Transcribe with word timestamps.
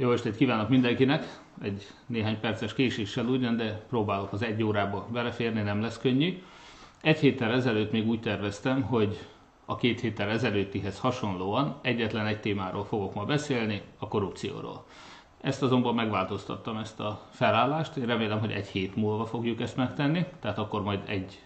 Jó 0.00 0.12
estét 0.12 0.36
kívánok 0.36 0.68
mindenkinek! 0.68 1.40
Egy 1.62 1.86
néhány 2.06 2.40
perces 2.40 2.74
késéssel 2.74 3.26
ugyan, 3.26 3.56
de 3.56 3.84
próbálok 3.88 4.32
az 4.32 4.42
egy 4.42 4.62
órába 4.62 5.06
beleférni, 5.12 5.60
nem 5.60 5.80
lesz 5.80 5.98
könnyű. 5.98 6.42
Egy 7.02 7.18
héttel 7.18 7.52
ezelőtt 7.52 7.92
még 7.92 8.08
úgy 8.08 8.20
terveztem, 8.20 8.82
hogy 8.82 9.26
a 9.64 9.76
két 9.76 10.00
héttel 10.00 10.30
ezelőttihez 10.30 10.98
hasonlóan 10.98 11.78
egyetlen 11.82 12.26
egy 12.26 12.40
témáról 12.40 12.84
fogok 12.84 13.14
ma 13.14 13.24
beszélni, 13.24 13.82
a 13.98 14.08
korrupcióról. 14.08 14.84
Ezt 15.40 15.62
azonban 15.62 15.94
megváltoztattam, 15.94 16.76
ezt 16.76 17.00
a 17.00 17.20
felállást. 17.30 17.96
Én 17.96 18.06
remélem, 18.06 18.40
hogy 18.40 18.52
egy 18.52 18.66
hét 18.66 18.96
múlva 18.96 19.26
fogjuk 19.26 19.60
ezt 19.60 19.76
megtenni, 19.76 20.26
tehát 20.40 20.58
akkor 20.58 20.82
majd 20.82 21.00
egy 21.06 21.42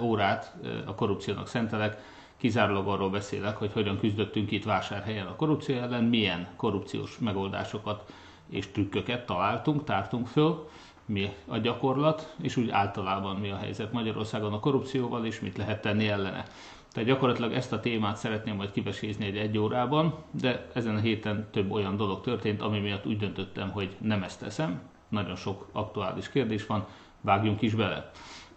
órát 0.00 0.56
a 0.86 0.94
korrupciónak 0.94 1.46
szentelek, 1.46 2.00
kizárólag 2.38 2.88
arról 2.88 3.10
beszélek, 3.10 3.56
hogy 3.56 3.72
hogyan 3.72 3.98
küzdöttünk 3.98 4.50
itt 4.50 4.64
vásárhelyen 4.64 5.26
a 5.26 5.36
korrupció 5.36 5.76
ellen, 5.76 6.04
milyen 6.04 6.48
korrupciós 6.56 7.18
megoldásokat 7.18 8.12
és 8.50 8.66
trükköket 8.66 9.26
találtunk, 9.26 9.84
tártunk 9.84 10.26
föl, 10.26 10.68
mi 11.04 11.32
a 11.46 11.58
gyakorlat, 11.58 12.34
és 12.42 12.56
úgy 12.56 12.70
általában 12.70 13.36
mi 13.36 13.50
a 13.50 13.56
helyzet 13.56 13.92
Magyarországon 13.92 14.52
a 14.52 14.60
korrupcióval, 14.60 15.26
és 15.26 15.40
mit 15.40 15.56
lehet 15.56 15.80
tenni 15.80 16.08
ellene. 16.08 16.44
Tehát 16.92 17.08
gyakorlatilag 17.08 17.52
ezt 17.52 17.72
a 17.72 17.80
témát 17.80 18.16
szeretném 18.16 18.56
majd 18.56 18.70
kivesézni 18.70 19.24
egy 19.26 19.36
egy 19.36 19.58
órában, 19.58 20.14
de 20.30 20.66
ezen 20.74 20.94
a 20.94 21.00
héten 21.00 21.48
több 21.50 21.70
olyan 21.70 21.96
dolog 21.96 22.20
történt, 22.20 22.60
ami 22.60 22.78
miatt 22.78 23.06
úgy 23.06 23.18
döntöttem, 23.18 23.70
hogy 23.70 23.96
nem 24.00 24.22
ezt 24.22 24.40
teszem. 24.40 24.80
Nagyon 25.08 25.36
sok 25.36 25.68
aktuális 25.72 26.28
kérdés 26.28 26.66
van, 26.66 26.86
vágjunk 27.20 27.62
is 27.62 27.74
bele. 27.74 28.10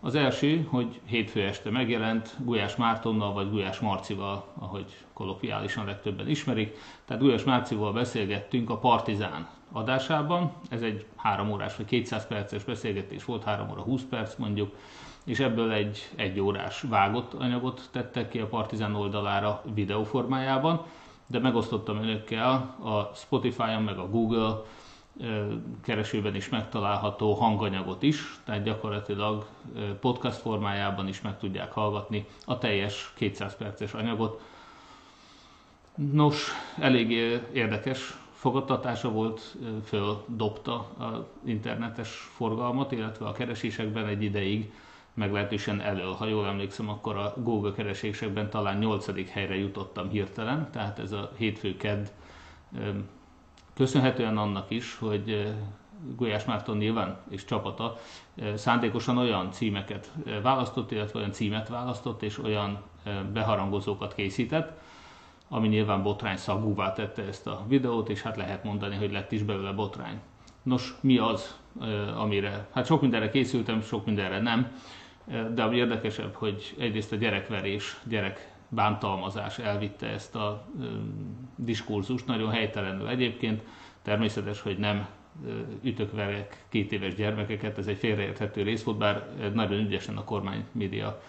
Az 0.03 0.15
első, 0.15 0.67
hogy 0.69 0.99
hétfő 1.05 1.41
este 1.41 1.69
megjelent 1.69 2.35
Gulyás 2.39 2.75
Mártonnal, 2.75 3.33
vagy 3.33 3.49
Gulyás 3.49 3.79
Marcival, 3.79 4.45
ahogy 4.59 4.97
kolokviálisan 5.13 5.85
legtöbben 5.85 6.29
ismerik. 6.29 6.77
Tehát 7.05 7.21
Gulyás 7.21 7.43
Márcival 7.43 7.93
beszélgettünk 7.93 8.69
a 8.69 8.77
Partizán 8.77 9.47
adásában. 9.71 10.51
Ez 10.69 10.81
egy 10.81 11.05
három 11.15 11.51
órás 11.51 11.75
vagy 11.75 11.85
200 11.85 12.27
perces 12.27 12.63
beszélgetés 12.63 13.25
volt, 13.25 13.43
3 13.43 13.69
óra 13.69 13.81
20 13.81 14.01
perc 14.09 14.35
mondjuk, 14.35 14.75
és 15.25 15.39
ebből 15.39 15.71
egy 15.71 16.09
egy 16.15 16.39
órás 16.39 16.81
vágott 16.81 17.33
anyagot 17.33 17.89
tettek 17.91 18.29
ki 18.29 18.39
a 18.39 18.47
Partizán 18.47 18.95
oldalára 18.95 19.63
videóformájában, 19.73 20.85
de 21.27 21.39
megosztottam 21.39 22.01
önökkel 22.01 22.51
a 22.83 23.11
Spotify-on 23.15 23.83
meg 23.83 23.97
a 23.97 24.09
Google 24.09 24.61
keresőben 25.83 26.35
is 26.35 26.49
megtalálható 26.49 27.33
hanganyagot 27.33 28.03
is, 28.03 28.39
tehát 28.43 28.63
gyakorlatilag 28.63 29.45
podcast 29.99 30.37
formájában 30.37 31.07
is 31.07 31.21
meg 31.21 31.37
tudják 31.37 31.71
hallgatni 31.71 32.25
a 32.45 32.57
teljes 32.57 33.11
200 33.15 33.55
perces 33.55 33.93
anyagot. 33.93 34.41
Nos, 35.95 36.51
elég 36.79 37.11
érdekes 37.53 38.17
fogadtatása 38.33 39.11
volt, 39.11 39.55
földobta 39.85 40.87
az 40.97 41.19
internetes 41.45 42.09
forgalmat, 42.09 42.91
illetve 42.91 43.25
a 43.25 43.31
keresésekben 43.31 44.07
egy 44.07 44.23
ideig 44.23 44.71
meglehetősen 45.13 45.81
elől. 45.81 46.13
Ha 46.13 46.25
jól 46.25 46.47
emlékszem, 46.47 46.89
akkor 46.89 47.17
a 47.17 47.33
Google 47.37 47.71
keresésekben 47.71 48.49
talán 48.49 48.77
8. 48.77 49.31
helyre 49.31 49.55
jutottam 49.55 50.09
hirtelen, 50.09 50.71
tehát 50.71 50.99
ez 50.99 51.11
a 51.11 51.31
hétfő 51.37 51.77
kedd 51.77 52.05
Köszönhetően 53.73 54.37
annak 54.37 54.65
is, 54.69 54.97
hogy 54.97 55.31
eh, 55.31 55.53
Gulyás 56.15 56.45
Márton 56.45 56.77
nyilván 56.77 57.17
és 57.29 57.45
csapata 57.45 57.97
eh, 58.35 58.57
szándékosan 58.57 59.17
olyan 59.17 59.51
címeket 59.51 60.11
eh, 60.25 60.41
választott, 60.41 60.91
illetve 60.91 61.19
olyan 61.19 61.31
címet 61.31 61.69
választott, 61.69 62.21
és 62.21 62.43
olyan 62.43 62.81
beharangozókat 63.33 64.15
készített, 64.15 64.71
ami 65.49 65.67
nyilván 65.67 66.03
botrány 66.03 66.37
szagúvá 66.37 66.93
tette 66.93 67.23
ezt 67.23 67.47
a 67.47 67.65
videót, 67.67 68.09
és 68.09 68.21
hát 68.21 68.37
lehet 68.37 68.63
mondani, 68.63 68.95
hogy 68.95 69.11
lett 69.11 69.31
is 69.31 69.43
belőle 69.43 69.71
botrány. 69.71 70.19
Nos, 70.63 70.95
mi 70.99 71.17
az, 71.17 71.57
amire, 72.15 72.67
hát 72.71 72.85
sok 72.85 73.01
mindenre 73.01 73.29
készültem, 73.29 73.81
sok 73.81 74.05
mindenre 74.05 74.39
nem, 74.39 74.71
de 75.53 75.63
ami 75.63 75.75
érdekesebb, 75.75 76.33
hogy 76.33 76.75
egyrészt 76.79 77.11
a 77.11 77.15
gyerekverés, 77.15 77.97
gyerek 78.03 78.50
bántalmazás 78.73 79.59
elvitte 79.59 80.07
ezt 80.07 80.35
a 80.35 80.65
diskurzust, 81.55 82.25
nagyon 82.25 82.49
helytelenül 82.49 83.07
egyébként. 83.07 83.63
Természetes, 84.01 84.61
hogy 84.61 84.77
nem 84.77 85.07
ütökverek 85.81 86.65
két 86.69 86.91
éves 86.91 87.15
gyermekeket, 87.15 87.77
ez 87.77 87.87
egy 87.87 87.97
félreérthető 87.97 88.61
rész 88.61 88.83
volt, 88.83 88.97
bár 88.97 89.27
nagyon 89.53 89.79
ügyesen 89.79 90.17
a 90.17 90.23
kormány 90.23 90.65
média 90.71 91.21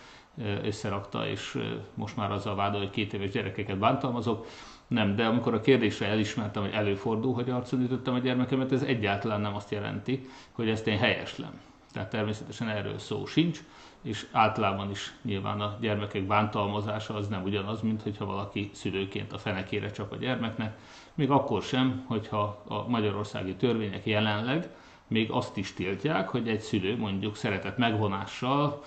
összerakta, 0.63 1.29
és 1.29 1.59
most 1.95 2.17
már 2.17 2.33
azzal 2.33 2.55
vádol, 2.55 2.81
hogy 2.81 2.91
két 2.91 3.13
éves 3.13 3.31
gyerekeket 3.31 3.79
bántalmazok. 3.79 4.47
Nem, 4.87 5.17
de 5.17 5.25
amikor 5.25 5.55
a 5.55 5.61
kérdésre 5.61 6.07
elismertem, 6.07 6.63
hogy 6.63 6.73
előfordul, 6.73 7.35
hogy 7.35 7.51
arcon 7.51 7.81
ütöttem 7.81 8.15
a 8.15 8.19
gyermekemet, 8.19 8.73
ez 8.73 8.83
egyáltalán 8.83 9.41
nem 9.41 9.55
azt 9.55 9.71
jelenti, 9.71 10.29
hogy 10.53 10.69
ezt 10.69 10.87
én 10.87 10.99
helyeslem. 10.99 11.61
Tehát 11.93 12.11
természetesen 12.11 12.69
erről 12.69 12.99
szó 12.99 13.27
sincs 13.27 13.61
és 14.03 14.27
általában 14.33 14.91
is 14.91 15.15
nyilván 15.23 15.61
a 15.61 15.77
gyermekek 15.81 16.23
bántalmazása 16.23 17.15
az 17.15 17.29
nem 17.29 17.43
ugyanaz, 17.43 17.81
mint 17.81 18.03
hogyha 18.03 18.25
valaki 18.25 18.71
szülőként 18.75 19.33
a 19.33 19.39
fenekére 19.39 19.91
csap 19.91 20.13
a 20.13 20.17
gyermeknek, 20.17 20.79
még 21.15 21.31
akkor 21.31 21.63
sem, 21.63 22.05
hogyha 22.07 22.63
a 22.69 22.89
magyarországi 22.89 23.55
törvények 23.55 24.07
jelenleg 24.07 24.69
még 25.07 25.31
azt 25.31 25.57
is 25.57 25.73
tiltják, 25.73 26.29
hogy 26.29 26.49
egy 26.49 26.61
szülő 26.61 26.97
mondjuk 26.97 27.37
szeretett 27.37 27.77
megvonással 27.77 28.85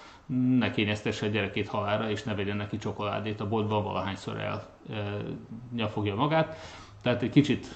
ne 0.58 0.72
kényeztesse 0.72 1.26
a 1.26 1.30
gyerekét 1.30 1.68
halára, 1.68 2.10
és 2.10 2.24
ne 2.24 2.36
vegyen 2.36 2.58
neki 2.58 2.78
csokoládét 2.78 3.40
a 3.40 3.48
boltban 3.48 3.84
valahányszor 3.84 4.40
el 4.40 4.68
e, 5.78 6.14
magát. 6.16 6.58
Tehát 7.02 7.22
egy 7.22 7.30
kicsit 7.30 7.76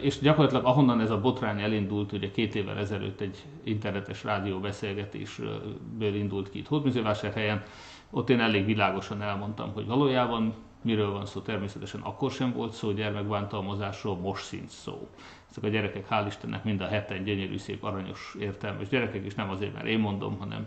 és 0.00 0.18
gyakorlatilag 0.18 0.64
ahonnan 0.64 1.00
ez 1.00 1.10
a 1.10 1.20
botrány 1.20 1.60
elindult, 1.60 2.12
ugye 2.12 2.30
két 2.30 2.54
évvel 2.54 2.78
ezelőtt 2.78 3.20
egy 3.20 3.44
internetes 3.62 4.24
rádióbeszélgetésből 4.24 6.14
indult 6.14 6.50
ki 6.50 6.58
itt 6.58 6.66
Hódműzővásárhelyen, 6.66 7.62
ott 8.10 8.30
én 8.30 8.40
elég 8.40 8.64
világosan 8.64 9.22
elmondtam, 9.22 9.72
hogy 9.72 9.86
valójában 9.86 10.54
miről 10.82 11.10
van 11.10 11.26
szó, 11.26 11.40
természetesen 11.40 12.00
akkor 12.00 12.30
sem 12.30 12.52
volt 12.52 12.72
szó 12.72 12.92
gyermekbántalmazásról, 12.92 14.16
most 14.16 14.44
szint 14.44 14.68
szó. 14.68 15.08
Ezek 15.50 15.64
a 15.64 15.68
gyerekek, 15.68 16.06
hál' 16.10 16.24
Istennek 16.26 16.64
mind 16.64 16.80
a 16.80 16.86
heten 16.86 17.24
gyönyörű, 17.24 17.58
szép, 17.58 17.84
aranyos, 17.84 18.36
értelmes 18.40 18.88
gyerekek, 18.88 19.24
és 19.24 19.34
nem 19.34 19.50
azért, 19.50 19.72
mert 19.74 19.86
én 19.86 19.98
mondom, 19.98 20.38
hanem 20.38 20.66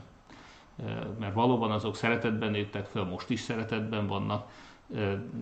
mert 1.19 1.33
valóban 1.33 1.71
azok 1.71 1.95
szeretetben 1.95 2.51
nőttek 2.51 2.85
fel, 2.85 3.03
most 3.03 3.29
is 3.29 3.39
szeretetben 3.39 4.07
vannak, 4.07 4.51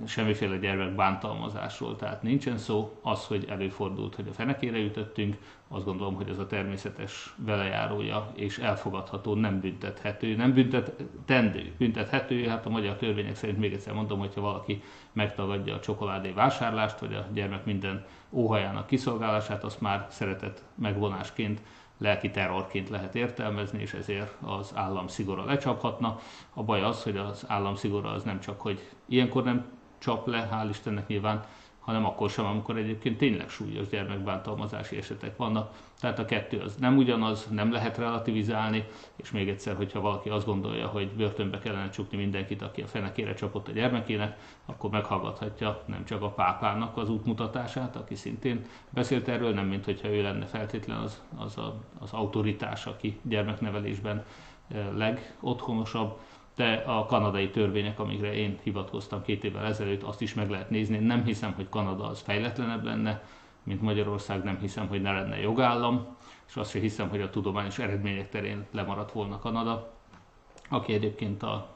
semmiféle 0.06 0.58
gyermek 0.58 0.96
bántalmazásról, 0.96 1.96
tehát 1.96 2.24
nincsen 2.24 2.58
szó. 2.58 3.00
Az, 3.02 3.26
hogy 3.26 3.46
előfordult, 3.50 4.16
hogy 4.16 4.28
a 4.28 4.34
fenekére 4.34 4.78
ütöttünk, 4.78 5.38
azt 5.68 5.86
gondolom, 5.86 6.16
hogy 6.16 6.30
ez 6.30 6.40
a 6.40 6.48
természetes 6.48 7.34
velejárója 7.38 8.32
és 8.36 8.58
elfogadható, 8.58 9.34
nem 9.36 9.60
büntethető, 9.60 10.36
nem 10.36 10.54
büntetendő, 10.54 11.72
büntethető, 11.78 12.48
hát 12.48 12.66
a 12.66 12.70
magyar 12.70 12.96
törvények 12.96 13.36
szerint 13.36 13.60
még 13.60 13.74
egyszer 13.74 13.94
mondom, 13.94 14.20
hogyha 14.20 14.42
valaki 14.42 14.84
megtagadja 15.12 15.76
a 15.76 15.80
csokoládé 15.80 16.32
vásárlást, 16.32 17.00
vagy 17.00 17.14
a 17.14 17.28
gyermek 17.34 17.66
minden 17.66 18.06
óhajának 18.30 18.88
kiszolgálását, 18.88 19.64
azt 19.64 19.82
már 19.82 20.08
szeretett 20.10 20.64
megvonásként 20.76 21.62
lelki 21.98 22.32
terrorként 22.32 22.90
lehet 22.90 23.16
értelmezni, 23.16 23.82
és 23.82 23.94
ezért 23.94 24.34
az 24.42 24.72
állam 24.76 25.08
szigora 25.08 25.46
lecsaphatna. 25.46 26.20
A 26.54 26.64
baj 26.64 26.82
az, 26.82 27.04
hogy 27.04 27.18
az 27.18 27.44
állam 27.48 27.76
szigora 27.76 28.10
az 28.10 28.24
nem 28.24 28.40
csak, 28.40 28.62
hogy 28.62 28.90
ilyenkor 29.06 29.44
nem 29.44 29.66
csap 29.98 30.28
le, 30.28 30.50
hál' 30.52 30.70
Istennek 30.70 31.08
nyilván, 31.08 31.46
hanem 31.88 32.06
akkor 32.06 32.30
sem, 32.30 32.46
amikor 32.46 32.78
egyébként 32.78 33.18
tényleg 33.18 33.50
súlyos 33.50 33.88
gyermekbántalmazási 33.88 34.98
esetek 34.98 35.38
vannak. 35.38 35.74
Tehát 36.00 36.20
a 36.20 36.26
kettő 36.26 36.60
az 36.60 36.76
nem 36.76 36.98
ugyanaz, 36.98 37.48
nem 37.52 37.72
lehet 37.72 37.98
relativizálni, 37.98 38.86
és 39.16 39.32
még 39.32 39.50
egyszer, 39.50 39.76
hogyha 39.76 40.02
valaki 40.02 40.30
azt 40.30 40.46
gondolja, 40.46 40.88
hogy 40.88 41.10
börtönbe 41.10 41.60
kellene 41.60 41.90
csukni 41.90 42.18
mindenkit, 42.18 42.62
aki 42.62 42.82
a 42.82 42.88
fenekére 42.88 43.34
csapott 43.34 43.68
a 43.68 43.72
gyermekének, 43.72 44.38
akkor 44.66 44.90
meghallgathatja 44.90 45.84
nem 45.86 46.06
csak 46.06 46.22
a 46.22 46.30
pápának 46.30 46.98
az 46.98 47.10
útmutatását, 47.10 47.96
aki 47.96 48.16
szintén 48.16 48.66
beszélt 48.90 49.28
erről, 49.28 49.54
nem 49.54 49.66
mint 49.66 49.86
hogyha 49.86 50.08
ő 50.08 50.22
lenne 50.22 50.46
feltétlen 50.46 50.98
az, 50.98 51.22
az, 51.38 51.58
a, 51.58 51.76
az 52.00 52.12
autoritás, 52.12 52.86
aki 52.86 53.20
gyermeknevelésben 53.22 54.26
eh, 54.68 54.88
legotthonosabb, 54.96 56.20
de 56.58 56.84
a 56.86 57.06
kanadai 57.06 57.50
törvények, 57.50 58.00
amikre 58.00 58.34
én 58.34 58.60
hivatkoztam 58.64 59.22
két 59.22 59.44
évvel 59.44 59.66
ezelőtt, 59.66 60.04
azt 60.04 60.22
is 60.22 60.34
meg 60.34 60.50
lehet 60.50 60.70
nézni. 60.70 60.98
Nem 60.98 61.24
hiszem, 61.24 61.54
hogy 61.54 61.70
Kanada 61.70 62.08
az 62.08 62.20
fejletlenebb 62.22 62.84
lenne, 62.84 63.24
mint 63.64 63.82
Magyarország, 63.82 64.44
nem 64.44 64.58
hiszem, 64.60 64.88
hogy 64.88 65.02
ne 65.02 65.12
lenne 65.12 65.40
jogállam, 65.40 66.16
és 66.48 66.56
azt 66.56 66.72
sem 66.72 66.82
hiszem, 66.82 67.10
hogy 67.10 67.22
a 67.22 67.30
tudományos 67.30 67.80
eredmények 67.80 68.30
terén 68.30 68.66
lemaradt 68.72 69.12
volna 69.12 69.40
Kanada, 69.40 69.94
aki 70.70 70.94
egyébként 70.94 71.44
a 71.44 71.76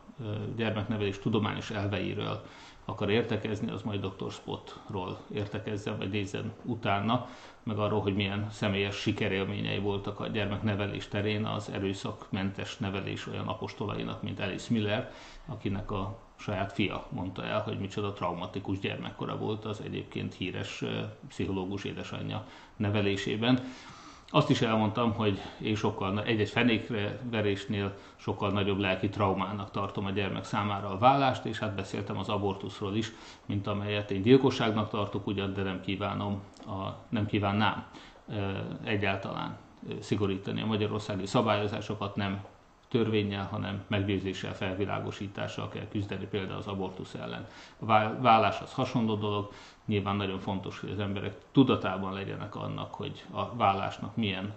gyermeknevelés 0.56 1.20
tudományos 1.20 1.72
elveiről, 1.72 2.46
akar 2.92 3.10
értekezni, 3.10 3.72
az 3.72 3.82
majd 3.82 4.06
Dr. 4.06 4.32
Spotról 4.32 5.18
értekezzen, 5.34 5.98
vagy 5.98 6.10
nézzen 6.10 6.52
utána, 6.64 7.28
meg 7.64 7.78
arról, 7.78 8.02
hogy 8.02 8.16
milyen 8.16 8.48
személyes 8.50 8.96
sikerélményei 8.96 9.80
voltak 9.80 10.20
a 10.20 10.28
gyermeknevelés 10.28 11.08
terén 11.08 11.46
az 11.46 11.70
erőszakmentes 11.70 12.78
nevelés 12.78 13.28
olyan 13.28 13.48
apostolainak, 13.48 14.22
mint 14.22 14.40
Alice 14.40 14.74
Miller, 14.74 15.12
akinek 15.46 15.92
a 15.92 16.18
saját 16.36 16.74
fia 16.74 17.06
mondta 17.10 17.44
el, 17.44 17.62
hogy 17.62 17.80
micsoda 17.80 18.14
traumatikus 18.14 18.80
gyermekkora 18.80 19.38
volt 19.38 19.66
az 19.66 19.82
egyébként 19.86 20.34
híres 20.34 20.84
pszichológus 21.28 21.84
édesanyja 21.84 22.48
nevelésében. 22.76 23.64
Azt 24.34 24.50
is 24.50 24.62
elmondtam, 24.62 25.14
hogy 25.14 25.40
én 25.62 25.76
sokkal, 25.76 26.24
egy-egy 26.24 26.50
fenékre 26.50 27.20
verésnél 27.32 27.98
sokkal 28.16 28.52
nagyobb 28.52 28.80
lelki 28.80 29.10
traumának 29.10 29.72
tartom 29.72 30.06
a 30.06 30.10
gyermek 30.10 30.44
számára 30.44 30.90
a 30.90 30.98
vállást, 30.98 31.46
és 31.46 31.60
hát 31.60 31.76
beszéltem 31.76 32.18
az 32.18 32.30
abortuszról 32.30 32.96
is, 32.96 33.12
mint 33.46 33.68
amelyet 33.68 34.12
én 34.12 34.22
gyilkosságnak 34.22 34.90
tartok 34.90 35.28
ugyan, 35.28 35.54
de 35.54 35.64
nem 35.64 35.82
kívánom, 35.82 36.42
a, 36.68 36.96
nem 37.10 37.26
kívánnám 37.26 37.86
egyáltalán 38.84 39.58
szigorítani 40.00 40.62
a 40.62 40.66
magyarországi 40.66 41.26
szabályozásokat, 41.26 42.16
nem 42.16 42.44
törvényel, 42.92 43.48
hanem 43.52 43.84
meggyőzéssel, 43.88 44.56
felvilágosítással 44.56 45.70
kell 45.70 45.88
küzdeni 45.88 46.26
például 46.26 46.58
az 46.58 46.68
abortusz 46.68 47.14
ellen. 47.14 47.48
A 47.80 47.86
vállás 48.22 48.62
az 48.62 48.74
hasonló 48.74 49.16
dolog, 49.16 49.52
nyilván 49.86 50.16
nagyon 50.16 50.40
fontos, 50.40 50.80
hogy 50.80 50.92
az 50.92 51.00
emberek 51.00 51.36
tudatában 51.52 52.14
legyenek 52.14 52.56
annak, 52.56 52.94
hogy 52.94 53.26
a 53.32 53.56
vállásnak 53.56 54.16
milyen 54.16 54.54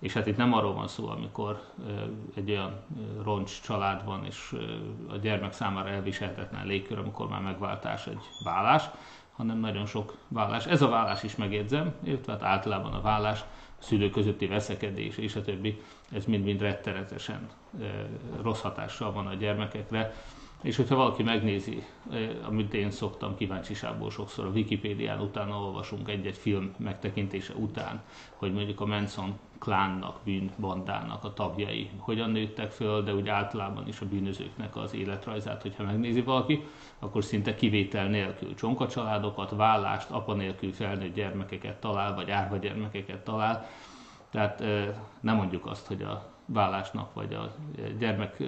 és 0.00 0.12
hát 0.12 0.26
itt 0.26 0.36
nem 0.36 0.52
arról 0.52 0.74
van 0.74 0.88
szó, 0.88 1.08
amikor 1.08 1.62
egy 2.34 2.50
olyan 2.50 2.72
roncs 3.22 3.60
család 3.60 4.04
van, 4.04 4.24
és 4.24 4.56
a 5.08 5.16
gyermek 5.16 5.52
számára 5.52 5.88
elviselhetetlen 5.88 6.66
légkör, 6.66 6.98
amikor 6.98 7.28
már 7.28 7.40
megváltás 7.40 8.06
egy 8.06 8.20
vállás, 8.44 8.84
hanem 9.36 9.58
nagyon 9.58 9.86
sok 9.86 10.16
vállás. 10.28 10.66
Ez 10.66 10.82
a 10.82 10.88
vállás 10.88 11.22
is 11.22 11.36
megjegyzem, 11.36 11.94
illetve 12.02 12.32
hát 12.32 12.42
általában 12.42 12.92
a 12.92 13.00
vállás 13.00 13.44
szülők 13.80 14.12
közötti 14.12 14.46
veszekedés 14.46 15.16
és 15.16 15.36
a 15.36 15.42
többi, 15.42 15.80
ez 16.12 16.24
mind-mind 16.24 16.60
rettenetesen 16.60 17.48
rossz 18.42 18.60
hatással 18.60 19.12
van 19.12 19.26
a 19.26 19.34
gyermekekre. 19.34 20.14
És 20.62 20.76
hogyha 20.76 20.96
valaki 20.96 21.22
megnézi, 21.22 21.84
amit 22.46 22.74
én 22.74 22.90
szoktam 22.90 23.36
kíváncsiságból 23.36 24.10
sokszor 24.10 24.46
a 24.46 24.50
Wikipédián, 24.50 25.20
utána 25.20 25.60
olvasunk 25.60 26.08
egy-egy 26.08 26.36
film 26.36 26.74
megtekintése 26.76 27.52
után, 27.54 28.02
hogy 28.36 28.52
mondjuk 28.52 28.80
a 28.80 28.86
Manson 28.86 29.38
klánnak, 29.58 30.18
bűnbandának 30.24 31.24
a 31.24 31.32
tagjai 31.32 31.90
hogyan 31.98 32.30
nőttek 32.30 32.70
föl, 32.70 33.02
de 33.02 33.14
úgy 33.14 33.28
általában 33.28 33.88
is 33.88 34.00
a 34.00 34.06
bűnözőknek 34.06 34.76
az 34.76 34.94
életrajzát, 34.94 35.62
hogyha 35.62 35.84
megnézi 35.84 36.22
valaki, 36.22 36.62
akkor 36.98 37.24
szinte 37.24 37.54
kivétel 37.54 38.08
nélkül 38.08 38.54
csonka 38.54 38.88
családokat, 38.88 39.50
vállást, 39.50 40.10
apa 40.10 40.34
nélkül 40.34 40.72
felnőtt 40.72 41.14
gyermekeket 41.14 41.80
talál, 41.80 42.14
vagy 42.14 42.30
árva 42.30 42.56
gyermekeket 42.56 43.24
talál. 43.24 43.68
Tehát 44.30 44.64
nem 45.20 45.36
mondjuk 45.36 45.66
azt, 45.66 45.86
hogy 45.86 46.02
a 46.02 46.29
vállásnak, 46.52 47.14
vagy 47.14 47.34
a 47.34 47.54
gyermek 47.98 48.42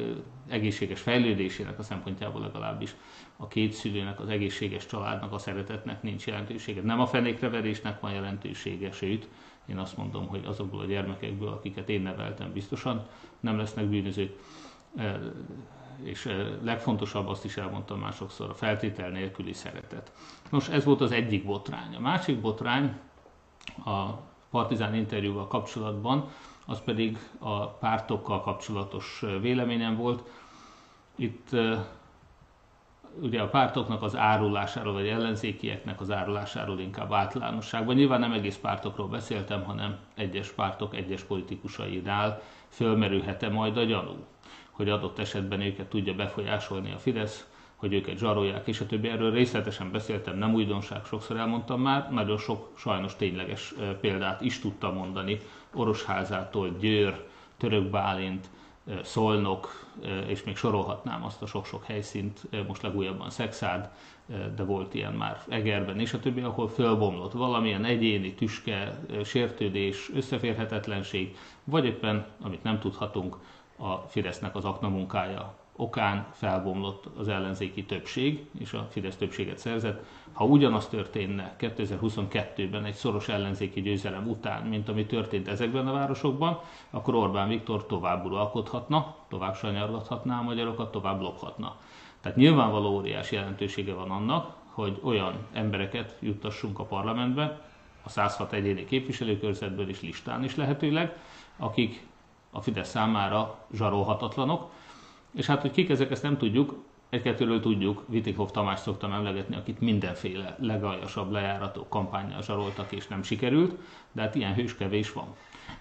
egészséges 0.48 1.00
fejlődésének 1.00 1.78
a 1.78 1.82
szempontjából 1.82 2.40
legalábbis 2.40 2.94
a 3.36 3.48
két 3.48 3.72
szülőnek, 3.72 4.20
az 4.20 4.28
egészséges 4.28 4.86
családnak, 4.86 5.32
a 5.32 5.38
szeretetnek 5.38 6.02
nincs 6.02 6.26
jelentősége. 6.26 6.82
Nem 6.82 7.00
a 7.00 7.06
fenékreverésnek 7.06 8.00
van 8.00 8.12
jelentősége, 8.12 8.92
sőt, 8.92 9.28
én 9.66 9.78
azt 9.78 9.96
mondom, 9.96 10.26
hogy 10.26 10.44
azokból 10.44 10.80
a 10.80 10.84
gyermekekből, 10.84 11.48
akiket 11.48 11.88
én 11.88 12.02
neveltem, 12.02 12.52
biztosan 12.52 13.06
nem 13.40 13.56
lesznek 13.56 13.84
bűnözők. 13.84 14.38
És 16.02 16.28
legfontosabb, 16.62 17.28
azt 17.28 17.44
is 17.44 17.56
elmondtam 17.56 18.00
már 18.00 18.12
sokszor, 18.12 18.50
a 18.50 18.54
feltétel 18.54 19.10
nélküli 19.10 19.52
szeretet. 19.52 20.12
Nos, 20.50 20.68
ez 20.68 20.84
volt 20.84 21.00
az 21.00 21.12
egyik 21.12 21.44
botrány. 21.44 21.94
A 21.94 22.00
másik 22.00 22.40
botrány 22.40 22.96
a 23.84 24.10
partizán 24.50 24.94
interjúval 24.94 25.46
kapcsolatban, 25.46 26.28
az 26.66 26.80
pedig 26.84 27.18
a 27.38 27.66
pártokkal 27.66 28.40
kapcsolatos 28.40 29.24
véleményem 29.40 29.96
volt. 29.96 30.30
Itt 31.16 31.48
ugye 33.20 33.40
a 33.40 33.48
pártoknak 33.48 34.02
az 34.02 34.16
árulásáról, 34.16 34.92
vagy 34.92 35.08
ellenzékieknek 35.08 36.00
az 36.00 36.10
árulásáról 36.10 36.80
inkább 36.80 37.12
általánosságban. 37.12 37.94
Nyilván 37.94 38.20
nem 38.20 38.32
egész 38.32 38.56
pártokról 38.56 39.08
beszéltem, 39.08 39.64
hanem 39.64 39.98
egyes 40.14 40.50
pártok, 40.50 40.94
egyes 40.94 41.22
politikusainál 41.22 42.42
fölmerülhet-e 42.68 43.48
majd 43.48 43.76
a 43.76 43.84
gyanú, 43.84 44.24
hogy 44.70 44.88
adott 44.88 45.18
esetben 45.18 45.60
őket 45.60 45.88
tudja 45.88 46.14
befolyásolni 46.14 46.92
a 46.92 46.98
Fidesz, 46.98 47.46
hogy 47.76 47.92
őket 47.92 48.18
zsarolják, 48.18 48.66
és 48.66 48.80
a 48.80 48.86
többi. 48.86 49.08
Erről 49.08 49.32
részletesen 49.32 49.90
beszéltem, 49.90 50.38
nem 50.38 50.54
újdonság, 50.54 51.04
sokszor 51.04 51.36
elmondtam 51.36 51.80
már, 51.80 52.12
nagyon 52.12 52.38
sok 52.38 52.70
sajnos 52.76 53.16
tényleges 53.16 53.74
példát 54.00 54.40
is 54.40 54.58
tudtam 54.58 54.94
mondani, 54.94 55.38
Orosházától 55.74 56.76
Győr, 56.78 57.26
Török 57.56 57.90
Bálint, 57.90 58.50
Szolnok, 59.02 59.86
és 60.26 60.44
még 60.44 60.56
sorolhatnám 60.56 61.24
azt 61.24 61.42
a 61.42 61.46
sok-sok 61.46 61.84
helyszínt, 61.84 62.40
most 62.66 62.82
legújabban 62.82 63.30
Szexád, 63.30 63.90
de 64.56 64.64
volt 64.64 64.94
ilyen 64.94 65.12
már 65.12 65.42
Egerben 65.48 66.00
és 66.00 66.12
a 66.12 66.20
többi, 66.20 66.40
ahol 66.40 66.68
fölbomlott 66.68 67.32
valamilyen 67.32 67.84
egyéni 67.84 68.34
tüske, 68.34 68.98
sértődés, 69.24 70.10
összeférhetetlenség, 70.14 71.36
vagy 71.64 71.84
éppen, 71.84 72.26
amit 72.42 72.62
nem 72.62 72.78
tudhatunk, 72.78 73.36
a 73.76 73.94
Fidesznek 73.94 74.56
az 74.56 74.64
aknamunkája 74.64 75.54
okán 75.76 76.26
felbomlott 76.32 77.06
az 77.18 77.28
ellenzéki 77.28 77.84
többség, 77.84 78.46
és 78.58 78.72
a 78.72 78.88
Fidesz 78.90 79.16
többséget 79.16 79.58
szerzett. 79.58 80.04
Ha 80.32 80.44
ugyanaz 80.44 80.88
történne 80.88 81.56
2022-ben 81.58 82.84
egy 82.84 82.94
szoros 82.94 83.28
ellenzéki 83.28 83.80
győzelem 83.80 84.28
után, 84.28 84.62
mint 84.62 84.88
ami 84.88 85.06
történt 85.06 85.48
ezekben 85.48 85.86
a 85.86 85.92
városokban, 85.92 86.60
akkor 86.90 87.14
Orbán 87.14 87.48
Viktor 87.48 87.86
tovább 87.86 88.24
uralkodhatna, 88.24 89.14
tovább 89.28 89.54
sanyargathatná 89.54 90.38
a 90.38 90.42
magyarokat, 90.42 90.90
tovább 90.90 91.20
lophatna. 91.20 91.76
Tehát 92.20 92.38
nyilvánvaló 92.38 92.94
óriási 92.94 93.34
jelentősége 93.34 93.92
van 93.94 94.10
annak, 94.10 94.54
hogy 94.68 95.00
olyan 95.02 95.34
embereket 95.52 96.16
juttassunk 96.20 96.78
a 96.78 96.84
parlamentbe, 96.84 97.60
a 98.02 98.08
106 98.08 98.52
egyéni 98.52 98.84
képviselőkörzetből 98.84 99.88
is 99.88 100.00
listán 100.00 100.44
is 100.44 100.56
lehetőleg, 100.56 101.16
akik 101.56 102.06
a 102.50 102.60
Fidesz 102.60 102.88
számára 102.88 103.58
zsarolhatatlanok, 103.72 104.70
és 105.34 105.46
hát, 105.46 105.60
hogy 105.60 105.70
kik 105.70 105.90
ezek, 105.90 106.10
ezt 106.10 106.22
nem 106.22 106.36
tudjuk, 106.36 106.74
egy-kettőről 107.10 107.60
tudjuk, 107.60 108.04
Vitikov 108.08 108.50
Tamás 108.50 108.80
szoktam 108.80 109.12
emlegetni, 109.12 109.56
akit 109.56 109.80
mindenféle 109.80 110.56
legaljasabb 110.60 111.30
lejárató 111.30 111.86
kampányjal 111.88 112.42
zsaroltak 112.42 112.92
és 112.92 113.08
nem 113.08 113.22
sikerült, 113.22 113.74
de 114.12 114.20
hát 114.20 114.34
ilyen 114.34 114.54
hős 114.54 115.12
van. 115.12 115.34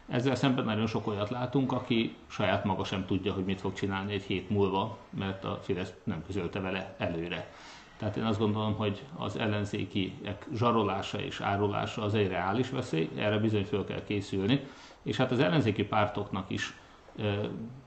Ezzel 0.07 0.35
szemben 0.35 0.65
nagyon 0.65 0.87
sok 0.87 1.07
olyat 1.07 1.29
látunk, 1.29 1.71
aki 1.71 2.15
saját 2.27 2.63
maga 2.63 2.83
sem 2.83 3.05
tudja, 3.05 3.33
hogy 3.33 3.45
mit 3.45 3.61
fog 3.61 3.73
csinálni 3.73 4.13
egy 4.13 4.23
hét 4.23 4.49
múlva, 4.49 4.97
mert 5.09 5.43
a 5.43 5.59
Fidesz 5.63 5.93
nem 6.03 6.23
közölte 6.25 6.59
vele 6.59 6.95
előre. 6.97 7.53
Tehát 7.97 8.17
én 8.17 8.23
azt 8.23 8.39
gondolom, 8.39 8.73
hogy 8.75 9.01
az 9.17 9.37
ellenzékiek 9.37 10.47
zsarolása 10.53 11.19
és 11.19 11.39
árulása 11.41 12.01
az 12.01 12.13
egy 12.13 12.27
reális 12.27 12.69
veszély, 12.69 13.09
erre 13.15 13.37
bizony 13.37 13.65
föl 13.65 13.85
kell 13.85 14.03
készülni, 14.03 14.67
és 15.03 15.17
hát 15.17 15.31
az 15.31 15.39
ellenzéki 15.39 15.83
pártoknak 15.83 16.49
is 16.49 16.75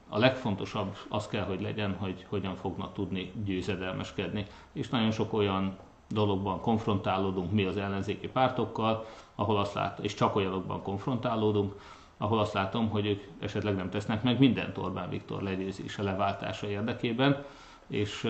a 0.09 0.19
legfontosabb 0.19 0.97
az 1.09 1.29
kell, 1.29 1.45
hogy 1.45 1.61
legyen, 1.61 1.97
hogy 1.99 2.27
hogyan 2.29 2.55
fognak 2.55 2.95
tudni 2.95 3.33
győzedelmeskedni. 3.45 4.47
És 4.73 4.89
nagyon 4.89 5.11
sok 5.11 5.33
olyan 5.33 5.77
dologban 6.09 6.61
konfrontálódunk 6.61 7.53
mi 7.53 7.65
az 7.65 7.77
ellenzéki 7.77 8.29
pártokkal, 8.29 9.07
ahol 9.35 9.59
azt 9.59 9.75
lát, 9.75 9.99
és 9.99 10.15
csak 10.15 10.37
olyanokban 10.37 10.83
konfrontálódunk, 10.83 11.81
ahol 12.17 12.39
azt 12.39 12.53
látom, 12.53 12.89
hogy 12.89 13.07
ők 13.07 13.23
esetleg 13.41 13.77
nem 13.77 13.91
tesznek 13.91 14.23
meg 14.23 14.39
mindent 14.39 14.79
Orbán 14.79 15.09
Viktor 15.09 15.43
legyőzése, 15.43 16.03
leváltása 16.03 16.67
érdekében, 16.67 17.45
és 17.87 18.29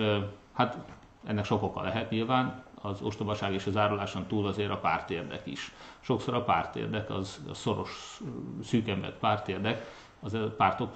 hát 0.53 0.77
ennek 1.25 1.45
sok 1.45 1.63
oka 1.63 1.81
lehet 1.81 2.09
nyilván, 2.09 2.63
az 2.81 3.01
ostobaság 3.01 3.53
és 3.53 3.65
az 3.65 3.77
áruláson 3.77 4.25
túl 4.27 4.47
azért 4.47 4.69
a 4.69 4.77
pártérdek 4.77 5.41
is. 5.45 5.73
Sokszor 5.99 6.33
a 6.33 6.43
pártérdek, 6.43 7.09
az 7.09 7.41
a 7.49 7.53
szoros, 7.53 8.21
szűkembert 8.63 9.19
pártérdek, 9.19 9.85
az 10.19 10.33
a 10.33 10.53
pártok 10.57 10.95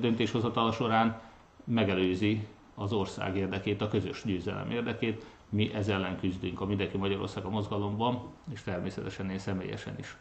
döntéshozatala 0.00 0.72
során 0.72 1.20
megelőzi 1.64 2.46
az 2.74 2.92
ország 2.92 3.36
érdekét, 3.36 3.80
a 3.82 3.88
közös 3.88 4.22
győzelem 4.24 4.70
érdekét. 4.70 5.24
Mi 5.48 5.74
ez 5.74 5.88
ellen 5.88 6.18
küzdünk 6.18 6.60
a 6.60 6.66
Mindenki 6.66 6.96
Magyarország 6.96 7.44
a 7.44 7.50
mozgalomban, 7.50 8.22
és 8.52 8.62
természetesen 8.62 9.30
én 9.30 9.38
személyesen 9.38 9.94
is. 9.98 10.16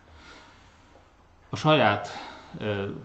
A 1.49 1.55
saját 1.55 2.09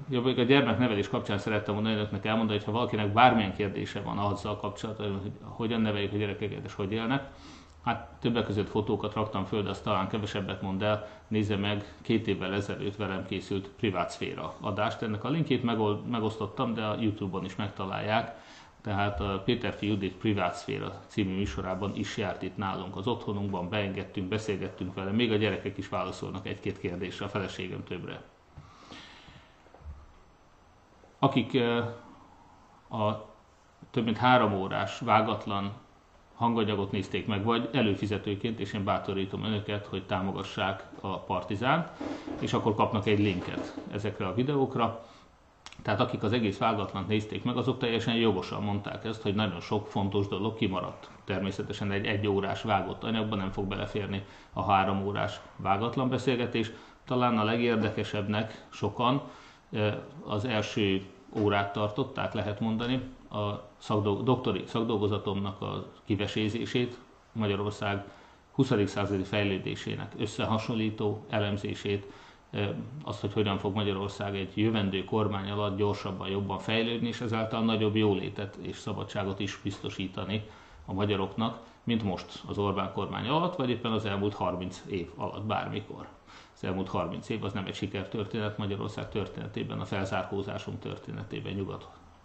jobb, 0.09 0.25
a 0.25 0.43
gyermeknevelés 0.43 1.09
kapcsán 1.09 1.39
szerettem 1.39 1.75
volna 1.75 1.91
önöknek 1.91 2.25
elmondani, 2.25 2.59
hogy 2.59 2.67
ha 2.67 2.73
valakinek 2.73 3.13
bármilyen 3.13 3.55
kérdése 3.55 4.01
van 4.01 4.19
azzal 4.19 4.57
kapcsolatban, 4.57 5.21
hogy 5.21 5.31
hogyan 5.43 5.81
neveljük 5.81 6.13
a 6.13 6.17
gyerekeket 6.17 6.65
és 6.65 6.75
hogy 6.75 6.93
élnek, 6.93 7.31
Hát 7.89 8.09
többek 8.21 8.45
között 8.45 8.69
fotókat 8.69 9.15
raktam 9.15 9.45
föl, 9.45 9.63
de 9.63 9.71
azt 9.71 9.83
talán 9.83 10.09
kevesebbet 10.09 10.63
mond 10.63 10.83
el. 10.83 11.09
Nézze 11.29 11.57
meg, 11.57 11.95
két 12.03 12.27
évvel 12.27 12.55
ezelőtt 12.55 12.97
velem 12.97 13.27
készült 13.27 13.69
privát 13.69 14.11
szféra 14.11 14.55
adást. 14.61 15.03
Ennek 15.03 15.25
a 15.25 15.29
linkét 15.29 15.63
megosztottam, 16.11 16.75
de 16.75 16.85
a 16.85 17.01
Youtube-on 17.01 17.45
is 17.45 17.57
megtalálják. 17.57 18.41
tehát 18.81 19.21
a 19.21 19.43
Péter 19.45 19.77
Judit 19.81 20.15
Privát 20.17 20.55
Szféra 20.55 21.01
című 21.07 21.35
műsorában 21.35 21.97
is 21.97 22.17
járt 22.17 22.43
itt 22.43 22.57
nálunk 22.57 22.97
az 22.97 23.07
otthonunkban, 23.07 23.69
beengedtünk, 23.69 24.29
beszélgettünk 24.29 24.95
vele, 24.95 25.11
még 25.11 25.33
a 25.33 25.37
gyerekek 25.37 25.79
is 25.79 25.89
válaszolnak 25.89 26.47
egy-két 26.47 26.79
kérdésre, 26.79 27.25
a 27.25 27.29
feleségem 27.29 27.85
többre. 27.85 28.23
Akik 31.19 31.61
a 32.91 33.27
több 33.91 34.05
mint 34.05 34.17
három 34.17 34.53
órás 34.55 34.99
vágatlan 34.99 35.73
hanganyagot 36.39 36.93
nézték 36.93 37.27
meg, 37.27 37.45
vagy 37.45 37.69
előfizetőként, 37.73 38.61
és 38.61 38.73
én 38.73 38.85
bátorítom 38.85 39.45
önöket, 39.45 39.87
hogy 39.87 40.07
támogassák 40.07 40.85
a 41.01 41.19
Partizánt, 41.19 41.89
és 42.41 42.53
akkor 42.53 42.75
kapnak 42.75 43.07
egy 43.07 43.19
linket 43.19 43.75
ezekre 43.93 44.27
a 44.27 44.35
videókra. 44.35 45.05
Tehát 45.83 46.01
akik 46.01 46.23
az 46.23 46.33
egész 46.33 46.59
vágatlant 46.59 47.09
nézték 47.09 47.45
meg, 47.45 47.57
azok 47.57 47.79
teljesen 47.79 48.15
jogosan 48.15 48.63
mondták 48.63 49.05
ezt, 49.05 49.23
hogy 49.23 49.35
nagyon 49.35 49.61
sok 49.61 49.87
fontos 49.87 50.29
dolog 50.29 50.57
kimaradt. 50.57 51.11
Természetesen 51.25 51.91
egy 51.93 52.07
egy 52.07 52.27
órás 52.27 52.63
vágott 52.63 53.05
anyagban 53.05 53.39
nem 53.39 53.51
fog 53.51 53.67
beleférni 53.67 54.25
a 54.53 54.63
három 54.63 55.07
órás 55.07 55.41
vágatlan 55.57 56.09
beszélgetés. 56.09 56.71
Talán 57.05 57.39
a 57.39 57.45
legérdekesebbnek 57.45 58.67
sokan 58.69 59.23
eh, 59.73 59.95
az 60.27 60.45
első 60.45 61.03
órát 61.39 61.73
tartották, 61.73 62.33
lehet 62.33 62.61
mondani, 62.61 63.03
a 63.31 63.63
szakdol- 63.79 64.23
doktori 64.23 64.63
szakdolgozatomnak 64.67 65.61
a 65.61 65.85
kivesézését, 66.05 66.99
Magyarország 67.33 68.05
20. 68.53 68.73
századi 68.87 69.23
fejlődésének 69.23 70.13
összehasonlító 70.19 71.25
elemzését, 71.29 72.07
azt, 73.05 73.21
hogy 73.21 73.33
hogyan 73.33 73.59
fog 73.59 73.75
Magyarország 73.75 74.37
egy 74.37 74.53
jövendő 74.55 75.05
kormány 75.05 75.51
alatt 75.51 75.77
gyorsabban, 75.77 76.29
jobban 76.29 76.59
fejlődni, 76.59 77.09
és 77.09 77.21
ezáltal 77.21 77.65
nagyobb 77.65 77.97
jólétet 77.97 78.57
és 78.57 78.77
szabadságot 78.77 79.41
is 79.41 79.61
biztosítani 79.63 80.43
a 80.85 80.93
magyaroknak, 80.93 81.59
mint 81.85 82.03
most 82.03 82.43
az 82.47 82.59
Orbán 82.59 82.93
kormány 82.93 83.29
alatt, 83.29 83.57
vagy 83.57 83.71
éppen 83.71 83.93
az 83.93 84.05
elmúlt 84.05 84.35
30 84.35 84.83
év 84.89 85.11
alatt 85.17 85.45
bármikor. 85.45 86.09
Az 86.55 86.65
elmúlt 86.65 86.89
30 86.89 87.29
év 87.29 87.45
az 87.45 87.53
nem 87.53 87.67
egy 87.67 87.75
sikertörténet 87.75 88.59
Magyarország 88.59 89.09
történetében, 89.09 89.81
a 89.81 89.85
felzárkózásunk 89.85 90.79
történetében, 90.79 91.57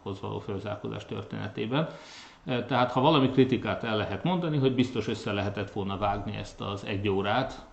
nyugathoz 0.03 0.21
való 0.21 0.39
felzárkózás 0.39 1.05
történetében. 1.05 1.87
Tehát 2.45 2.91
ha 2.91 3.01
valami 3.01 3.29
kritikát 3.29 3.83
el 3.83 3.97
lehet 3.97 4.23
mondani, 4.23 4.57
hogy 4.57 4.75
biztos 4.75 5.07
össze 5.07 5.31
lehetett 5.31 5.71
volna 5.71 5.97
vágni 5.97 6.35
ezt 6.35 6.61
az 6.61 6.85
egy 6.85 7.09
órát, 7.09 7.65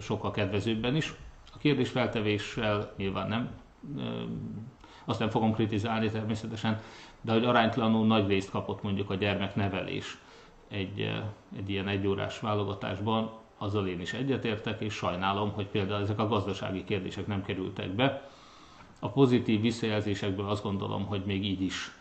sokkal 0.00 0.30
kedvezőbben 0.30 0.96
is, 0.96 1.14
kérdésfeltevéssel 1.58 2.92
nyilván 2.96 3.28
nem, 3.28 3.50
azt 5.04 5.18
nem 5.18 5.28
fogom 5.30 5.52
kritizálni 5.52 6.10
természetesen, 6.10 6.80
de 7.20 7.32
hogy 7.32 7.44
aránytalanul 7.44 8.06
nagy 8.06 8.26
részt 8.28 8.50
kapott 8.50 8.82
mondjuk 8.82 9.10
a 9.10 9.14
gyermeknevelés 9.14 10.18
egy, 10.68 11.12
egy 11.56 11.70
ilyen 11.70 11.88
egyórás 11.88 12.40
válogatásban, 12.40 13.30
azzal 13.58 13.86
én 13.86 14.00
is 14.00 14.12
egyetértek, 14.12 14.80
és 14.80 14.94
sajnálom, 14.94 15.52
hogy 15.52 15.66
például 15.66 16.02
ezek 16.02 16.18
a 16.18 16.28
gazdasági 16.28 16.84
kérdések 16.84 17.26
nem 17.26 17.42
kerültek 17.42 17.90
be. 17.90 18.30
A 19.04 19.08
pozitív 19.08 19.60
visszajelzésekből 19.60 20.48
azt 20.48 20.62
gondolom, 20.62 21.06
hogy 21.06 21.22
még 21.24 21.44
így 21.44 21.62
is 21.62 21.92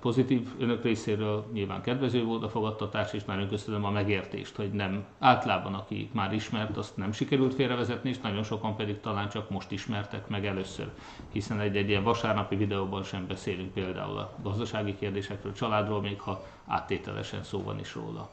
pozitív 0.00 0.48
önök 0.58 0.82
részéről, 0.82 1.46
nyilván 1.52 1.82
kedvező 1.82 2.24
volt 2.24 2.42
a 2.42 2.48
fogadtatás, 2.48 3.12
és 3.12 3.24
nagyon 3.24 3.48
köszönöm 3.48 3.84
a 3.84 3.90
megértést, 3.90 4.56
hogy 4.56 4.70
nem 4.70 5.04
általában, 5.18 5.74
aki 5.74 6.10
már 6.12 6.32
ismert, 6.32 6.76
azt 6.76 6.96
nem 6.96 7.12
sikerült 7.12 7.54
félrevezetni, 7.54 8.08
és 8.08 8.18
nagyon 8.18 8.42
sokan 8.42 8.76
pedig 8.76 9.00
talán 9.00 9.28
csak 9.28 9.50
most 9.50 9.70
ismertek 9.70 10.28
meg 10.28 10.46
először, 10.46 10.90
hiszen 11.32 11.60
egy-egy 11.60 11.88
ilyen 11.88 12.02
vasárnapi 12.02 12.56
videóban 12.56 13.02
sem 13.02 13.26
beszélünk 13.26 13.72
például 13.72 14.18
a 14.18 14.32
gazdasági 14.42 14.96
kérdésekről, 14.96 15.52
családról, 15.52 16.00
még 16.00 16.20
ha 16.20 16.44
áttételesen 16.66 17.42
szó 17.42 17.62
van 17.62 17.78
is 17.78 17.94
róla. 17.94 18.30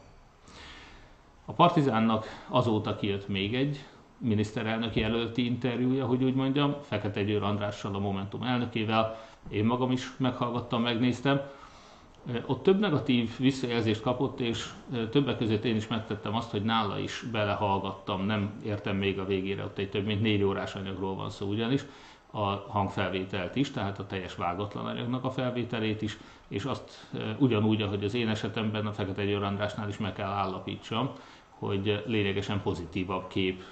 A 1.45 1.51
Partizánnak 1.51 2.25
azóta 2.47 2.95
kijött 2.95 3.27
még 3.27 3.55
egy 3.55 3.85
miniszterelnök 4.17 4.95
jelölti 4.95 5.45
interjúja, 5.45 6.05
hogy 6.05 6.23
úgy 6.23 6.35
mondjam, 6.35 6.75
Fekete 6.81 7.23
Győr 7.23 7.43
Andrással, 7.43 7.95
a 7.95 7.99
Momentum 7.99 8.43
elnökével, 8.43 9.19
én 9.49 9.65
magam 9.65 9.91
is 9.91 10.17
meghallgattam, 10.17 10.81
megnéztem. 10.81 11.41
Ott 12.45 12.63
több 12.63 12.79
negatív 12.79 13.37
visszajelzést 13.37 14.01
kapott, 14.01 14.39
és 14.39 14.69
többek 15.11 15.37
között 15.37 15.65
én 15.65 15.75
is 15.75 15.87
megtettem 15.87 16.35
azt, 16.35 16.51
hogy 16.51 16.63
nála 16.63 16.99
is 16.99 17.25
belehallgattam, 17.31 18.25
nem 18.25 18.61
értem 18.65 18.95
még 18.95 19.19
a 19.19 19.25
végére, 19.25 19.63
ott 19.63 19.77
egy 19.77 19.89
több 19.89 20.05
mint 20.05 20.21
négy 20.21 20.43
órás 20.43 20.75
anyagról 20.75 21.15
van 21.15 21.29
szó 21.29 21.47
ugyanis, 21.47 21.85
a 22.31 22.45
hangfelvételt 22.67 23.55
is, 23.55 23.71
tehát 23.71 23.99
a 23.99 24.05
teljes 24.05 24.35
vágatlan 24.35 24.85
anyagnak 24.85 25.23
a 25.23 25.31
felvételét 25.31 26.01
is, 26.01 26.17
és 26.47 26.63
azt 26.63 27.07
ugyanúgy, 27.37 27.81
ahogy 27.81 28.03
az 28.03 28.13
én 28.13 28.29
esetemben 28.29 28.85
a 28.85 28.93
Fekete 28.93 29.25
Győr 29.25 29.43
Andrásnál 29.43 29.89
is 29.89 29.97
meg 29.97 30.13
kell 30.13 30.29
állapítsam, 30.29 31.09
hogy 31.49 32.03
lényegesen 32.05 32.61
pozitívabb 32.61 33.27
kép 33.27 33.63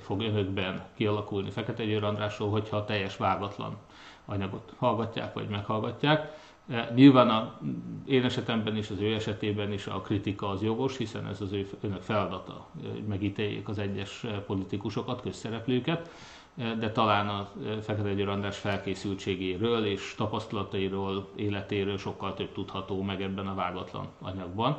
fog 0.00 0.20
önökben 0.20 0.82
kialakulni 0.94 1.50
Fekete 1.50 1.84
Győr 1.84 2.04
Andrásról, 2.04 2.50
hogyha 2.50 2.76
a 2.76 2.84
teljes 2.84 3.16
vágatlan 3.16 3.76
anyagot 4.24 4.72
hallgatják 4.78 5.32
vagy 5.34 5.48
meghallgatják. 5.48 6.32
E, 6.68 6.92
nyilván 6.94 7.28
a, 7.28 7.60
én 8.06 8.24
esetemben 8.24 8.76
is, 8.76 8.90
az 8.90 9.00
ő 9.00 9.14
esetében 9.14 9.72
is 9.72 9.86
a 9.86 10.00
kritika 10.00 10.48
az 10.48 10.62
jogos, 10.62 10.96
hiszen 10.96 11.26
ez 11.26 11.40
az 11.40 11.52
ő 11.52 11.68
önök 11.80 12.00
feladata, 12.00 12.66
hogy 12.92 13.04
megítéljék 13.04 13.68
az 13.68 13.78
egyes 13.78 14.26
politikusokat, 14.46 15.20
közszereplőket, 15.20 16.10
e, 16.56 16.74
de 16.74 16.90
talán 16.90 17.28
a 17.28 17.50
Fekete 17.82 18.14
Győr 18.14 18.28
András 18.28 18.58
felkészültségéről 18.58 19.84
és 19.84 20.14
tapasztalatairól, 20.16 21.28
életéről 21.36 21.98
sokkal 21.98 22.34
több 22.34 22.52
tudható 22.52 23.02
meg 23.02 23.22
ebben 23.22 23.46
a 23.46 23.54
vágatlan 23.54 24.06
anyagban. 24.20 24.78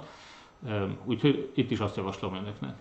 Úgyhogy 1.04 1.52
itt 1.54 1.72
is 1.72 1.80
azt 1.80 1.96
javaslom 1.96 2.36
önöknek. 2.36 2.76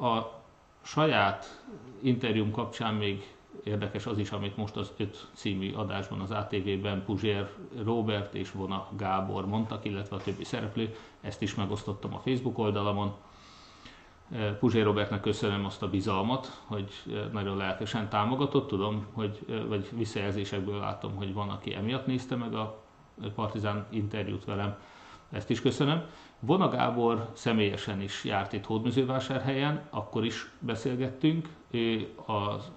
A 0.00 0.42
saját 0.82 1.64
interjúm 2.00 2.50
kapcsán 2.50 2.94
még 2.94 3.38
Érdekes 3.64 4.06
az 4.06 4.18
is, 4.18 4.30
amit 4.30 4.56
most 4.56 4.76
az 4.76 4.92
öt 4.96 5.28
című 5.32 5.72
adásban 5.72 6.20
az 6.20 6.30
ATV-ben 6.30 7.04
Puzsér 7.04 7.48
Robert 7.84 8.34
és 8.34 8.52
Vona 8.52 8.88
Gábor 8.96 9.46
mondtak, 9.46 9.84
illetve 9.84 10.16
a 10.16 10.20
többi 10.20 10.44
szereplő. 10.44 10.94
Ezt 11.20 11.42
is 11.42 11.54
megosztottam 11.54 12.14
a 12.14 12.18
Facebook 12.18 12.58
oldalamon. 12.58 13.14
Eh, 14.32 14.52
Puzsér 14.52 14.84
Robertnek 14.84 15.20
köszönöm 15.20 15.64
azt 15.64 15.82
a 15.82 15.88
bizalmat, 15.88 16.60
hogy 16.64 16.90
eh, 17.12 17.24
nagyon 17.32 17.56
lelkesen 17.56 18.08
támogatott. 18.08 18.68
Tudom, 18.68 19.06
hogy, 19.12 19.38
eh, 19.48 19.64
vagy 19.64 19.88
visszajelzésekből 19.96 20.78
látom, 20.78 21.14
hogy 21.14 21.32
van, 21.32 21.48
aki 21.48 21.74
emiatt 21.74 22.06
nézte 22.06 22.36
meg 22.36 22.54
a 22.54 22.82
Partizán 23.34 23.86
interjút 23.90 24.44
velem. 24.44 24.76
Ezt 25.30 25.50
is 25.50 25.60
köszönöm. 25.60 26.02
Vona 26.40 26.68
Gábor 26.68 27.30
személyesen 27.32 28.00
is 28.00 28.24
járt 28.24 28.52
itt 28.52 28.64
Hódműzővásárhelyen, 28.64 29.82
akkor 29.90 30.24
is 30.24 30.50
beszélgettünk. 30.58 31.48
Ő 31.70 32.08
az 32.26 32.70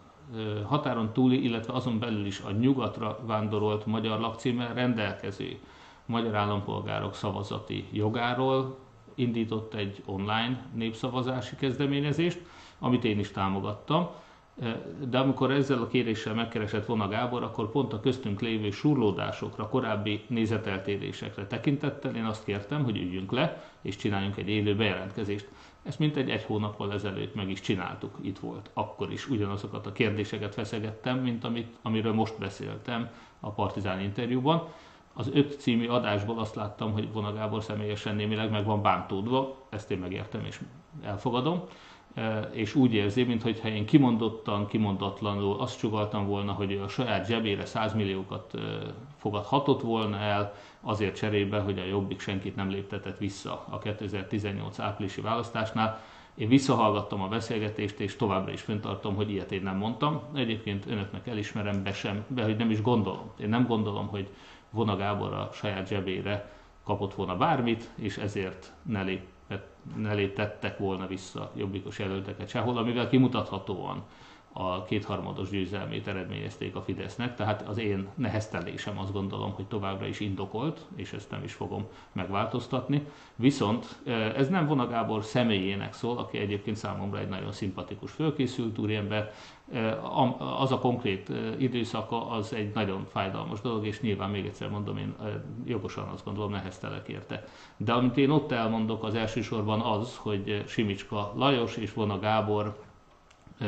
határon 0.65 1.13
túli, 1.13 1.43
illetve 1.43 1.73
azon 1.73 1.99
belül 1.99 2.25
is 2.25 2.39
a 2.39 2.51
nyugatra 2.51 3.19
vándorolt 3.25 3.85
magyar 3.85 4.19
lakcímmel 4.19 4.73
rendelkező 4.73 5.59
magyar 6.05 6.35
állampolgárok 6.35 7.15
szavazati 7.15 7.87
jogáról 7.91 8.77
indított 9.15 9.73
egy 9.73 10.03
online 10.05 10.65
népszavazási 10.73 11.55
kezdeményezést, 11.55 12.41
amit 12.79 13.03
én 13.03 13.19
is 13.19 13.31
támogattam. 13.31 14.09
De 15.09 15.19
amikor 15.19 15.51
ezzel 15.51 15.81
a 15.81 15.87
kéréssel 15.87 16.33
megkeresett 16.33 16.85
Vona 16.85 17.07
Gábor, 17.07 17.43
akkor 17.43 17.71
pont 17.71 17.93
a 17.93 17.99
köztünk 17.99 18.41
lévő 18.41 18.71
surlódásokra, 18.71 19.69
korábbi 19.69 20.23
nézeteltérésekre 20.27 21.47
tekintettel 21.47 22.15
én 22.15 22.23
azt 22.23 22.43
kértem, 22.43 22.83
hogy 22.83 22.97
üljünk 22.97 23.31
le 23.31 23.63
és 23.81 23.95
csináljunk 23.95 24.37
egy 24.37 24.49
élő 24.49 24.75
bejelentkezést. 24.75 25.49
Ezt 25.83 25.99
mintegy 25.99 26.29
egy 26.29 26.43
hónappal 26.43 26.93
ezelőtt 26.93 27.35
meg 27.35 27.49
is 27.49 27.61
csináltuk, 27.61 28.17
itt 28.21 28.39
volt. 28.39 28.69
Akkor 28.73 29.11
is 29.11 29.29
ugyanazokat 29.29 29.87
a 29.87 29.91
kérdéseket 29.91 30.53
feszegettem, 30.53 31.19
mint 31.19 31.43
amit, 31.43 31.77
amiről 31.81 32.13
most 32.13 32.39
beszéltem 32.39 33.09
a 33.39 33.49
Partizán 33.49 33.99
interjúban. 33.99 34.67
Az 35.13 35.29
öt 35.33 35.59
című 35.59 35.87
adásból 35.87 36.39
azt 36.39 36.55
láttam, 36.55 36.91
hogy 36.91 37.11
Vona 37.11 37.33
Gábor 37.33 37.63
személyesen 37.63 38.15
némileg 38.15 38.51
meg 38.51 38.65
van 38.65 38.81
bántódva, 38.81 39.65
ezt 39.69 39.91
én 39.91 39.97
megértem 39.97 40.45
és 40.45 40.59
elfogadom, 41.01 41.63
és 42.51 42.75
úgy 42.75 42.93
érzi, 42.93 43.23
mintha 43.23 43.67
én 43.67 43.85
kimondottan, 43.85 44.67
kimondatlanul 44.67 45.59
azt 45.59 45.79
csugaltam 45.79 46.27
volna, 46.27 46.51
hogy 46.51 46.81
a 46.83 46.87
saját 46.87 47.25
zsebére 47.25 47.65
100 47.65 47.93
milliókat 47.93 48.53
fogadhatott 49.17 49.81
volna 49.81 50.17
el, 50.17 50.53
azért 50.81 51.15
cserébe, 51.15 51.59
hogy 51.59 51.79
a 51.79 51.85
Jobbik 51.85 52.19
senkit 52.19 52.55
nem 52.55 52.69
léptetett 52.69 53.17
vissza 53.17 53.65
a 53.69 53.77
2018 53.77 54.79
áprilisi 54.79 55.21
választásnál. 55.21 56.01
Én 56.35 56.47
visszahallgattam 56.47 57.21
a 57.21 57.27
beszélgetést, 57.27 57.99
és 57.99 58.15
továbbra 58.15 58.51
is 58.51 58.61
fenntartom, 58.61 59.15
hogy 59.15 59.29
ilyet 59.31 59.51
én 59.51 59.63
nem 59.63 59.77
mondtam. 59.77 60.21
Egyébként 60.33 60.85
önöknek 60.85 61.27
elismerem, 61.27 61.83
be 61.83 61.93
sem, 61.93 62.25
be, 62.27 62.43
hogy 62.43 62.57
nem 62.57 62.71
is 62.71 62.81
gondolom. 62.81 63.31
Én 63.39 63.49
nem 63.49 63.65
gondolom, 63.65 64.07
hogy 64.07 64.29
Vona 64.69 64.95
Gábor 64.95 65.33
a 65.33 65.49
saját 65.53 65.87
zsebére 65.87 66.51
kapott 66.83 67.13
volna 67.13 67.37
bármit, 67.37 67.89
és 67.95 68.17
ezért 68.17 68.71
ne, 68.81 69.01
lépett, 69.01 69.32
ne 69.95 70.13
léptettek 70.13 70.77
volna 70.77 71.07
vissza 71.07 71.51
jobbikos 71.55 71.99
jelölteket 71.99 72.49
sehol, 72.49 72.77
amivel 72.77 73.09
kimutathatóan 73.09 74.03
a 74.53 74.83
kétharmados 74.83 75.49
győzelmét 75.49 76.07
eredményezték 76.07 76.75
a 76.75 76.81
Fidesznek, 76.81 77.35
tehát 77.35 77.61
az 77.67 77.77
én 77.77 78.07
neheztelésem 78.15 78.99
azt 78.99 79.11
gondolom, 79.11 79.51
hogy 79.51 79.65
továbbra 79.65 80.05
is 80.05 80.19
indokolt, 80.19 80.85
és 80.95 81.13
ezt 81.13 81.31
nem 81.31 81.43
is 81.43 81.53
fogom 81.53 81.85
megváltoztatni. 82.11 83.07
Viszont 83.35 84.01
ez 84.35 84.49
nem 84.49 84.67
Vona 84.67 84.87
Gábor 84.87 85.23
személyének 85.23 85.93
szól, 85.93 86.17
aki 86.17 86.37
egyébként 86.37 86.77
számomra 86.77 87.19
egy 87.19 87.29
nagyon 87.29 87.51
szimpatikus, 87.51 88.11
fölkészült 88.11 88.77
úriember. 88.77 89.33
Az 90.59 90.71
a 90.71 90.79
konkrét 90.79 91.29
időszaka 91.57 92.29
az 92.29 92.53
egy 92.53 92.73
nagyon 92.73 93.05
fájdalmas 93.05 93.61
dolog, 93.61 93.85
és 93.85 94.01
nyilván 94.01 94.29
még 94.29 94.45
egyszer 94.45 94.69
mondom, 94.69 94.97
én 94.97 95.15
jogosan 95.65 96.07
azt 96.07 96.25
gondolom, 96.25 96.51
neheztelek 96.51 97.07
érte. 97.07 97.43
De 97.77 97.93
amit 97.93 98.17
én 98.17 98.29
ott 98.29 98.51
elmondok, 98.51 99.03
az 99.03 99.15
elsősorban 99.15 99.81
az, 99.81 100.17
hogy 100.17 100.63
Simicska 100.67 101.33
Lajos 101.35 101.77
és 101.77 101.93
Vona 101.93 102.19
Gábor 102.19 102.83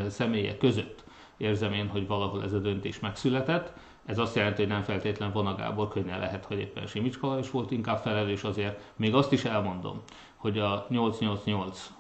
személye 0.08 0.58
között 0.58 1.04
érzem 1.38 1.74
én, 1.74 1.88
hogy 1.88 2.08
valahol 2.08 2.44
ez 2.44 2.54
a 2.54 2.60
döntés 2.60 3.00
megszületett. 3.00 3.74
Ez 4.06 4.18
azt 4.18 4.36
jelenti, 4.36 4.62
hogy 4.62 4.72
nem 4.72 4.84
feltétlen 4.84 5.32
Vona 5.32 5.56
Gábor 5.56 5.88
könnyen 5.88 6.20
lehet, 6.20 6.46
hogy 6.46 6.60
éppen 6.60 6.88
Simicska 6.88 7.40
is 7.40 7.52
volt 7.52 7.72
inkább 7.72 7.98
felelős 7.98 8.44
azért. 8.44 8.94
Még 8.96 9.16
azt 9.16 9.32
is 9.32 9.46
elmondom, 9.46 10.02
hogy 10.36 10.60
a 10.60 10.86
888 10.90 11.92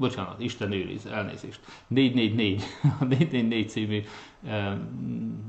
bocsánat, 0.00 0.40
Isten 0.40 0.72
őriz, 0.72 1.06
elnézést, 1.06 1.60
444, 1.86 2.62
a 3.00 3.04
444 3.04 3.68
című 3.68 4.02
e, 4.46 4.78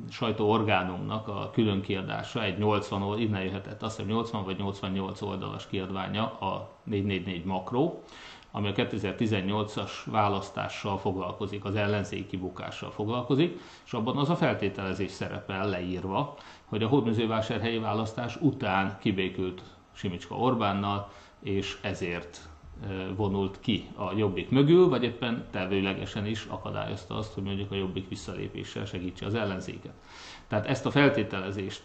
sajtóorgánumnak 0.10 1.28
a 1.28 1.50
külön 1.54 1.82
kiadása, 1.82 2.44
egy 2.44 2.58
80 2.58 3.02
oldal, 3.02 3.20
innen 3.20 3.44
jöhetett, 3.44 3.82
azt 3.82 3.96
hiszem 3.96 4.12
80 4.12 4.44
vagy 4.44 4.58
88 4.58 5.22
oldalas 5.22 5.68
kiadványa 5.68 6.24
a 6.24 6.70
444 6.84 7.46
makró, 7.46 8.04
ami 8.52 8.68
a 8.68 8.74
2018-as 8.74 9.92
választással 10.06 10.98
foglalkozik, 10.98 11.66
az 11.66 11.76
ellenzéki 11.76 12.38
bukással 12.38 12.92
foglalkozik, 12.92 13.60
és 13.86 13.94
abban 13.94 14.18
az 14.18 14.30
a 14.30 14.36
feltételezés 14.36 15.12
szerepel 15.12 15.70
leírva, 15.70 16.38
hogy 16.66 16.84
a 16.84 16.88
hódmezővásárhelyi 16.88 17.78
választás 17.78 18.36
után 18.36 18.98
kibékült 19.00 19.62
Simicska 19.94 20.36
Orbánnal, 20.36 21.10
és 21.40 21.78
ezért 21.82 22.50
vonult 23.16 23.60
ki 23.60 23.88
a 23.96 24.14
Jobbik 24.18 24.50
mögül, 24.50 24.90
vagy 24.90 25.04
éppen 25.04 25.46
tervőlegesen 25.52 26.26
is 26.26 26.46
akadályozta 26.50 27.16
azt, 27.16 27.34
hogy 27.34 27.44
mondjuk 27.44 27.72
a 27.72 27.76
Jobbik 27.76 28.10
visszalépéssel 28.10 28.86
segítse 28.86 29.26
az 29.26 29.34
ellenzéket. 29.34 29.94
Tehát 30.48 30.68
ezt 30.68 30.86
a 30.86 30.92
feltételezést 30.92 31.84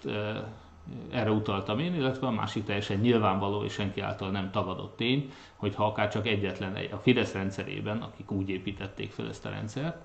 erre 1.11 1.31
utaltam 1.31 1.79
én, 1.79 1.95
illetve 1.95 2.27
a 2.27 2.31
másik 2.31 2.65
teljesen 2.65 2.99
nyilvánvaló 2.99 3.65
és 3.65 3.73
senki 3.73 4.01
által 4.01 4.31
nem 4.31 4.51
tagadott 4.51 4.97
tény, 4.97 5.33
hogy 5.57 5.75
ha 5.75 5.87
akár 5.87 6.09
csak 6.09 6.27
egyetlen 6.27 6.75
egy, 6.75 6.93
a 6.93 6.99
Fidesz 6.99 7.33
rendszerében, 7.33 7.99
akik 7.99 8.31
úgy 8.31 8.49
építették 8.49 9.13
fel 9.13 9.29
ezt 9.29 9.47
a 9.47 9.51
rendszert, 9.51 9.97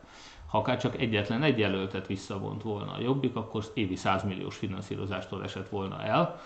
ha 0.47 0.57
akár 0.57 0.77
csak 0.77 0.99
egyetlen 0.99 1.43
egy 1.43 1.59
jelöltet 1.59 2.07
visszavont 2.07 2.63
volna 2.63 2.91
a 2.91 3.01
Jobbik, 3.01 3.35
akkor 3.35 3.63
évi 3.73 3.95
100 3.95 4.23
milliós 4.23 4.57
finanszírozástól 4.57 5.43
esett 5.43 5.69
volna 5.69 6.03
el. 6.03 6.41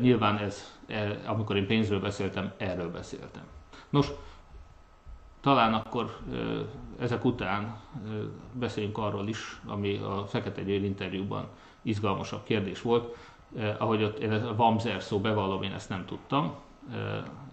Nyilván 0.00 0.38
ez, 0.38 0.78
e, 0.86 1.20
amikor 1.26 1.56
én 1.56 1.66
pénzről 1.66 2.00
beszéltem, 2.00 2.52
erről 2.56 2.90
beszéltem. 2.90 3.42
Nos, 3.90 4.10
talán 5.40 5.74
akkor 5.74 6.16
ezek 6.98 7.24
után 7.24 7.80
beszéljünk 8.52 8.98
arról 8.98 9.28
is, 9.28 9.60
ami 9.66 9.96
a 9.96 10.26
Fekete 10.26 10.62
Győr 10.62 10.84
interjúban 10.84 11.48
izgalmasabb 11.82 12.42
kérdés 12.44 12.82
volt, 12.82 13.16
eh, 13.56 13.74
ahogy 13.78 14.02
ott 14.02 14.18
én 14.18 14.32
a 14.32 14.56
Vamzer 14.56 15.02
szó 15.02 15.20
bevallom, 15.20 15.62
én 15.62 15.72
ezt 15.72 15.88
nem 15.88 16.04
tudtam, 16.06 16.54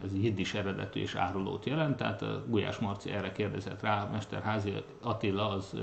ez 0.03 0.13
jiddis 0.13 0.53
eredetű 0.53 0.99
és 0.99 1.15
árulót 1.15 1.65
jelent, 1.65 1.97
tehát 1.97 2.21
a 2.21 2.43
Gulyás 2.47 2.77
Marci 2.77 3.11
erre 3.11 3.31
kérdezett 3.31 3.81
rá, 3.81 4.09
Mesterházi 4.11 4.73
Attila 5.01 5.49
az, 5.49 5.75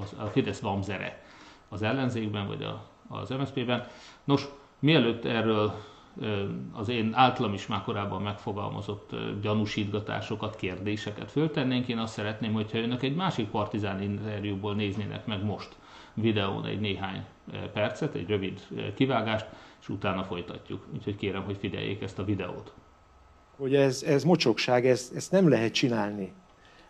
az 0.00 0.14
a 0.18 0.24
Fidesz 0.24 0.60
Vamzere 0.60 1.22
az 1.68 1.82
ellenzékben, 1.82 2.46
vagy 2.46 2.62
a, 2.62 2.82
az 3.08 3.28
MSZP-ben. 3.30 3.86
Nos, 4.24 4.48
mielőtt 4.78 5.24
erről 5.24 5.74
az 6.72 6.88
én 6.88 7.10
általam 7.14 7.52
is 7.52 7.66
már 7.66 7.82
korábban 7.82 8.22
megfogalmazott 8.22 9.10
gyanúsítgatásokat, 9.42 10.56
kérdéseket 10.56 11.30
föltennénk, 11.30 11.88
én 11.88 11.98
azt 11.98 12.12
szeretném, 12.12 12.52
hogyha 12.52 12.78
önök 12.78 13.02
egy 13.02 13.14
másik 13.14 13.48
partizán 13.48 14.02
interjúból 14.02 14.74
néznének 14.74 15.26
meg 15.26 15.44
most 15.44 15.76
videón 16.14 16.64
egy 16.64 16.80
néhány 16.80 17.24
percet, 17.72 18.14
egy 18.14 18.28
rövid 18.28 18.60
kivágást, 18.94 19.46
és 19.80 19.88
utána 19.88 20.24
folytatjuk. 20.24 20.86
Úgyhogy 20.94 21.16
kérem, 21.16 21.42
hogy 21.42 21.56
figyeljék 21.56 22.02
ezt 22.02 22.18
a 22.18 22.24
videót. 22.24 22.72
Hogy 23.56 23.74
ez, 23.74 24.02
ez 24.02 24.24
mocsokság, 24.24 24.86
ez, 24.86 25.12
ezt 25.14 25.30
nem 25.30 25.48
lehet 25.48 25.72
csinálni. 25.72 26.32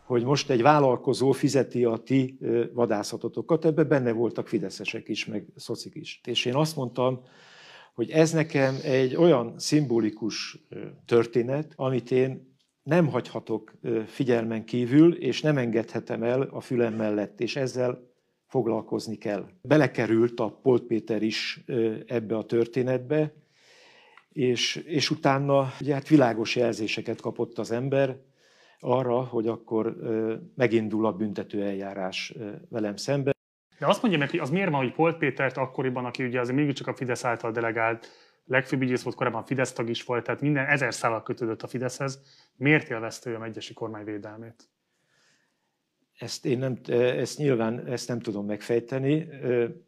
Hogy 0.04 0.25
most 0.25 0.50
egy 0.50 0.62
vállalkozó 0.62 1.32
fizeti 1.32 1.85
a 1.85 1.97
ti 1.97 2.38
vadászatotokat, 2.73 3.64
ebben 3.64 3.88
benne 3.88 4.12
voltak 4.12 4.48
fideszesek 4.48 5.09
is, 5.09 5.26
meg 5.26 5.46
szocik 5.57 5.94
is. 5.94 6.20
És 6.24 6.44
én 6.44 6.55
azt 6.55 6.76
mondtam, 6.76 7.20
hogy 7.98 8.11
ez 8.11 8.32
nekem 8.32 8.76
egy 8.82 9.16
olyan 9.16 9.54
szimbolikus 9.56 10.58
történet, 11.04 11.72
amit 11.76 12.11
én 12.11 12.56
nem 12.82 13.06
hagyhatok 13.06 13.74
figyelmen 14.06 14.64
kívül, 14.64 15.14
és 15.14 15.40
nem 15.40 15.56
engedhetem 15.56 16.22
el 16.22 16.42
a 16.42 16.61
fülem 16.61 16.94
mellett, 16.94 17.40
és 17.40 17.56
ezzel 17.56 18.11
foglalkozni 18.46 19.16
kell. 19.16 19.48
Belekerült 19.62 20.40
a 20.40 20.58
Polt 20.62 20.82
Péter 20.82 21.22
is 21.22 21.64
ebbe 22.06 22.37
a 22.37 22.44
történetbe, 22.44 23.34
és, 24.32 24.76
és 24.76 25.11
utána 25.11 25.72
ugye, 25.80 25.94
hát 25.94 26.08
világos 26.08 26.56
jelzéseket 26.56 27.20
kapott 27.20 27.58
az 27.58 27.70
ember 27.70 28.18
arra, 28.80 29.20
hogy 29.20 29.46
akkor 29.46 29.96
megindul 30.54 31.06
a 31.06 31.12
büntető 31.12 31.62
eljárás 31.62 32.34
velem 32.68 32.96
szemben. 32.96 33.37
De 33.79 33.87
azt 33.87 34.03
mondja 34.03 34.21
meg, 34.21 34.31
hogy 34.31 34.38
az 34.38 34.51
miért 34.51 34.71
van, 34.71 34.83
hogy 34.83 34.93
Polt 34.93 35.19
Pétert 35.19 35.57
akkoriban, 35.57 36.05
aki 36.05 36.25
ugye 36.25 36.41
azért 36.41 36.57
mégiscsak 36.57 36.87
a 36.87 36.95
Fidesz 36.95 37.25
által 37.25 37.51
delegált 37.51 38.09
legfőbb 38.45 38.83
ügyész 38.83 39.03
volt, 39.03 39.17
korábban 39.17 39.45
Fidesz 39.45 39.73
tag 39.73 39.88
is 39.88 40.05
volt, 40.05 40.25
tehát 40.25 40.41
minden 40.41 40.67
ezer 40.67 40.95
szálak 40.95 41.25
kötődött 41.25 41.62
a 41.62 41.67
Fideszhez, 41.67 42.23
miért 42.57 42.91
élvezte 42.91 43.31
ő 43.31 43.35
a 43.35 43.38
megyesi 43.38 43.75
kormány 43.75 44.05
védelmét? 44.05 44.69
Ezt 46.19 46.47
én 46.47 46.59
nem, 46.59 46.79
ezt 46.93 47.38
nyilván 47.38 47.87
ezt 47.87 48.09
nem 48.09 48.21
tudom 48.21 48.47
megfejteni. 48.47 49.29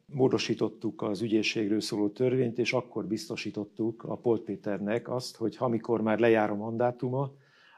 Módosítottuk 0.06 1.02
az 1.02 1.20
ügyészségről 1.20 1.80
szóló 1.80 2.08
törvényt, 2.08 2.58
és 2.58 2.72
akkor 2.72 3.06
biztosítottuk 3.06 4.02
a 4.02 4.16
Polt 4.16 4.42
Péternek 4.42 5.08
azt, 5.08 5.36
hogy 5.36 5.56
amikor 5.58 6.00
már 6.00 6.18
lejár 6.18 6.50
a 6.50 6.54
mandátuma, 6.54 7.32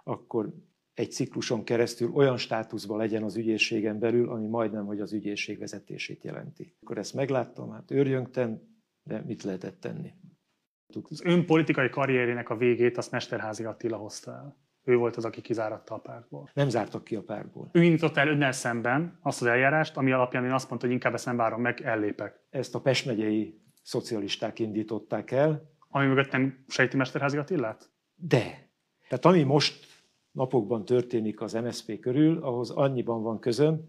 akkor 0.05 0.53
egy 0.95 1.13
cikluson 1.13 1.65
keresztül 1.65 2.11
olyan 2.13 2.37
státuszban 2.37 2.99
legyen 2.99 3.23
az 3.23 3.37
ügyészségen 3.37 3.99
belül, 3.99 4.31
ami 4.31 4.47
majdnem, 4.47 4.87
hogy 4.87 5.01
az 5.01 5.13
ügyészség 5.13 5.59
vezetését 5.59 6.25
jelenti. 6.25 6.77
Akkor 6.83 6.99
ezt 6.99 7.15
megláttam, 7.15 7.71
hát 7.71 7.91
őrjöngten, 7.91 8.81
de 9.03 9.23
mit 9.27 9.43
lehetett 9.43 9.81
tenni? 9.81 10.13
Az 11.09 11.25
ön 11.25 11.47
politikai 11.47 11.89
karrierének 11.89 12.49
a 12.51 12.57
végét 12.57 12.97
azt 12.97 13.11
Mesterházi 13.11 13.65
Attila 13.65 13.97
hozta 13.97 14.31
el. 14.31 14.61
Ő 14.85 14.97
volt 14.97 15.17
az, 15.17 15.25
aki 15.25 15.41
kizáratta 15.41 15.95
a 15.95 15.99
pártból. 15.99 16.51
Nem 16.55 16.69
zártak 16.69 17.05
ki 17.05 17.17
a 17.17 17.23
pártból. 17.23 17.69
Ő 17.73 17.83
indította 17.83 18.21
el 18.21 18.29
önnel 18.29 18.53
szemben 18.53 19.19
azt 19.23 19.41
az 19.41 19.47
eljárást, 19.47 19.97
ami 19.97 20.13
alapján 20.13 20.45
én 20.45 20.53
azt 20.53 20.69
mondta, 20.69 20.87
hogy 20.87 20.95
inkább 20.95 21.15
ezt 21.15 21.27
nem 21.27 21.37
várom 21.37 21.61
meg, 21.61 21.81
ellépek. 21.81 22.41
Ezt 22.51 22.75
a 22.75 22.81
Pest 22.81 23.07
megyei 23.07 23.61
szocialisták 23.83 24.59
indították 24.59 25.31
el. 25.31 25.71
Ami 25.89 26.07
mögött 26.07 26.31
nem 26.31 26.65
sejti 26.69 26.97
Mesterházi 26.97 27.37
Attilát? 27.37 27.91
De. 28.15 28.71
Tehát 29.09 29.25
ami 29.25 29.43
most 29.43 29.92
napokban 30.33 30.85
történik 30.85 31.41
az 31.41 31.53
MSZP 31.53 32.01
körül, 32.01 32.43
ahhoz 32.43 32.71
annyiban 32.71 33.23
van 33.23 33.39
közöm, 33.39 33.81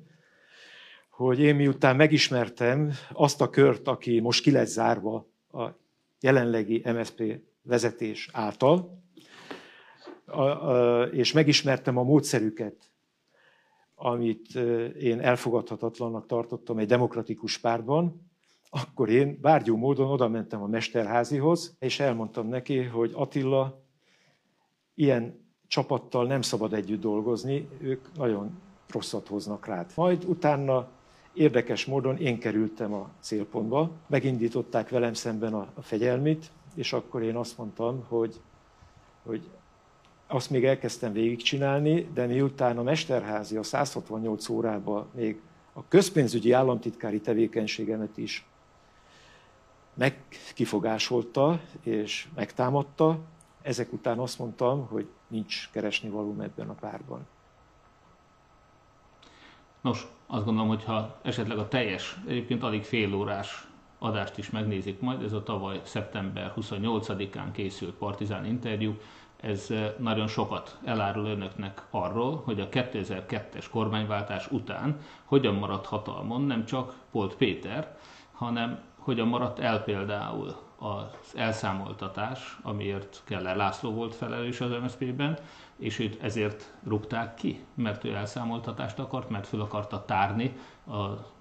hogy 1.10 1.40
én 1.40 1.56
miután 1.56 1.96
megismertem 1.96 2.92
azt 3.14 3.42
a 3.42 3.50
kört, 3.50 3.88
aki 3.88 4.20
most 4.20 4.44
ki 4.44 4.52
lett 4.52 4.68
zárva 4.68 5.28
a 5.52 5.68
jelenlegi 6.20 6.82
MSZP 6.86 7.40
vezetés 7.62 8.30
által, 8.32 9.02
és 11.12 11.32
megismertem 11.32 11.98
a 11.98 12.04
módszerüket, 12.04 12.76
amit 13.96 14.56
én 15.00 15.20
elfogadhatatlannak 15.20 16.26
tartottam 16.26 16.78
egy 16.78 16.88
demokratikus 16.88 17.58
pártban, 17.58 18.32
akkor 18.70 19.10
én 19.10 19.38
bárgyú 19.42 19.78
módon 19.78 20.10
oda 20.10 20.28
mentem 20.28 20.62
a 20.62 20.68
Mesterházihoz, 20.68 21.76
és 21.80 22.00
elmondtam 22.00 22.48
neki, 22.48 22.82
hogy 22.84 23.12
Attila, 23.14 23.82
ilyen 24.96 25.43
csapattal 25.74 26.26
nem 26.26 26.42
szabad 26.42 26.74
együtt 26.74 27.02
dolgozni, 27.02 27.68
ők 27.82 28.14
nagyon 28.16 28.60
rosszat 28.90 29.28
hoznak 29.28 29.66
rád. 29.66 29.92
Majd 29.96 30.24
utána 30.26 30.88
érdekes 31.34 31.86
módon 31.86 32.18
én 32.18 32.40
kerültem 32.40 32.94
a 32.94 33.10
célpontba, 33.20 33.90
megindították 34.08 34.90
velem 34.90 35.14
szemben 35.14 35.54
a, 35.54 35.68
fegyelmit, 35.82 36.52
és 36.76 36.94
akkor 36.94 37.22
én 37.22 37.36
azt 37.36 37.58
mondtam, 37.58 38.04
hogy, 38.08 38.40
hogy 39.24 39.50
azt 40.28 40.50
még 40.50 40.66
elkezdtem 40.66 41.14
végigcsinálni, 41.14 42.10
de 42.14 42.26
miután 42.26 42.78
a 42.78 42.84
Mesterházi 42.84 43.58
a 43.58 43.64
168 43.64 44.50
órában 44.50 45.08
még 45.16 45.42
a 45.74 45.88
közpénzügyi 45.88 46.52
államtitkári 46.52 47.22
tevékenységemet 47.22 48.18
is 48.18 48.46
megkifogásolta 49.94 51.60
és 51.84 52.28
megtámadta, 52.36 53.20
ezek 53.64 53.94
után 53.94 54.20
azt 54.20 54.40
mondtam, 54.40 54.88
hogy 54.88 55.08
nincs 55.34 55.70
keresni 55.72 56.10
valóm 56.10 56.40
ebben 56.40 56.70
a 56.70 56.74
párban. 56.74 57.28
Nos, 59.82 60.08
Azt 60.28 60.46
gondolom, 60.46 60.70
hogy 60.70 60.84
ha 60.84 61.20
esetleg 61.22 61.58
a 61.58 61.68
teljes, 61.68 62.18
egyébként 62.28 62.64
alig 62.64 62.84
fél 62.84 63.14
órás 63.14 63.68
adást 64.00 64.38
is 64.38 64.50
megnézik 64.50 65.00
majd, 65.00 65.24
ez 65.24 65.34
a 65.34 65.44
tavaly 65.44 65.82
szeptember 65.84 66.54
28-án 66.56 67.48
készült 67.52 67.94
Partizán 67.96 68.46
interjú, 68.46 68.98
ez 69.42 69.74
nagyon 69.98 70.28
sokat 70.28 70.78
elárul 70.84 71.26
önöknek 71.26 71.86
arról, 71.90 72.42
hogy 72.46 72.60
a 72.60 72.70
2002-es 72.70 73.66
kormányváltás 73.72 74.52
után 74.52 75.00
hogyan 75.24 75.56
maradt 75.56 75.86
hatalmon 75.86 76.42
nem 76.42 76.66
csak 76.66 76.96
Polt 77.12 77.36
Péter, 77.36 77.98
hanem 78.32 78.80
hogyan 79.04 79.28
maradt 79.28 79.60
el 79.60 79.84
például 79.84 80.56
az 80.78 81.34
elszámoltatás, 81.36 82.58
amiért 82.62 83.22
Keller 83.24 83.56
László 83.56 83.92
volt 83.92 84.16
felelős 84.16 84.62
az 84.62 84.72
MSZP-ben, 84.84 85.38
és 85.76 86.00
őt 86.00 86.24
ezért 86.24 86.74
rúgták 86.84 87.34
ki, 87.34 87.64
mert 87.74 88.04
ő 88.04 88.14
elszámoltatást 88.14 89.00
akart, 89.00 89.30
mert 89.30 89.48
föl 89.48 89.62
akarta 89.62 90.06
tárni 90.06 90.56
a 90.88 91.32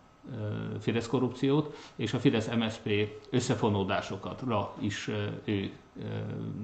Fidesz 0.80 1.06
korrupciót, 1.06 1.74
és 1.96 2.14
a 2.14 2.18
Fidesz-MSZP 2.18 2.90
összefonódásokatra 3.30 4.74
is 4.78 5.10
ő 5.44 5.72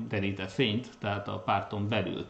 derített 0.08 0.50
fényt, 0.50 0.88
tehát 0.98 1.28
a 1.28 1.38
párton 1.38 1.88
belül 1.88 2.26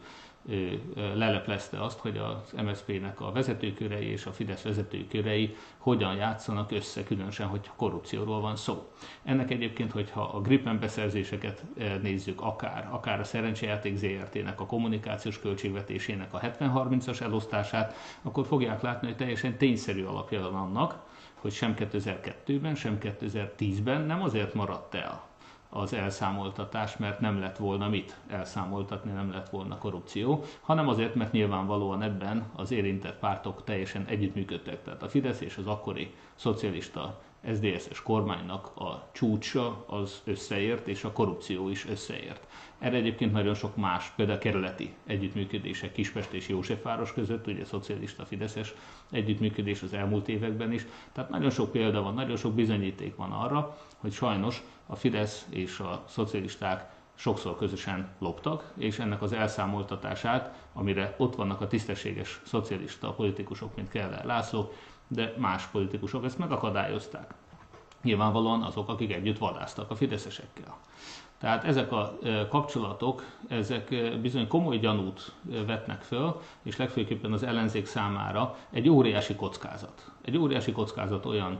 ő 0.47 0.81
leleplezte 1.13 1.83
azt, 1.83 1.99
hogy 1.99 2.17
az 2.17 2.61
MSZP-nek 2.63 3.21
a 3.21 3.31
vezetőkörei 3.31 4.05
és 4.05 4.25
a 4.25 4.31
Fidesz 4.31 4.61
vezetőkörei 4.61 5.55
hogyan 5.77 6.15
játszanak 6.15 6.71
össze, 6.71 7.03
különösen, 7.03 7.47
hogy 7.47 7.69
korrupcióról 7.75 8.41
van 8.41 8.55
szó. 8.55 8.87
Ennek 9.23 9.51
egyébként, 9.51 9.91
hogyha 9.91 10.21
a 10.21 10.41
Gripen 10.41 10.79
beszerzéseket 10.79 11.63
nézzük, 12.01 12.41
akár, 12.41 12.87
akár 12.91 13.19
a 13.19 13.23
szerencsejáték 13.23 13.97
ZRT-nek 13.97 14.59
a 14.59 14.65
kommunikációs 14.65 15.39
költségvetésének 15.39 16.33
a 16.33 16.39
70-30-as 16.39 17.21
elosztását, 17.21 17.95
akkor 18.21 18.45
fogják 18.45 18.81
látni, 18.81 19.07
hogy 19.07 19.17
teljesen 19.17 19.57
tényszerű 19.57 20.03
alapja 20.03 20.41
van 20.41 20.55
annak, 20.55 21.07
hogy 21.35 21.51
sem 21.51 21.73
2002-ben, 21.77 22.75
sem 22.75 22.97
2010-ben 23.01 24.01
nem 24.01 24.21
azért 24.21 24.53
maradt 24.53 24.93
el 24.95 25.28
az 25.69 25.93
elszámoltatás, 25.93 26.97
mert 26.97 27.19
nem 27.19 27.39
lett 27.39 27.57
volna 27.57 27.89
mit 27.89 28.17
elszámoltatni, 28.27 29.11
nem 29.11 29.31
lett 29.31 29.49
volna 29.49 29.77
korrupció, 29.77 30.43
hanem 30.61 30.87
azért, 30.87 31.15
mert 31.15 31.31
nyilvánvalóan 31.31 32.01
ebben 32.01 32.51
az 32.55 32.71
érintett 32.71 33.19
pártok 33.19 33.63
teljesen 33.63 34.05
együttműködtek. 34.05 34.83
Tehát 34.83 35.03
a 35.03 35.09
Fidesz 35.09 35.41
és 35.41 35.57
az 35.57 35.67
akkori 35.67 36.13
szocialista 36.35 37.21
SZDSZ-es 37.53 38.01
kormánynak 38.01 38.71
a 38.75 39.09
csúcsa 39.11 39.83
az 39.87 40.21
összeért, 40.23 40.87
és 40.87 41.03
a 41.03 41.11
korrupció 41.11 41.69
is 41.69 41.87
összeért. 41.87 42.47
Erre 42.79 42.95
egyébként 42.95 43.31
nagyon 43.31 43.53
sok 43.53 43.75
más, 43.75 44.11
például 44.15 44.37
kerületi 44.37 44.93
együttműködések 45.05 45.91
Kispest 45.91 46.31
és 46.31 46.47
Józsefváros 46.47 47.13
között, 47.13 47.47
ugye 47.47 47.65
szocialista 47.65 48.25
fideszes 48.25 48.73
együttműködés 49.11 49.81
az 49.81 49.93
elmúlt 49.93 50.27
években 50.27 50.71
is. 50.71 50.85
Tehát 51.11 51.29
nagyon 51.29 51.49
sok 51.49 51.71
példa 51.71 52.01
van, 52.01 52.13
nagyon 52.13 52.37
sok 52.37 52.53
bizonyíték 52.53 53.15
van 53.15 53.31
arra, 53.31 53.77
hogy 53.97 54.11
sajnos 54.11 54.63
a 54.85 54.95
Fidesz 54.95 55.45
és 55.49 55.79
a 55.79 56.03
szocialisták 56.07 56.89
sokszor 57.15 57.57
közösen 57.57 58.07
loptak, 58.19 58.73
és 58.77 58.99
ennek 58.99 59.21
az 59.21 59.33
elszámoltatását, 59.33 60.67
amire 60.73 61.15
ott 61.17 61.35
vannak 61.35 61.61
a 61.61 61.67
tisztességes 61.67 62.41
szocialista 62.45 63.11
politikusok, 63.13 63.75
mint 63.75 63.89
Keller 63.89 64.25
László, 64.25 64.71
de 65.07 65.33
más 65.37 65.65
politikusok 65.65 66.25
ezt 66.25 66.37
megakadályozták. 66.37 67.33
Nyilvánvalóan 68.01 68.63
azok, 68.63 68.89
akik 68.89 69.13
együtt 69.13 69.37
vadáztak 69.37 69.91
a 69.91 69.95
fideszesekkel. 69.95 70.77
Tehát 71.39 71.63
ezek 71.63 71.91
a 71.91 72.17
kapcsolatok, 72.49 73.23
ezek 73.47 73.95
bizony 74.21 74.47
komoly 74.47 74.77
gyanút 74.77 75.31
vetnek 75.65 76.01
föl, 76.01 76.41
és 76.63 76.77
legfőképpen 76.77 77.33
az 77.33 77.43
ellenzék 77.43 77.85
számára 77.85 78.55
egy 78.69 78.89
óriási 78.89 79.35
kockázat. 79.35 80.11
Egy 80.21 80.37
óriási 80.37 80.71
kockázat 80.71 81.25
olyan 81.25 81.57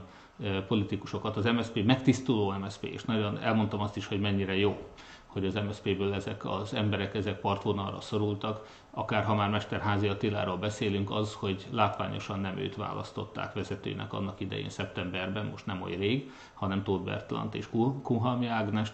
politikusokat, 0.68 1.36
az 1.36 1.44
MSZP 1.44 1.84
megtisztuló 1.84 2.50
MSZP, 2.50 2.84
és 2.84 3.04
nagyon 3.04 3.38
elmondtam 3.38 3.80
azt 3.80 3.96
is, 3.96 4.06
hogy 4.06 4.20
mennyire 4.20 4.56
jó, 4.56 4.78
hogy 5.26 5.46
az 5.46 5.54
MSZP-ből 5.54 6.14
ezek 6.14 6.44
az 6.44 6.74
emberek 6.74 7.14
ezek 7.14 7.40
partvonalra 7.40 8.00
szorultak, 8.00 8.66
akár 8.90 9.24
ha 9.24 9.34
már 9.34 9.50
Mesterházi 9.50 10.08
Attiláról 10.08 10.56
beszélünk, 10.56 11.10
az, 11.10 11.34
hogy 11.34 11.66
látványosan 11.70 12.40
nem 12.40 12.58
őt 12.58 12.76
választották 12.76 13.52
vezetőnek 13.52 14.12
annak 14.12 14.40
idején 14.40 14.70
szeptemberben, 14.70 15.46
most 15.46 15.66
nem 15.66 15.82
oly 15.82 15.94
rég, 15.94 16.30
hanem 16.54 16.82
Tóth 16.82 17.04
Bertalant 17.04 17.54
és 17.54 17.68
Kuhalmi 18.02 18.46
Ágnest, 18.46 18.92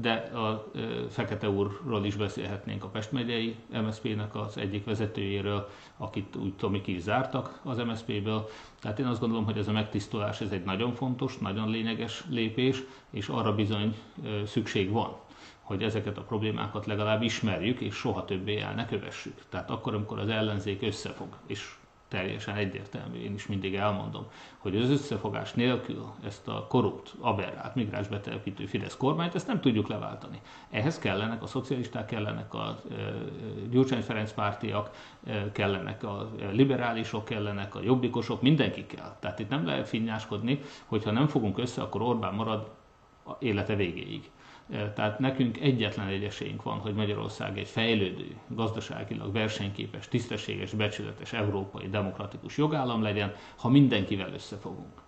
de 0.00 0.12
a 0.34 0.70
Fekete 1.08 1.50
úrról 1.50 2.04
is 2.04 2.16
beszélhetnénk 2.16 2.84
a 2.84 2.88
Pest 2.88 3.12
megyei 3.12 3.56
MSZP-nek 3.72 4.34
az 4.34 4.56
egyik 4.56 4.84
vezetőjéről, 4.84 5.68
akit 5.96 6.36
úgy 6.36 6.54
tudom, 6.54 6.82
ki 6.82 6.98
zártak 6.98 7.60
az 7.62 7.78
MSZP-ből. 7.78 8.48
Tehát 8.80 8.98
én 8.98 9.06
azt 9.06 9.20
gondolom, 9.20 9.44
hogy 9.44 9.58
ez 9.58 9.68
a 9.68 9.72
megtisztulás 9.72 10.40
ez 10.40 10.50
egy 10.50 10.64
nagyon 10.64 10.92
fontos, 10.92 11.38
nagyon 11.38 11.70
lényeges 11.70 12.24
lépés, 12.28 12.82
és 13.10 13.28
arra 13.28 13.54
bizony 13.54 13.96
szükség 14.46 14.90
van 14.90 15.16
hogy 15.62 15.82
ezeket 15.82 16.18
a 16.18 16.22
problémákat 16.22 16.86
legalább 16.86 17.22
ismerjük, 17.22 17.80
és 17.80 17.94
soha 17.94 18.24
többé 18.24 18.58
el 18.58 18.74
ne 18.74 18.86
kövessük. 18.86 19.42
Tehát 19.48 19.70
akkor, 19.70 19.94
amikor 19.94 20.18
az 20.18 20.28
ellenzék 20.28 20.82
összefog, 20.82 21.28
és 21.46 21.74
teljesen 22.12 22.56
egyértelmű, 22.56 23.18
én 23.18 23.34
is 23.34 23.46
mindig 23.46 23.74
elmondom, 23.74 24.26
hogy 24.58 24.76
az 24.76 24.90
összefogás 24.90 25.52
nélkül 25.52 26.12
ezt 26.24 26.48
a 26.48 26.66
korrupt, 26.68 27.14
aberrált, 27.20 27.74
migráns 27.74 28.08
betelepítő 28.08 28.66
Fidesz 28.66 28.96
kormányt, 28.96 29.34
ezt 29.34 29.46
nem 29.46 29.60
tudjuk 29.60 29.88
leváltani. 29.88 30.40
Ehhez 30.70 30.98
kellenek 30.98 31.42
a 31.42 31.46
szocialisták, 31.46 32.06
kellenek 32.06 32.54
a 32.54 32.80
Gyurcsány 33.70 34.02
Ferenc 34.02 34.32
pártiak, 34.32 34.90
kellenek 35.52 36.02
a 36.02 36.30
liberálisok, 36.50 37.24
kellenek 37.24 37.74
a 37.74 37.82
jobbikosok, 37.82 38.42
mindenki 38.42 38.86
kell. 38.86 39.16
Tehát 39.20 39.38
itt 39.38 39.48
nem 39.48 39.66
lehet 39.66 39.88
finnyáskodni, 39.88 40.60
hogyha 40.86 41.10
nem 41.10 41.26
fogunk 41.26 41.58
össze, 41.58 41.82
akkor 41.82 42.02
Orbán 42.02 42.34
marad 42.34 42.70
élete 43.38 43.74
végéig. 43.74 44.30
Tehát 44.94 45.18
nekünk 45.18 45.60
egyetlen 45.60 46.06
egy 46.06 46.24
esélyünk 46.24 46.62
van, 46.62 46.78
hogy 46.78 46.94
Magyarország 46.94 47.58
egy 47.58 47.68
fejlődő, 47.68 48.36
gazdaságilag 48.48 49.32
versenyképes, 49.32 50.08
tisztességes, 50.08 50.72
becsületes, 50.72 51.32
európai, 51.32 51.88
demokratikus 51.88 52.56
jogállam 52.56 53.02
legyen, 53.02 53.34
ha 53.56 53.68
mindenkivel 53.68 54.32
összefogunk. 54.32 55.02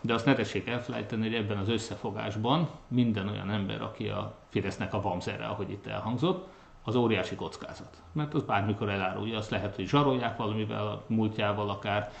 De 0.00 0.14
azt 0.14 0.24
ne 0.24 0.34
tessék 0.34 0.68
elfelejteni, 0.68 1.22
hogy 1.22 1.34
ebben 1.34 1.58
az 1.58 1.68
összefogásban 1.68 2.68
minden 2.88 3.28
olyan 3.28 3.50
ember, 3.50 3.82
aki 3.82 4.08
a 4.08 4.38
Fidesznek 4.48 4.94
a 4.94 5.00
vamzere, 5.00 5.44
ahogy 5.44 5.70
itt 5.70 5.86
elhangzott, 5.86 6.48
az 6.84 6.94
óriási 6.94 7.34
kockázat. 7.34 8.02
Mert 8.12 8.34
az 8.34 8.42
bármikor 8.42 8.88
elárulja, 8.88 9.38
azt 9.38 9.50
lehet, 9.50 9.74
hogy 9.74 9.86
zsarolják 9.86 10.36
valamivel, 10.36 10.86
a 10.86 11.04
múltjával, 11.06 11.70
akár, 11.70 12.12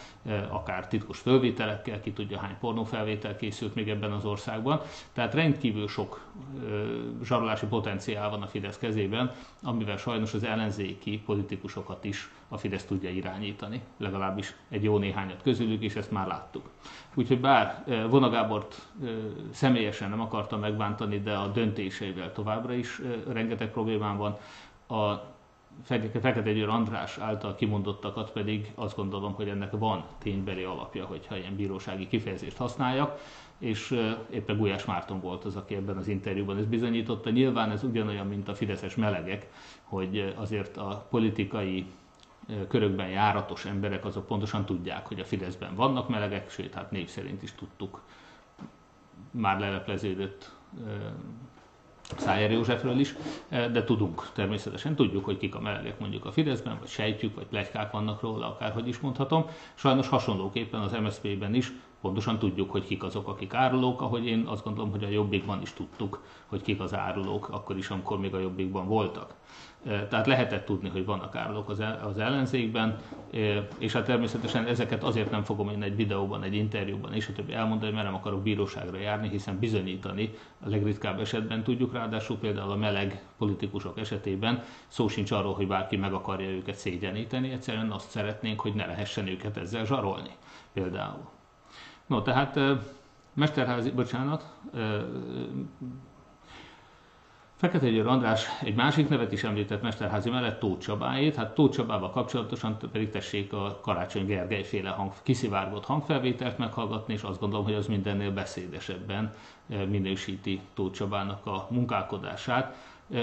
akár 0.48 0.88
titkos 0.88 1.18
fölvételekkel, 1.18 2.00
ki 2.00 2.12
tudja 2.12 2.38
hány 2.38 2.56
pornófelvétel 2.60 3.36
készült 3.36 3.74
még 3.74 3.88
ebben 3.88 4.12
az 4.12 4.24
országban. 4.24 4.80
Tehát 5.12 5.34
rendkívül 5.34 5.88
sok 5.88 6.20
zsarolási 7.22 7.66
potenciál 7.66 8.30
van 8.30 8.42
a 8.42 8.46
Fidesz 8.46 8.78
kezében, 8.78 9.32
amivel 9.62 9.96
sajnos 9.96 10.34
az 10.34 10.44
ellenzéki 10.44 11.22
politikusokat 11.26 12.04
is 12.04 12.30
a 12.48 12.56
Fidesz 12.56 12.84
tudja 12.84 13.10
irányítani, 13.10 13.82
legalábbis 13.96 14.54
egy 14.68 14.82
jó 14.82 14.98
néhányat 14.98 15.42
közülük, 15.42 15.82
és 15.82 15.94
ezt 15.94 16.10
már 16.10 16.26
láttuk. 16.26 16.70
Úgyhogy 17.14 17.40
bár 17.40 17.84
e, 17.88 18.06
Vonagábort 18.06 18.88
személyesen 19.50 20.10
nem 20.10 20.20
akartam 20.20 20.60
megbántani, 20.60 21.20
de 21.20 21.34
a 21.34 21.46
döntéseivel 21.46 22.32
továbbra 22.32 22.72
is 22.72 23.00
rengeteg 23.28 23.70
problémám 23.70 24.16
van, 24.16 24.38
a 24.88 25.36
Fekete 25.82 26.52
Győr 26.52 26.68
András 26.68 27.18
által 27.18 27.54
kimondottakat 27.54 28.32
pedig 28.32 28.72
azt 28.74 28.96
gondolom, 28.96 29.34
hogy 29.34 29.48
ennek 29.48 29.70
van 29.70 30.04
ténybeli 30.18 30.62
alapja, 30.62 31.04
hogyha 31.04 31.36
ilyen 31.36 31.56
bírósági 31.56 32.08
kifejezést 32.08 32.56
használjak, 32.56 33.20
és 33.58 34.00
éppen 34.30 34.56
Gulyás 34.56 34.84
Márton 34.84 35.20
volt 35.20 35.44
az, 35.44 35.56
aki 35.56 35.74
ebben 35.74 35.96
az 35.96 36.08
interjúban 36.08 36.56
ezt 36.56 36.68
bizonyította. 36.68 37.30
Nyilván 37.30 37.70
ez 37.70 37.82
ugyanolyan, 37.84 38.26
mint 38.26 38.48
a 38.48 38.54
fideszes 38.54 38.94
melegek, 38.94 39.46
hogy 39.82 40.34
azért 40.36 40.76
a 40.76 41.06
politikai 41.10 41.86
körökben 42.68 43.08
járatos 43.08 43.64
emberek 43.64 44.04
azok 44.04 44.26
pontosan 44.26 44.64
tudják, 44.64 45.06
hogy 45.06 45.20
a 45.20 45.24
Fideszben 45.24 45.74
vannak 45.74 46.08
melegek, 46.08 46.50
sőt, 46.50 46.74
hát 46.74 46.90
név 46.90 47.08
szerint 47.08 47.42
is 47.42 47.52
tudtuk, 47.54 48.00
már 49.30 49.60
lelepleződött 49.60 50.52
Szájer 52.16 52.50
Józsefről 52.50 52.98
is, 52.98 53.14
eh, 53.48 53.70
de 53.70 53.84
tudunk 53.84 54.30
természetesen, 54.32 54.94
tudjuk, 54.94 55.24
hogy 55.24 55.36
kik 55.36 55.54
a 55.54 55.60
melegek 55.60 55.98
mondjuk 55.98 56.24
a 56.24 56.32
Fideszben, 56.32 56.76
vagy 56.78 56.88
sejtjük, 56.88 57.34
vagy 57.34 57.46
plegykák 57.46 57.90
vannak 57.90 58.20
róla, 58.20 58.46
akárhogy 58.46 58.88
is 58.88 58.98
mondhatom. 58.98 59.44
Sajnos 59.74 60.08
hasonlóképpen 60.08 60.80
az 60.80 60.92
MSZP-ben 60.92 61.54
is 61.54 61.72
Pontosan 62.00 62.38
tudjuk, 62.38 62.70
hogy 62.70 62.84
kik 62.84 63.02
azok, 63.02 63.28
akik 63.28 63.54
árulók, 63.54 64.00
ahogy 64.00 64.26
én 64.26 64.46
azt 64.46 64.64
gondolom, 64.64 64.90
hogy 64.90 65.04
a 65.04 65.08
jobbikban 65.08 65.60
is 65.62 65.72
tudtuk, 65.72 66.22
hogy 66.46 66.62
kik 66.62 66.80
az 66.80 66.94
árulók, 66.94 67.48
akkor 67.48 67.76
is, 67.76 67.90
amikor 67.90 68.18
még 68.18 68.34
a 68.34 68.38
jobbikban 68.38 68.86
voltak. 68.86 69.34
Tehát 69.82 70.26
lehetett 70.26 70.64
tudni, 70.64 70.88
hogy 70.88 71.04
vannak 71.04 71.36
árulók 71.36 71.68
az 72.02 72.18
ellenzékben, 72.18 72.98
és 73.78 73.92
hát 73.92 74.04
természetesen 74.04 74.66
ezeket 74.66 75.02
azért 75.02 75.30
nem 75.30 75.42
fogom 75.42 75.68
én 75.68 75.82
egy 75.82 75.96
videóban, 75.96 76.42
egy 76.42 76.54
interjúban 76.54 77.12
és 77.12 77.28
a 77.28 77.32
többi 77.32 77.52
elmondani, 77.52 77.92
mert 77.92 78.04
nem 78.04 78.14
akarok 78.14 78.42
bíróságra 78.42 78.98
járni, 78.98 79.28
hiszen 79.28 79.58
bizonyítani 79.58 80.34
a 80.64 80.68
legritkább 80.68 81.20
esetben 81.20 81.62
tudjuk, 81.62 81.92
ráadásul 81.92 82.38
például 82.38 82.70
a 82.70 82.76
meleg 82.76 83.22
politikusok 83.38 83.98
esetében 83.98 84.62
szó 84.88 85.08
sincs 85.08 85.30
arról, 85.30 85.54
hogy 85.54 85.66
bárki 85.66 85.96
meg 85.96 86.12
akarja 86.12 86.48
őket 86.48 86.74
szégyeníteni, 86.74 87.50
egyszerűen 87.50 87.90
azt 87.90 88.10
szeretnénk, 88.10 88.60
hogy 88.60 88.74
ne 88.74 88.86
lehessen 88.86 89.26
őket 89.26 89.56
ezzel 89.56 89.84
zsarolni 89.84 90.30
például. 90.72 91.28
No, 92.06 92.22
tehát 92.22 92.60
Mesterházi, 93.34 93.90
bocsánat, 93.90 94.52
Fekete 97.58 97.90
Győr 97.90 98.06
András 98.06 98.46
egy 98.62 98.74
másik 98.74 99.08
nevet 99.08 99.32
is 99.32 99.44
említett 99.44 99.82
Mesterházi 99.82 100.30
mellett, 100.30 100.58
Tóth 100.58 100.80
Csabáét. 100.80 101.34
Hát 101.34 101.54
Tóth 101.54 101.76
Csabával 101.76 102.10
kapcsolatosan 102.10 102.76
pedig 102.92 103.10
tessék 103.10 103.52
a 103.52 103.78
Karácsony 103.82 104.26
Gergely 104.26 104.62
féle 104.62 104.90
hang, 104.90 105.12
kiszivárgott 105.22 105.84
hangfelvételt 105.84 106.58
meghallgatni, 106.58 107.12
és 107.12 107.22
azt 107.22 107.40
gondolom, 107.40 107.64
hogy 107.64 107.74
az 107.74 107.86
mindennél 107.86 108.32
beszédesebben 108.32 109.34
minősíti 109.66 110.60
Tóth 110.74 110.96
Csabának 110.96 111.46
a 111.46 111.66
munkálkodását. 111.70 112.76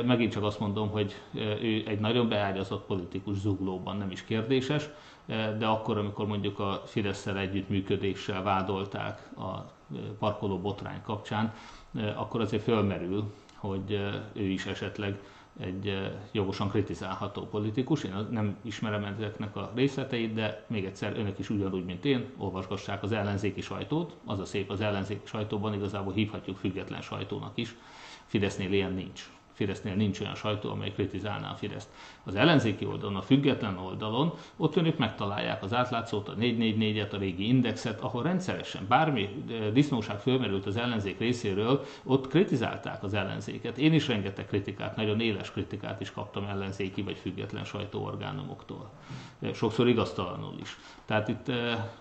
Megint 0.06 0.32
csak 0.32 0.43
azt 0.43 0.60
mondom, 0.60 0.89
hogy 0.89 1.15
ő 1.62 1.84
egy 1.88 2.00
nagyon 2.00 2.30
beágyazott 2.30 2.86
politikus 2.86 3.38
zuglóban 3.38 3.98
nem 3.98 4.12
is 4.12 4.24
kérdéses, 4.24 4.89
de 5.58 5.65
akkor, 5.65 5.98
amikor 5.98 6.28
mondjuk 6.28 6.60
a 6.60 6.82
Fidesz-szel 6.86 7.38
együttműködéssel 7.38 8.43
vádolták 8.43 9.30
a 9.38 9.71
parkoló 10.19 10.60
botrány 10.60 11.02
kapcsán, 11.04 11.54
akkor 12.15 12.41
azért 12.41 12.63
fölmerül, 12.63 13.34
hogy 13.67 13.91
ő 14.34 14.43
is 14.43 14.65
esetleg 14.65 15.19
egy 15.60 16.12
jogosan 16.32 16.69
kritizálható 16.69 17.41
politikus. 17.47 18.04
Én 18.04 18.28
nem 18.32 18.58
ismerem 18.62 19.04
ezeknek 19.04 19.56
a 19.56 19.71
részleteit, 19.75 20.34
de 20.34 20.65
még 20.67 20.86
egyszer 20.86 21.17
önök 21.17 21.39
is 21.39 21.49
ugyanúgy, 21.49 21.86
mint 21.86 22.06
én, 22.06 22.25
olvasgassák 22.38 23.04
az 23.04 23.12
ellenzéki 23.12 23.62
sajtót. 23.62 24.15
Az 24.25 24.39
a 24.39 24.45
szép 24.45 24.69
az 24.69 24.82
ellenzéki 24.82 25.28
sajtóban, 25.28 25.73
igazából 25.73 26.13
hívhatjuk 26.13 26.58
független 26.58 27.01
sajtónak 27.01 27.58
is. 27.58 27.75
Fidesznél 28.25 28.73
ilyen 28.73 28.93
nincs. 28.93 29.30
Fidesznél 29.55 29.95
nincs 29.95 30.19
olyan 30.19 30.35
sajtó, 30.35 30.69
amely 30.69 30.91
kritizálná 30.91 31.51
a 31.51 31.55
Fideszt. 31.55 31.89
Az 32.23 32.35
ellenzéki 32.35 32.85
oldalon, 32.85 33.15
a 33.15 33.21
független 33.21 33.77
oldalon, 33.77 34.33
ott 34.57 34.75
önök 34.75 34.97
megtalálják 34.97 35.63
az 35.63 35.73
átlátszót, 35.73 36.27
a 36.27 36.35
444-et, 36.35 37.11
a 37.11 37.17
régi 37.17 37.47
indexet, 37.47 37.99
ahol 38.01 38.23
rendszeresen 38.23 38.85
bármi 38.87 39.43
disznóság 39.73 40.19
fölmerült 40.19 40.65
az 40.65 40.77
ellenzék 40.77 41.19
részéről, 41.19 41.85
ott 42.03 42.27
kritizálták 42.27 43.03
az 43.03 43.13
ellenzéket. 43.13 43.77
Én 43.77 43.93
is 43.93 44.07
rengeteg 44.07 44.47
kritikát, 44.47 44.95
nagyon 44.95 45.19
éles 45.21 45.51
kritikát 45.51 46.01
is 46.01 46.11
kaptam 46.11 46.45
ellenzéki 46.45 47.01
vagy 47.01 47.17
független 47.17 47.63
sajtóorgánumoktól. 47.63 48.89
Sokszor 49.53 49.87
igaztalanul 49.87 50.53
is. 50.61 50.77
Tehát 51.05 51.27
itt 51.27 51.51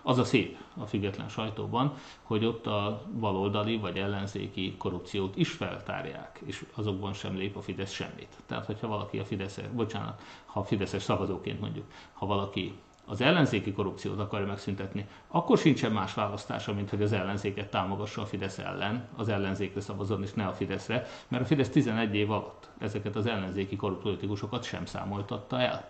az 0.01 0.17
a 0.17 0.23
szép 0.23 0.57
a 0.77 0.85
független 0.85 1.29
sajtóban, 1.29 1.93
hogy 2.21 2.45
ott 2.45 2.67
a 2.67 3.01
baloldali 3.19 3.77
vagy 3.77 3.97
ellenzéki 3.97 4.75
korrupciót 4.77 5.37
is 5.37 5.51
feltárják, 5.51 6.41
és 6.45 6.65
azokban 6.75 7.13
sem 7.13 7.35
lép 7.45 7.55
a 7.55 7.61
Fidesz 7.61 7.91
semmit. 7.91 8.37
Tehát, 8.45 8.65
hogyha 8.65 8.87
valaki 8.87 9.19
a 9.19 9.25
Fidesz, 9.25 9.59
bocsánat, 9.73 10.21
ha 10.45 10.59
a 10.59 10.63
Fideszes 10.63 11.03
szavazóként 11.03 11.59
mondjuk, 11.59 11.85
ha 12.13 12.25
valaki 12.25 12.77
az 13.07 13.21
ellenzéki 13.21 13.71
korrupciót 13.71 14.19
akarja 14.19 14.47
megszüntetni, 14.47 15.07
akkor 15.27 15.57
sincsen 15.57 15.91
más 15.91 16.13
választása, 16.13 16.73
mint 16.73 16.89
hogy 16.89 17.01
az 17.01 17.11
ellenzéket 17.11 17.69
támogassa 17.69 18.21
a 18.21 18.25
Fidesz 18.25 18.57
ellen, 18.57 19.07
az 19.15 19.29
ellenzékre 19.29 19.81
szavazon, 19.81 20.23
és 20.23 20.33
ne 20.33 20.45
a 20.45 20.53
Fideszre, 20.53 21.07
mert 21.27 21.43
a 21.43 21.45
Fidesz 21.45 21.69
11 21.69 22.15
év 22.15 22.31
alatt 22.31 22.69
ezeket 22.77 23.15
az 23.15 23.25
ellenzéki 23.25 23.75
korrupt 23.75 24.01
politikusokat 24.01 24.63
sem 24.63 24.85
számoltatta 24.85 25.59
el. 25.59 25.89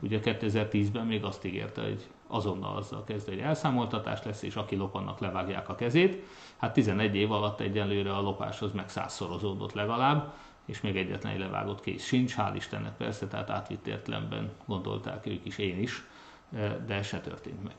Ugye 0.00 0.20
2010-ben 0.22 1.06
még 1.06 1.24
azt 1.24 1.44
ígérte, 1.44 1.82
hogy 1.82 2.06
azonnal 2.26 2.76
azzal 2.76 3.04
kezd, 3.04 3.28
hogy 3.28 3.38
elszámoltatás 3.38 4.22
lesz, 4.24 4.42
és 4.42 4.56
aki 4.56 4.76
lop, 4.76 4.94
annak 4.94 5.18
levágják 5.18 5.68
a 5.68 5.74
kezét. 5.74 6.22
Hát 6.56 6.72
11 6.72 7.14
év 7.14 7.32
alatt 7.32 7.60
egyenlőre 7.60 8.14
a 8.14 8.20
lopáshoz 8.20 8.72
meg 8.72 8.88
százszorozódott 8.88 9.72
legalább, 9.72 10.32
és 10.66 10.80
még 10.80 10.96
egyetlen 10.96 11.32
egy 11.32 11.38
levágott 11.38 11.80
kész 11.80 12.04
sincs, 12.04 12.34
hál' 12.36 12.52
Istennek 12.54 12.96
persze, 12.96 13.26
tehát 13.26 13.50
átvitt 13.50 13.86
értelemben 13.86 14.50
gondolták 14.66 15.26
ők 15.26 15.44
is, 15.44 15.58
én 15.58 15.78
is, 15.78 16.04
de 16.86 16.94
ez 16.94 17.06
se 17.06 17.20
történt 17.20 17.62
meg. 17.64 17.74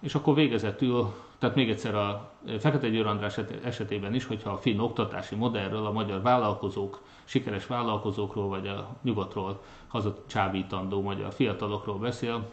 És 0.00 0.14
akkor 0.14 0.34
végezetül, 0.34 1.14
tehát 1.38 1.56
még 1.56 1.70
egyszer 1.70 1.94
a 1.94 2.32
Fekete 2.58 2.88
Győr 2.88 3.06
András 3.06 3.38
esetében 3.64 4.14
is, 4.14 4.24
hogyha 4.24 4.50
a 4.50 4.58
finn 4.58 4.78
oktatási 4.78 5.34
modellről, 5.34 5.86
a 5.86 5.92
magyar 5.92 6.22
vállalkozók, 6.22 7.02
sikeres 7.24 7.66
vállalkozókról, 7.66 8.48
vagy 8.48 8.66
a 8.66 8.96
nyugatról 9.02 9.62
hazacsábítandó 9.88 11.02
magyar 11.02 11.32
fiatalokról 11.32 11.98
beszél, 11.98 12.48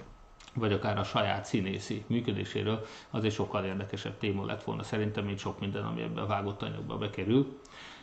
vagy 0.53 0.73
akár 0.73 0.97
a 0.97 1.03
saját 1.03 1.45
színészi 1.45 2.03
működéséről, 2.07 2.85
az 3.09 3.23
egy 3.23 3.33
sokkal 3.33 3.65
érdekesebb 3.65 4.17
téma 4.17 4.45
lett 4.45 4.63
volna 4.63 4.83
szerintem, 4.83 5.25
mint 5.25 5.39
sok 5.39 5.59
minden, 5.59 5.83
ami 5.83 6.01
ebbe 6.01 6.21
a 6.21 6.25
vágott 6.25 6.61
anyagba 6.61 6.97
bekerül. 6.97 7.59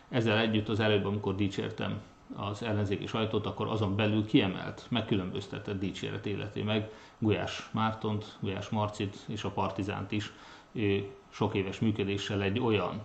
Ezzel 0.08 0.38
együtt 0.38 0.68
az 0.68 0.80
előbb, 0.80 1.04
amikor 1.04 1.34
dicsértem 1.34 2.00
az 2.34 2.62
ellenzéki 2.62 3.06
sajtót, 3.06 3.46
akkor 3.46 3.66
azon 3.66 3.96
belül 3.96 4.26
kiemelt, 4.26 4.86
megkülönböztetett 4.88 5.78
dicséret 5.78 6.26
életi 6.26 6.62
meg 6.62 6.90
Gulyás 7.18 7.68
Mártont, 7.72 8.36
Gulyás 8.40 8.68
Marcit 8.68 9.16
és 9.26 9.44
a 9.44 9.50
Partizánt 9.50 10.12
is. 10.12 10.32
Ő 10.72 11.10
sok 11.28 11.54
éves 11.54 11.78
működéssel 11.78 12.42
egy 12.42 12.58
olyan 12.58 13.02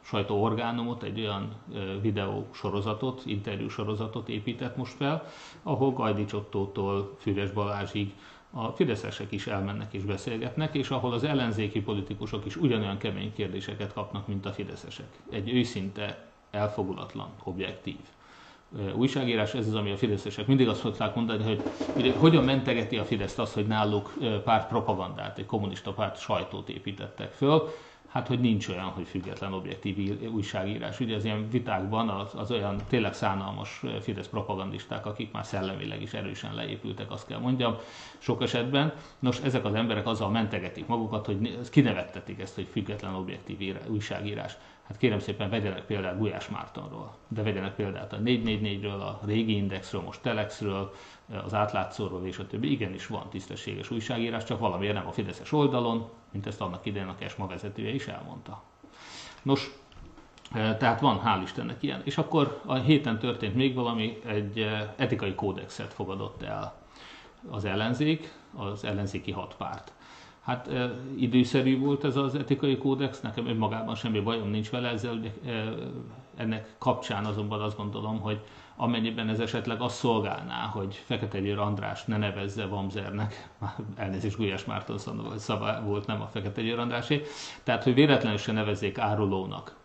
sajtóorgánumot, 0.00 1.02
egy 1.02 1.20
olyan 1.20 1.54
videó 2.00 2.46
sorozatot, 2.52 3.22
interjú 3.26 3.68
sorozatot 3.68 4.28
épített 4.28 4.76
most 4.76 4.92
fel, 4.92 5.24
ahol 5.62 5.92
Gajdi 5.92 6.24
Csottótól 6.24 7.16
Füres 7.18 7.50
Balázsig 7.50 8.14
a 8.54 8.68
fideszesek 8.68 9.32
is 9.32 9.46
elmennek 9.46 9.92
és 9.92 10.02
beszélgetnek, 10.02 10.74
és 10.74 10.90
ahol 10.90 11.12
az 11.12 11.24
ellenzéki 11.24 11.80
politikusok 11.80 12.46
is 12.46 12.56
ugyanolyan 12.56 12.98
kemény 12.98 13.32
kérdéseket 13.34 13.92
kapnak, 13.92 14.26
mint 14.26 14.46
a 14.46 14.52
fideszesek. 14.52 15.08
Egy 15.30 15.54
őszinte, 15.54 16.26
elfogulatlan, 16.50 17.28
objektív 17.42 17.96
újságírás, 18.94 19.54
ez 19.54 19.66
az, 19.66 19.74
ami 19.74 19.90
a 19.90 19.96
fideszesek 19.96 20.46
mindig 20.46 20.68
azt 20.68 20.80
szokták 20.80 21.14
mondani, 21.14 21.42
hogy 21.42 21.62
hogy 21.92 22.14
hogyan 22.18 22.44
mentegeti 22.44 22.96
a 22.96 23.04
Fideszt 23.04 23.38
az, 23.38 23.52
hogy 23.52 23.66
náluk 23.66 24.14
párt 24.44 24.68
propagandát, 24.68 25.38
egy 25.38 25.46
kommunista 25.46 25.92
párt 25.92 26.20
sajtót 26.20 26.68
építettek 26.68 27.32
föl, 27.32 27.68
hát 28.12 28.26
hogy 28.26 28.40
nincs 28.40 28.68
olyan, 28.68 28.84
hogy 28.84 29.06
független 29.08 29.52
objektív 29.52 30.18
újságírás. 30.32 31.00
Ugye 31.00 31.16
az 31.16 31.24
ilyen 31.24 31.48
vitákban 31.50 32.08
az, 32.08 32.34
az 32.34 32.50
olyan 32.50 32.76
tényleg 32.88 33.14
szánalmas 33.14 33.82
Fidesz 34.00 34.28
propagandisták, 34.28 35.06
akik 35.06 35.32
már 35.32 35.44
szellemileg 35.44 36.02
is 36.02 36.12
erősen 36.12 36.54
leépültek, 36.54 37.10
azt 37.10 37.26
kell 37.26 37.38
mondjam, 37.38 37.76
sok 38.18 38.42
esetben. 38.42 38.92
Nos, 39.18 39.40
ezek 39.40 39.64
az 39.64 39.74
emberek 39.74 40.06
azzal 40.06 40.30
mentegetik 40.30 40.86
magukat, 40.86 41.26
hogy 41.26 41.58
kinevettetik 41.70 42.40
ezt, 42.40 42.54
hogy 42.54 42.68
független 42.70 43.14
objektív 43.14 43.76
újságírás. 43.86 44.56
Hát 44.82 44.96
kérem 44.96 45.18
szépen 45.18 45.50
vegyenek 45.50 45.84
példát 45.84 46.18
Gulyás 46.18 46.48
Mártonról, 46.48 47.14
de 47.28 47.42
vegyenek 47.42 47.74
példát 47.74 48.12
a 48.12 48.18
444-ről, 48.18 49.00
a 49.00 49.20
régi 49.24 49.56
indexről, 49.56 50.00
most 50.00 50.20
Telexről, 50.20 50.94
az 51.44 51.54
átlátszóról 51.54 52.26
és 52.26 52.38
a 52.38 52.46
többi. 52.46 52.70
Igenis 52.70 53.06
van 53.06 53.28
tisztességes 53.30 53.90
újságírás, 53.90 54.44
csak 54.44 54.58
valamiért 54.58 54.94
nem 54.94 55.06
a 55.06 55.12
Fideszes 55.12 55.52
oldalon, 55.52 56.08
mint 56.30 56.46
ezt 56.46 56.60
annak 56.60 56.86
idején 56.86 57.08
a 57.08 57.16
Kesma 57.16 57.46
vezetője 57.46 57.94
is 57.94 58.06
elmondta. 58.06 58.62
Nos, 59.42 59.70
e, 60.52 60.76
tehát 60.76 61.00
van, 61.00 61.20
hál' 61.24 61.42
Istennek 61.42 61.82
ilyen. 61.82 62.00
És 62.04 62.18
akkor 62.18 62.60
a 62.66 62.74
héten 62.74 63.18
történt 63.18 63.54
még 63.54 63.74
valami, 63.74 64.18
egy 64.26 64.58
e, 64.58 64.94
etikai 64.96 65.34
kódexet 65.34 65.94
fogadott 65.94 66.42
el 66.42 66.74
az 67.50 67.64
ellenzék, 67.64 68.32
az 68.56 68.84
ellenzéki 68.84 69.30
hat 69.30 69.54
párt. 69.56 69.92
Hát 70.42 70.68
e, 70.68 70.90
időszerű 71.16 71.78
volt 71.78 72.04
ez 72.04 72.16
az 72.16 72.34
etikai 72.34 72.78
kódex, 72.78 73.20
nekem 73.20 73.46
önmagában 73.46 73.94
semmi 73.94 74.20
bajom 74.20 74.48
nincs 74.48 74.70
vele 74.70 74.88
ezzel, 74.88 75.20
e, 75.46 75.50
ennek 76.36 76.74
kapcsán 76.78 77.24
azonban 77.24 77.60
azt 77.60 77.76
gondolom, 77.76 78.20
hogy 78.20 78.40
amennyiben 78.76 79.28
ez 79.28 79.40
esetleg 79.40 79.80
azt 79.80 79.96
szolgálná, 79.96 80.66
hogy 80.66 80.94
Fekete 81.04 81.40
Győr 81.40 81.58
András 81.58 82.04
ne 82.04 82.16
nevezze 82.16 82.66
Vamzernek, 82.66 83.50
elnézést 83.96 84.36
Gulyás 84.36 84.64
Márton 84.64 84.98
szava 85.36 85.80
volt, 85.84 86.06
nem 86.06 86.20
a 86.22 86.26
Fekete 86.26 86.62
Győr 86.62 86.78
Andrásé, 86.78 87.22
tehát 87.62 87.82
hogy 87.82 87.94
véletlenül 87.94 88.38
se 88.38 88.52
nevezzék 88.52 88.98
árulónak, 88.98 89.76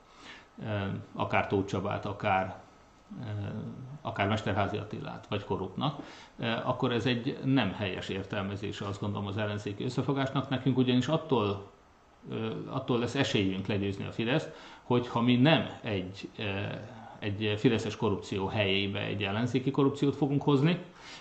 akár 1.13 1.48
Tóth 1.48 1.67
Csabát, 1.67 2.06
akár 2.06 2.56
akár 4.08 4.28
Mesterházi 4.28 4.78
Attilát, 4.78 5.26
vagy 5.30 5.43
korruptnak, 5.43 6.00
akkor 6.63 6.91
ez 6.91 7.06
egy 7.06 7.38
nem 7.43 7.74
helyes 7.74 8.10
értelmezése, 8.10 8.86
azt 8.86 9.00
gondolom, 9.00 9.28
az 9.28 9.38
ellenzéki 9.38 9.84
összefogásnak. 9.84 10.50
Nekünk 10.50 10.78
ugyanis 10.78 11.08
attól, 11.08 11.72
attól 12.70 13.00
lesz 13.00 13.15
esélyünk 13.15 13.67
legyőzni 13.67 14.06
a 14.06 14.12
Fideszt, 14.12 14.52
hogyha 14.84 15.22
mi 15.22 15.36
nem 15.36 15.70
egy 15.82 16.30
egy 17.20 17.56
fideszes 17.58 17.96
korrupció 17.96 18.48
helyébe 18.48 19.00
egy 19.00 19.24
ellenzéki 19.24 19.72
korrupciót 19.72 20.15
fogunk 20.15 20.41
hozni, 20.41 20.80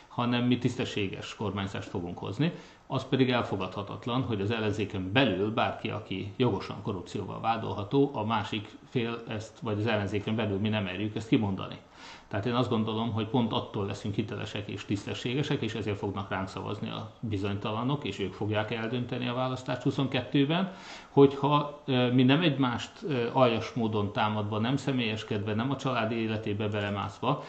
hanem 0.09 0.45
mi 0.45 0.59
tisztességes 0.59 1.35
kormányzást 1.35 1.89
fogunk 1.89 2.19
hozni. 2.19 2.53
Az 2.87 3.05
pedig 3.09 3.31
elfogadhatatlan, 3.31 4.23
hogy 4.23 4.41
az 4.41 4.51
ellenzéken 4.51 5.13
belül 5.13 5.53
bárki, 5.53 5.89
aki 5.91 6.33
jogosan 6.37 6.83
korrupcióval 6.83 7.41
vádolható, 7.41 8.11
a 8.15 8.25
másik 8.25 8.69
fél 8.89 9.23
ezt, 9.29 9.59
vagy 9.59 9.79
az 9.79 9.87
ellenzéken 9.87 10.37
belül 10.37 10.59
mi 10.59 10.69
nem 10.69 10.85
merjük 10.85 11.17
ezt 11.17 11.29
kimondani. 11.29 11.79
Tehát 12.29 12.47
én 12.47 12.55
azt 12.55 12.69
gondolom, 12.69 13.13
hogy 13.13 13.27
pont 13.27 13.53
attól 13.53 13.87
leszünk 13.87 14.15
hitelesek 14.15 14.69
és 14.69 14.85
tisztességesek, 14.85 15.63
és 15.63 15.75
ezért 15.75 15.99
fognak 15.99 16.31
ránk 16.31 16.49
szavazni 16.49 16.91
a 16.91 17.13
bizonytalanok, 17.21 18.05
és 18.05 18.19
ők 18.19 18.33
fogják 18.33 18.71
eldönteni 18.71 19.29
a 19.29 19.35
választást 19.35 19.83
22-ben, 19.85 20.73
hogyha 21.11 21.83
mi 22.13 22.23
nem 22.23 22.41
egymást 22.41 22.91
aljas 23.33 23.73
módon 23.73 24.13
támadva, 24.13 24.59
nem 24.59 24.77
személyeskedve, 24.77 25.55
nem 25.55 25.71
a 25.71 25.77
családi 25.77 26.15
életébe 26.15 26.69
belemászva, 26.69 27.45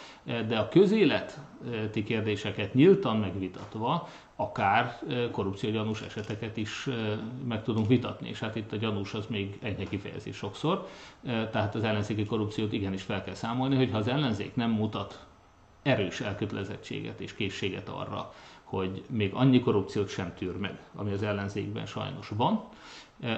de 0.47 0.57
a 0.57 0.69
közéleti 0.69 2.03
kérdéseket 2.03 2.73
nyíltan 2.73 3.17
megvitatva, 3.17 4.07
akár 4.39 4.99
korrupciógyanús 5.31 6.01
eseteket 6.01 6.57
is 6.57 6.89
meg 7.47 7.63
tudunk 7.63 7.87
vitatni, 7.87 8.29
és 8.29 8.39
hát 8.39 8.55
itt 8.55 8.71
a 8.71 8.75
gyanús 8.75 9.13
az 9.13 9.25
még 9.29 9.57
egy 9.61 9.89
kifejezés 9.89 10.35
sokszor, 10.35 10.87
tehát 11.23 11.75
az 11.75 11.83
ellenzéki 11.83 12.25
korrupciót 12.25 12.73
igenis 12.73 13.01
fel 13.03 13.23
kell 13.23 13.33
számolni, 13.33 13.75
hogy 13.75 13.91
ha 13.91 13.97
az 13.97 14.07
ellenzék 14.07 14.55
nem 14.55 14.69
mutat 14.71 15.25
erős 15.81 16.21
elkötelezettséget 16.21 17.19
és 17.19 17.33
készséget 17.33 17.89
arra, 17.89 18.33
hogy 18.63 19.03
még 19.09 19.33
annyi 19.33 19.59
korrupciót 19.59 20.09
sem 20.09 20.33
tűr 20.37 20.57
meg, 20.57 20.79
ami 20.95 21.11
az 21.11 21.23
ellenzékben 21.23 21.85
sajnos 21.85 22.29
van, 22.35 22.63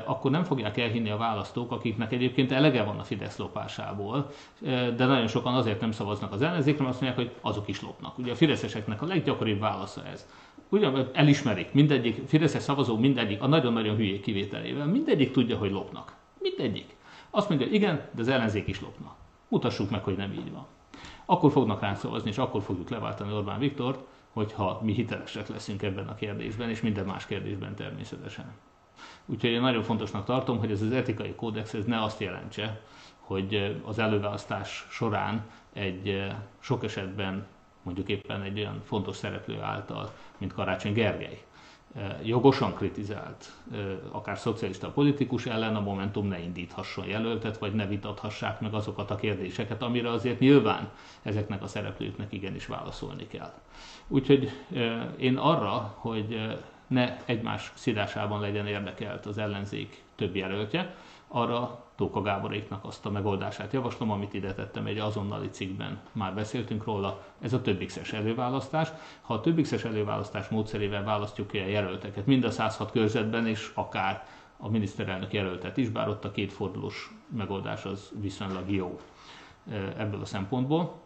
akkor 0.06 0.32
nem 0.32 0.44
fogják 0.44 0.78
elhinni 0.78 1.10
a 1.10 1.18
választók, 1.18 1.72
akiknek 1.72 2.12
egyébként 2.12 2.52
elege 2.52 2.84
van 2.84 3.00
a 3.00 3.04
Fidesz 3.04 3.38
lopásából, 3.38 4.30
de 4.96 5.06
nagyon 5.06 5.28
sokan 5.28 5.56
azért 5.56 5.82
nem 5.82 5.92
szavaznak 5.92 6.32
az 6.32 6.42
ellenzékre, 6.42 6.84
mert 6.84 6.94
azt 6.94 7.02
mondják, 7.02 7.28
hogy 7.28 7.38
azok 7.42 7.68
is 7.68 7.82
lopnak. 7.82 8.18
Ugye 8.18 8.32
a 8.32 8.36
fideszeseknek 8.36 9.02
a 9.02 9.06
leggyakoribb 9.06 9.60
válasza 9.60 10.06
ez 10.06 10.28
ugyan 10.70 11.10
elismerik, 11.14 11.74
mindegyik, 11.74 12.28
Fideszes 12.28 12.62
szavazó 12.62 12.98
mindegyik, 12.98 13.42
a 13.42 13.48
nagyon-nagyon 13.48 13.96
hülyék 13.96 14.22
kivételével, 14.22 14.86
mindegyik 14.86 15.32
tudja, 15.32 15.58
hogy 15.58 15.72
lopnak. 15.72 16.16
Mindegyik. 16.40 16.96
Azt 17.30 17.50
mondja, 17.50 17.68
igen, 17.68 17.96
de 18.12 18.22
az 18.22 18.28
ellenzék 18.28 18.68
is 18.68 18.82
lopna. 18.82 19.16
Mutassuk 19.48 19.90
meg, 19.90 20.04
hogy 20.04 20.18
nem 20.18 20.32
így 20.32 20.52
van. 20.52 20.66
Akkor 21.26 21.52
fognak 21.52 21.82
ránk 21.82 21.98
szavazni, 21.98 22.30
és 22.30 22.38
akkor 22.38 22.62
fogjuk 22.62 22.90
leváltani 22.90 23.34
Orbán 23.34 23.60
Viktort, 23.60 24.00
hogyha 24.34 24.80
mi 24.84 24.94
hitelesek 24.94 25.48
leszünk 25.48 25.82
ebben 25.82 26.08
a 26.08 26.16
kérdésben, 26.16 26.70
és 26.70 26.82
minden 26.82 27.06
más 27.06 27.26
kérdésben 27.26 27.76
természetesen. 27.76 28.52
Úgyhogy 29.26 29.50
én 29.50 29.62
nagyon 29.62 29.84
fontosnak 29.84 30.26
tartom, 30.26 30.58
hogy 30.58 30.72
ez 30.72 30.82
az 30.82 30.92
etikai 30.92 31.36
kódex 31.36 31.74
ez 31.74 31.86
ne 31.86 32.04
azt 32.04 32.20
jelentse, 32.20 32.82
hogy 33.20 33.80
az 33.86 34.00
előválasztás 34.00 34.88
során 34.90 35.46
egy 35.74 36.32
sok 36.60 36.84
esetben 36.84 37.46
mondjuk 37.82 38.10
éppen 38.10 38.42
egy 38.42 38.60
olyan 38.60 38.82
fontos 38.86 39.16
szereplő 39.16 39.62
által, 39.62 40.12
mint 40.38 40.54
Karácsony 40.54 40.94
Gergely, 40.94 41.44
jogosan 42.24 42.74
kritizált, 42.74 43.52
akár 44.12 44.38
szocialista 44.38 44.90
politikus 44.90 45.46
ellen 45.46 45.76
a 45.76 45.82
Momentum 45.82 46.28
ne 46.28 46.40
indíthasson 46.40 47.06
jelöltet, 47.06 47.58
vagy 47.58 47.74
ne 47.74 47.88
vitathassák 47.88 48.60
meg 48.60 48.74
azokat 48.74 49.12
a 49.12 49.16
kérdéseket, 49.16 49.82
amire 49.82 50.12
azért 50.12 50.40
nyilván 50.40 50.90
ezeknek 51.22 51.64
a 51.64 51.68
szereplőknek 51.68 52.34
igenis 52.34 52.66
válaszolni 52.66 53.28
kell. 53.28 53.54
Úgyhogy 54.08 54.52
én 55.18 55.38
arra, 55.38 55.96
hogy 55.98 56.58
ne 56.90 57.18
egymás 57.26 57.72
szidásában 57.76 58.40
legyen 58.40 58.68
érdekelt 58.68 59.26
az 59.26 59.38
ellenzék 59.38 60.04
több 60.16 60.36
jelöltje, 60.36 60.96
arra 61.28 61.84
Tóka 61.96 62.22
Gáboréknak 62.22 62.86
azt 62.86 63.06
a 63.06 63.10
megoldását 63.10 63.74
javaslom, 63.74 64.12
amit 64.12 64.34
ide 64.34 64.54
tettem 64.54 64.86
egy 64.86 64.98
azonnali 64.98 65.50
cikkben. 65.50 66.00
Már 66.12 66.34
beszéltünk 66.34 66.84
róla, 66.84 67.24
ez 67.42 67.54
a 67.54 67.62
többixes 67.62 68.14
előválasztás. 68.14 68.90
Ha 69.22 69.34
a 69.34 69.42
többixes 69.42 69.84
előválasztás 69.84 70.48
módszerével 70.48 71.04
választjuk 71.04 71.48
ki 71.48 71.58
a 71.58 71.66
jelölteket, 71.66 72.26
mind 72.26 72.44
a 72.44 72.52
106 72.52 72.92
körzetben, 72.92 73.48
és 73.48 73.72
akár 73.74 74.26
a 74.58 74.70
miniszterelnök 74.70 75.34
jelöltet 75.34 75.78
is, 75.78 75.90
bár 75.90 76.10
ott 76.10 76.26
a 76.26 76.32
kétfordulós 76.32 77.12
megoldás 77.28 77.86
az 77.86 78.12
viszonylag 78.22 78.72
jó 78.72 79.00
ebből 79.98 80.22
a 80.22 80.26
szempontból, 80.26 81.02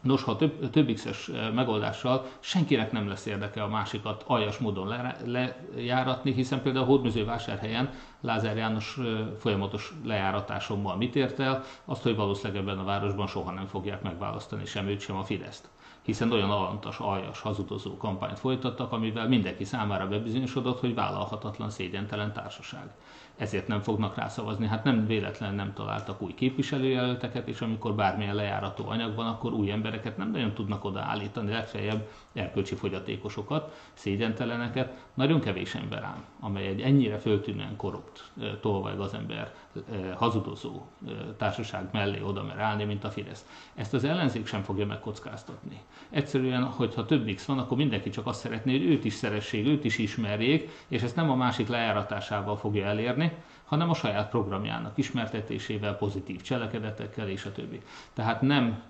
Nos, 0.00 0.22
ha 0.22 0.36
több, 0.36 0.70
több 0.70 0.92
X-es 0.92 1.28
eh, 1.28 1.52
megoldással 1.52 2.26
senkinek 2.40 2.92
nem 2.92 3.08
lesz 3.08 3.26
érdeke 3.26 3.62
a 3.62 3.68
másikat 3.68 4.24
aljas 4.26 4.58
módon 4.58 5.14
lejáratni, 5.74 6.32
hiszen 6.32 6.62
például 6.62 6.84
a 6.84 6.88
Hódműzővásárhelyen 6.88 7.90
Lázár 8.20 8.56
János 8.56 8.96
eh, 8.98 9.04
folyamatos 9.38 9.92
lejáratásommal 10.04 10.96
mit 10.96 11.16
ért 11.16 11.40
el? 11.40 11.64
Azt, 11.84 12.02
hogy 12.02 12.16
valószínűleg 12.16 12.62
ebben 12.62 12.78
a 12.78 12.84
városban 12.84 13.26
soha 13.26 13.50
nem 13.50 13.66
fogják 13.66 14.02
megválasztani 14.02 14.64
sem 14.64 14.86
őt, 14.86 15.00
sem 15.00 15.16
a 15.16 15.24
Fideszt 15.24 15.68
hiszen 16.02 16.32
olyan 16.32 16.50
alantas, 16.50 16.98
aljas, 16.98 17.40
hazudozó 17.40 17.96
kampányt 17.96 18.38
folytattak, 18.38 18.92
amivel 18.92 19.28
mindenki 19.28 19.64
számára 19.64 20.08
bebizonyosodott, 20.08 20.80
hogy 20.80 20.94
vállalhatatlan, 20.94 21.70
szégyentelen 21.70 22.32
társaság 22.32 22.90
ezért 23.40 23.68
nem 23.68 23.80
fognak 23.80 24.16
rászavazni. 24.16 24.66
Hát 24.66 24.84
nem 24.84 25.06
véletlen 25.06 25.54
nem 25.54 25.72
találtak 25.72 26.22
új 26.22 26.34
képviselőjelölteket, 26.34 27.48
és 27.48 27.60
amikor 27.60 27.94
bármilyen 27.94 28.34
lejárató 28.34 28.88
anyag 28.88 29.14
van, 29.14 29.26
akkor 29.26 29.52
új 29.52 29.70
embereket 29.70 30.16
nem 30.16 30.30
nagyon 30.30 30.54
tudnak 30.54 30.84
odaállítani, 30.84 31.52
legfeljebb 31.52 32.08
erkölcsi 32.32 32.74
fogyatékosokat, 32.74 33.90
szégyenteleneket. 33.92 35.04
Nagyon 35.14 35.40
kevés 35.40 35.74
ember 35.74 36.02
ám, 36.02 36.24
amely 36.40 36.66
egy 36.66 36.80
ennyire 36.80 37.18
föltűnően 37.18 37.76
korrupt, 37.76 38.30
tolvaj 38.60 38.96
az 38.98 39.14
ember 39.14 39.52
hazudozó 40.14 40.86
társaság 41.36 41.88
mellé 41.92 42.20
oda 42.20 42.42
mer 42.42 42.58
állni, 42.58 42.84
mint 42.84 43.04
a 43.04 43.10
Fidesz. 43.10 43.46
Ezt 43.74 43.94
az 43.94 44.04
ellenzék 44.04 44.46
sem 44.46 44.62
fogja 44.62 44.86
megkockáztatni. 44.86 45.80
Egyszerűen, 46.10 46.64
hogyha 46.64 47.04
több 47.04 47.34
X 47.34 47.44
van, 47.44 47.58
akkor 47.58 47.76
mindenki 47.76 48.10
csak 48.10 48.26
azt 48.26 48.40
szeretné, 48.40 48.72
hogy 48.72 48.86
őt 48.86 49.04
is 49.04 49.14
szeressék, 49.14 49.66
őt 49.66 49.84
is 49.84 49.98
ismerjék, 49.98 50.70
és 50.88 51.02
ezt 51.02 51.16
nem 51.16 51.30
a 51.30 51.34
másik 51.34 51.68
lejáratásával 51.68 52.56
fogja 52.56 52.86
elérni, 52.86 53.32
hanem 53.64 53.90
a 53.90 53.94
saját 53.94 54.30
programjának 54.30 54.98
ismertetésével, 54.98 55.96
pozitív 55.96 56.40
cselekedetekkel 56.40 57.28
és 57.28 57.44
a 57.44 57.52
többi. 57.52 57.80
Tehát 58.12 58.40
nem 58.40 58.82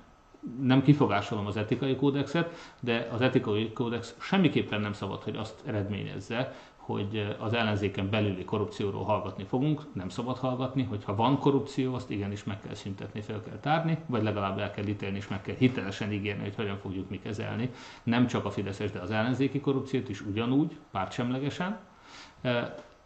nem 0.60 0.82
kifogásolom 0.82 1.46
az 1.46 1.56
etikai 1.56 1.96
kódexet, 1.96 2.74
de 2.80 3.08
az 3.12 3.20
etikai 3.20 3.72
kódex 3.72 4.14
semmiképpen 4.20 4.80
nem 4.80 4.92
szabad, 4.92 5.22
hogy 5.22 5.36
azt 5.36 5.62
eredményezze, 5.66 6.54
hogy 6.90 7.36
az 7.38 7.52
ellenzéken 7.52 8.10
belüli 8.10 8.44
korrupcióról 8.44 9.04
hallgatni 9.04 9.44
fogunk, 9.44 9.82
nem 9.92 10.08
szabad 10.08 10.38
hallgatni, 10.38 10.82
hogy 10.82 11.04
ha 11.04 11.14
van 11.14 11.38
korrupció, 11.38 11.94
azt 11.94 12.10
igenis 12.10 12.44
meg 12.44 12.60
kell 12.60 12.74
szüntetni, 12.74 13.20
fel 13.20 13.42
kell 13.42 13.58
tárni, 13.58 13.98
vagy 14.06 14.22
legalább 14.22 14.58
el 14.58 14.70
kell 14.70 14.86
ítélni, 14.86 15.16
és 15.16 15.28
meg 15.28 15.42
kell 15.42 15.54
hitelesen 15.54 16.12
ígérni, 16.12 16.42
hogy 16.42 16.54
hogyan 16.54 16.76
fogjuk 16.76 17.10
mi 17.10 17.18
kezelni. 17.18 17.70
Nem 18.02 18.26
csak 18.26 18.44
a 18.44 18.50
Fideszes, 18.50 18.90
de 18.90 18.98
az 18.98 19.10
ellenzéki 19.10 19.60
korrupciót 19.60 20.08
is 20.08 20.20
ugyanúgy, 20.20 20.76
pártsemlegesen. 20.90 21.78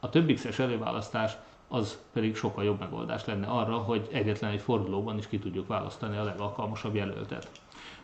A 0.01 0.09
többixes 0.11 0.59
előválasztás 0.59 1.37
az 1.69 1.99
pedig 2.13 2.37
sokkal 2.37 2.65
jobb 2.65 2.79
megoldás 2.79 3.25
lenne 3.25 3.47
arra, 3.47 3.77
hogy 3.77 4.09
egyetlen 4.13 4.51
egy 4.51 4.61
fordulóban 4.61 5.19
is 5.19 5.27
ki 5.27 5.39
tudjuk 5.39 5.67
választani 5.67 6.17
a 6.17 6.25
legalkalmasabb 6.25 6.95
jelöltet. 6.95 7.51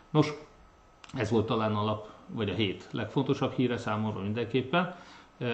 Nos, 0.09 0.33
ez 1.13 1.29
volt 1.29 1.45
talán 1.45 1.75
a 1.75 1.83
lap, 1.83 2.07
vagy 2.27 2.49
a 2.49 2.53
hét 2.53 2.87
legfontosabb 2.91 3.53
híre 3.53 3.77
számomra 3.77 4.21
mindenképpen, 4.21 4.95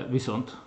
viszont 0.10 0.58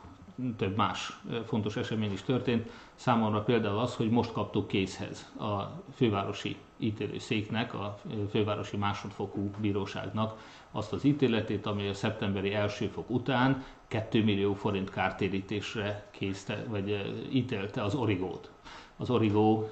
több 0.56 0.76
más 0.76 1.20
fontos 1.46 1.76
esemény 1.76 2.12
is 2.12 2.22
történt. 2.22 2.70
Számomra 2.94 3.40
például 3.42 3.78
az, 3.78 3.94
hogy 3.94 4.10
most 4.10 4.32
kaptuk 4.32 4.66
készhez 4.68 5.32
a 5.38 5.82
fővárosi 5.94 6.56
ítélőszéknek, 6.78 7.74
a 7.74 7.98
fővárosi 8.30 8.76
másodfokú 8.76 9.50
bíróságnak 9.60 10.38
azt 10.70 10.92
az 10.92 11.04
ítéletét, 11.04 11.66
ami 11.66 11.88
a 11.88 11.94
szeptemberi 11.94 12.54
első 12.54 12.86
fok 12.86 13.10
után 13.10 13.64
2 13.88 14.24
millió 14.24 14.54
forint 14.54 14.90
kártérítésre 14.90 16.06
készte, 16.10 16.64
vagy 16.68 17.12
ítélte 17.32 17.82
az 17.82 17.94
origót. 17.94 18.50
Az 18.96 19.10
origó 19.10 19.68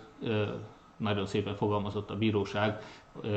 nagyon 0.97 1.27
szépen 1.27 1.55
fogalmazott 1.57 2.11
a 2.11 2.17
bíróság, 2.17 2.83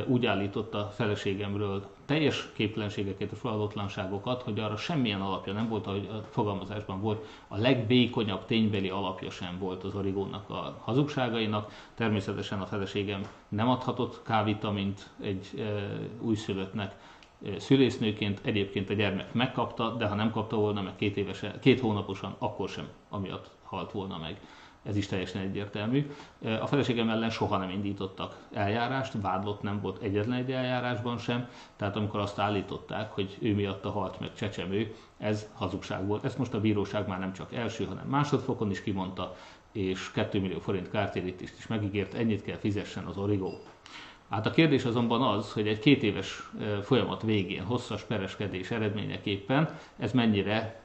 úgy 0.08 0.26
állította 0.26 0.92
feleségemről 0.96 1.86
teljes 2.06 2.50
képtelenségeket 2.54 3.32
és 3.32 3.38
feladotlanságokat, 3.40 4.42
hogy 4.42 4.60
arra 4.60 4.78
semmilyen 4.78 5.22
alapja 5.22 5.54
nem 5.54 5.68
volt, 5.70 5.88
ahogy 5.88 6.10
a 6.12 6.26
fogalmazásban 6.30 7.02
volt, 7.02 7.26
a 7.48 7.58
legbékonyabb 7.58 8.46
ténybeli 8.46 8.90
alapja 8.90 9.30
sem 9.30 9.58
volt 9.60 9.84
az 9.84 9.96
origónak 9.96 10.50
a 10.50 10.78
hazugságainak. 10.82 11.72
Természetesen 11.96 12.62
a 12.62 12.66
feleségem 12.66 13.22
nem 13.50 13.70
adhatott 13.70 14.22
kávitamint 14.24 15.10
egy 15.22 15.48
e, 15.58 15.64
újszülöttnek, 16.22 16.96
szülésznőként 17.58 18.42
egyébként 18.44 18.90
a 18.90 18.94
gyermek 18.94 19.34
megkapta, 19.34 19.90
de 19.90 20.08
ha 20.08 20.16
nem 20.16 20.32
kapta 20.32 20.56
volna 20.56 20.82
meg 20.82 20.96
két, 20.96 21.18
évesen, 21.18 21.60
két 21.60 21.80
hónaposan, 21.80 22.36
akkor 22.38 22.70
sem 22.70 22.88
amiatt 23.10 23.50
halt 23.64 23.92
volna 23.92 24.18
meg. 24.18 24.40
Ez 24.84 24.96
is 24.98 25.08
teljesen 25.08 25.42
egyértelmű. 25.42 26.12
A 26.62 26.68
feleségem 26.68 27.10
ellen 27.10 27.30
soha 27.30 27.58
nem 27.58 27.70
indítottak 27.70 28.38
eljárást, 28.54 29.14
vádlott 29.22 29.62
nem 29.62 29.82
volt 29.82 30.02
egyetlen 30.02 30.38
egy 30.38 30.52
eljárásban 30.52 31.18
sem, 31.18 31.48
tehát 31.76 31.96
amikor 31.96 32.20
azt 32.20 32.40
állították, 32.40 33.12
hogy 33.12 33.38
ő 33.40 33.54
miatta 33.56 33.90
halt 33.92 34.20
meg 34.20 34.34
csecsemő, 34.34 34.96
ez 35.18 35.50
hazugság 35.54 36.08
volt. 36.08 36.26
Ezt 36.26 36.38
most 36.38 36.54
a 36.54 36.62
bíróság 36.62 37.08
már 37.08 37.20
nem 37.20 37.34
csak 37.34 37.54
első, 37.54 37.86
hanem 37.86 38.08
másodfokon 38.08 38.72
is 38.72 38.84
kimondta, 38.84 39.36
és 39.72 40.12
2 40.12 40.40
millió 40.40 40.60
forint 40.60 40.90
kártérítést 40.90 41.58
is 41.58 41.68
megígért, 41.68 42.14
ennyit 42.14 42.44
kell 42.44 42.58
fizessen 42.58 43.04
az 43.04 43.18
origó. 43.18 43.60
Hát 44.30 44.46
a 44.46 44.52
kérdés 44.52 44.84
azonban 44.86 45.22
az, 45.22 45.52
hogy 45.52 45.68
egy 45.68 45.80
két 45.80 46.04
éves 46.04 46.50
folyamat 46.84 47.22
végén, 47.22 47.64
hosszas 47.64 48.02
pereskedés 48.04 48.72
eredményeképpen 48.72 49.78
ez 49.98 50.12
mennyire 50.12 50.81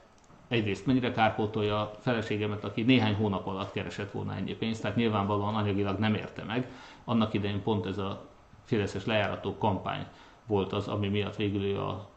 egyrészt 0.47 0.85
mennyire 0.85 1.11
kárpótolja 1.11 1.79
a 1.79 1.95
feleségemet, 1.99 2.63
aki 2.63 2.81
néhány 2.81 3.15
hónap 3.15 3.47
alatt 3.47 3.71
keresett 3.71 4.11
volna 4.11 4.35
ennyi 4.35 4.53
pénzt, 4.53 4.81
tehát 4.81 4.97
nyilvánvalóan 4.97 5.55
anyagilag 5.55 5.99
nem 5.99 6.13
érte 6.13 6.43
meg. 6.43 6.71
Annak 7.05 7.33
idején 7.33 7.63
pont 7.63 7.85
ez 7.85 7.97
a 7.97 8.25
féleszes 8.63 9.05
lejárató 9.05 9.57
kampány 9.57 10.05
volt 10.45 10.73
az, 10.73 10.87
ami 10.87 11.07
miatt 11.07 11.35
végül 11.35 11.63
ő 11.63 11.79
a 11.79 12.09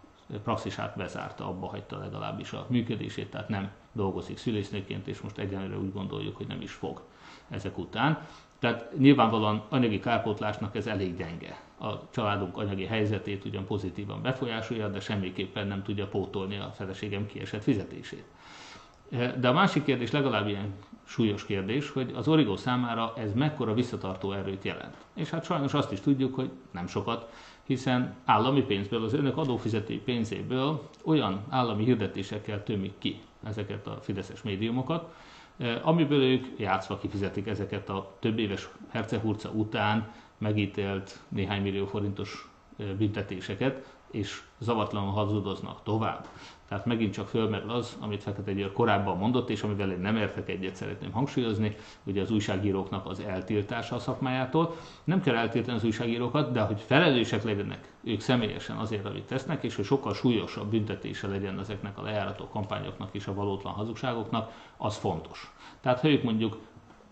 praxisát 0.42 0.96
bezárta, 0.96 1.46
abba 1.46 1.66
hagyta 1.66 1.98
legalábbis 1.98 2.52
a 2.52 2.66
működését, 2.68 3.30
tehát 3.30 3.48
nem 3.48 3.70
dolgozik 3.92 4.38
szülésznőként, 4.38 5.08
és 5.08 5.20
most 5.20 5.38
egyenlőre 5.38 5.78
úgy 5.78 5.92
gondoljuk, 5.92 6.36
hogy 6.36 6.46
nem 6.46 6.60
is 6.60 6.72
fog 6.72 7.02
ezek 7.48 7.78
után. 7.78 8.26
Tehát 8.58 8.98
nyilvánvalóan 8.98 9.62
anyagi 9.68 10.00
kárpótlásnak 10.00 10.76
ez 10.76 10.86
elég 10.86 11.16
gyenge. 11.16 11.60
A 11.82 12.10
családunk 12.10 12.56
anyagi 12.56 12.84
helyzetét 12.84 13.44
ugyan 13.44 13.64
pozitívan 13.64 14.22
befolyásolja, 14.22 14.88
de 14.88 15.00
semmiképpen 15.00 15.66
nem 15.66 15.82
tudja 15.82 16.06
pótolni 16.06 16.56
a 16.56 16.72
feleségem 16.76 17.26
kiesett 17.26 17.62
fizetését. 17.62 18.24
De 19.38 19.48
a 19.48 19.52
másik 19.52 19.84
kérdés 19.84 20.10
legalább 20.10 20.48
ilyen 20.48 20.74
súlyos 21.04 21.44
kérdés, 21.44 21.90
hogy 21.90 22.12
az 22.14 22.28
origó 22.28 22.56
számára 22.56 23.12
ez 23.16 23.32
mekkora 23.32 23.74
visszatartó 23.74 24.32
erőt 24.32 24.64
jelent. 24.64 24.96
És 25.14 25.30
hát 25.30 25.44
sajnos 25.44 25.74
azt 25.74 25.92
is 25.92 26.00
tudjuk, 26.00 26.34
hogy 26.34 26.50
nem 26.70 26.86
sokat, 26.86 27.32
hiszen 27.66 28.14
állami 28.24 28.62
pénzből, 28.62 29.04
az 29.04 29.12
önök 29.12 29.36
adófizetői 29.36 29.98
pénzéből 29.98 30.88
olyan 31.04 31.44
állami 31.48 31.84
hirdetésekkel 31.84 32.62
tömik 32.62 32.92
ki 32.98 33.20
ezeket 33.44 33.86
a 33.86 33.98
fideszes 34.00 34.42
médiumokat, 34.42 35.14
eh, 35.56 35.88
amiből 35.88 36.22
ők 36.22 36.46
játszva 36.56 36.98
kifizetik 36.98 37.46
ezeket 37.46 37.88
a 37.88 38.12
több 38.18 38.38
éves 38.38 38.68
hercehurca 38.88 39.48
után 39.48 40.12
megítélt 40.40 41.20
néhány 41.28 41.62
millió 41.62 41.86
forintos 41.86 42.50
büntetéseket, 42.98 43.98
és 44.10 44.42
zavatlanul 44.58 45.10
hazudoznak 45.10 45.82
tovább. 45.82 46.26
Tehát 46.68 46.86
megint 46.86 47.12
csak 47.12 47.28
fölmerül 47.28 47.70
az, 47.70 47.96
amit 48.00 48.22
Fekete 48.22 48.52
Győr 48.52 48.72
korábban 48.72 49.16
mondott, 49.16 49.50
és 49.50 49.62
amivel 49.62 49.90
én 49.90 49.98
nem 49.98 50.16
értek 50.16 50.48
egyet, 50.48 50.74
szeretném 50.74 51.12
hangsúlyozni, 51.12 51.76
ugye 52.04 52.22
az 52.22 52.30
újságíróknak 52.30 53.06
az 53.06 53.20
eltiltása 53.20 53.94
a 53.94 53.98
szakmájától. 53.98 54.76
Nem 55.04 55.20
kell 55.20 55.34
eltiltani 55.34 55.76
az 55.76 55.84
újságírókat, 55.84 56.52
de 56.52 56.60
hogy 56.60 56.80
felelősek 56.80 57.42
legyenek 57.42 57.92
ők 58.04 58.20
személyesen 58.20 58.76
azért, 58.76 59.04
amit 59.06 59.24
tesznek, 59.24 59.62
és 59.64 59.76
hogy 59.76 59.84
sokkal 59.84 60.14
súlyosabb 60.14 60.70
büntetése 60.70 61.26
legyen 61.28 61.58
ezeknek 61.58 61.98
a 61.98 62.02
lejárató 62.02 62.48
kampányoknak 62.48 63.08
és 63.12 63.26
a 63.26 63.34
valótlan 63.34 63.72
hazugságoknak, 63.72 64.52
az 64.76 64.96
fontos. 64.96 65.54
Tehát 65.80 66.00
ha 66.00 66.08
ők 66.08 66.22
mondjuk, 66.22 66.58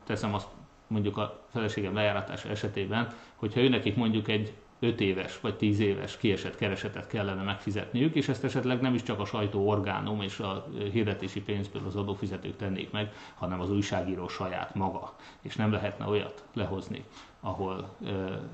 teszem 0.04 0.34
azt 0.34 0.48
mondjuk 0.88 1.16
a 1.16 1.40
feleségem 1.52 1.94
lejáratása 1.94 2.48
esetében, 2.48 3.08
hogyha 3.36 3.60
ő 3.60 3.68
nekik 3.68 3.96
mondjuk 3.96 4.28
egy 4.28 4.52
5 4.80 5.00
éves 5.00 5.40
vagy 5.40 5.56
10 5.56 5.80
éves 5.80 6.16
kiesett 6.16 6.56
keresetet 6.56 7.06
kellene 7.06 7.42
megfizetniük, 7.42 8.14
és 8.14 8.28
ezt 8.28 8.44
esetleg 8.44 8.80
nem 8.80 8.94
is 8.94 9.02
csak 9.02 9.20
a 9.20 9.24
sajtó 9.24 9.68
orgánum 9.68 10.20
és 10.22 10.38
a 10.38 10.66
hirdetési 10.92 11.42
pénzből 11.42 11.82
az 11.86 11.96
adófizetők 11.96 12.56
tennék 12.56 12.90
meg, 12.90 13.12
hanem 13.34 13.60
az 13.60 13.70
újságíró 13.70 14.28
saját 14.28 14.74
maga. 14.74 15.14
És 15.42 15.56
nem 15.56 15.72
lehetne 15.72 16.06
olyat 16.06 16.44
lehozni, 16.54 17.04
ahol 17.40 17.96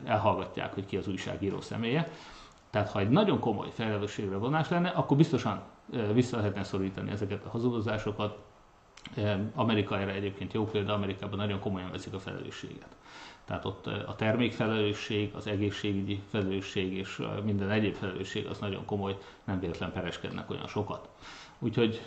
elhallgatják, 0.05 0.74
hogy 0.74 0.87
ki 0.87 0.97
az 0.97 1.09
újságíró 1.09 1.61
személye. 1.61 2.11
Tehát 2.70 2.91
ha 2.91 3.01
egy 3.01 3.11
nagyon 3.11 3.39
komoly 3.39 3.70
felelősségre 3.72 4.37
vonás 4.37 4.68
lenne, 4.68 4.89
akkor 4.89 5.16
biztosan 5.16 5.62
vissza 6.12 6.37
lehetne 6.37 6.62
szorítani 6.62 7.11
ezeket 7.11 7.45
a 7.45 7.51
hazudozásokat. 7.51 8.39
Amerika 9.55 9.99
erre 9.99 10.13
egyébként 10.13 10.53
jó 10.53 10.65
példa, 10.65 10.93
Amerikában 10.93 11.39
nagyon 11.39 11.61
komolyan 11.61 11.91
veszik 11.91 12.13
a 12.13 12.19
felelősséget. 12.19 12.97
Tehát 13.45 13.65
ott 13.65 13.87
a 13.87 14.15
termékfelelősség, 14.17 15.31
az 15.35 15.47
egészségügyi 15.47 16.21
felelősség 16.31 16.93
és 16.93 17.23
minden 17.45 17.71
egyéb 17.71 17.95
felelősség 17.95 18.47
az 18.47 18.59
nagyon 18.59 18.85
komoly, 18.85 19.19
nem 19.45 19.61
véletlen 19.61 19.93
pereskednek 19.93 20.51
olyan 20.51 20.67
sokat. 20.67 21.09
Úgyhogy 21.59 22.03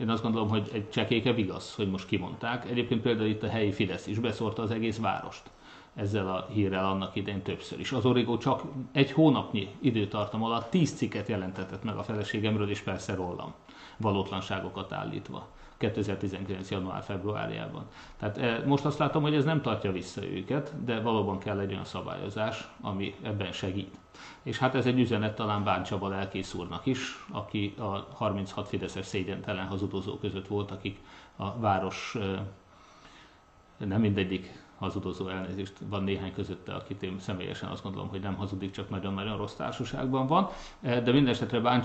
én 0.00 0.08
azt 0.08 0.22
gondolom, 0.22 0.48
hogy 0.48 0.70
egy 0.72 0.90
csekéke 0.90 1.36
igaz, 1.36 1.74
hogy 1.74 1.90
most 1.90 2.06
kimondták. 2.06 2.70
Egyébként 2.70 3.02
például 3.02 3.28
itt 3.28 3.42
a 3.42 3.48
helyi 3.48 3.72
Fidesz 3.72 4.06
is 4.06 4.18
beszórta 4.18 4.62
az 4.62 4.70
egész 4.70 4.98
várost 4.98 5.50
ezzel 5.94 6.28
a 6.28 6.46
hírrel 6.50 6.84
annak 6.84 7.16
idején 7.16 7.42
többször 7.42 7.80
is. 7.80 7.92
Az 7.92 8.04
Origo 8.04 8.38
csak 8.38 8.62
egy 8.92 9.12
hónapnyi 9.12 9.68
időtartam 9.80 10.42
alatt 10.42 10.70
tíz 10.70 10.92
cikket 10.92 11.28
jelentetett 11.28 11.84
meg 11.84 11.96
a 11.96 12.02
feleségemről, 12.02 12.70
és 12.70 12.80
persze 12.80 13.14
rólam, 13.14 13.54
valótlanságokat 13.96 14.92
állítva. 14.92 15.48
2019. 15.82 16.70
január-februárjában. 16.70 17.86
Tehát 18.18 18.38
eh, 18.38 18.62
most 18.66 18.84
azt 18.84 18.98
látom, 18.98 19.22
hogy 19.22 19.34
ez 19.34 19.44
nem 19.44 19.60
tartja 19.60 19.92
vissza 19.92 20.24
őket, 20.24 20.84
de 20.84 21.00
valóban 21.00 21.38
kell 21.38 21.58
egy 21.58 21.72
olyan 21.72 21.84
szabályozás, 21.84 22.68
ami 22.80 23.14
ebben 23.22 23.52
segít. 23.52 23.94
És 24.42 24.58
hát 24.58 24.74
ez 24.74 24.86
egy 24.86 24.98
üzenet 24.98 25.34
talán 25.34 25.64
Bán 25.64 25.82
Csaba 25.82 26.08
lelkész 26.08 26.56
is, 26.84 27.26
aki 27.30 27.74
a 27.78 28.06
36 28.14 28.68
Fideszes 28.68 29.06
szégyentelen 29.06 29.66
hazudozó 29.66 30.18
között 30.18 30.46
volt, 30.46 30.70
akik 30.70 30.98
a 31.36 31.58
város 31.58 32.14
eh, 32.14 32.40
nem 33.76 34.00
mindegyik 34.00 34.61
hazudozó 34.82 35.28
elnézést. 35.28 35.72
Van 35.88 36.04
néhány 36.04 36.32
közötte, 36.32 36.74
akit 36.74 37.02
én 37.02 37.18
személyesen 37.18 37.70
azt 37.70 37.82
gondolom, 37.82 38.08
hogy 38.08 38.20
nem 38.20 38.34
hazudik, 38.34 38.70
csak 38.70 38.90
nagyon-nagyon 38.90 39.36
rossz 39.36 39.54
társaságban 39.54 40.26
van. 40.26 40.48
Eh, 40.80 41.02
de 41.02 41.12
minden 41.12 41.32
esetre 41.32 41.60
Bán 41.60 41.82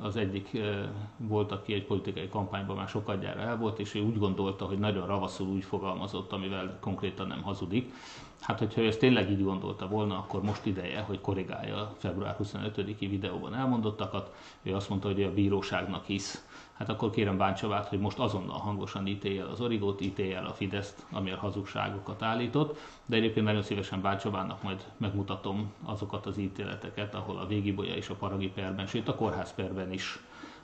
az 0.00 0.16
egyik 0.16 0.54
eh, 0.54 0.88
volt, 1.16 1.52
aki 1.52 1.72
egy 1.72 1.84
politikai 1.84 2.28
kampányban 2.28 2.76
már 2.76 2.88
sokadjára 2.88 3.40
el 3.40 3.56
volt, 3.56 3.78
és 3.78 3.94
ő 3.94 4.00
úgy 4.00 4.18
gondolta, 4.18 4.64
hogy 4.64 4.78
nagyon 4.78 5.06
ravaszul 5.06 5.46
úgy 5.46 5.64
fogalmazott, 5.64 6.32
amivel 6.32 6.78
konkrétan 6.80 7.26
nem 7.26 7.42
hazudik. 7.42 7.92
Hát, 8.40 8.58
hogyha 8.58 8.80
ő 8.80 8.86
ezt 8.86 8.98
tényleg 8.98 9.30
így 9.30 9.44
gondolta 9.44 9.88
volna, 9.88 10.16
akkor 10.18 10.42
most 10.42 10.66
ideje, 10.66 11.00
hogy 11.00 11.20
korrigálja 11.20 11.76
a 11.76 11.94
február 11.98 12.36
25-i 12.42 13.06
videóban 13.10 13.54
elmondottakat. 13.54 14.34
Ő 14.62 14.74
azt 14.74 14.88
mondta, 14.88 15.08
hogy 15.08 15.22
a 15.22 15.32
bíróságnak 15.32 16.04
hisz 16.04 16.46
hát 16.80 16.88
akkor 16.88 17.10
kérem 17.10 17.36
Báncsavát, 17.36 17.88
hogy 17.88 18.00
most 18.00 18.18
azonnal 18.18 18.58
hangosan 18.58 19.06
ítélje 19.06 19.44
az 19.44 19.60
Origót, 19.60 20.00
ítélje 20.00 20.36
el 20.36 20.46
a 20.46 20.52
Fideszt, 20.52 21.06
ami 21.10 21.30
a 21.30 21.36
hazugságokat 21.36 22.22
állított, 22.22 22.78
de 23.06 23.16
egyébként 23.16 23.46
nagyon 23.46 23.62
szívesen 23.62 24.00
Báncsavának 24.00 24.62
majd 24.62 24.84
megmutatom 24.96 25.72
azokat 25.84 26.26
az 26.26 26.38
ítéleteket, 26.38 27.14
ahol 27.14 27.38
a 27.38 27.46
Végibolya 27.46 27.94
és 27.94 28.08
a 28.08 28.14
Paragi 28.14 28.48
perben, 28.48 28.86
sőt 28.86 29.08
a 29.08 29.14
kórház 29.14 29.54
perben 29.54 29.92
is 29.92 30.18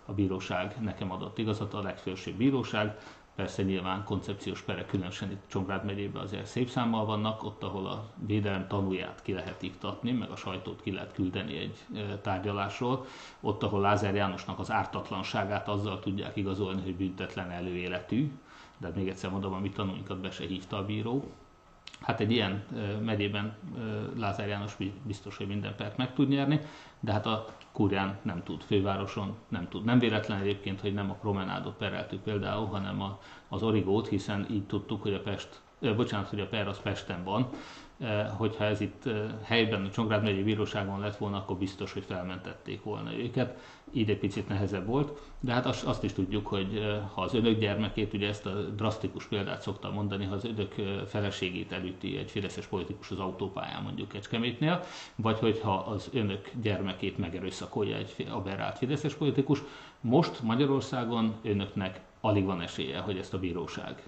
a 0.07 0.12
bíróság 0.12 0.77
nekem 0.81 1.12
adott 1.12 1.39
igazat, 1.39 1.75
a 1.75 1.83
legfősőbb 1.83 2.35
bíróság, 2.35 2.99
Persze 3.37 3.62
nyilván 3.62 4.05
koncepciós 4.05 4.62
perek, 4.62 4.87
különösen 4.87 5.30
itt 5.30 5.43
Csongrád 5.47 5.84
megyében 5.84 6.22
azért 6.22 6.47
szép 6.47 6.68
számmal 6.68 7.05
vannak, 7.05 7.45
ott, 7.45 7.62
ahol 7.62 7.87
a 7.87 8.11
védelem 8.26 8.66
tanúját 8.66 9.22
ki 9.22 9.32
lehet 9.32 9.62
iktatni, 9.62 10.12
meg 10.12 10.30
a 10.30 10.37
sajtót 10.37 10.82
ki 10.82 10.93
lehet 10.93 11.12
küldeni 11.12 11.57
egy 11.57 11.84
tárgyalásról, 12.22 13.07
ott, 13.41 13.62
ahol 13.62 13.80
Lázár 13.80 14.14
Jánosnak 14.14 14.59
az 14.59 14.70
ártatlanságát 14.70 15.68
azzal 15.68 16.01
tudják 16.01 16.37
igazolni, 16.37 16.82
hogy 16.82 16.97
büntetlen 16.97 17.51
előéletű, 17.51 18.30
de 18.78 18.93
még 18.95 19.09
egyszer 19.09 19.30
mondom, 19.30 19.53
a 19.53 19.59
mi 19.59 19.70
tanúinkat 19.70 20.18
be 20.18 20.30
se 20.30 20.47
hívta 20.47 20.76
a 20.76 20.84
bíró, 20.84 21.30
Hát 22.07 22.20
egy 22.20 22.32
ilyen 22.32 22.64
megyében 23.04 23.57
Lázár 24.16 24.48
János 24.48 24.76
biztos, 25.02 25.36
hogy 25.36 25.46
minden 25.46 25.74
pert 25.76 25.96
meg 25.96 26.14
tud 26.14 26.28
nyerni, 26.28 26.61
de 27.00 27.12
hát 27.12 27.26
a 27.26 27.46
Kurján 27.72 28.18
nem 28.22 28.42
tud, 28.42 28.62
fővároson 28.62 29.36
nem 29.48 29.68
tud. 29.68 29.84
Nem 29.84 29.98
véletlen 29.98 30.40
egyébként, 30.40 30.80
hogy 30.80 30.94
nem 30.94 31.11
a 31.11 31.14
promenádot 31.14 31.76
pereltük 31.76 32.20
például, 32.20 32.66
hanem 32.66 33.02
a, 33.02 33.20
az 33.48 33.62
origót, 33.62 34.09
hiszen 34.09 34.46
így 34.50 34.66
tudtuk, 34.66 35.02
hogy 35.02 35.14
a 35.14 35.20
Pest, 35.20 35.61
bocsánat, 35.96 36.28
hogy 36.28 36.40
a 36.40 36.46
per 36.46 36.68
az 36.68 36.80
Pesten 36.80 37.24
van, 37.24 37.48
hogyha 38.36 38.64
ez 38.64 38.80
itt 38.80 39.09
helyben 39.42 39.84
a 39.84 39.90
Csongrád 39.90 40.22
megyei 40.22 40.42
bíróságon 40.42 41.00
lett 41.00 41.16
volna, 41.16 41.36
akkor 41.36 41.57
biztos, 41.57 41.92
hogy 41.92 42.04
felmentették 42.04 42.82
volna 42.82 43.14
őket. 43.14 43.59
Egy 43.95 44.18
picit 44.18 44.49
nehezebb 44.49 44.87
volt, 44.87 45.20
de 45.41 45.53
hát 45.53 45.66
azt, 45.66 46.05
is 46.05 46.12
tudjuk, 46.12 46.47
hogy 46.47 46.82
ha 47.14 47.22
az 47.22 47.34
önök 47.34 47.59
gyermekét, 47.59 48.12
ugye 48.12 48.28
ezt 48.28 48.47
a 48.47 48.51
drasztikus 48.51 49.26
példát 49.26 49.62
szoktam 49.62 49.93
mondani, 49.93 50.24
ha 50.24 50.34
az 50.34 50.45
önök 50.45 50.74
feleségét 51.07 51.72
elüti 51.72 52.16
egy 52.16 52.30
fideszes 52.30 52.66
politikus 52.66 53.11
az 53.11 53.18
autópályán 53.18 53.82
mondjuk 53.82 54.09
Kecskemétnél, 54.09 54.84
vagy 55.16 55.39
hogyha 55.39 55.74
az 55.74 56.09
önök 56.12 56.51
gyermekét 56.62 57.18
megerőszakolja 57.18 57.97
egy 57.97 58.26
aberrált 58.30 58.78
fideszes 58.78 59.14
politikus, 59.14 59.62
most 60.01 60.43
Magyarországon 60.43 61.34
önöknek 61.43 62.01
alig 62.20 62.45
van 62.45 62.61
esélye, 62.61 62.99
hogy 62.99 63.18
ezt 63.18 63.34
a 63.34 63.39
bíróság 63.39 64.03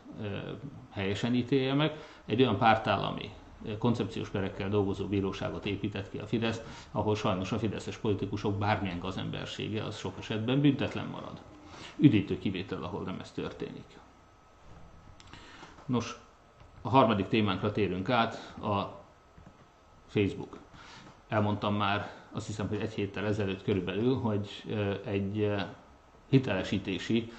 helyesen 0.91 1.35
ítélje 1.35 1.74
meg. 1.74 1.97
Egy 2.26 2.41
olyan 2.41 2.59
pártállami 2.59 3.31
koncepciós 3.79 4.29
perekkel 4.29 4.69
dolgozó 4.69 5.07
bíróságot 5.07 5.67
épített 5.67 6.11
ki 6.11 6.19
a 6.19 6.27
Fidesz, 6.27 6.63
ahol 6.93 7.17
sajnos 7.17 7.53
a 7.53 7.59
fideszes 7.59 7.97
politikusok 7.97 8.59
bármilyen 8.59 8.99
gazembersége 8.99 9.85
az 9.85 9.97
sok 9.97 10.15
esetben 10.19 10.61
büntetlen 10.61 11.07
marad. 11.07 11.41
Üdítő 11.97 12.39
kivétel, 12.39 12.83
ahol 12.83 13.03
nem 13.03 13.21
ez 13.21 13.31
történik. 13.31 13.99
Nos, 15.87 16.19
a 16.83 16.89
harmadik 16.89 17.29
témánkra 17.29 17.73
térünk 17.73 18.11
át, 18.11 18.55
a 18.63 19.05
Facebook. 20.07 20.59
Elmondtam 21.29 21.75
már, 21.75 22.11
azt 22.33 22.47
hiszem, 22.47 22.69
hogy 22.69 22.81
egy 22.81 22.93
héttel 22.93 23.27
ezelőtt 23.27 23.63
körülbelül, 23.63 24.15
hogy 24.15 24.49
egy 25.05 25.55
hitelesítési 26.29 27.33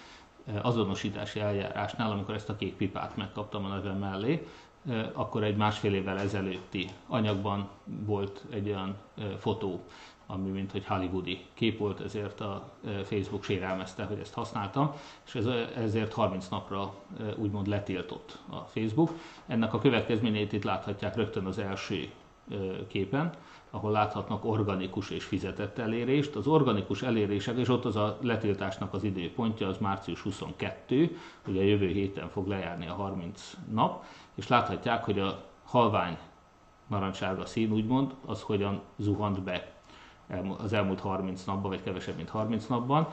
azonosítási 0.62 1.40
eljárásnál, 1.40 2.12
amikor 2.12 2.36
ezt 2.36 2.50
a 2.50 2.56
kék 2.56 2.76
pipát 2.76 3.16
megkaptam 3.16 3.66
a 3.66 3.68
nevem 3.68 3.98
mellé, 3.98 4.48
akkor 5.14 5.44
egy 5.44 5.56
másfél 5.56 5.94
évvel 5.94 6.20
ezelőtti 6.20 6.90
anyagban 7.08 7.70
volt 7.84 8.46
egy 8.50 8.68
olyan 8.68 8.96
fotó, 9.38 9.84
ami 10.26 10.50
mint 10.50 10.72
hogy 10.72 10.86
hollywoodi 10.86 11.46
kép 11.54 11.78
volt, 11.78 12.00
ezért 12.00 12.42
a 12.42 12.72
Facebook 13.04 13.44
sérelmezte, 13.44 14.04
hogy 14.04 14.20
ezt 14.20 14.34
használtam, 14.34 14.94
és 15.26 15.36
ez, 15.36 15.46
ezért 15.76 16.14
30 16.14 16.48
napra 16.48 16.94
úgymond 17.36 17.68
letiltott 17.68 18.38
a 18.50 18.56
Facebook. 18.56 19.12
Ennek 19.48 19.74
a 19.74 19.80
következményét 19.80 20.54
itt 20.54 20.64
láthatják 20.64 21.16
rögtön 21.16 21.46
az 21.46 21.58
első 21.58 22.10
képen, 22.88 23.32
ahol 23.70 23.92
láthatnak 23.92 24.46
organikus 24.46 25.10
és 25.10 25.24
fizetett 25.24 25.78
elérést. 25.78 26.36
Az 26.36 26.48
organikus 26.48 27.02
elérések, 27.02 27.58
és 27.58 27.70
ott 27.70 27.86
az 27.86 27.96
a 27.96 28.18
letiltásnak 28.22 28.94
az 28.94 29.04
időpontja, 29.04 29.68
az 29.68 29.78
március 29.78 30.22
22, 30.22 31.18
ugye 31.48 31.64
jövő 31.64 31.88
héten 31.88 32.30
fog 32.30 32.48
lejárni 32.48 32.88
a 32.88 32.94
30 32.94 33.58
nap, 33.72 34.04
és 34.40 34.48
láthatják, 34.48 35.04
hogy 35.04 35.20
a 35.20 35.44
halvány 35.64 36.18
narancssárga 36.88 37.46
szín, 37.46 37.72
úgymond, 37.72 38.14
az 38.26 38.42
hogyan 38.42 38.82
zuhant 38.98 39.44
be 39.44 39.72
az 40.58 40.74
elmúlt 40.74 41.00
30 41.00 41.44
napban, 41.44 41.70
vagy 41.70 41.84
kevesebb, 41.84 42.16
mint 42.16 42.30
30 42.30 42.66
napban. 42.68 43.08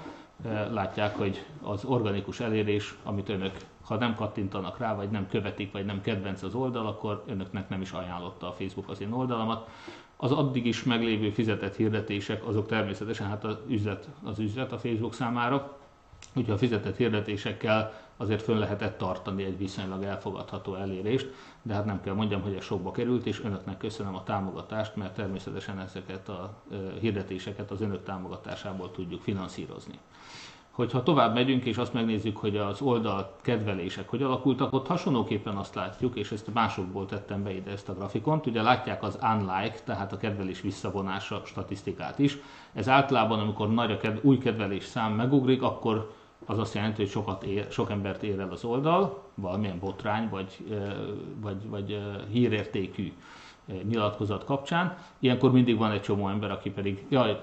Látják, 0.71 1.17
hogy 1.17 1.47
az 1.63 1.85
organikus 1.85 2.41
elérés, 2.41 2.95
amit 3.05 3.29
önök, 3.29 3.57
ha 3.85 3.97
nem 3.97 4.15
kattintanak 4.15 4.79
rá, 4.79 4.95
vagy 4.95 5.11
nem 5.11 5.29
követik, 5.29 5.73
vagy 5.73 5.85
nem 5.85 6.01
kedvenc 6.01 6.43
az 6.43 6.55
oldal, 6.55 6.87
akkor 6.87 7.23
önöknek 7.27 7.69
nem 7.69 7.81
is 7.81 7.91
ajánlotta 7.91 8.49
a 8.49 8.53
Facebook 8.53 8.89
az 8.89 9.01
én 9.01 9.13
oldalamat. 9.13 9.69
Az 10.17 10.33
addig 10.33 10.67
is 10.67 10.85
meglévő 10.85 11.31
fizetett 11.31 11.77
hirdetések, 11.77 12.47
azok 12.47 12.67
természetesen 12.67 13.29
hát 13.29 13.45
az 13.45 13.59
üzlet, 13.67 14.09
az 14.25 14.39
üzlet 14.39 14.73
a 14.73 14.79
Facebook 14.79 15.15
számára, 15.15 15.77
úgyhogy 16.37 16.55
a 16.55 16.59
fizetett 16.59 16.97
hirdetésekkel 16.97 17.93
azért 18.17 18.43
fönn 18.43 18.59
lehetett 18.59 18.99
tartani 18.99 19.45
egy 19.45 19.59
viszonylag 19.59 20.03
elfogadható 20.03 20.75
elérést, 20.75 21.33
de 21.63 21.75
hát 21.75 21.85
nem 21.85 22.01
kell 22.03 22.15
mondjam, 22.15 22.43
hogy 22.43 22.55
ez 22.55 22.65
sokba 22.65 22.91
került, 22.91 23.27
és 23.27 23.45
önöknek 23.45 23.77
köszönöm 23.77 24.15
a 24.15 24.23
támogatást, 24.23 24.97
mert 24.97 25.15
természetesen 25.15 25.81
ezeket 25.81 26.29
a 26.29 26.63
hirdetéseket 27.01 27.71
az 27.71 27.81
önök 27.81 28.05
támogatásából 28.05 28.91
tudjuk 28.91 29.23
finanszírozni. 29.23 29.99
Hogyha 30.71 31.03
tovább 31.03 31.35
megyünk, 31.35 31.65
és 31.65 31.77
azt 31.77 31.93
megnézzük, 31.93 32.37
hogy 32.37 32.57
az 32.57 32.81
oldal 32.81 33.37
kedvelések 33.43 34.09
hogy 34.09 34.23
alakultak, 34.23 34.73
ott 34.73 34.87
hasonlóképpen 34.87 35.57
azt 35.57 35.75
látjuk, 35.75 36.17
és 36.17 36.33
ezt 36.33 36.55
másokból 36.55 37.07
tettem 37.07 37.43
be 37.43 37.55
ide 37.55 37.71
ezt 37.71 37.89
a 37.89 37.95
grafikont, 37.95 38.47
ugye 38.47 38.63
látják 38.63 39.03
az 39.03 39.19
unlike, 39.23 39.79
tehát 39.85 40.13
a 40.13 40.17
kedvelés 40.17 40.61
visszavonása 40.61 41.43
statisztikát 41.45 42.19
is. 42.19 42.39
Ez 42.73 42.89
általában, 42.89 43.39
amikor 43.39 43.71
nagy 43.71 43.91
a 43.91 43.97
kedv- 43.97 44.25
új 44.25 44.39
kedvelés 44.39 44.85
szám 44.85 45.13
megugrik, 45.13 45.63
akkor 45.63 46.13
az 46.45 46.59
azt 46.59 46.75
jelenti, 46.75 47.03
hogy 47.03 47.11
sokat 47.11 47.43
ér, 47.43 47.67
sok 47.71 47.91
embert 47.91 48.23
ér 48.23 48.41
el 48.41 48.51
az 48.51 48.65
oldal, 48.65 49.23
valamilyen 49.35 49.79
botrány 49.79 50.29
vagy, 50.29 50.65
vagy, 51.41 51.69
vagy 51.69 51.99
hírértékű 52.31 53.13
nyilatkozat 53.83 54.45
kapcsán. 54.45 54.97
Ilyenkor 55.19 55.53
mindig 55.53 55.79
van 55.79 55.91
egy 55.91 56.03
csomó 56.03 56.29
ember, 56.29 56.51
aki 56.51 56.71
pedig, 56.71 57.05
jaj, 57.09 57.41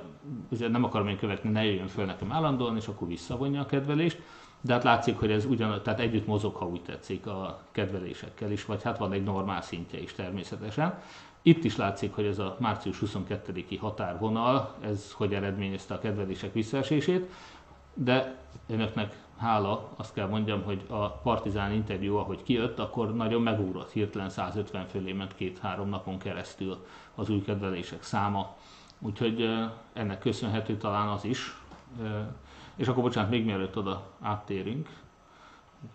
nem 0.57 0.83
akarom 0.83 1.07
én 1.07 1.17
követni, 1.17 1.49
ne 1.49 1.65
jöjjön 1.65 1.87
föl 1.87 2.05
nekem 2.05 2.31
állandóan, 2.31 2.75
és 2.75 2.87
akkor 2.87 3.07
visszavonja 3.07 3.61
a 3.61 3.65
kedvelést. 3.65 4.21
De 4.61 4.73
hát 4.73 4.83
látszik, 4.83 5.19
hogy 5.19 5.31
ez 5.31 5.45
ugyan, 5.45 5.81
tehát 5.83 5.99
együtt 5.99 6.27
mozog, 6.27 6.55
ha 6.55 6.67
úgy 6.67 6.81
tetszik, 6.81 7.27
a 7.27 7.61
kedvelésekkel 7.71 8.51
is, 8.51 8.65
vagy 8.65 8.83
hát 8.83 8.97
van 8.97 9.11
egy 9.11 9.23
normál 9.23 9.61
szintje 9.61 10.01
is 10.01 10.13
természetesen. 10.13 10.99
Itt 11.41 11.63
is 11.63 11.75
látszik, 11.75 12.13
hogy 12.13 12.25
ez 12.25 12.39
a 12.39 12.55
március 12.59 12.99
22-i 13.05 13.77
határvonal, 13.79 14.75
ez 14.81 15.11
hogy 15.11 15.33
eredményezte 15.33 15.93
a 15.93 15.99
kedvelések 15.99 16.53
visszaesését 16.53 17.31
de 17.93 18.37
önöknek 18.67 19.21
hála, 19.37 19.89
azt 19.95 20.13
kell 20.13 20.27
mondjam, 20.27 20.63
hogy 20.63 20.85
a 20.89 21.09
Partizán 21.09 21.71
interjú, 21.71 22.15
ahogy 22.15 22.43
kijött, 22.43 22.79
akkor 22.79 23.15
nagyon 23.15 23.41
megugrott, 23.41 23.91
hirtelen 23.91 24.29
150 24.29 24.85
fölé 24.85 25.11
ment 25.11 25.35
két-három 25.35 25.89
napon 25.89 26.17
keresztül 26.17 26.85
az 27.15 27.29
új 27.29 27.41
kedvelések 27.41 28.03
száma. 28.03 28.55
Úgyhogy 28.99 29.49
ennek 29.93 30.19
köszönhető 30.19 30.77
talán 30.77 31.07
az 31.07 31.23
is. 31.23 31.57
És 32.75 32.87
akkor 32.87 33.03
bocsánat, 33.03 33.29
még 33.29 33.45
mielőtt 33.45 33.77
oda 33.77 34.03
áttérünk, 34.21 34.89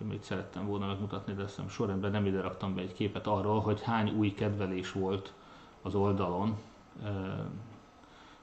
még 0.09 0.22
szerettem 0.22 0.66
volna 0.66 0.86
megmutatni, 0.86 1.32
de 1.32 1.42
azt 1.42 1.61
sorrendben 1.68 2.11
nem 2.11 2.26
ide 2.26 2.40
raktam 2.40 2.74
be 2.74 2.80
egy 2.80 2.92
képet 2.92 3.26
arról, 3.26 3.61
hogy 3.61 3.82
hány 3.82 4.11
új 4.11 4.34
kedvelés 4.34 4.92
volt 4.92 5.32
az 5.82 5.94
oldalon 5.94 6.57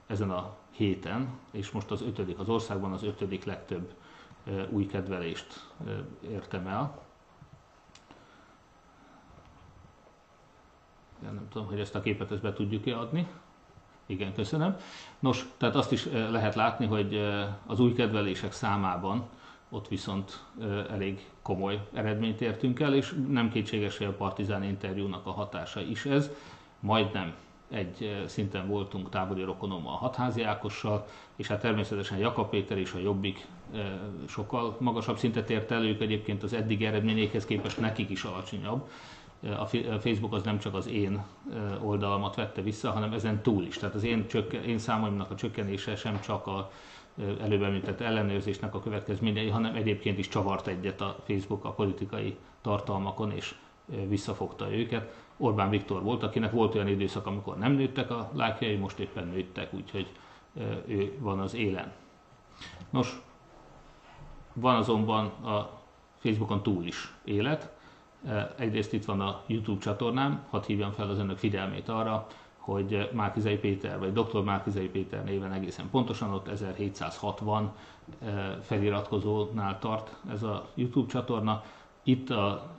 ezen 0.07 0.31
a 0.31 0.55
héten, 0.75 1.29
és 1.51 1.71
most 1.71 1.91
az 1.91 2.01
ötödik, 2.01 2.39
az 2.39 2.49
országban 2.49 2.91
az 2.91 3.03
ötödik 3.03 3.43
legtöbb 3.43 3.93
új 4.69 4.85
kedvelést 4.85 5.65
értem 6.29 6.67
el. 6.67 7.03
Ja, 11.23 11.31
nem 11.31 11.47
tudom, 11.49 11.67
hogy 11.67 11.79
ezt 11.79 11.95
a 11.95 12.01
képet 12.01 12.31
ezt 12.31 12.41
be 12.41 12.53
tudjuk-e 12.53 12.97
adni. 12.97 13.27
Igen, 14.05 14.33
köszönöm. 14.33 14.75
Nos, 15.19 15.49
tehát 15.57 15.75
azt 15.75 15.91
is 15.91 16.05
lehet 16.11 16.55
látni, 16.55 16.85
hogy 16.85 17.15
az 17.65 17.79
új 17.79 17.93
kedvelések 17.93 18.51
számában 18.51 19.29
ott 19.69 19.87
viszont 19.87 20.43
elég 20.89 21.29
komoly 21.41 21.87
eredményt 21.93 22.41
értünk 22.41 22.79
el, 22.79 22.93
és 22.93 23.15
nem 23.27 23.49
kétséges, 23.49 23.97
hogy 23.97 24.07
a 24.07 24.15
Partizán 24.15 24.63
interjúnak 24.63 25.25
a 25.25 25.31
hatása 25.31 25.81
is 25.81 26.05
ez. 26.05 26.29
Majdnem 26.79 27.35
egy 27.69 28.23
szinten 28.27 28.67
voltunk 28.67 29.09
tábori 29.09 29.43
rokonommal, 29.43 29.93
a 29.93 29.97
hatházi 29.97 30.43
Ákossal, 30.43 31.07
és 31.35 31.47
hát 31.47 31.61
természetesen 31.61 32.17
Jakab 32.17 32.49
Péter 32.49 32.77
és 32.77 32.93
a 32.93 32.99
Jobbik 32.99 33.45
sokkal 34.27 34.75
magasabb 34.79 35.17
szintet 35.17 35.49
ért 35.49 35.71
el, 35.71 35.85
ők 35.85 36.01
egyébként 36.01 36.43
az 36.43 36.53
eddig 36.53 36.83
eredményéhez 36.83 37.45
képest 37.45 37.79
nekik 37.79 38.09
is 38.09 38.23
alacsonyabb. 38.23 38.89
A 39.59 39.65
Facebook 39.99 40.33
az 40.33 40.43
nem 40.43 40.59
csak 40.59 40.73
az 40.73 40.87
én 40.87 41.23
oldalamat 41.81 42.35
vette 42.35 42.61
vissza, 42.61 42.91
hanem 42.91 43.13
ezen 43.13 43.41
túl 43.41 43.63
is. 43.63 43.77
Tehát 43.77 43.95
az 43.95 44.03
én, 44.03 44.27
csökken, 44.27 44.63
én 44.63 44.77
számaimnak 44.77 45.31
a 45.31 45.35
csökkenése 45.35 45.95
sem 45.95 46.19
csak 46.19 46.47
a 46.47 46.71
előbb 47.41 47.63
említett 47.63 48.01
ellenőrzésnek 48.01 48.75
a 48.75 48.79
következményei, 48.79 49.49
hanem 49.49 49.75
egyébként 49.75 50.17
is 50.17 50.27
csavart 50.27 50.67
egyet 50.67 51.01
a 51.01 51.15
Facebook 51.27 51.65
a 51.65 51.71
politikai 51.71 52.37
tartalmakon, 52.61 53.31
és 53.31 53.55
visszafogta 54.07 54.73
őket. 54.75 55.13
Orbán 55.37 55.69
Viktor 55.69 56.03
volt, 56.03 56.23
akinek 56.23 56.51
volt 56.51 56.75
olyan 56.75 56.87
időszak, 56.87 57.27
amikor 57.27 57.57
nem 57.57 57.71
nőttek 57.71 58.11
a 58.11 58.29
lájkjai, 58.33 58.75
most 58.75 58.99
éppen 58.99 59.27
nőttek, 59.27 59.73
úgyhogy 59.73 60.11
ő 60.87 61.17
van 61.19 61.39
az 61.39 61.53
élen. 61.53 61.91
Nos, 62.89 63.21
van 64.53 64.75
azonban 64.75 65.25
a 65.25 65.69
Facebookon 66.17 66.63
túl 66.63 66.85
is 66.85 67.13
élet. 67.23 67.73
Egyrészt 68.57 68.93
itt 68.93 69.05
van 69.05 69.21
a 69.21 69.41
YouTube 69.45 69.81
csatornám, 69.81 70.45
hadd 70.49 70.65
hívjam 70.65 70.91
fel 70.91 71.09
az 71.09 71.17
önök 71.17 71.37
figyelmét 71.37 71.89
arra, 71.89 72.27
hogy 72.57 73.09
Márkizai 73.13 73.57
Péter, 73.57 73.99
vagy 73.99 74.13
dr. 74.13 74.43
Márkizai 74.43 74.87
Péter 74.87 75.23
néven 75.23 75.51
egészen 75.51 75.89
pontosan, 75.89 76.33
ott 76.33 76.47
1760 76.47 77.73
feliratkozónál 78.61 79.79
tart 79.79 80.15
ez 80.29 80.43
a 80.43 80.69
YouTube 80.73 81.11
csatorna. 81.11 81.63
Itt 82.03 82.29
a 82.29 82.69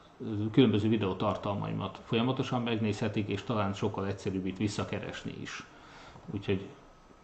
különböző 0.52 0.88
videótartalmaimat 0.88 2.00
folyamatosan 2.04 2.62
megnézhetik, 2.62 3.28
és 3.28 3.42
talán 3.42 3.72
sokkal 3.72 4.06
egyszerűbb 4.06 4.46
itt 4.46 4.56
visszakeresni 4.56 5.34
is. 5.40 5.64
Úgyhogy 6.30 6.66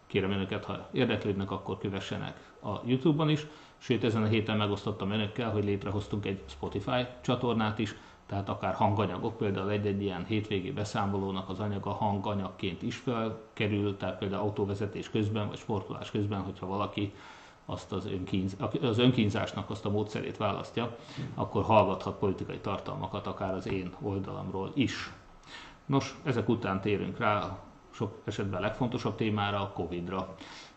kérem 0.07 0.31
önöket, 0.31 0.65
ha 0.65 0.87
érdeklődnek, 0.91 1.51
akkor 1.51 1.77
kövessenek 1.77 2.51
a 2.63 2.79
YouTube-on 2.85 3.29
is. 3.29 3.45
Sőt, 3.77 4.03
ezen 4.03 4.23
a 4.23 4.27
héten 4.27 4.57
megosztottam 4.57 5.11
önökkel, 5.11 5.51
hogy 5.51 5.63
létrehoztunk 5.63 6.25
egy 6.25 6.41
Spotify 6.45 7.05
csatornát 7.21 7.79
is, 7.79 7.95
tehát 8.25 8.49
akár 8.49 8.73
hanganyagok, 8.73 9.37
például 9.37 9.69
egy-egy 9.69 10.01
ilyen 10.01 10.25
hétvégi 10.25 10.71
beszámolónak 10.71 11.49
az 11.49 11.59
anyaga 11.59 11.91
hanganyagként 11.91 12.81
is 12.81 12.95
felkerül, 12.95 13.97
tehát 13.97 14.17
például 14.17 14.41
autóvezetés 14.41 15.09
közben, 15.09 15.47
vagy 15.47 15.57
sportolás 15.57 16.11
közben, 16.11 16.41
hogyha 16.41 16.65
valaki 16.65 17.13
azt 17.65 17.91
az, 17.91 18.05
önkínz, 18.05 18.57
az 18.81 18.97
önkínzásnak 18.97 19.69
azt 19.69 19.85
a 19.85 19.89
módszerét 19.89 20.37
választja, 20.37 20.95
akkor 21.33 21.63
hallgathat 21.63 22.17
politikai 22.17 22.57
tartalmakat 22.57 23.27
akár 23.27 23.53
az 23.53 23.67
én 23.67 23.93
oldalamról 24.01 24.71
is. 24.73 25.13
Nos, 25.85 26.17
ezek 26.23 26.49
után 26.49 26.81
térünk 26.81 27.17
rá 27.17 27.59
sok 27.91 28.21
esetben 28.23 28.59
a 28.59 28.63
legfontosabb 28.63 29.15
témára, 29.15 29.61
a 29.61 29.71
Covid-ra. 29.73 30.35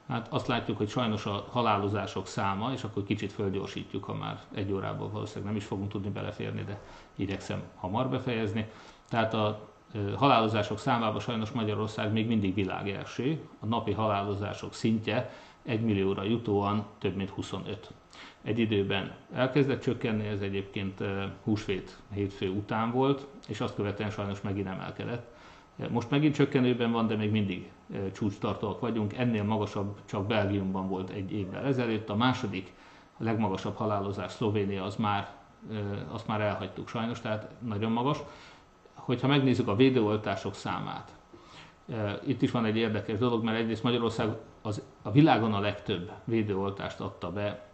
Hát 0.09 0.29
azt 0.31 0.47
látjuk, 0.47 0.77
hogy 0.77 0.89
sajnos 0.89 1.27
a 1.27 1.47
halálozások 1.51 2.27
száma, 2.27 2.73
és 2.73 2.85
akkor 2.85 3.05
kicsit 3.05 3.33
fölgyorsítjuk, 3.33 4.05
ha 4.05 4.15
már 4.15 4.41
egy 4.55 4.73
órában 4.73 5.13
valószínűleg 5.13 5.49
nem 5.49 5.57
is 5.57 5.65
fogunk 5.65 5.91
tudni 5.91 6.11
beleférni, 6.11 6.65
de 6.65 6.81
igyekszem 7.15 7.63
hamar 7.77 8.09
befejezni. 8.09 8.71
Tehát 9.09 9.35
a 9.35 9.69
halálozások 10.17 10.79
számában 10.79 11.21
sajnos 11.21 11.51
Magyarország 11.51 12.13
még 12.13 12.27
mindig 12.27 12.55
világ 12.55 12.89
első. 12.91 13.49
A 13.61 13.67
napi 13.67 13.93
halálozások 13.93 14.75
szintje 14.75 15.31
1 15.67 15.81
millióra 15.81 16.23
jutóan 16.23 16.87
több 16.99 17.17
mint 17.17 17.31
25. 17.31 17.93
Egy 18.43 18.59
időben 18.59 19.15
elkezdett 19.33 19.81
csökkenni, 19.81 20.27
ez 20.27 20.41
egyébként 20.41 21.03
húsvét 21.45 21.99
hétfő 22.13 22.49
után 22.51 22.93
volt, 22.93 23.27
és 23.49 23.61
azt 23.61 23.75
követően 23.75 24.11
sajnos 24.11 24.41
megint 24.41 24.67
emelkedett. 24.67 25.35
Most 25.91 26.11
megint 26.11 26.35
csökkenőben 26.35 26.93
van, 26.93 27.07
de 27.07 27.17
még 27.17 27.31
mindig 27.31 27.71
csúcstartóak 28.13 28.81
vagyunk. 28.81 29.13
Ennél 29.15 29.43
magasabb 29.43 29.97
csak 30.05 30.27
Belgiumban 30.27 30.89
volt 30.89 31.11
egy 31.11 31.33
évvel 31.33 31.65
ezelőtt. 31.65 32.09
A 32.09 32.17
második 32.17 32.73
legmagasabb 33.19 33.77
halálozás 33.77 34.33
Szlovénia, 34.33 34.85
az 34.85 34.97
már, 34.97 35.35
azt 36.11 36.27
már 36.27 36.41
elhagytuk 36.41 36.89
sajnos, 36.89 37.21
tehát 37.21 37.51
nagyon 37.59 37.93
magas. 37.93 38.19
hogyha 38.95 39.27
megnézzük 39.27 39.69
a 39.69 39.77
védőoltások 39.77 40.55
számát, 40.55 41.15
itt 42.27 42.43
is 42.43 42.51
van 42.51 42.65
egy 42.65 42.77
érdekes 42.77 43.19
dolog, 43.19 43.45
mert 43.45 43.59
egyrészt 43.59 43.83
Magyarország 43.83 44.29
az, 44.63 44.83
a 45.07 45.11
világon 45.11 45.55
a 45.55 45.61
legtöbb 45.61 46.11
védőoltást 46.25 47.01
adta 47.01 47.33
be 47.33 47.67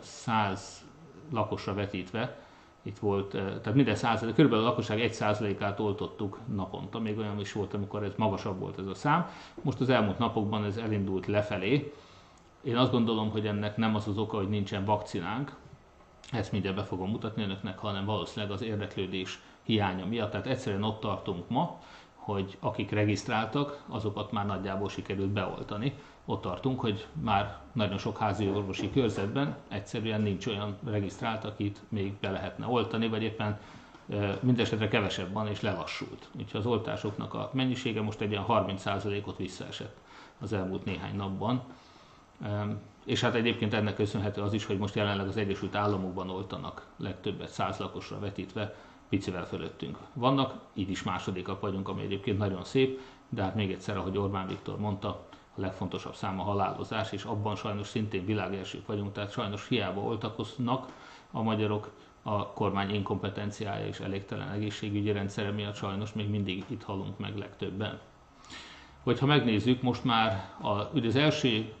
100 0.00 0.84
lakosra 1.32 1.74
vetítve. 1.74 2.36
Itt 2.82 2.98
volt, 2.98 3.30
tehát 3.30 3.74
minden 3.74 3.94
százalék, 3.94 4.34
körülbelül 4.34 4.64
a 4.64 4.68
lakosság 4.68 5.00
egy 5.00 5.12
százalékát 5.12 5.80
oltottuk 5.80 6.38
naponta, 6.54 6.98
még 6.98 7.18
olyan 7.18 7.40
is 7.40 7.52
volt, 7.52 7.74
amikor 7.74 8.02
ez 8.02 8.12
magasabb 8.16 8.58
volt 8.58 8.78
ez 8.78 8.86
a 8.86 8.94
szám. 8.94 9.28
Most 9.62 9.80
az 9.80 9.88
elmúlt 9.88 10.18
napokban 10.18 10.64
ez 10.64 10.76
elindult 10.76 11.26
lefelé. 11.26 11.92
Én 12.62 12.76
azt 12.76 12.90
gondolom, 12.90 13.30
hogy 13.30 13.46
ennek 13.46 13.76
nem 13.76 13.94
az 13.94 14.08
az 14.08 14.18
oka, 14.18 14.36
hogy 14.36 14.48
nincsen 14.48 14.84
vakcinánk, 14.84 15.56
ezt 16.32 16.52
mindjárt 16.52 16.76
be 16.76 16.84
fogom 16.84 17.10
mutatni 17.10 17.42
önöknek, 17.42 17.78
hanem 17.78 18.04
valószínűleg 18.04 18.54
az 18.54 18.62
érdeklődés 18.62 19.40
hiánya 19.62 20.06
miatt. 20.06 20.30
Tehát 20.30 20.46
egyszerűen 20.46 20.82
ott 20.82 21.00
tartunk 21.00 21.48
ma, 21.48 21.78
hogy 22.14 22.56
akik 22.60 22.90
regisztráltak, 22.90 23.84
azokat 23.88 24.32
már 24.32 24.46
nagyjából 24.46 24.88
sikerült 24.88 25.30
beoltani. 25.30 25.94
Ott 26.24 26.40
tartunk, 26.40 26.80
hogy 26.80 27.06
már 27.22 27.58
nagyon 27.72 27.98
sok 27.98 28.18
házi 28.18 28.48
orvosi 28.48 28.90
körzetben 28.90 29.56
egyszerűen 29.68 30.20
nincs 30.20 30.46
olyan 30.46 30.76
regisztrált, 30.84 31.44
akit 31.44 31.80
még 31.88 32.12
be 32.20 32.30
lehetne 32.30 32.66
oltani, 32.66 33.08
vagy 33.08 33.22
éppen 33.22 33.58
mindesetre 34.40 34.88
kevesebb 34.88 35.32
van 35.32 35.46
és 35.46 35.60
lelassult. 35.60 36.28
Úgyhogy 36.38 36.60
az 36.60 36.66
oltásoknak 36.66 37.34
a 37.34 37.50
mennyisége 37.52 38.02
most 38.02 38.20
egy 38.20 38.30
ilyen 38.30 38.44
30%-ot 38.48 39.36
visszaesett 39.36 39.96
az 40.40 40.52
elmúlt 40.52 40.84
néhány 40.84 41.16
napban. 41.16 41.62
És 43.04 43.20
hát 43.20 43.34
egyébként 43.34 43.74
ennek 43.74 43.94
köszönhető 43.94 44.42
az 44.42 44.52
is, 44.52 44.64
hogy 44.64 44.78
most 44.78 44.94
jelenleg 44.94 45.28
az 45.28 45.36
Egyesült 45.36 45.74
Államokban 45.74 46.30
oltanak 46.30 46.86
legtöbbet 46.96 47.48
száz 47.48 47.78
lakosra 47.78 48.18
vetítve, 48.18 48.74
picivel 49.08 49.46
fölöttünk 49.46 49.98
vannak, 50.12 50.54
így 50.74 50.90
is 50.90 51.02
másodikak 51.02 51.60
vagyunk, 51.60 51.88
ami 51.88 52.02
egyébként 52.02 52.38
nagyon 52.38 52.64
szép, 52.64 53.00
de 53.28 53.42
hát 53.42 53.54
még 53.54 53.72
egyszer, 53.72 53.96
ahogy 53.96 54.18
Orbán 54.18 54.46
Viktor 54.46 54.78
mondta, 54.78 55.26
a 55.56 55.60
legfontosabb 55.60 56.14
szám 56.14 56.40
a 56.40 56.42
halálozás, 56.42 57.12
és 57.12 57.24
abban 57.24 57.56
sajnos 57.56 57.86
szintén 57.86 58.24
világelsők 58.24 58.86
vagyunk, 58.86 59.12
tehát 59.12 59.32
sajnos 59.32 59.68
hiába 59.68 60.00
oltakoznak 60.00 60.92
a 61.30 61.42
magyarok, 61.42 61.90
a 62.22 62.52
kormány 62.52 62.94
inkompetenciája 62.94 63.86
és 63.86 64.00
elégtelen 64.00 64.48
egészségügyi 64.48 65.12
rendszere 65.12 65.50
miatt 65.50 65.74
sajnos 65.74 66.12
még 66.12 66.30
mindig 66.30 66.64
itt 66.66 66.82
halunk 66.82 67.18
meg 67.18 67.38
legtöbben. 67.38 68.00
Hogyha 69.02 69.26
megnézzük, 69.26 69.82
most 69.82 70.04
már 70.04 70.48
a, 70.60 70.82
ugye 70.94 71.08
az 71.08 71.16
első 71.16 71.72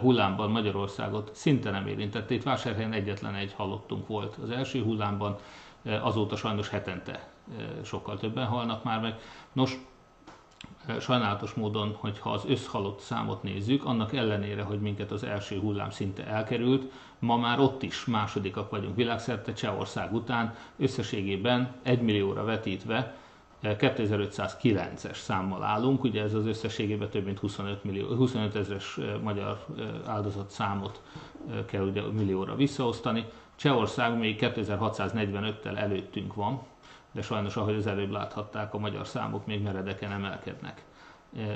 hullámban 0.00 0.50
Magyarországot 0.50 1.30
szinte 1.34 1.70
nem 1.70 1.86
érintett. 1.86 2.30
Itt 2.30 2.42
Vásárhelyen 2.42 2.92
egyetlen 2.92 3.34
egy 3.34 3.52
halottunk 3.52 4.06
volt 4.06 4.36
az 4.42 4.50
első 4.50 4.82
hullámban, 4.82 5.36
azóta 5.82 6.36
sajnos 6.36 6.68
hetente 6.68 7.28
sokkal 7.84 8.18
többen 8.18 8.46
halnak 8.46 8.84
már 8.84 9.00
meg. 9.00 9.18
Nos, 9.52 9.78
sajnálatos 11.00 11.52
módon, 11.54 11.94
hogyha 11.98 12.30
az 12.30 12.44
összhalott 12.48 13.00
számot 13.00 13.42
nézzük, 13.42 13.84
annak 13.84 14.12
ellenére, 14.14 14.62
hogy 14.62 14.80
minket 14.80 15.10
az 15.10 15.24
első 15.24 15.58
hullám 15.58 15.90
szinte 15.90 16.26
elkerült, 16.26 16.92
ma 17.18 17.36
már 17.36 17.60
ott 17.60 17.82
is 17.82 18.04
másodikak 18.04 18.70
vagyunk 18.70 18.96
világszerte 18.96 19.52
Csehország 19.52 20.14
után, 20.14 20.54
összességében 20.78 21.74
1 21.82 22.00
millióra 22.00 22.44
vetítve 22.44 23.14
2509-es 23.62 25.14
számmal 25.16 25.62
állunk, 25.62 26.02
ugye 26.04 26.22
ez 26.22 26.34
az 26.34 26.46
összességében 26.46 27.08
több 27.08 27.24
mint 27.24 27.38
25, 27.38 27.84
millió, 27.84 28.06
25 28.14 28.56
ezres 28.56 28.98
magyar 29.22 29.64
áldozat 30.06 30.50
számot 30.50 31.02
kell 31.66 31.82
ugye 31.86 32.02
millióra 32.02 32.54
visszaosztani. 32.56 33.24
Csehország 33.56 34.18
még 34.18 34.38
2645-tel 34.40 35.76
előttünk 35.76 36.34
van, 36.34 36.62
de 37.16 37.22
sajnos, 37.22 37.56
ahogy 37.56 37.74
az 37.74 37.86
előbb 37.86 38.10
láthatták, 38.10 38.74
a 38.74 38.78
magyar 38.78 39.06
számok 39.06 39.46
még 39.46 39.62
meredeken 39.62 40.12
emelkednek. 40.12 40.84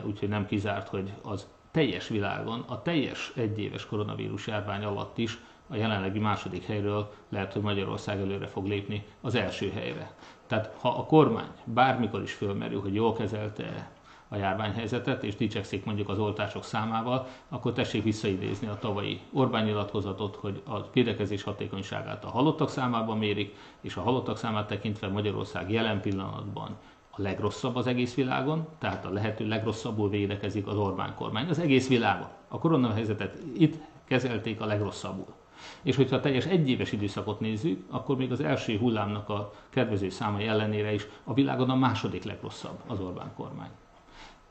Úgyhogy 0.04 0.28
nem 0.28 0.46
kizárt, 0.46 0.88
hogy 0.88 1.12
az 1.22 1.48
teljes 1.70 2.08
világon, 2.08 2.64
a 2.68 2.82
teljes 2.82 3.32
egyéves 3.36 3.86
koronavírus 3.86 4.46
járvány 4.46 4.84
alatt 4.84 5.18
is 5.18 5.38
a 5.68 5.76
jelenlegi 5.76 6.18
második 6.18 6.66
helyről 6.66 7.12
lehet, 7.28 7.52
hogy 7.52 7.62
Magyarország 7.62 8.20
előre 8.20 8.46
fog 8.46 8.66
lépni 8.66 9.04
az 9.20 9.34
első 9.34 9.70
helyre. 9.70 10.12
Tehát 10.46 10.74
ha 10.80 10.88
a 10.88 11.06
kormány 11.06 11.50
bármikor 11.64 12.22
is 12.22 12.32
fölmerül, 12.32 12.80
hogy 12.80 12.94
jól 12.94 13.12
kezelte 13.12 13.90
a 14.32 14.36
járványhelyzetet, 14.36 15.22
és 15.22 15.36
dicsekszik 15.36 15.84
mondjuk 15.84 16.08
az 16.08 16.18
oltások 16.18 16.64
számával, 16.64 17.26
akkor 17.48 17.72
tessék 17.72 18.02
visszaidézni 18.02 18.66
a 18.66 18.78
tavalyi 18.78 19.20
Orbán 19.32 19.64
nyilatkozatot, 19.64 20.36
hogy 20.36 20.62
a 20.66 20.90
védekezés 20.92 21.42
hatékonyságát 21.42 22.24
a 22.24 22.28
halottak 22.28 22.68
számában 22.68 23.18
mérik, 23.18 23.54
és 23.80 23.96
a 23.96 24.00
halottak 24.00 24.36
számát 24.36 24.66
tekintve 24.66 25.08
Magyarország 25.08 25.70
jelen 25.70 26.00
pillanatban 26.00 26.76
a 27.10 27.22
legrosszabb 27.22 27.76
az 27.76 27.86
egész 27.86 28.14
világon, 28.14 28.66
tehát 28.78 29.04
a 29.04 29.10
lehető 29.10 29.48
legrosszabbul 29.48 30.08
védekezik 30.08 30.66
az 30.66 30.76
Orbán 30.76 31.14
kormány. 31.14 31.48
Az 31.48 31.58
egész 31.58 31.88
világon. 31.88 32.28
A 32.48 32.58
koronahelyzetet 32.58 33.38
itt 33.56 33.80
kezelték 34.04 34.60
a 34.60 34.66
legrosszabbul. 34.66 35.34
És 35.82 35.96
hogyha 35.96 36.16
a 36.16 36.20
teljes 36.20 36.46
egyéves 36.46 36.92
időszakot 36.92 37.40
nézzük, 37.40 37.84
akkor 37.90 38.16
még 38.16 38.32
az 38.32 38.40
első 38.40 38.78
hullámnak 38.78 39.28
a 39.28 39.52
kedvező 39.70 40.08
számai 40.08 40.46
ellenére 40.46 40.92
is 40.92 41.06
a 41.24 41.34
világon 41.34 41.70
a 41.70 41.74
második 41.74 42.24
legrosszabb 42.24 42.78
az 42.86 43.00
Orbán 43.00 43.32
kormány. 43.36 43.70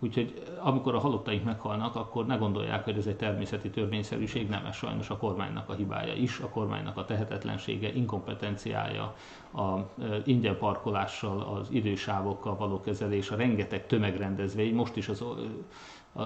Úgyhogy 0.02 0.44
amikor 0.60 0.96
a 0.96 1.00
halottaink 1.00 1.44
meghalnak, 1.44 1.96
akkor 1.96 2.26
ne 2.26 2.36
gondolják, 2.36 2.84
hogy 2.84 2.98
ez 2.98 3.06
egy 3.08 3.16
természeti 3.16 3.70
törvényszerűség, 3.70 4.50
nem, 4.50 4.66
ez 4.66 4.76
sajnos 4.76 5.10
a 5.10 5.18
kormánynak 5.18 5.70
a 5.70 5.74
hibája 5.74 6.14
is, 6.14 6.40
a 6.40 6.50
kormánynak 6.50 6.98
a 6.98 7.06
tehetetlensége, 7.06 7.94
inkompetenciája, 7.94 9.16
a 9.54 9.78
ingyen 10.26 10.58
parkolással, 10.58 11.42
az 11.42 11.68
idősávokkal 11.72 12.56
való 12.56 12.82
kezelés, 12.82 13.30
a 13.32 13.36
rengeteg 13.36 13.88
tömegrendezvény, 13.88 14.74
most 14.76 14.96
is 14.96 15.10
az 15.10 15.24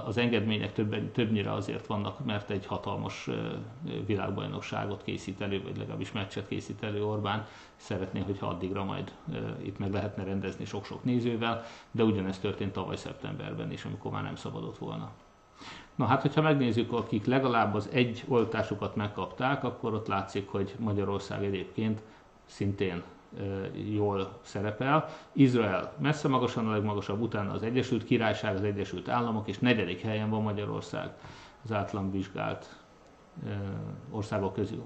az 0.06 0.18
engedmények 0.18 0.74
több, 0.74 1.12
többnyire 1.12 1.54
azért 1.54 1.88
vannak, 1.88 2.26
mert 2.26 2.50
egy 2.50 2.66
hatalmas 2.66 3.30
világbajnokságot 4.06 5.04
készít 5.04 5.42
elő, 5.42 5.64
vagy 5.64 5.78
legalábbis 5.78 6.12
meccset 6.12 6.48
készít 6.48 6.84
elő 6.84 7.06
Orbán. 7.06 7.46
Szeretné, 7.76 8.20
hogyha 8.20 8.48
addigra 8.48 8.84
majd 8.84 9.12
itt 9.62 9.78
meg 9.78 9.94
lehetne 9.94 10.24
rendezni 10.24 10.66
sok-sok 10.66 11.04
nézővel, 11.04 11.64
de 11.92 12.04
ugyanezt 12.04 12.42
történt 12.42 12.72
tavaly 12.72 12.96
szeptemberben 12.96 13.72
is, 13.72 13.86
amikor 13.86 14.12
már 14.12 14.24
nem 14.24 14.36
szabadott 14.36 14.78
volna. 14.78 15.10
Na 15.96 16.06
hát, 16.06 16.22
hogyha 16.22 16.42
megnézzük, 16.42 16.92
akik 16.92 17.26
legalább 17.26 17.74
az 17.74 17.90
egy 17.92 18.24
oltásukat 18.28 18.96
megkapták, 18.96 19.64
akkor 19.64 19.94
ott 19.94 20.08
látszik, 20.08 20.50
hogy 20.50 20.76
Magyarország 20.80 21.44
egyébként 21.44 22.02
szintén 22.46 23.04
jól 23.94 24.40
szerepel. 24.42 25.10
Izrael 25.32 25.94
messze 25.98 26.28
magasan 26.28 26.68
a 26.68 26.72
legmagasabb, 26.72 27.22
utána 27.22 27.52
az 27.52 27.64
Egyesült 27.64 28.04
Királyság, 28.04 28.56
az 28.56 28.64
Egyesült 28.64 29.10
Államok, 29.10 29.48
és 29.48 29.60
negyedik 29.60 30.02
helyen 30.02 30.30
van 30.30 30.42
Magyarország 30.42 31.12
az 31.64 31.72
átlan 31.72 32.12
vizsgált 32.12 32.80
országok 34.12 34.54
közül. 34.54 34.86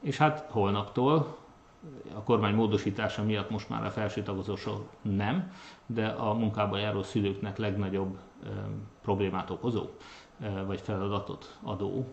És 0.00 0.16
hát 0.16 0.46
holnaptól 0.50 1.36
a 2.14 2.22
kormány 2.22 2.54
módosítása 2.54 3.22
miatt 3.22 3.50
most 3.50 3.68
már 3.68 3.84
a 3.84 3.90
felső 3.90 4.22
tagozósor 4.22 4.86
nem, 5.02 5.52
de 5.86 6.06
a 6.06 6.34
munkába 6.34 6.76
járó 6.76 7.02
szülőknek 7.02 7.56
legnagyobb 7.56 8.18
problémát 9.02 9.50
okozó, 9.50 9.86
vagy 10.66 10.80
feladatot 10.80 11.58
adó 11.62 12.06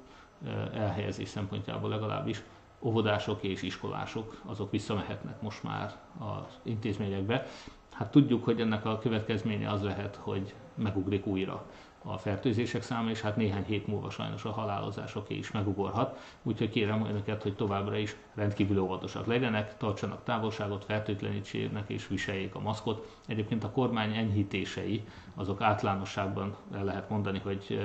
elhelyezés 0.74 1.28
szempontjából 1.28 1.90
legalábbis 1.90 2.44
óvodások 2.80 3.44
és 3.44 3.62
iskolások, 3.62 4.42
azok 4.46 4.72
visszamehetnek 4.72 5.42
most 5.42 5.64
már 5.64 5.96
az 6.18 6.60
intézményekbe. 6.64 7.48
Hát 7.92 8.12
tudjuk, 8.12 8.44
hogy 8.44 8.62
ennek 8.62 8.86
a 8.86 9.00
következménye 9.00 9.72
az 9.72 9.82
lehet, 9.84 10.16
hogy 10.16 10.54
megugrik 10.76 11.26
újra 11.26 11.66
a 12.04 12.18
fertőzések 12.18 12.82
száma, 12.82 13.10
és 13.10 13.22
hát 13.22 13.36
néhány 13.36 13.64
hét 13.64 13.88
múlva 13.88 14.10
sajnos 14.10 14.46
a 14.46 14.52
halálozásoké 14.52 15.36
is 15.36 15.52
megugorhat. 15.52 16.20
Úgyhogy 16.44 16.70
kérem 16.70 17.06
önöket, 17.06 17.44
hogy 17.44 17.56
továbbra 17.56 17.98
is 17.98 18.16
rendkívül 18.34 18.80
óvatosak 18.80 19.26
legyenek, 19.26 19.78
tartsanak 19.78 20.24
távolságot, 20.24 20.86
fertőtlenítsének 20.86 21.90
és 21.90 22.08
viseljék 22.08 22.56
a 22.56 22.60
maszkot. 22.60 23.18
Egyébként 23.28 23.64
a 23.64 23.72
kormány 23.72 24.16
enyhítései, 24.16 25.04
azok 25.36 25.62
általánosságban 25.62 26.56
lehet 26.84 27.10
mondani, 27.10 27.40
hogy 27.40 27.80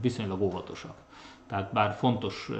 viszonylag 0.00 0.40
óvatosak. 0.40 0.96
Tehát 1.48 1.72
bár 1.72 1.92
fontos 1.94 2.50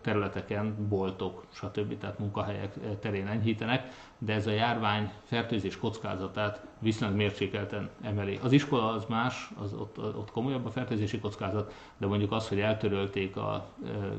területeken, 0.00 0.88
boltok, 0.88 1.44
stb. 1.52 1.98
tehát 1.98 2.18
munkahelyek 2.18 2.98
terén 3.00 3.26
enyhítenek, 3.26 3.88
de 4.18 4.32
ez 4.32 4.46
a 4.46 4.50
járvány 4.50 5.12
fertőzés 5.24 5.78
kockázatát 5.78 6.66
viszonylag 6.78 7.16
mérsékelten 7.16 7.90
emeli. 8.02 8.38
Az 8.42 8.52
iskola 8.52 8.92
az 8.92 9.04
más, 9.08 9.50
az 9.62 9.72
ott, 9.72 9.98
ott 9.98 10.30
komolyabb 10.30 10.66
a 10.66 10.70
fertőzési 10.70 11.18
kockázat, 11.18 11.72
de 11.96 12.06
mondjuk 12.06 12.32
az, 12.32 12.48
hogy 12.48 12.60
eltörölték 12.60 13.36
a 13.36 13.66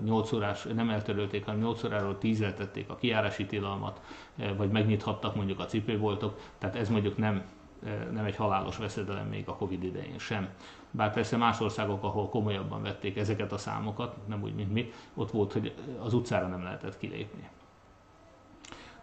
8 0.04 0.32
órás, 0.32 0.64
nem 0.64 0.90
eltörölték, 0.90 1.46
hanem 1.46 1.60
8 1.60 1.84
óráról 1.84 2.18
10 2.18 2.40
tették 2.40 2.90
a 2.90 2.96
kiárási 2.96 3.46
tilalmat, 3.46 4.02
vagy 4.58 4.72
megnyithattak 4.72 5.36
mondjuk 5.36 5.60
a 5.60 5.66
cipőboltok, 5.66 6.40
tehát 6.58 6.76
ez 6.76 6.90
mondjuk 6.90 7.18
nem 7.18 7.44
nem 8.12 8.26
egy 8.26 8.36
halálos 8.36 8.78
veszedelem 8.78 9.28
még 9.28 9.48
a 9.48 9.56
Covid 9.56 9.84
idején 9.84 10.20
sem. 10.20 10.50
Bár 10.96 11.14
persze 11.14 11.38
más 11.38 11.60
országok, 11.60 12.04
ahol 12.04 12.30
komolyabban 12.30 12.82
vették 12.82 13.18
ezeket 13.18 13.52
a 13.52 13.58
számokat, 13.58 14.28
nem 14.28 14.44
úgy, 14.44 14.56
mint 14.56 14.74
mi, 14.74 14.92
ott 15.14 15.32
volt, 15.32 15.54
hogy 15.54 15.74
az 16.00 16.14
utcára 16.14 16.48
nem 16.48 16.64
lehetett 16.64 16.98
kilépni. 16.98 17.50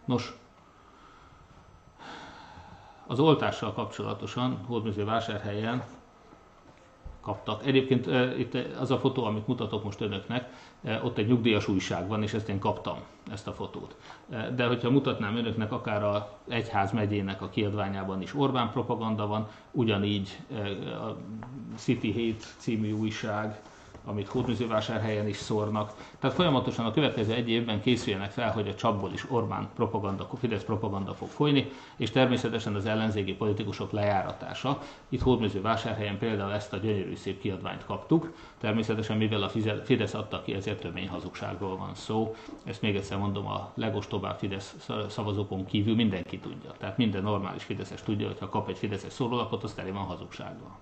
Nos, 0.05 0.35
Az 3.11 3.19
oltással 3.21 3.73
kapcsolatosan 3.73 4.65
Hódműző 4.67 5.05
vásárhelyen 5.05 5.85
kaptak. 7.21 7.67
Egyébként 7.67 8.07
itt 8.39 8.55
az 8.81 8.91
a 8.91 8.99
fotó, 8.99 9.25
amit 9.25 9.47
mutatok 9.47 9.85
most 9.85 10.01
önöknek, 10.01 10.49
ott 11.03 11.19
egy 11.19 11.27
nyugdíjas 11.27 11.69
újság 11.69 12.09
van, 12.09 12.23
és 12.23 12.33
ezt 12.33 12.49
én 12.49 12.59
kaptam, 12.59 12.99
ezt 13.33 13.47
a 13.47 13.53
fotót. 13.53 13.97
De 14.55 14.67
hogyha 14.67 14.91
mutatnám 14.91 15.37
önöknek, 15.37 15.73
akár 15.73 16.05
a 16.05 16.39
Egyház 16.49 16.93
megyének 16.93 17.43
a 17.43 17.49
kiadványában 17.49 18.23
is 18.23 18.35
Orbán 18.35 18.71
propaganda 18.71 19.27
van, 19.27 19.49
ugyanígy 19.71 20.39
a 20.85 21.17
City 21.77 22.13
Hate 22.13 22.45
című 22.59 22.93
újság, 22.93 23.61
amit 24.11 24.29
Hódműzővásárhelyen 24.29 25.29
is 25.29 25.37
szórnak. 25.37 25.93
Tehát 26.19 26.37
folyamatosan 26.37 26.87
a 26.87 26.91
következő 26.91 27.33
egy 27.33 27.49
évben 27.51 27.81
készüljenek 27.81 28.31
fel, 28.31 28.53
hogy 28.53 28.69
a 28.69 28.75
csapból 28.75 29.13
is 29.13 29.31
Orbán 29.31 29.69
propaganda, 29.75 30.29
Fidesz 30.39 30.65
propaganda 30.65 31.15
fog 31.15 31.29
folyni, 31.29 31.71
és 31.97 32.11
természetesen 32.11 32.75
az 32.75 32.87
ellenzéki 32.87 33.35
politikusok 33.35 33.93
lejáratása. 33.93 34.79
Itt 35.09 35.21
Hódműzővásárhelyen 35.21 36.19
például 36.19 36.53
ezt 36.53 36.73
a 36.73 36.77
gyönyörű 36.77 37.15
szép 37.15 37.41
kiadványt 37.41 37.85
kaptuk. 37.85 38.33
Természetesen, 38.59 39.17
mivel 39.17 39.43
a 39.43 39.51
Fidesz 39.85 40.15
adta 40.15 40.43
ki, 40.43 40.55
ezért 40.55 40.81
tömény 40.81 41.09
hazugságról 41.09 41.77
van 41.77 41.95
szó. 41.95 42.35
Ezt 42.65 42.83
még 42.83 42.97
egyszer 42.97 43.19
mondom, 43.19 43.47
a 43.47 43.73
legostobább 43.75 44.39
Fidesz 44.39 44.91
szavazókon 45.09 45.65
kívül 45.67 45.95
mindenki 45.95 46.39
tudja. 46.39 46.73
Tehát 46.79 46.97
minden 46.97 47.23
normális 47.23 47.63
Fideszes 47.63 48.03
tudja, 48.03 48.27
hogy 48.27 48.39
ha 48.39 48.49
kap 48.49 48.69
egy 48.69 48.79
Fideszes 48.79 49.13
szórólapot, 49.13 49.65
az 49.65 49.73
tele 49.73 49.93
van 49.93 50.03
hazugsággal. 50.03 50.79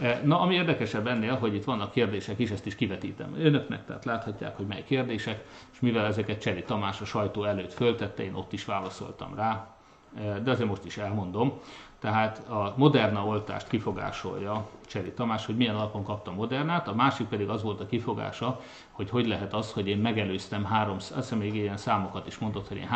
Eh, 0.00 0.20
na, 0.24 0.40
ami 0.40 0.54
érdekesebb 0.54 1.06
ennél, 1.06 1.34
hogy 1.34 1.54
itt 1.54 1.64
vannak 1.64 1.90
kérdések 1.90 2.38
is, 2.38 2.50
ezt 2.50 2.66
is 2.66 2.74
kivetítem 2.74 3.34
önöknek, 3.38 3.84
tehát 3.86 4.04
láthatják, 4.04 4.56
hogy 4.56 4.66
mely 4.66 4.84
kérdések, 4.84 5.44
és 5.72 5.80
mivel 5.80 6.06
ezeket 6.06 6.40
Cseri 6.40 6.62
Tamás 6.62 7.00
a 7.00 7.04
sajtó 7.04 7.44
előtt 7.44 7.72
föltette, 7.72 8.22
én 8.22 8.34
ott 8.34 8.52
is 8.52 8.64
válaszoltam 8.64 9.34
rá, 9.34 9.74
eh, 10.18 10.36
de 10.42 10.50
azért 10.50 10.68
most 10.68 10.84
is 10.84 10.96
elmondom. 10.96 11.60
Tehát 12.00 12.38
a 12.48 12.74
Moderna 12.76 13.26
oltást 13.26 13.68
kifogásolja 13.68 14.68
Cseri 14.86 15.12
Tamás, 15.12 15.46
hogy 15.46 15.56
milyen 15.56 15.74
alapon 15.74 16.04
kapta 16.04 16.32
Modernát, 16.32 16.88
a 16.88 16.94
másik 16.94 17.26
pedig 17.26 17.48
az 17.48 17.62
volt 17.62 17.80
a 17.80 17.86
kifogása, 17.86 18.60
hogy 18.90 19.10
hogy 19.10 19.26
lehet 19.26 19.54
az, 19.54 19.72
hogy 19.72 19.88
én 19.88 19.98
megelőztem, 19.98 20.64
három, 20.64 20.96
azt 20.96 21.14
hiszem 21.14 21.38
még 21.38 21.54
ilyen 21.54 21.76
számokat 21.76 22.26
is 22.26 22.38
mondott, 22.38 22.68
hogy 22.68 22.76
én 22.76 22.88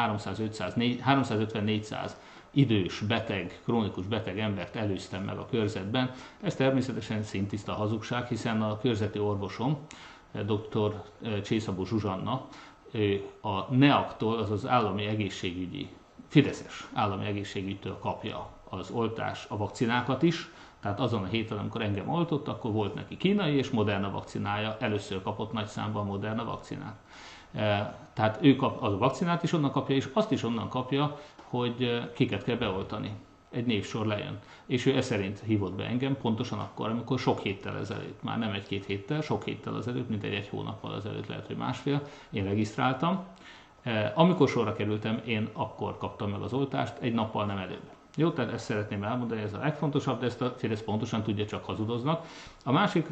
350-400 1.07 2.11
idős, 2.55 3.00
beteg, 3.00 3.61
krónikus 3.64 4.07
beteg 4.07 4.38
embert 4.38 4.76
előztem 4.76 5.22
meg 5.22 5.38
a 5.38 5.46
körzetben. 5.46 6.11
Ez 6.42 6.55
természetesen 6.55 7.22
szintiszta 7.22 7.72
hazugság, 7.72 8.26
hiszen 8.26 8.62
a 8.62 8.78
körzeti 8.78 9.18
orvosom, 9.18 9.78
dr. 10.32 11.02
Csészabó 11.44 11.84
Zsuzsanna, 11.84 12.46
a 13.40 13.74
NEAK-tól, 13.74 14.38
az 14.38 14.66
állami 14.66 15.05
egészségügyi, 15.05 15.88
Fideszes 16.28 16.88
állami 16.92 17.26
egészségügytől 17.26 17.98
kapja 17.98 18.48
az 18.68 18.90
oltás, 18.90 19.46
a 19.48 19.57
vakcinákat 19.57 20.22
is, 20.22 20.50
tehát 20.80 21.00
azon 21.00 21.22
a 21.22 21.26
héten, 21.26 21.59
amikor 21.59 21.82
engem 21.82 22.09
oltott, 22.09 22.48
akkor 22.48 22.72
volt 22.72 22.94
neki 22.94 23.16
kínai 23.16 23.57
és 23.57 23.70
Moderna 23.70 24.11
vakcinája, 24.11 24.76
először 24.80 25.22
kapott 25.22 25.52
nagy 25.52 25.66
számban 25.66 26.07
Moderna 26.07 26.44
vakcinát. 26.44 26.96
Tehát 28.12 28.38
ő 28.40 28.57
kap, 28.57 28.82
az 28.82 28.92
a 28.92 28.98
vakcinát 28.98 29.42
is 29.42 29.52
onnan 29.52 29.70
kapja, 29.70 29.96
és 29.96 30.09
azt 30.12 30.30
is 30.30 30.42
onnan 30.42 30.68
kapja, 30.68 31.18
hogy 31.59 32.11
kiket 32.14 32.44
kell 32.44 32.57
beoltani. 32.57 33.11
Egy 33.50 33.66
névsor 33.66 34.07
lejön. 34.07 34.38
És 34.66 34.86
ő 34.86 34.96
e 34.96 35.00
szerint 35.00 35.42
hívott 35.46 35.74
be 35.74 35.84
engem, 35.84 36.16
pontosan 36.16 36.59
akkor, 36.59 36.88
amikor 36.88 37.18
sok 37.18 37.40
héttel 37.40 37.78
ezelőtt, 37.78 38.22
már 38.22 38.38
nem 38.38 38.52
egy-két 38.52 38.84
héttel, 38.84 39.20
sok 39.20 39.44
héttel 39.44 39.76
ezelőtt, 39.76 40.09
mint 40.09 40.22
egy 40.22 40.34
egy 40.34 40.48
hónappal 40.48 40.94
ezelőtt, 40.94 41.26
lehet, 41.26 41.46
hogy 41.46 41.57
másfél, 41.57 42.02
én 42.30 42.44
regisztráltam. 42.44 43.24
Amikor 44.14 44.48
sorra 44.48 44.74
kerültem, 44.74 45.20
én 45.24 45.48
akkor 45.52 45.98
kaptam 45.98 46.30
meg 46.30 46.40
az 46.40 46.52
oltást, 46.52 46.94
egy 47.00 47.14
nappal 47.14 47.44
nem 47.44 47.59
előbb. 47.59 47.82
Jó, 48.16 48.30
tehát 48.30 48.52
ezt 48.52 48.64
szeretném 48.64 49.02
elmondani, 49.02 49.40
ez 49.40 49.55
a 49.55 49.59
legfontosabb, 49.59 50.20
de 50.20 50.26
ezt 50.26 50.40
a 50.40 50.55
Fidesz 50.57 50.82
pontosan 50.82 51.22
tudja, 51.22 51.46
csak 51.46 51.64
hazudoznak. 51.64 52.26
A 52.64 52.72
másik, 52.72 53.07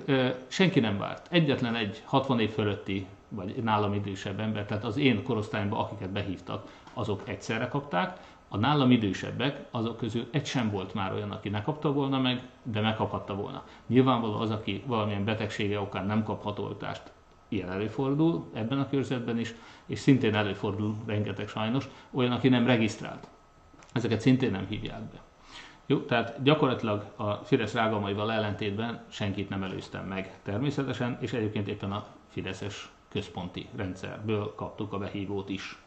senki 0.47 0.81
nem 0.81 0.99
várt. 0.99 1.27
Egyetlen 1.31 1.75
egy 1.75 2.03
60 2.05 2.41
év 2.41 2.51
fölötti, 2.51 3.07
vagy 3.29 3.55
nálam 3.63 3.95
idősebb 3.95 4.41
ember, 4.41 4.67
tehát 4.67 4.85
az 4.85 4.97
én 4.97 5.23
korosztályomban, 5.25 5.79
akiket 5.79 6.11
behívtak, 6.11 6.69
azok 6.95 7.23
egyszerre 7.25 7.69
kapták, 7.69 8.19
a 8.53 8.57
nálam 8.57 8.91
idősebbek, 8.91 9.65
azok 9.71 9.97
közül 9.97 10.29
egy 10.31 10.47
sem 10.47 10.71
volt 10.71 10.95
már 10.95 11.13
olyan, 11.13 11.31
aki 11.31 11.49
ne 11.49 11.63
kapta 11.63 11.93
volna 11.93 12.19
meg, 12.19 12.49
de 12.63 12.81
megkaphatta 12.81 13.35
volna. 13.35 13.65
Nyilvánvaló 13.87 14.39
az, 14.39 14.51
aki 14.51 14.83
valamilyen 14.87 15.25
betegsége 15.25 15.81
okán 15.81 16.07
nem 16.07 16.23
kaphat 16.23 16.59
oltást, 16.59 17.13
ilyen 17.49 17.71
előfordul 17.71 18.51
ebben 18.53 18.79
a 18.79 18.89
körzetben 18.89 19.39
is, 19.39 19.55
és 19.87 19.99
szintén 19.99 20.35
előfordul 20.35 20.97
rengeteg 21.07 21.49
sajnos, 21.49 21.89
olyan, 22.11 22.33
aki 22.33 22.49
nem 22.49 22.67
regisztrált. 22.67 23.29
Ezeket 23.93 24.21
szintén 24.21 24.51
nem 24.51 24.67
hívják 24.67 25.03
be. 25.03 25.21
Jó, 25.87 25.99
tehát 25.99 26.43
gyakorlatilag 26.43 27.13
a 27.17 27.33
Fidesz 27.33 27.75
rágalmaival 27.75 28.33
ellentétben 28.33 29.05
senkit 29.09 29.49
nem 29.49 29.63
előztem 29.63 30.07
meg 30.07 30.41
természetesen, 30.43 31.19
és 31.21 31.33
egyébként 31.33 31.69
éppen 31.69 31.93
a 31.93 32.07
Fideszes 32.29 32.93
központi 33.09 33.69
rendszerből 33.77 34.55
kaptuk 34.55 34.93
a 34.93 34.99
behívót 34.99 35.49
is. 35.49 35.82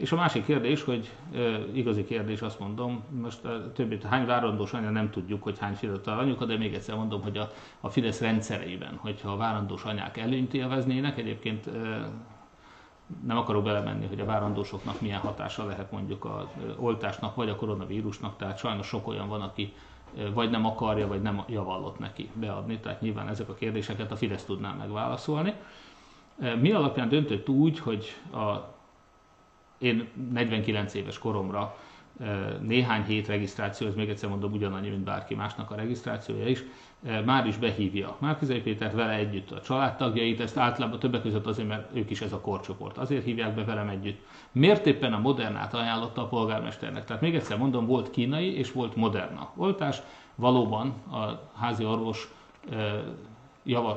És 0.00 0.12
a 0.12 0.16
másik 0.16 0.44
kérdés, 0.44 0.82
hogy 0.82 1.10
e, 1.34 1.38
igazi 1.72 2.04
kérdés, 2.04 2.40
azt 2.40 2.58
mondom, 2.58 3.04
most 3.20 3.44
a 3.44 3.72
többit, 3.72 4.02
hány 4.02 4.26
várandós 4.26 4.72
anya 4.72 4.90
nem 4.90 5.10
tudjuk, 5.10 5.42
hogy 5.42 5.58
hány 5.58 5.74
fiatal 5.74 6.18
anyuka, 6.18 6.44
de 6.44 6.56
még 6.56 6.74
egyszer 6.74 6.96
mondom, 6.96 7.22
hogy 7.22 7.36
a, 7.36 7.50
a 7.80 7.88
Fidesz 7.88 8.20
rendszereiben, 8.20 8.96
hogyha 8.96 9.30
a 9.30 9.36
várandós 9.36 9.84
anyák 9.84 10.16
előnyt 10.16 10.54
élveznének, 10.54 11.18
egyébként 11.18 11.66
e, 11.66 12.10
nem 13.26 13.36
akarok 13.36 13.64
belemenni, 13.64 14.06
hogy 14.06 14.20
a 14.20 14.24
várandósoknak 14.24 15.00
milyen 15.00 15.20
hatása 15.20 15.66
lehet 15.66 15.92
mondjuk 15.92 16.24
az 16.24 16.46
oltásnak, 16.76 17.34
vagy 17.34 17.48
a 17.48 17.56
koronavírusnak, 17.56 18.36
tehát 18.36 18.58
sajnos 18.58 18.86
sok 18.86 19.08
olyan 19.08 19.28
van, 19.28 19.40
aki 19.40 19.72
vagy 20.34 20.50
nem 20.50 20.66
akarja, 20.66 21.06
vagy 21.06 21.22
nem 21.22 21.42
javallott 21.48 21.98
neki 21.98 22.30
beadni, 22.34 22.78
tehát 22.78 23.00
nyilván 23.00 23.28
ezek 23.28 23.48
a 23.48 23.54
kérdéseket 23.54 24.12
a 24.12 24.16
Fidesz 24.16 24.44
tudná 24.44 24.72
megválaszolni. 24.72 25.54
Mi 26.60 26.72
alapján 26.72 27.08
döntött 27.08 27.48
úgy, 27.48 27.78
hogy 27.78 28.16
a 28.32 28.78
én 29.80 30.08
49 30.32 30.94
éves 30.94 31.18
koromra 31.18 31.76
néhány 32.60 33.04
hét 33.04 33.26
regisztráció, 33.26 33.86
ez 33.86 33.94
még 33.94 34.08
egyszer 34.08 34.28
mondom 34.28 34.52
ugyanannyi, 34.52 34.88
mint 34.88 35.04
bárki 35.04 35.34
másnak 35.34 35.70
a 35.70 35.74
regisztrációja 35.74 36.46
is, 36.46 36.64
már 37.24 37.46
is 37.46 37.56
behívja 37.56 38.16
Márkizai 38.18 38.60
Pétert 38.60 38.94
vele 38.94 39.12
együtt 39.12 39.50
a 39.50 39.60
családtagjait, 39.60 40.40
ezt 40.40 40.56
általában 40.56 40.98
többek 40.98 41.22
között 41.22 41.46
azért, 41.46 41.68
mert 41.68 41.96
ők 41.96 42.10
is 42.10 42.20
ez 42.20 42.32
a 42.32 42.40
korcsoport. 42.40 42.98
Azért 42.98 43.24
hívják 43.24 43.54
be 43.54 43.64
velem 43.64 43.88
együtt. 43.88 44.20
Miért 44.52 44.86
éppen 44.86 45.12
a 45.12 45.18
modernát 45.18 45.74
ajánlotta 45.74 46.22
a 46.22 46.28
polgármesternek? 46.28 47.04
Tehát 47.04 47.22
még 47.22 47.34
egyszer 47.34 47.58
mondom, 47.58 47.86
volt 47.86 48.10
kínai 48.10 48.58
és 48.58 48.72
volt 48.72 48.96
moderna 48.96 49.52
oltás. 49.56 50.02
Valóban 50.34 50.88
a 51.10 51.50
házi 51.54 51.84
orvos 51.84 52.28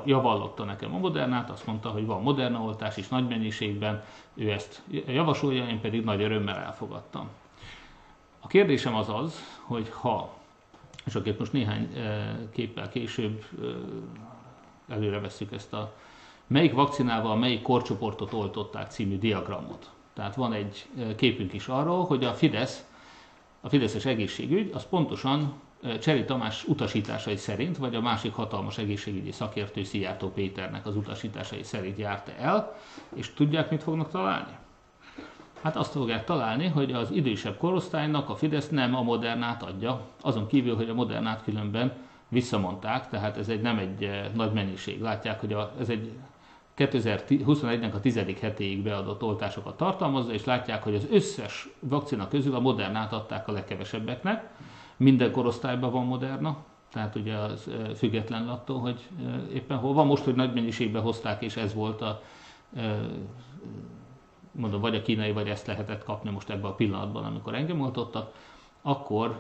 javallotta 0.06 0.64
nekem 0.64 0.94
a 0.94 0.98
modernát, 0.98 1.50
azt 1.50 1.66
mondta, 1.66 1.90
hogy 1.90 2.06
van 2.06 2.22
moderna 2.22 2.62
oltás 2.62 2.98
is 2.98 3.08
nagy 3.08 3.28
mennyiségben, 3.28 4.04
ő 4.34 4.52
ezt 4.52 4.82
javasolja, 5.08 5.68
én 5.68 5.82
pedig 5.82 6.04
nagy 6.04 6.22
örömmel 6.22 6.56
elfogadtam. 6.56 7.30
A 8.40 8.48
kérdésem 8.48 8.96
az 8.96 9.10
az, 9.10 9.40
hogy 9.62 9.90
ha, 9.90 10.34
és 11.06 11.16
akkor 11.16 11.36
most 11.40 11.54
néhány 11.54 11.94
képpel 12.52 12.90
később 12.90 13.46
előre 14.88 15.20
veszük 15.20 15.52
ezt 15.52 15.74
a 15.74 15.94
melyik 16.48 16.74
vakcinával 16.74 17.36
melyik 17.36 17.62
korcsoportot 17.62 18.34
oltották 18.34 18.92
című 18.92 19.18
diagramot. 19.18 19.92
Tehát 20.14 20.36
van 20.36 20.54
egy 20.54 20.86
képünk 21.16 21.54
is 21.54 21.68
arról, 21.68 22.06
hogy 22.06 22.24
a 22.24 22.34
Fidesz, 22.34 22.86
a 23.62 23.70
Fideszes 23.70 24.06
egészségügy, 24.06 24.72
az 24.74 24.88
pontosan 24.90 25.54
Cseri 26.02 26.26
Tamás 26.26 26.64
utasításai 26.64 27.36
szerint, 27.36 27.78
vagy 27.78 27.96
a 27.96 28.02
másik 28.02 28.34
hatalmas 28.34 28.78
egészségügyi 28.78 29.32
szakértő 29.32 29.84
Szijjártó 29.84 30.30
Péternek 30.30 30.86
az 30.86 30.96
utasításai 30.96 31.64
szerint 31.64 31.98
járta 31.98 32.32
el, 32.40 32.76
és 33.16 33.34
tudják, 33.34 33.70
mit 33.70 33.84
fognak 33.84 34.10
találni? 34.10 34.52
Hát 35.62 35.76
azt 35.76 35.92
fogják 35.92 36.24
találni, 36.24 36.68
hogy 36.68 36.92
az 36.92 37.12
idősebb 37.12 37.58
korosztálynak 37.58 38.30
a 38.30 38.36
Fidesz 38.36 38.70
nem 38.70 38.96
a 38.96 39.02
modernát 39.02 39.64
adja, 39.64 40.02
azon 40.22 40.48
kívül, 40.48 40.76
hogy 40.76 40.90
a 40.90 40.94
modernát 40.94 41.44
különben 41.44 41.94
visszamondták, 42.28 43.10
tehát 43.10 43.38
ez 43.38 43.50
egy 43.50 43.62
nem 43.62 43.78
egy 43.78 44.10
nagy 44.34 44.54
mennyiség. 44.54 45.02
Látják, 45.02 45.40
hogy 45.40 45.54
a, 45.54 45.72
ez 45.80 45.90
egy 45.90 46.12
2021-nek 46.78 47.94
a 47.94 48.00
tizedik 48.00 48.40
hetéig 48.40 48.84
beadott 48.84 49.24
oltásokat 49.24 49.78
tartalmazza, 49.78 50.34
és 50.34 50.46
látják, 50.46 50.84
hogy 50.84 50.96
az 50.96 51.08
összes 51.12 51.70
vakcina 51.80 52.28
közül 52.28 52.56
a 52.56 52.60
modernát 52.60 53.14
adták 53.14 53.48
a 53.48 53.52
legkevesebbeknek, 53.52 54.50
minden 54.98 55.32
korosztályban 55.32 55.92
van 55.92 56.06
Moderna, 56.06 56.58
tehát 56.92 57.16
ugye 57.16 57.36
az 57.36 57.70
független 57.96 58.50
attól, 58.50 58.80
hogy 58.80 59.10
éppen 59.54 59.78
hol 59.78 59.94
van. 59.94 60.08
Most, 60.08 60.24
hogy 60.24 60.36
nagy 60.36 60.54
mennyiségben 60.54 61.02
hozták, 61.02 61.42
és 61.42 61.56
ez 61.56 61.74
volt 61.74 62.02
a 62.02 62.22
mondom, 64.52 64.82
vagy 64.82 64.96
a 64.96 65.02
kínai, 65.02 65.32
vagy 65.32 65.48
ezt 65.48 65.68
lehetett 65.68 66.04
kapni 66.04 66.30
most 66.30 66.50
ebben 66.50 66.72
a 66.72 66.76
pillanatban, 66.76 67.24
amikor 67.24 67.56
engem 67.56 67.82
oltottak, 67.82 68.34
akkor 68.82 69.40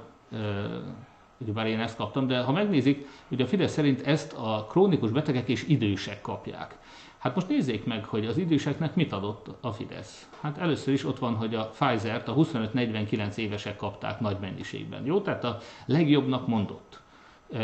ugye 1.37 1.51
bár 1.51 1.67
én 1.67 1.79
ezt 1.79 1.95
kaptam, 1.95 2.27
de 2.27 2.41
ha 2.41 2.51
megnézik, 2.51 3.07
ugye 3.29 3.43
a 3.43 3.47
Fidesz 3.47 3.71
szerint 3.71 4.07
ezt 4.07 4.33
a 4.33 4.65
krónikus 4.69 5.11
betegek 5.11 5.47
és 5.47 5.67
idősek 5.67 6.21
kapják. 6.21 6.77
Hát 7.23 7.35
most 7.35 7.47
nézzék 7.47 7.85
meg, 7.85 8.05
hogy 8.05 8.25
az 8.25 8.37
időseknek 8.37 8.95
mit 8.95 9.13
adott 9.13 9.47
a 9.61 9.71
Fidesz. 9.71 10.29
Hát 10.41 10.57
először 10.57 10.93
is 10.93 11.05
ott 11.05 11.19
van, 11.19 11.35
hogy 11.35 11.55
a 11.55 11.67
Pfizer-t 11.67 12.27
a 12.27 12.33
25-49 12.35 13.35
évesek 13.35 13.75
kapták 13.75 14.19
nagy 14.19 14.37
mennyiségben. 14.41 15.05
Jó, 15.05 15.21
tehát 15.21 15.43
a 15.43 15.57
legjobbnak 15.85 16.47
mondott 16.47 17.01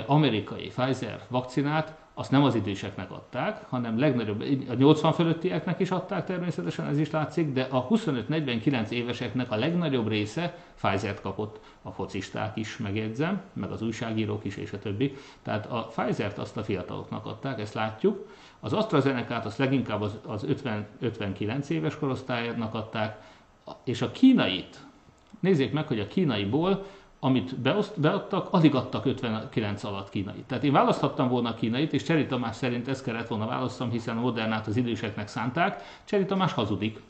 amerikai 0.05 0.67
Pfizer 0.67 1.21
vakcinát 1.27 1.97
azt 2.13 2.31
nem 2.31 2.43
az 2.43 2.55
időseknek 2.55 3.11
adták, 3.11 3.65
hanem 3.69 3.99
legnagyobb, 3.99 4.43
a 4.69 4.73
80 4.73 5.13
fölöttieknek 5.13 5.79
is 5.79 5.91
adták 5.91 6.25
természetesen, 6.25 6.87
ez 6.87 6.99
is 6.99 7.11
látszik, 7.11 7.53
de 7.53 7.61
a 7.61 7.87
25-49 7.87 8.89
éveseknek 8.89 9.51
a 9.51 9.55
legnagyobb 9.55 10.07
része 10.07 10.57
Pfizer-t 10.81 11.21
kapott, 11.21 11.59
a 11.81 11.91
focisták 11.91 12.57
is 12.57 12.77
megjegyzem, 12.77 13.41
meg 13.53 13.71
az 13.71 13.81
újságírók 13.81 14.45
is, 14.45 14.55
és 14.55 14.73
a 14.73 14.79
többi. 14.79 15.15
Tehát 15.41 15.65
a 15.65 15.87
Pfizer-t 15.95 16.37
azt 16.37 16.57
a 16.57 16.63
fiataloknak 16.63 17.25
adták, 17.25 17.59
ezt 17.59 17.73
látjuk. 17.73 18.27
Az 18.59 18.73
AstraZeneca-t 18.73 19.45
azt 19.45 19.57
leginkább 19.57 20.01
az, 20.01 20.19
az 20.27 20.43
50, 20.43 20.87
59 20.99 21.69
éves 21.69 21.97
korosztálynak 21.97 22.73
adták, 22.73 23.21
és 23.83 24.01
a 24.01 24.11
kínait, 24.11 24.79
nézzék 25.39 25.71
meg, 25.71 25.87
hogy 25.87 25.99
a 25.99 26.07
kínaiból 26.07 26.85
amit 27.19 27.55
beoszt, 27.55 27.99
beadtak, 27.99 28.47
alig 28.51 28.75
adtak 28.75 29.05
59 29.05 29.83
alatt 29.83 30.09
kínait. 30.09 30.43
Tehát 30.43 30.63
én 30.63 30.71
választhattam 30.71 31.27
volna 31.27 31.49
a 31.49 31.53
kínait, 31.53 31.93
és 31.93 32.03
Cseri 32.03 32.25
Tamás 32.25 32.55
szerint 32.55 32.87
ezt 32.87 33.03
kellett 33.03 33.27
volna 33.27 33.45
választom, 33.45 33.89
hiszen 33.89 34.17
a 34.17 34.21
modernát 34.21 34.67
az 34.67 34.77
időseknek 34.77 35.27
szánták. 35.27 35.81
Cseri 36.03 36.25
Tamás 36.25 36.53
hazudik. 36.53 37.01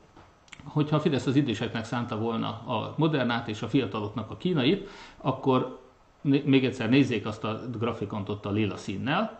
Hogyha 0.63 0.95
a 0.95 0.99
Fidesz 0.99 1.25
az 1.25 1.35
időseknek 1.35 1.85
szánta 1.85 2.17
volna 2.17 2.47
a 2.47 2.93
modernát 2.97 3.47
és 3.47 3.61
a 3.61 3.67
fiataloknak 3.67 4.31
a 4.31 4.37
kínait, 4.37 4.89
akkor 5.17 5.79
még 6.21 6.65
egyszer 6.65 6.89
nézzék 6.89 7.25
azt 7.25 7.43
a 7.43 7.59
grafikont 7.77 8.29
ott 8.29 8.45
a 8.45 8.51
lila 8.51 8.77
színnel, 8.77 9.39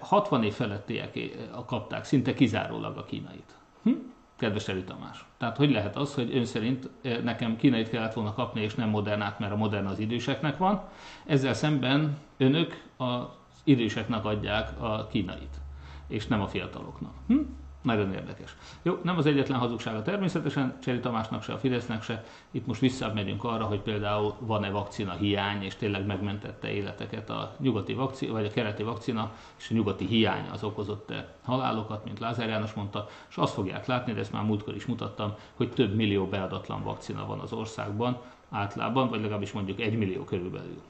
60 0.00 0.44
év 0.44 0.52
felettiek 0.52 1.16
eh, 1.16 1.30
kapták 1.66 2.04
szinte 2.04 2.34
kizárólag 2.34 2.96
a 2.96 3.04
kínait. 3.04 3.54
Hm? 3.82 3.90
kedves 4.36 4.68
Eli 4.68 4.84
Tamás. 4.84 5.24
Tehát 5.38 5.56
hogy 5.56 5.70
lehet 5.70 5.96
az, 5.96 6.14
hogy 6.14 6.36
ön 6.36 6.44
szerint 6.44 6.88
eh, 7.02 7.18
nekem 7.22 7.56
kínait 7.56 7.90
kellett 7.90 8.12
volna 8.12 8.34
kapni, 8.34 8.60
és 8.60 8.74
nem 8.74 8.88
modernát, 8.88 9.38
mert 9.38 9.52
a 9.52 9.56
modern 9.56 9.86
az 9.86 9.98
időseknek 9.98 10.56
van. 10.56 10.82
Ezzel 11.26 11.54
szemben 11.54 12.18
önök 12.36 12.82
az 12.96 13.26
időseknek 13.64 14.24
adják 14.24 14.80
a 14.80 15.06
kínait, 15.06 15.60
és 16.06 16.26
nem 16.26 16.40
a 16.40 16.46
fiataloknak. 16.46 17.14
Hm? 17.26 17.40
Nagyon 17.88 18.12
érdekes. 18.12 18.56
Jó, 18.82 18.98
nem 19.02 19.16
az 19.16 19.26
egyetlen 19.26 19.58
hazugsága 19.58 20.02
természetesen, 20.02 20.78
Cseri 20.82 21.00
Tamásnak 21.00 21.42
se, 21.42 21.52
a 21.52 21.58
Fidesznek 21.58 22.02
se. 22.02 22.24
Itt 22.50 22.66
most 22.66 22.80
visszamegyünk 22.80 23.44
arra, 23.44 23.64
hogy 23.64 23.80
például 23.80 24.34
van-e 24.38 24.70
vakcina 24.70 25.12
hiány, 25.12 25.62
és 25.62 25.76
tényleg 25.76 26.06
megmentette 26.06 26.72
életeket 26.72 27.30
a 27.30 27.54
nyugati 27.58 27.94
vakcina, 27.94 28.32
vagy 28.32 28.46
a 28.46 28.50
keleti 28.50 28.82
vakcina, 28.82 29.32
és 29.58 29.70
a 29.70 29.74
nyugati 29.74 30.06
hiány 30.06 30.48
az 30.52 30.64
okozott 30.64 31.12
halálokat, 31.44 32.04
mint 32.04 32.18
Lázár 32.18 32.48
János 32.48 32.72
mondta, 32.72 33.08
és 33.28 33.36
azt 33.36 33.54
fogják 33.54 33.86
látni, 33.86 34.12
de 34.12 34.20
ezt 34.20 34.32
már 34.32 34.44
múltkor 34.44 34.74
is 34.74 34.86
mutattam, 34.86 35.34
hogy 35.54 35.70
több 35.70 35.94
millió 35.94 36.26
beadatlan 36.26 36.82
vakcina 36.82 37.26
van 37.26 37.38
az 37.38 37.52
országban, 37.52 38.20
általában, 38.50 39.08
vagy 39.08 39.20
legalábbis 39.20 39.52
mondjuk 39.52 39.80
egy 39.80 39.98
millió 39.98 40.24
körülbelül. 40.24 40.80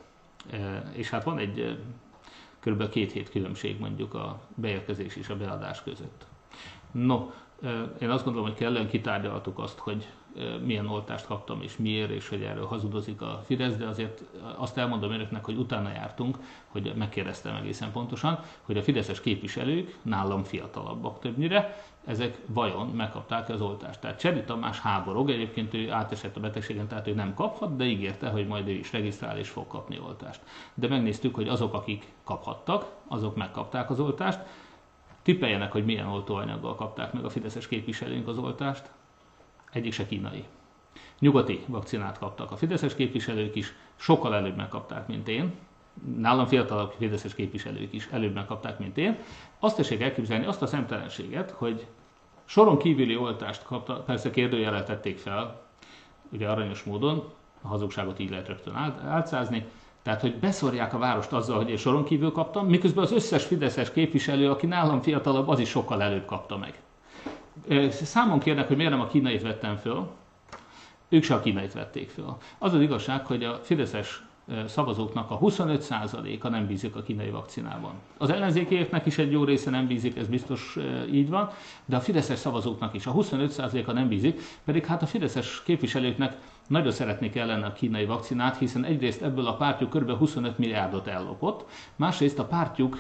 E, 0.51 0.91
és 0.93 1.11
hát 1.11 1.25
van 1.25 1.39
egy 1.39 1.59
e, 1.59 1.77
kb. 2.61 2.89
két 2.89 3.13
hét 3.13 3.31
különbség 3.31 3.79
mondjuk 3.79 4.15
a 4.15 4.41
beérkezés 4.55 5.17
és 5.17 5.29
a 5.29 5.37
beadás 5.37 5.83
között. 5.83 6.27
No, 6.91 7.31
én 8.01 8.11
azt 8.11 8.25
gondolom, 8.25 8.49
hogy 8.49 8.59
kellően 8.59 8.89
kitárgyaltuk 8.89 9.59
azt, 9.59 9.79
hogy 9.79 10.07
milyen 10.65 10.87
oltást 10.87 11.27
kaptam 11.27 11.63
és 11.63 11.77
miért, 11.77 12.11
és 12.11 12.29
hogy 12.29 12.43
erről 12.43 12.67
hazudozik 12.67 13.23
a 13.23 13.43
Fidesz, 13.47 13.77
de 13.77 13.87
azért 13.87 14.23
azt 14.57 14.79
elmondom 14.79 15.13
önöknek, 15.13 15.45
hogy 15.45 15.57
utána 15.57 15.91
jártunk, 15.91 16.39
hogy 16.69 16.93
megkérdeztem 16.97 17.57
egészen 17.57 17.93
pontosan, 17.93 18.41
hogy 18.63 18.77
a 18.77 18.83
fideszes 18.83 19.21
képviselők 19.21 19.97
nálam 20.03 20.45
fiatalabbak 20.45 21.21
többnyire, 21.21 21.83
ezek 22.05 22.39
vajon 22.47 22.87
megkapták 22.87 23.49
az 23.49 23.61
oltást. 23.61 24.01
Tehát 24.01 24.19
Cseri 24.19 24.43
Tamás 24.43 24.81
háborog, 24.81 25.31
egyébként 25.31 25.75
ő 25.75 25.91
átesett 25.91 26.37
a 26.37 26.41
betegségen, 26.41 26.89
tehát 26.89 27.07
ő 27.07 27.15
nem 27.15 27.35
kaphat, 27.35 27.77
de 27.77 27.85
ígérte, 27.85 28.29
hogy 28.29 28.47
majd 28.47 28.69
ő 28.69 28.73
is 28.73 28.93
regisztrál 28.93 29.39
és 29.39 29.49
fog 29.49 29.67
kapni 29.67 30.01
oltást. 30.07 30.41
De 30.75 30.89
megnéztük, 30.89 31.35
hogy 31.35 31.49
azok, 31.49 31.75
akik 31.75 32.09
kaphattak, 32.25 32.95
azok 33.09 33.37
megkapták 33.37 33.91
az 33.91 34.01
oltást, 34.01 34.41
Tippeljenek, 35.29 35.73
hogy 35.73 35.85
milyen 35.85 36.07
oltóanyaggal 36.07 36.75
kapták 36.75 37.13
meg 37.13 37.25
a 37.25 37.31
fideszes 37.31 37.69
képviselőink 37.69 38.29
az 38.29 38.39
oltást. 38.39 38.91
Egyik 39.73 39.93
se 39.93 40.07
kínai. 40.07 40.45
Nyugati 41.19 41.61
vakcinát 41.67 42.19
kaptak 42.19 42.51
a 42.51 42.57
fideszes 42.57 42.95
képviselők 42.95 43.55
is, 43.55 43.75
sokkal 43.97 44.35
előbb 44.35 44.57
megkapták, 44.57 45.07
mint 45.07 45.29
én. 45.29 45.53
Nálam 46.17 46.47
fiatalabb 46.47 46.95
fideszes 46.99 47.35
képviselők 47.35 47.93
is 47.93 48.09
előbb 48.11 48.35
megkapták, 48.35 48.79
mint 48.79 48.99
én. 48.99 49.19
Azt 49.59 49.77
tessék 49.77 50.01
elképzelni, 50.01 50.47
azt 50.47 50.63
a 50.63 50.67
szemtelenséget, 50.67 51.51
hogy 51.51 51.87
soron 52.45 52.79
kívüli 52.79 53.17
oltást 53.17 53.65
kapta, 53.65 54.03
persze 54.03 54.31
kérdőjelet 54.31 54.87
tették 54.87 55.19
fel, 55.19 55.63
ugye 56.33 56.49
aranyos 56.49 56.83
módon, 56.83 57.33
a 57.63 57.69
hazugságot 57.69 58.19
így 58.19 58.31
lehet 58.31 58.49
rögtön 58.49 58.75
átszázni, 59.07 59.67
tehát, 60.09 60.23
hogy 60.23 60.37
beszorják 60.37 60.95
a 60.95 60.99
várost 60.99 61.33
azzal, 61.33 61.57
hogy 61.57 61.71
én 61.71 61.77
soron 61.77 62.05
kívül 62.05 62.33
kaptam, 62.33 62.67
miközben 62.67 63.05
az 63.05 63.13
összes 63.13 63.45
fideszes 63.45 63.93
képviselő, 63.93 64.51
aki 64.51 64.67
nálam 64.67 65.03
fiatalabb, 65.03 65.49
az 65.49 65.59
is 65.59 65.69
sokkal 65.69 66.03
előbb 66.03 66.25
kapta 66.25 66.59
meg. 66.59 66.81
Számon 67.91 68.39
kérnek, 68.39 68.67
hogy 68.67 68.77
miért 68.77 68.91
nem 68.91 69.01
a 69.01 69.07
kínait 69.07 69.43
vettem 69.43 69.77
föl, 69.77 70.09
ők 71.09 71.23
se 71.23 71.35
a 71.35 71.41
kínait 71.41 71.73
vették 71.73 72.09
föl. 72.09 72.37
Az 72.59 72.75
az 72.75 72.81
igazság, 72.81 73.27
hogy 73.27 73.45
a 73.45 73.61
fideszes 73.63 74.23
szavazóknak 74.67 75.31
a 75.31 75.39
25%-a 75.39 76.49
nem 76.49 76.67
bízik 76.67 76.97
a 76.97 77.03
kínai 77.03 77.31
vakcinában. 77.31 77.93
Az 78.19 78.31
ellenzékieknek 78.31 79.07
is 79.07 79.19
egy 79.19 79.33
jó 79.33 79.45
része 79.45 79.71
nem 79.71 79.87
bízik, 79.87 80.17
ez 80.17 80.27
biztos 80.27 80.77
így 81.13 81.29
van, 81.29 81.51
de 81.85 81.97
a 81.97 82.01
fideszes 82.01 82.39
szavazóknak 82.39 82.95
is 82.95 83.07
a 83.07 83.13
25%-a 83.13 83.93
nem 83.93 84.09
bízik, 84.09 84.41
pedig 84.65 84.87
hát 84.87 85.03
a 85.03 85.07
fideszes 85.07 85.63
képviselőknek 85.63 86.37
nagyon 86.69 86.93
szeretnék 86.93 87.37
ellene 87.37 87.67
a 87.67 87.73
kínai 87.73 88.05
vakcinát, 88.05 88.59
hiszen 88.59 88.85
egyrészt 88.85 89.23
ebből 89.23 89.47
a 89.47 89.57
pártjuk 89.57 89.91
kb. 89.91 90.11
25 90.11 90.59
milliárdot 90.59 91.07
ellopott, 91.07 91.65
másrészt 91.97 92.39
a 92.39 92.45
pártjuk 92.45 92.99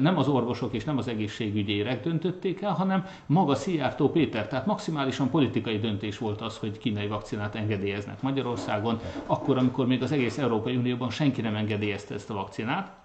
nem 0.00 0.18
az 0.18 0.28
orvosok 0.28 0.72
és 0.72 0.84
nem 0.84 0.98
az 0.98 1.08
egészségügyi 1.08 1.72
érek 1.72 2.02
döntötték 2.02 2.62
el, 2.62 2.72
hanem 2.72 3.06
maga 3.26 3.54
Szijjártó 3.54 4.10
Péter. 4.10 4.48
Tehát 4.48 4.66
maximálisan 4.66 5.30
politikai 5.30 5.78
döntés 5.78 6.18
volt 6.18 6.40
az, 6.40 6.56
hogy 6.58 6.78
kínai 6.78 7.06
vakcinát 7.06 7.54
engedélyeznek 7.54 8.22
Magyarországon, 8.22 9.00
akkor, 9.26 9.56
amikor 9.56 9.86
még 9.86 10.02
az 10.02 10.12
egész 10.12 10.38
Európai 10.38 10.76
Unióban 10.76 11.10
senki 11.10 11.40
nem 11.40 11.54
engedélyezte 11.54 12.14
ezt 12.14 12.30
a 12.30 12.34
vakcinát 12.34 13.00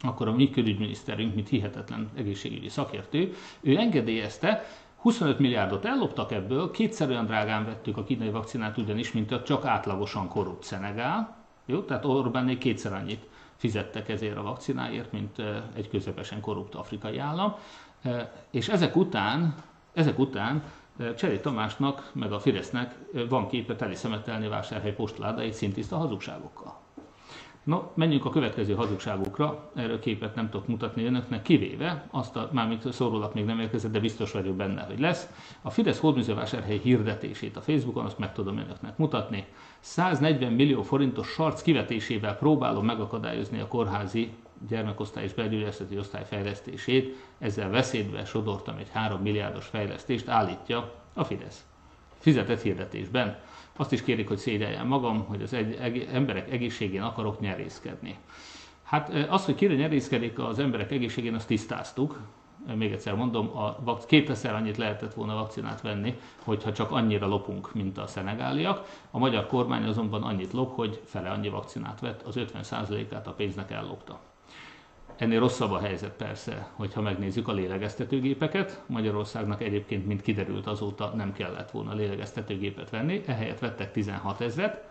akkor 0.00 0.28
a 0.28 0.32
mi 0.32 0.50
külügyminiszterünk, 0.50 1.34
mint 1.34 1.48
hihetetlen 1.48 2.10
egészségügyi 2.16 2.68
szakértő, 2.68 3.34
ő 3.60 3.76
engedélyezte, 3.76 4.64
25 5.06 5.38
milliárdot 5.38 5.84
elloptak 5.84 6.32
ebből, 6.32 6.70
kétszer 6.70 7.08
olyan 7.08 7.26
drágán 7.26 7.64
vettük 7.64 7.96
a 7.96 8.04
kínai 8.04 8.30
vakcinát 8.30 8.78
ugyanis, 8.78 9.12
mint 9.12 9.32
a 9.32 9.42
csak 9.42 9.64
átlagosan 9.64 10.28
korrupt 10.28 10.62
Szenegál. 10.62 11.36
Jó? 11.66 11.80
Tehát 11.80 12.04
Orbánnék 12.04 12.58
kétszer 12.58 12.92
annyit 12.92 13.28
fizettek 13.56 14.08
ezért 14.08 14.36
a 14.36 14.42
vakcináért, 14.42 15.12
mint 15.12 15.42
egy 15.74 15.88
közepesen 15.88 16.40
korrupt 16.40 16.74
afrikai 16.74 17.18
állam. 17.18 17.54
És 18.50 18.68
ezek 18.68 18.96
után, 18.96 19.54
ezek 19.92 20.18
után 20.18 20.62
Cseri 21.16 21.40
Tamásnak, 21.40 22.10
meg 22.12 22.32
a 22.32 22.38
Fidesznek 22.38 22.94
van 23.28 23.48
képe 23.48 23.76
teli 23.76 23.94
szemetelni 23.94 24.48
vásárhely 24.48 24.94
postládáit 24.94 25.54
szintiszta 25.54 25.96
hazugságokkal. 25.96 26.85
No, 27.66 27.82
menjünk 27.94 28.24
a 28.24 28.30
következő 28.30 28.74
hazugságukra, 28.74 29.70
erről 29.74 29.98
képet 29.98 30.34
nem 30.34 30.50
tudok 30.50 30.66
mutatni 30.66 31.04
önöknek, 31.04 31.42
kivéve, 31.42 32.06
azt 32.10 32.36
a, 32.36 32.48
mármint 32.52 32.92
szórólap 32.92 33.34
még 33.34 33.44
nem 33.44 33.60
érkezett, 33.60 33.92
de 33.92 34.00
biztos 34.00 34.32
vagyok 34.32 34.54
benne, 34.54 34.82
hogy 34.82 35.00
lesz. 35.00 35.28
A 35.62 35.70
Fidesz 35.70 35.98
hódműzővásárhely 35.98 36.78
hirdetését 36.78 37.56
a 37.56 37.60
Facebookon, 37.60 38.04
azt 38.04 38.18
meg 38.18 38.32
tudom 38.32 38.58
önöknek 38.58 38.96
mutatni. 38.96 39.44
140 39.80 40.52
millió 40.52 40.82
forintos 40.82 41.28
sarc 41.28 41.62
kivetésével 41.62 42.36
próbálom 42.36 42.84
megakadályozni 42.84 43.60
a 43.60 43.68
kórházi 43.68 44.32
gyermekosztály 44.68 45.24
és 45.24 45.34
belgyógyászati 45.34 45.98
osztály 45.98 46.24
fejlesztését, 46.24 47.16
ezzel 47.38 47.70
veszélybe 47.70 48.24
sodortam 48.24 48.76
egy 48.76 48.90
3 48.92 49.20
milliárdos 49.20 49.66
fejlesztést, 49.66 50.28
állítja 50.28 50.92
a 51.14 51.24
Fidesz. 51.24 51.64
Fizetett 52.18 52.62
hirdetésben. 52.62 53.38
Azt 53.76 53.92
is 53.92 54.02
kérik, 54.02 54.28
hogy 54.28 54.38
szégyeljem 54.38 54.86
magam, 54.86 55.24
hogy 55.24 55.42
az 55.42 55.52
egy, 55.52 55.74
eg, 55.80 56.08
emberek 56.12 56.50
egészségén 56.50 57.02
akarok 57.02 57.40
nyerészkedni. 57.40 58.16
Hát 58.82 59.14
az, 59.28 59.44
hogy 59.44 59.54
kire 59.54 59.74
nyerészkedik 59.74 60.38
az 60.38 60.58
emberek 60.58 60.90
egészségén, 60.90 61.34
azt 61.34 61.46
tisztáztuk. 61.46 62.20
Még 62.74 62.92
egyszer 62.92 63.14
mondom, 63.14 63.50
a 63.56 63.96
kétezer 64.06 64.54
annyit 64.54 64.76
lehetett 64.76 65.14
volna 65.14 65.34
vakcinát 65.34 65.80
venni, 65.80 66.18
hogyha 66.44 66.72
csak 66.72 66.90
annyira 66.90 67.26
lopunk, 67.26 67.74
mint 67.74 67.98
a 67.98 68.06
szenegáliak. 68.06 68.86
A 69.10 69.18
magyar 69.18 69.46
kormány 69.46 69.84
azonban 69.84 70.22
annyit 70.22 70.52
lop, 70.52 70.74
hogy 70.74 71.00
fele 71.04 71.30
annyi 71.30 71.48
vakcinát 71.48 72.00
vett, 72.00 72.22
az 72.22 72.34
50%-át 72.38 73.26
a 73.26 73.32
pénznek 73.32 73.70
ellopta. 73.70 74.20
Ennél 75.16 75.40
rosszabb 75.40 75.70
a 75.70 75.78
helyzet 75.78 76.12
persze, 76.12 76.70
hogyha 76.74 77.00
megnézzük 77.00 77.48
a 77.48 77.52
lélegeztetőgépeket. 77.52 78.82
Magyarországnak 78.86 79.62
egyébként, 79.62 80.06
mint 80.06 80.22
kiderült 80.22 80.66
azóta, 80.66 81.12
nem 81.14 81.32
kellett 81.32 81.70
volna 81.70 81.94
lélegeztetőgépet 81.94 82.90
venni, 82.90 83.22
ehelyett 83.26 83.58
vettek 83.58 83.92
16 83.92 84.40
ezret. 84.40 84.84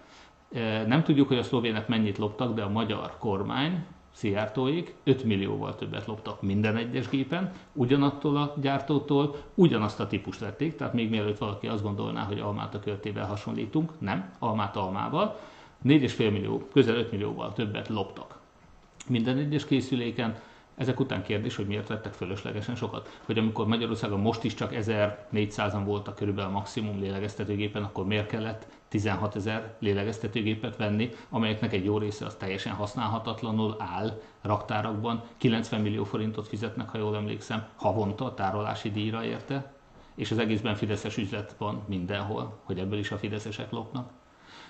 E, 0.54 0.86
nem 0.86 1.04
tudjuk, 1.04 1.28
hogy 1.28 1.38
a 1.38 1.44
szlovének 1.44 1.88
mennyit 1.88 2.18
loptak, 2.18 2.54
de 2.54 2.62
a 2.62 2.70
magyar 2.70 3.18
kormány 3.18 3.86
Szijjártóék 4.12 4.96
5 5.04 5.24
millióval 5.24 5.76
többet 5.76 6.06
loptak 6.06 6.42
minden 6.42 6.76
egyes 6.76 7.10
gépen, 7.10 7.52
ugyanattól 7.74 8.38
a 8.38 8.54
gyártótól 8.62 9.36
ugyanazt 9.56 10.00
a 10.00 10.08
típust 10.08 10.40
vették, 10.40 10.76
tehát 10.76 10.94
még 10.94 11.10
mielőtt 11.10 11.38
valaki 11.38 11.68
azt 11.68 11.84
gondolná, 11.84 12.24
hogy 12.24 12.40
almát 12.40 12.76
a 12.76 12.80
körtével 12.80 13.26
hasonlítunk, 13.26 13.92
nem, 14.00 14.34
almát 14.40 14.76
almával, 14.76 15.40
4,5 15.86 16.18
millió, 16.18 16.68
közel 16.74 16.96
5 16.96 17.12
millióval 17.12 17.54
többet 17.54 17.88
loptak. 17.88 18.44
Minden 19.08 19.38
egyes 19.38 19.66
készüléken 19.66 20.36
ezek 20.76 21.00
után 21.00 21.24
kérdés, 21.24 21.56
hogy 21.56 21.68
miért 21.68 21.88
vettek 21.88 22.14
fölöslegesen 22.14 22.76
sokat. 22.76 23.20
Hogy 23.26 23.38
amikor 23.38 23.68
Magyarországon 23.68 24.20
most 24.20 24.44
is 24.44 24.54
csak 24.54 24.72
1400-an 24.74 25.82
voltak 25.86 26.16
körülbelül 26.16 26.50
a 26.50 26.54
maximum 26.54 27.00
lélegeztetőgépen, 27.00 27.84
akkor 27.84 28.06
miért 28.06 28.28
kellett 28.28 28.68
16 28.88 29.36
ezer 29.36 29.76
lélegeztetőgépet 29.80 30.78
venni, 30.78 31.10
amelyeknek 31.30 31.74
egy 31.74 31.86
jó 31.86 31.98
része 31.98 32.26
az 32.26 32.36
teljesen 32.36 32.74
használhatatlanul 32.74 33.76
áll 33.80 34.22
raktárakban. 34.42 35.24
90 35.38 35.82
millió 35.82 36.04
forintot 36.04 36.48
fizetnek, 36.48 36.90
ha 36.90 36.98
jól 36.98 37.16
emlékszem, 37.16 37.68
havonta 37.76 38.26
a 38.26 38.34
tárolási 38.34 38.92
díjra 38.92 39.24
érte, 39.24 39.74
és 40.16 40.32
az 40.32 40.38
egészben 40.38 40.76
fideszes 40.76 41.18
üzlet 41.18 41.56
van 41.58 41.84
mindenhol, 41.88 42.60
hogy 42.64 42.80
ebből 42.80 43.00
is 43.00 43.12
a 43.12 43.18
fideszesek 43.18 43.72
lopnak. 43.72 44.10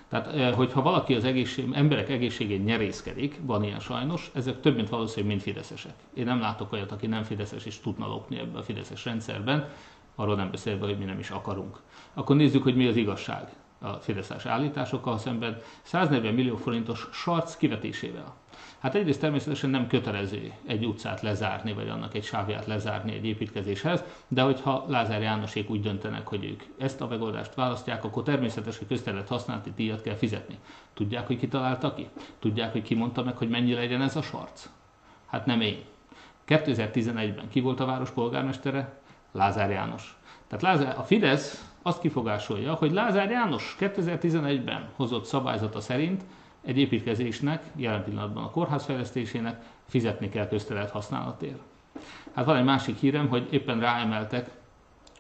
Tehát, 0.07 0.55
hogyha 0.55 0.81
valaki 0.81 1.13
az 1.13 1.23
egészség, 1.23 1.69
emberek 1.73 2.09
egészségén 2.09 2.61
nyerészkedik, 2.61 3.39
van 3.41 3.63
ilyen 3.63 3.79
sajnos, 3.79 4.31
ezek 4.33 4.59
több 4.59 4.75
mint 4.75 4.89
valószínű 4.89 5.27
mind 5.27 5.41
fideszesek. 5.41 5.93
Én 6.13 6.25
nem 6.25 6.39
látok 6.39 6.71
olyat, 6.71 6.91
aki 6.91 7.07
nem 7.07 7.23
fideszes 7.23 7.65
és 7.65 7.79
tudna 7.79 8.07
lopni 8.07 8.39
ebbe 8.39 8.57
a 8.57 8.63
fideszes 8.63 9.05
rendszerben, 9.05 9.69
arról 10.15 10.35
nem 10.35 10.51
beszélve, 10.51 10.85
hogy 10.85 10.97
mi 10.97 11.05
nem 11.05 11.19
is 11.19 11.29
akarunk. 11.29 11.79
Akkor 12.13 12.35
nézzük, 12.35 12.63
hogy 12.63 12.75
mi 12.75 12.87
az 12.87 12.95
igazság 12.95 13.49
a 13.79 13.93
fideszes 13.93 14.45
állításokkal 14.45 15.17
szemben 15.17 15.61
140 15.81 16.33
millió 16.33 16.55
forintos 16.55 17.07
sarc 17.11 17.55
kivetésével. 17.55 18.33
Hát 18.79 18.95
egyrészt 18.95 19.19
természetesen 19.19 19.69
nem 19.69 19.87
kötelező 19.87 20.51
egy 20.65 20.85
utcát 20.85 21.21
lezárni, 21.21 21.73
vagy 21.73 21.89
annak 21.89 22.13
egy 22.13 22.23
sávját 22.23 22.65
lezárni 22.65 23.13
egy 23.13 23.25
építkezéshez, 23.25 24.03
de 24.27 24.41
hogyha 24.41 24.85
Lázár 24.87 25.21
Jánosék 25.21 25.69
úgy 25.69 25.81
döntenek, 25.81 26.27
hogy 26.27 26.45
ők 26.45 26.63
ezt 26.77 27.01
a 27.01 27.07
megoldást 27.07 27.55
választják, 27.55 28.03
akkor 28.03 28.23
természetesen 28.23 28.79
hogy 28.79 28.87
közterület 28.87 29.27
használati 29.27 29.71
díjat 29.75 30.01
kell 30.01 30.15
fizetni. 30.15 30.57
Tudják, 30.93 31.27
hogy 31.27 31.39
ki 31.39 31.47
találta 31.47 31.93
ki? 31.93 32.07
Tudják, 32.39 32.71
hogy 32.71 32.81
ki 32.81 32.95
mondta 32.95 33.23
meg, 33.23 33.37
hogy 33.37 33.49
mennyi 33.49 33.73
legyen 33.73 34.01
ez 34.01 34.15
a 34.15 34.21
sarc? 34.21 34.69
Hát 35.25 35.45
nem 35.45 35.61
én. 35.61 35.83
2011-ben 36.47 37.49
ki 37.49 37.59
volt 37.59 37.79
a 37.79 37.85
város 37.85 38.09
polgármestere? 38.09 38.99
Lázár 39.31 39.69
János. 39.69 40.17
Tehát 40.47 40.63
Lázár, 40.63 40.97
a 40.97 41.03
Fidesz 41.03 41.73
azt 41.81 41.99
kifogásolja, 41.99 42.73
hogy 42.73 42.91
Lázár 42.91 43.29
János 43.29 43.75
2011-ben 43.79 44.89
hozott 44.95 45.25
szabályzata 45.25 45.79
szerint 45.79 46.23
egy 46.65 46.77
építkezésnek, 46.77 47.63
jelen 47.75 48.03
pillanatban 48.03 48.43
a 48.43 48.49
kórház 48.49 48.85
fejlesztésének 48.85 49.61
fizetni 49.87 50.29
kell 50.29 50.47
köztelet 50.47 50.89
használatért. 50.91 51.59
Hát 52.33 52.45
van 52.45 52.55
egy 52.55 52.63
másik 52.63 52.97
hírem, 52.97 53.27
hogy 53.27 53.47
éppen 53.51 53.79
ráemeltek 53.79 54.49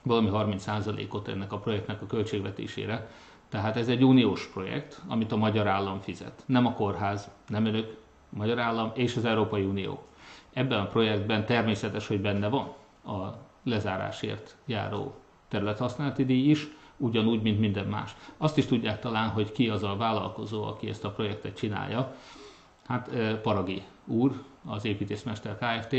valami 0.03 0.29
30%-ot 0.33 1.27
ennek 1.27 1.51
a 1.51 1.57
projektnek 1.57 2.01
a 2.01 2.05
költségvetésére. 2.05 3.09
Tehát 3.49 3.77
ez 3.77 3.87
egy 3.87 4.03
uniós 4.03 4.47
projekt, 4.53 5.01
amit 5.07 5.31
a 5.31 5.37
magyar 5.37 5.67
állam 5.67 5.99
fizet. 5.99 6.43
Nem 6.45 6.65
a 6.65 6.73
kórház, 6.73 7.29
nem 7.47 7.65
önök, 7.65 7.97
a 8.33 8.37
magyar 8.37 8.59
állam 8.59 8.91
és 8.93 9.15
az 9.15 9.25
Európai 9.25 9.63
Unió. 9.63 10.03
Ebben 10.53 10.79
a 10.79 10.87
projektben 10.87 11.45
természetes, 11.45 12.07
hogy 12.07 12.21
benne 12.21 12.47
van 12.47 12.73
a 13.05 13.37
lezárásért 13.63 14.55
járó 14.65 15.15
területhasználati 15.47 16.25
díj 16.25 16.49
is, 16.49 16.67
ugyanúgy, 16.97 17.41
mint 17.41 17.59
minden 17.59 17.87
más. 17.87 18.15
Azt 18.37 18.57
is 18.57 18.65
tudják 18.65 18.99
talán, 18.99 19.29
hogy 19.29 19.51
ki 19.51 19.69
az 19.69 19.83
a 19.83 19.95
vállalkozó, 19.95 20.63
aki 20.63 20.89
ezt 20.89 21.05
a 21.05 21.11
projektet 21.11 21.57
csinálja. 21.57 22.15
Hát 22.85 23.09
Paragi 23.41 23.81
úr, 24.05 24.41
az 24.65 24.85
építészmester 24.85 25.57
Kft. 25.57 25.95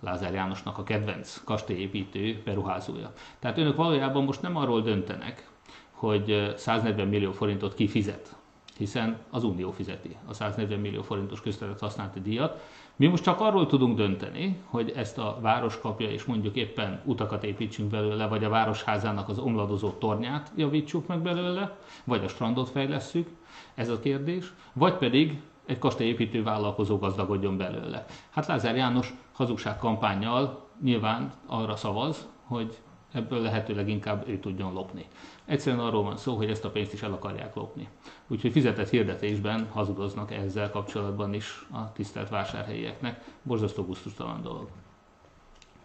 Lázár 0.00 0.32
Jánosnak 0.32 0.78
a 0.78 0.82
kedvenc 0.82 1.40
kastélyépítő 1.44 2.42
beruházója. 2.44 3.12
Tehát 3.38 3.58
önök 3.58 3.76
valójában 3.76 4.24
most 4.24 4.42
nem 4.42 4.56
arról 4.56 4.80
döntenek, 4.82 5.48
hogy 5.90 6.52
140 6.56 7.08
millió 7.08 7.32
forintot 7.32 7.74
kifizet, 7.74 8.36
hiszen 8.76 9.18
az 9.30 9.44
Unió 9.44 9.70
fizeti 9.70 10.16
a 10.26 10.32
140 10.32 10.80
millió 10.80 11.02
forintos 11.02 11.40
közterület 11.40 11.80
használati 11.80 12.20
díjat, 12.20 12.60
mi 13.00 13.06
most 13.06 13.22
csak 13.22 13.40
arról 13.40 13.66
tudunk 13.66 13.96
dönteni, 13.96 14.60
hogy 14.64 14.92
ezt 14.96 15.18
a 15.18 15.38
város 15.40 15.80
kapja, 15.80 16.10
és 16.10 16.24
mondjuk 16.24 16.56
éppen 16.56 17.00
utakat 17.04 17.44
építsünk 17.44 17.90
belőle, 17.90 18.26
vagy 18.26 18.44
a 18.44 18.48
városházának 18.48 19.28
az 19.28 19.38
omladozó 19.38 19.90
tornyát 19.90 20.52
javítsuk 20.56 21.06
meg 21.06 21.18
belőle, 21.18 21.76
vagy 22.04 22.24
a 22.24 22.28
strandot 22.28 22.68
fejlesszük, 22.68 23.28
ez 23.74 23.88
a 23.88 24.00
kérdés, 24.00 24.52
vagy 24.72 24.94
pedig 24.94 25.40
egy 25.66 25.78
kastélyépítő 25.78 26.42
vállalkozó 26.42 26.98
gazdagodjon 26.98 27.56
belőle. 27.56 28.04
Hát 28.30 28.46
Lázár 28.46 28.76
János 28.76 29.14
hazugság 29.32 29.78
kampányjal 29.78 30.68
nyilván 30.82 31.32
arra 31.46 31.76
szavaz, 31.76 32.28
hogy 32.44 32.78
ebből 33.12 33.40
lehetőleg 33.40 33.88
inkább 33.88 34.28
ő 34.28 34.38
tudjon 34.38 34.72
lopni. 34.72 35.06
Egyszerűen 35.44 35.82
arról 35.84 36.02
van 36.02 36.16
szó, 36.16 36.36
hogy 36.36 36.50
ezt 36.50 36.64
a 36.64 36.70
pénzt 36.70 36.92
is 36.92 37.02
el 37.02 37.12
akarják 37.12 37.54
lopni. 37.54 37.88
Úgyhogy 38.26 38.52
fizetett 38.52 38.88
hirdetésben 38.88 39.68
hazudoznak 39.72 40.32
ezzel 40.32 40.70
kapcsolatban 40.70 41.34
is 41.34 41.66
a 41.70 41.92
tisztelt 41.92 42.28
vásárhelyieknek. 42.28 43.24
Borzasztó 43.42 43.84
gusztustalan 43.84 44.42
dolog. 44.42 44.68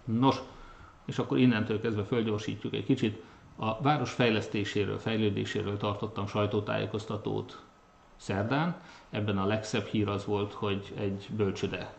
Nos, 0.03 0.37
és 1.05 1.19
akkor 1.19 1.37
innentől 1.37 1.81
kezdve 1.81 2.03
fölgyorsítjuk 2.03 2.73
egy 2.73 2.85
kicsit. 2.85 3.23
A 3.55 3.81
város 3.81 4.11
fejlesztéséről, 4.11 4.97
fejlődéséről 4.97 5.77
tartottam 5.77 6.27
sajtótájékoztatót 6.27 7.63
szerdán. 8.15 8.81
Ebben 9.09 9.37
a 9.37 9.45
legszebb 9.45 9.85
hír 9.85 10.07
az 10.07 10.25
volt, 10.25 10.53
hogy 10.53 10.93
egy 10.97 11.27
bölcsöde 11.35 11.93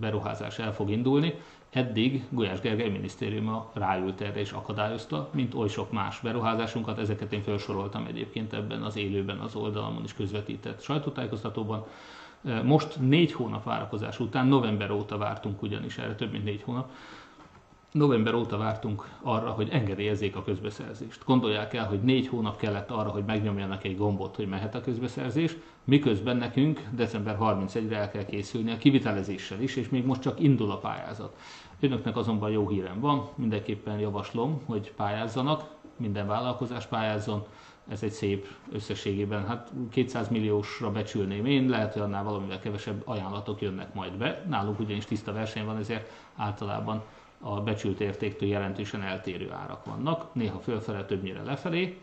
beruházás 0.00 0.58
el 0.58 0.74
fog 0.74 0.90
indulni. 0.90 1.34
Eddig 1.70 2.24
Gulyás 2.30 2.60
Gergely 2.60 2.88
minisztériuma 2.88 3.70
ráült 3.72 4.20
erre 4.20 4.40
és 4.40 4.52
akadályozta, 4.52 5.28
mint 5.32 5.54
oly 5.54 5.68
sok 5.68 5.92
más 5.92 6.20
beruházásunkat, 6.20 6.98
ezeket 6.98 7.32
én 7.32 7.42
felsoroltam 7.42 8.06
egyébként 8.06 8.52
ebben 8.52 8.82
az 8.82 8.96
élőben 8.96 9.38
az 9.38 9.54
oldalamon 9.54 10.04
is 10.04 10.14
közvetített 10.14 10.82
sajtótájékoztatóban. 10.82 11.86
Most 12.64 12.96
négy 13.00 13.32
hónap 13.32 13.64
várakozás 13.64 14.20
után, 14.20 14.46
november 14.46 14.90
óta 14.90 15.18
vártunk 15.18 15.62
ugyanis 15.62 15.98
erre, 15.98 16.14
több 16.14 16.30
mint 16.32 16.44
négy 16.44 16.62
hónap, 16.62 16.90
november 17.92 18.34
óta 18.34 18.56
vártunk 18.56 19.08
arra, 19.22 19.50
hogy 19.50 19.68
engedélyezzék 19.68 20.36
a 20.36 20.42
közbeszerzést. 20.42 21.24
Gondolják 21.24 21.74
el, 21.74 21.86
hogy 21.86 22.02
négy 22.02 22.28
hónap 22.28 22.56
kellett 22.56 22.90
arra, 22.90 23.08
hogy 23.10 23.24
megnyomjanak 23.24 23.84
egy 23.84 23.96
gombot, 23.96 24.36
hogy 24.36 24.48
mehet 24.48 24.74
a 24.74 24.80
közbeszerzés, 24.80 25.56
miközben 25.84 26.36
nekünk 26.36 26.82
december 26.90 27.36
31-re 27.40 27.96
el 27.96 28.10
kell 28.10 28.24
készülni 28.24 28.70
a 28.70 28.76
kivitelezéssel 28.78 29.60
is, 29.60 29.76
és 29.76 29.88
még 29.88 30.04
most 30.04 30.20
csak 30.20 30.40
indul 30.40 30.70
a 30.70 30.78
pályázat. 30.78 31.36
Önöknek 31.80 32.16
azonban 32.16 32.50
jó 32.50 32.68
hírem 32.68 33.00
van, 33.00 33.28
mindenképpen 33.34 33.98
javaslom, 33.98 34.62
hogy 34.66 34.92
pályázzanak, 34.96 35.64
minden 35.96 36.26
vállalkozás 36.26 36.86
pályázzon, 36.86 37.44
ez 37.88 38.02
egy 38.02 38.10
szép 38.10 38.46
összességében, 38.72 39.46
hát 39.46 39.72
200 39.90 40.28
milliósra 40.28 40.90
becsülném 40.90 41.46
én, 41.46 41.68
lehet, 41.68 41.92
hogy 41.92 42.02
annál 42.02 42.24
valamivel 42.24 42.58
kevesebb 42.58 43.02
ajánlatok 43.04 43.60
jönnek 43.60 43.94
majd 43.94 44.12
be. 44.12 44.44
Nálunk 44.48 44.78
ugyanis 44.80 45.04
tiszta 45.04 45.32
verseny 45.32 45.64
van, 45.64 45.76
ezért 45.76 46.10
általában 46.36 47.02
a 47.40 47.60
becsült 47.60 48.00
értéktől 48.00 48.48
jelentősen 48.48 49.02
eltérő 49.02 49.52
árak 49.52 49.84
vannak, 49.84 50.34
néha 50.34 50.58
fölfele, 50.58 51.04
többnyire 51.04 51.42
lefelé, 51.42 52.00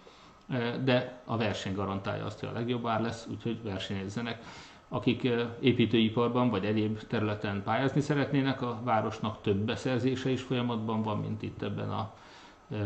de 0.84 1.22
a 1.26 1.38
verseny 1.38 1.74
garantálja 1.76 2.26
azt, 2.26 2.40
hogy 2.40 2.50
a 2.50 2.54
legjobb 2.58 2.88
ár 2.88 3.02
lesz, 3.02 3.28
úgyhogy 3.32 3.64
versenyezzenek. 3.64 4.44
Akik 4.90 5.30
építőiparban 5.60 6.50
vagy 6.50 6.66
egyéb 6.66 7.00
területen 7.08 7.64
pályázni 7.64 8.02
szeretnének, 8.02 8.62
a 8.62 8.80
városnak 8.84 9.42
több 9.42 9.58
beszerzése 9.58 10.30
is 10.30 10.42
folyamatban 10.42 11.02
van, 11.02 11.18
mint 11.18 11.42
itt 11.42 11.62
ebben 11.62 11.90
a 11.90 12.14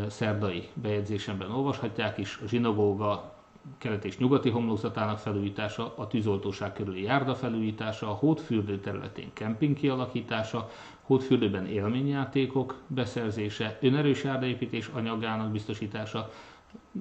szerdai 0.08 0.68
bejegyzésemben 0.74 1.50
olvashatják 1.50 2.18
is. 2.18 2.38
A 2.44 2.48
zsinagóga 2.48 3.32
kelet 3.78 4.04
és 4.04 4.18
nyugati 4.18 4.50
homlokzatának 4.50 5.18
felújítása, 5.18 5.94
a 5.96 6.06
tűzoltóság 6.06 6.72
körüli 6.72 7.02
járda 7.02 7.34
felújítása, 7.34 8.08
a 8.10 8.14
hódfürdő 8.14 8.78
területén 8.78 9.30
kemping 9.32 9.76
kialakítása, 9.76 10.70
hódfürdőben 11.12 11.66
élményjátékok 11.66 12.80
beszerzése, 12.86 13.78
önerős 13.80 14.24
járdaépítés 14.24 14.90
anyagának 14.94 15.50
biztosítása, 15.50 16.30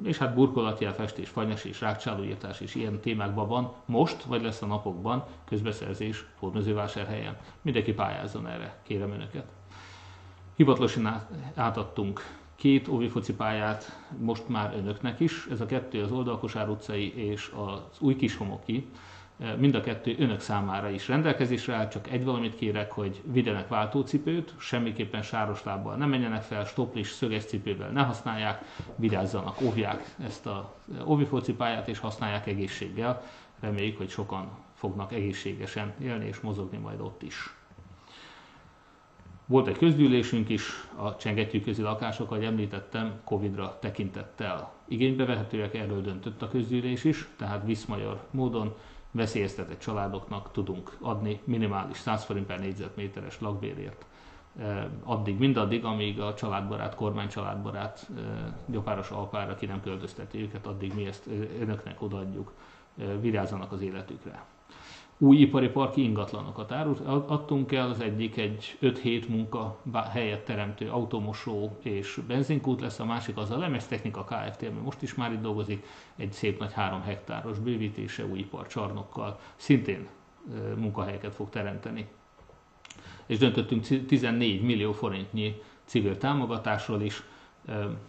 és 0.04 0.18
hát 0.18 0.34
burkolatjel, 0.34 0.94
festés, 0.94 1.30
fanyas 1.30 1.64
és 1.64 1.82
rákcsálóírtás 1.82 2.60
és 2.60 2.76
ilyen 2.76 3.00
témákban 3.00 3.48
van 3.48 3.74
most, 3.86 4.24
vagy 4.24 4.42
lesz 4.42 4.62
a 4.62 4.66
napokban 4.66 5.26
közbeszerzés 5.46 6.26
hódmezővásárhelyen. 6.40 7.38
Mindenki 7.62 7.94
pályázzon 7.94 8.48
erre, 8.48 8.80
kérem 8.84 9.12
Önöket. 9.12 9.52
Hivatalosan 10.56 11.26
átadtunk 11.56 12.22
két 12.56 12.88
óvifoci 12.88 13.34
pályát 13.34 14.00
most 14.20 14.48
már 14.48 14.74
önöknek 14.76 15.20
is. 15.20 15.48
Ez 15.52 15.62
a 15.62 15.66
kettő 15.66 16.04
az 16.04 16.12
Oldalkosár 16.12 16.70
utcai 16.70 17.14
és 17.16 17.52
az 17.56 18.00
Új 18.00 18.16
Kishomoki. 18.16 18.88
Mind 19.58 19.76
a 19.76 19.82
kettő 19.82 20.16
önök 20.20 20.40
számára 20.40 20.90
is 20.90 21.08
rendelkezésre 21.08 21.74
áll, 21.74 21.88
csak 21.88 22.12
egy 22.12 22.24
valamit 22.24 22.56
kérek, 22.56 22.92
hogy 22.92 23.22
vigyenek 23.26 23.68
váltócipőt, 23.68 24.54
semmiképpen 24.60 25.22
sáros 25.22 25.64
lábbal 25.64 25.96
ne 25.96 26.06
menjenek 26.06 26.42
fel, 26.42 26.66
stoplis, 26.66 27.10
szöges 27.10 27.46
cipővel 27.46 27.90
ne 27.90 28.02
használják, 28.04 28.62
vigyázzanak, 28.96 29.62
óvják 29.62 30.16
ezt 30.24 30.46
a 30.46 30.74
óvifocipályát 31.06 31.88
és 31.88 32.00
használják 32.00 32.48
egészséggel. 32.48 33.24
Reméljük, 33.60 33.98
hogy 33.98 34.10
sokan 34.10 34.50
fognak 34.74 35.12
egészségesen 35.14 35.94
élni 36.02 36.26
és 36.28 36.40
mozogni 36.40 36.78
majd 36.78 37.00
ott 37.00 37.22
is. 37.22 37.56
Volt 39.46 39.68
egy 39.68 39.78
közgyűlésünk 39.78 40.50
is, 40.50 40.64
a 40.96 41.16
csengettyűközi 41.16 41.82
lakások, 41.82 42.32
ahogy 42.32 42.44
említettem, 42.44 43.20
Covid-ra 43.24 43.78
tekintettel 43.80 44.74
igénybe 44.88 45.26
vehetőek, 45.26 45.74
erről 45.76 46.02
döntött 46.02 46.42
a 46.42 46.48
közgyűlés 46.50 47.04
is, 47.04 47.28
tehát 47.38 47.66
viszmajor 47.66 48.28
módon 48.32 48.76
veszélyeztetett 49.12 49.80
családoknak 49.80 50.52
tudunk 50.52 50.98
adni 51.02 51.42
minimális 51.44 51.98
100 51.98 52.24
forint 52.24 52.46
per 52.46 52.60
négyzetméteres 52.60 53.40
lakbérért 53.40 54.06
addig, 55.04 55.38
mindaddig, 55.38 55.86
amíg 55.86 56.20
a 56.20 56.34
családbarát, 56.34 56.96
kormány 56.96 57.28
családbarát 57.28 58.08
gyopáros 58.66 59.10
alpára 59.10 59.56
ki 59.56 59.66
nem 59.66 59.82
költözteti 59.82 60.42
őket, 60.42 60.66
addig 60.66 60.94
mi 60.94 61.06
ezt 61.06 61.28
önöknek 61.60 62.02
odaadjuk, 62.02 62.52
vigyázzanak 63.20 63.72
az 63.72 63.82
életükre. 63.82 64.44
Új 65.24 65.38
ipari 65.38 65.70
parki 65.70 66.04
ingatlanokat 66.04 66.72
adtunk 67.06 67.72
el, 67.72 67.90
az 67.90 68.00
egyik 68.00 68.38
egy 68.38 68.78
5-7 68.82 69.28
munka 69.28 69.80
helyet 70.12 70.46
teremtő 70.46 70.90
automosó 70.90 71.78
és 71.82 72.20
benzinkút 72.28 72.82
lesz, 72.82 73.00
a 73.00 73.06
másik 73.06 73.38
az 73.38 73.52
a 73.52 73.58
Lemes 73.58 73.86
Technika 73.86 74.24
Kft., 74.24 74.62
ami 74.62 74.80
most 74.84 75.02
is 75.02 75.16
már 75.16 75.32
itt 75.32 75.42
dolgozik, 75.42 75.86
egy 76.16 76.32
szép 76.32 76.60
nagy 76.60 76.74
3 76.74 77.02
hektáros 77.02 77.60
bővítése 77.60 78.26
új 78.26 78.40
iparcsarnokkal, 78.40 79.40
szintén 79.56 80.08
munkahelyeket 80.76 81.36
fog 81.36 81.50
teremteni 81.50 82.08
és 83.26 83.38
döntöttünk 83.38 84.06
14 84.06 84.62
millió 84.62 84.92
forintnyi 84.92 85.62
civil 85.86 86.18
támogatásról 86.18 87.02
is. 87.02 87.24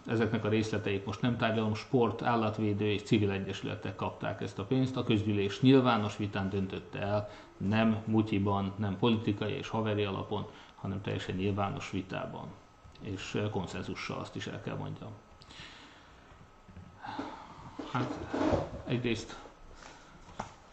Ezeknek 0.05 0.45
a 0.45 0.49
részleteit 0.49 1.05
most 1.05 1.21
nem 1.21 1.37
tárgyalom, 1.37 1.73
sport, 1.73 2.21
állatvédő 2.21 2.85
és 2.85 3.03
civil 3.03 3.31
egyesületek 3.31 3.95
kapták 3.95 4.41
ezt 4.41 4.59
a 4.59 4.63
pénzt. 4.63 4.97
A 4.97 5.03
közgyűlés 5.03 5.61
nyilvános 5.61 6.17
vitán 6.17 6.49
döntötte 6.49 6.99
el, 6.99 7.29
nem 7.57 8.03
mutyiban, 8.05 8.73
nem 8.75 8.97
politikai 8.97 9.51
és 9.51 9.67
haveri 9.67 10.03
alapon, 10.03 10.45
hanem 10.75 11.01
teljesen 11.01 11.35
nyilvános 11.35 11.91
vitában. 11.91 12.47
És 13.01 13.41
konszenzussal 13.51 14.19
azt 14.19 14.35
is 14.35 14.47
el 14.47 14.61
kell 14.61 14.75
mondjam. 14.75 15.09
Hát 17.91 18.19
egyrészt 18.85 19.39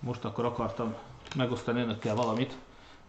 most 0.00 0.24
akkor 0.24 0.44
akartam 0.44 0.94
megosztani 1.36 1.80
önökkel 1.80 2.14
valamit, 2.14 2.58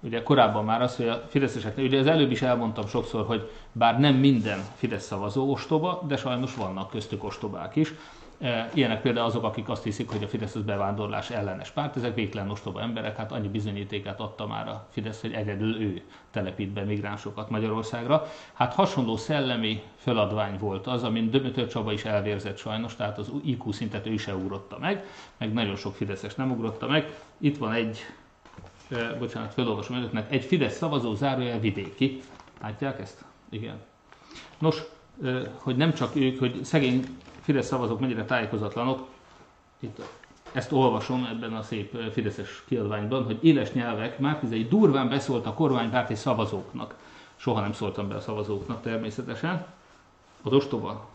ugye 0.01 0.23
korábban 0.23 0.65
már 0.65 0.81
az, 0.81 0.95
hogy 0.95 1.07
a 1.07 1.23
fideszeseknek, 1.27 1.85
ugye 1.85 1.99
az 1.99 2.07
előbb 2.07 2.31
is 2.31 2.41
elmondtam 2.41 2.87
sokszor, 2.87 3.25
hogy 3.25 3.49
bár 3.71 3.99
nem 3.99 4.15
minden 4.15 4.59
Fidesz 4.75 5.05
szavazó 5.05 5.51
ostoba, 5.51 6.03
de 6.07 6.17
sajnos 6.17 6.55
vannak 6.55 6.89
köztük 6.89 7.23
ostobák 7.23 7.75
is. 7.75 7.93
E, 8.39 8.69
ilyenek 8.73 9.01
például 9.01 9.25
azok, 9.25 9.43
akik 9.43 9.69
azt 9.69 9.83
hiszik, 9.83 10.09
hogy 10.09 10.23
a 10.23 10.27
Fidesz 10.27 10.55
az 10.55 10.61
bevándorlás 10.61 11.29
ellenes 11.29 11.71
párt, 11.71 11.95
ezek 11.95 12.15
végtelen 12.15 12.49
ostoba 12.49 12.81
emberek, 12.81 13.17
hát 13.17 13.31
annyi 13.31 13.47
bizonyítékát 13.47 14.19
adta 14.19 14.47
már 14.47 14.67
a 14.67 14.87
Fidesz, 14.89 15.21
hogy 15.21 15.33
egyedül 15.33 15.81
ő 15.81 16.01
telepít 16.31 16.69
be 16.69 16.83
migránsokat 16.83 17.49
Magyarországra. 17.49 18.25
Hát 18.53 18.73
hasonló 18.73 19.17
szellemi 19.17 19.81
feladvány 19.95 20.57
volt 20.59 20.87
az, 20.87 21.03
amin 21.03 21.29
Dömötör 21.29 21.67
Csaba 21.67 21.91
is 21.91 22.05
elvérzett 22.05 22.57
sajnos, 22.57 22.95
tehát 22.95 23.17
az 23.17 23.31
IQ 23.43 23.71
szintet 23.71 24.07
ő 24.07 24.17
se 24.17 24.35
ugrotta 24.35 24.77
meg, 24.79 25.05
meg 25.37 25.53
nagyon 25.53 25.75
sok 25.75 25.95
Fideszes 25.95 26.35
nem 26.35 26.51
ugrotta 26.51 26.87
meg. 26.87 27.15
Itt 27.37 27.57
van 27.57 27.71
egy 27.73 27.99
bocsánat, 29.19 29.53
felolvasom 29.53 29.95
önöknek, 29.95 30.31
egy 30.31 30.43
Fidesz 30.43 30.77
szavazó 30.77 31.13
zárójel 31.13 31.59
vidéki. 31.59 32.21
Látják 32.61 32.99
ezt? 32.99 33.23
Igen. 33.49 33.75
Nos, 34.57 34.81
hogy 35.53 35.75
nem 35.75 35.93
csak 35.93 36.15
ők, 36.15 36.39
hogy 36.39 36.63
szegény 36.63 37.05
Fidesz 37.41 37.67
szavazók 37.67 37.99
mennyire 37.99 38.25
tájékozatlanok, 38.25 39.07
itt 39.79 40.01
ezt 40.51 40.71
olvasom 40.71 41.27
ebben 41.31 41.53
a 41.53 41.61
szép 41.61 42.11
Fideszes 42.11 42.63
kiadványban, 42.67 43.23
hogy 43.23 43.37
éles 43.41 43.71
nyelvek 43.71 44.19
Márkizai 44.19 44.65
durván 44.65 45.09
beszólt 45.09 45.45
a 45.45 45.53
kormánypárti 45.53 46.15
szavazóknak. 46.15 46.95
Soha 47.35 47.61
nem 47.61 47.73
szóltam 47.73 48.07
be 48.07 48.15
a 48.15 48.21
szavazóknak 48.21 48.81
természetesen. 48.81 49.65
Az 50.41 50.53
ostoba 50.53 51.09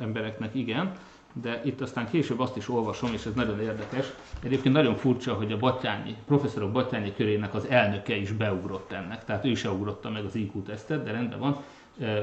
embereknek 0.00 0.54
igen, 0.54 0.92
de 1.32 1.60
itt 1.64 1.80
aztán 1.80 2.08
később 2.08 2.40
azt 2.40 2.56
is 2.56 2.68
olvasom, 2.68 3.12
és 3.12 3.26
ez 3.26 3.34
nagyon 3.34 3.60
érdekes. 3.60 4.06
Egyébként 4.42 4.74
nagyon 4.74 4.94
furcsa, 4.94 5.34
hogy 5.34 5.52
a 5.52 5.58
Batyányi, 5.58 6.16
professzorok 6.26 6.72
Batyányi 6.72 7.12
körének 7.14 7.54
az 7.54 7.66
elnöke 7.66 8.16
is 8.16 8.32
beugrott 8.32 8.92
ennek, 8.92 9.24
tehát 9.24 9.44
ő 9.44 9.54
se 9.54 9.70
ugrotta 9.70 10.10
meg 10.10 10.24
az 10.24 10.34
IQ 10.34 10.62
tesztet, 10.62 11.04
de 11.04 11.10
rendben 11.12 11.38
van. 11.38 11.56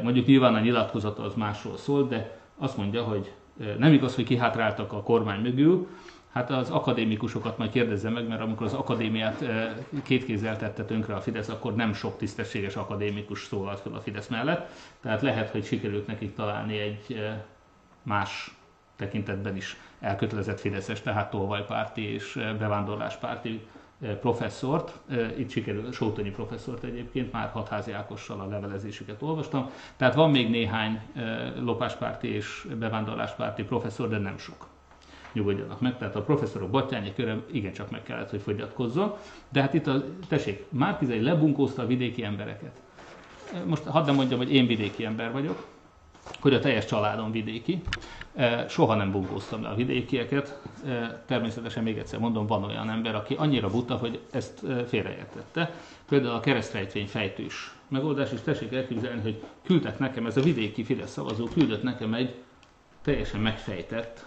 Mondjuk 0.04 0.26
nyilván 0.26 0.56
a 0.56 0.60
nyilatkozata 0.60 1.24
az 1.24 1.34
másról 1.34 1.78
szól, 1.78 2.08
de 2.08 2.40
azt 2.58 2.78
mondja, 2.78 3.04
hogy 3.04 3.32
nem 3.78 3.94
igaz, 3.94 4.16
hogy 4.16 4.26
kihátráltak 4.26 4.94
a 4.94 5.02
kormány 5.02 5.42
mögül, 5.42 5.88
Hát 6.36 6.52
az 6.52 6.70
akadémikusokat 6.70 7.58
majd 7.58 7.72
kérdezze 7.72 8.10
meg, 8.10 8.28
mert 8.28 8.42
amikor 8.42 8.66
az 8.66 8.74
akadémiát 8.74 9.46
két 10.04 10.26
kézzel 10.26 10.58
tette 10.58 10.86
tönkre 10.86 11.16
a 11.16 11.22
Fidesz, 11.22 11.50
akkor 11.50 11.76
nem 11.76 11.94
sok 11.94 12.18
tisztességes 12.18 12.76
akadémikus 12.76 13.44
szólalt 13.44 13.80
fel 13.80 13.94
a 13.94 14.00
Fidesz 14.00 14.28
mellett. 14.28 14.70
Tehát 15.02 15.22
lehet, 15.22 15.50
hogy 15.50 15.66
sikerült 15.66 16.08
nekik 16.08 16.36
találni 16.36 16.78
egy 16.78 17.20
más 18.04 18.56
tekintetben 18.96 19.56
is 19.56 19.78
elkötelezett 20.00 20.60
Fideszes, 20.60 21.02
tehát 21.02 21.30
tolvajpárti 21.30 22.02
és 22.02 22.36
eh, 22.36 22.54
bevándorláspárti 22.54 23.68
eh, 24.02 24.16
professzort, 24.16 25.00
eh, 25.08 25.40
itt 25.40 25.50
sikerült, 25.50 25.94
Sótonyi 25.94 26.30
professzort 26.30 26.84
egyébként, 26.84 27.32
már 27.32 27.50
Hatházi 27.50 27.92
Ákossal 27.92 28.40
a 28.40 28.48
levelezésüket 28.48 29.22
olvastam, 29.22 29.70
tehát 29.98 30.16
van 30.16 30.32
még 30.32 30.50
néhány 30.50 31.02
lopáspárti 31.60 32.28
és 32.28 32.68
bevándorláspárti 32.80 33.64
professzor, 33.64 34.10
de 34.10 34.18
nem 34.18 34.38
sok. 34.38 34.68
Nyugodjanak 35.34 35.82
meg, 35.82 35.98
tehát 35.98 36.16
a 36.16 36.22
professzorok 36.22 36.70
Batyányi 36.70 37.14
köre 37.14 37.38
igencsak 37.52 37.92
meg 37.92 38.04
kellett, 38.04 38.30
hogy 38.30 38.42
fogyatkozzon, 38.42 39.14
de 39.50 39.62
hát 39.62 39.74
itt 39.74 39.88
a, 39.88 40.04
tessék, 40.28 40.66
Márkizai 40.70 41.22
lebunkózta 41.22 41.82
a 41.82 41.86
vidéki 41.86 42.24
embereket. 42.24 42.82
Most 43.66 43.84
hadd 43.84 44.06
nem 44.06 44.16
mondjam, 44.16 44.40
hogy 44.40 44.54
én 44.54 44.68
vidéki 44.68 45.06
ember 45.06 45.32
vagyok, 45.32 45.66
hogy 46.40 46.54
a 46.54 46.60
teljes 46.60 46.86
családom 46.86 47.32
vidéki. 47.32 47.82
E, 48.36 48.68
soha 48.68 48.96
nem 48.96 49.12
bunkóztam 49.12 49.62
le 49.62 49.70
a 49.70 49.76
vidékieket. 49.76 50.60
E, 50.86 51.24
természetesen 51.28 51.84
még 51.84 51.98
egyszer 51.98 52.20
mondom, 52.20 52.48
van 52.48 52.64
olyan 52.64 52.90
ember, 52.90 53.16
aki 53.16 53.34
annyira 53.34 53.70
buta, 53.70 53.96
hogy 53.96 54.20
ezt 54.32 54.64
e, 54.64 54.86
félreértette. 54.86 55.74
Például 56.08 56.36
a 56.36 56.40
keresztrejtvény 56.40 57.08
fejtős 57.08 57.74
megoldás, 57.88 58.32
és 58.32 58.40
tessék 58.44 58.74
elképzelni, 58.74 59.22
hogy 59.22 59.44
küldtek 59.64 60.00
nekem, 60.00 60.26
ez 60.26 60.38
a 60.38 60.42
vidéki 60.42 60.84
Fidesz 60.84 61.12
szavazó 61.12 61.46
küldött 61.46 61.84
nekem 61.84 62.14
egy 62.14 62.36
teljesen 63.02 63.42
megfejtett 63.42 64.26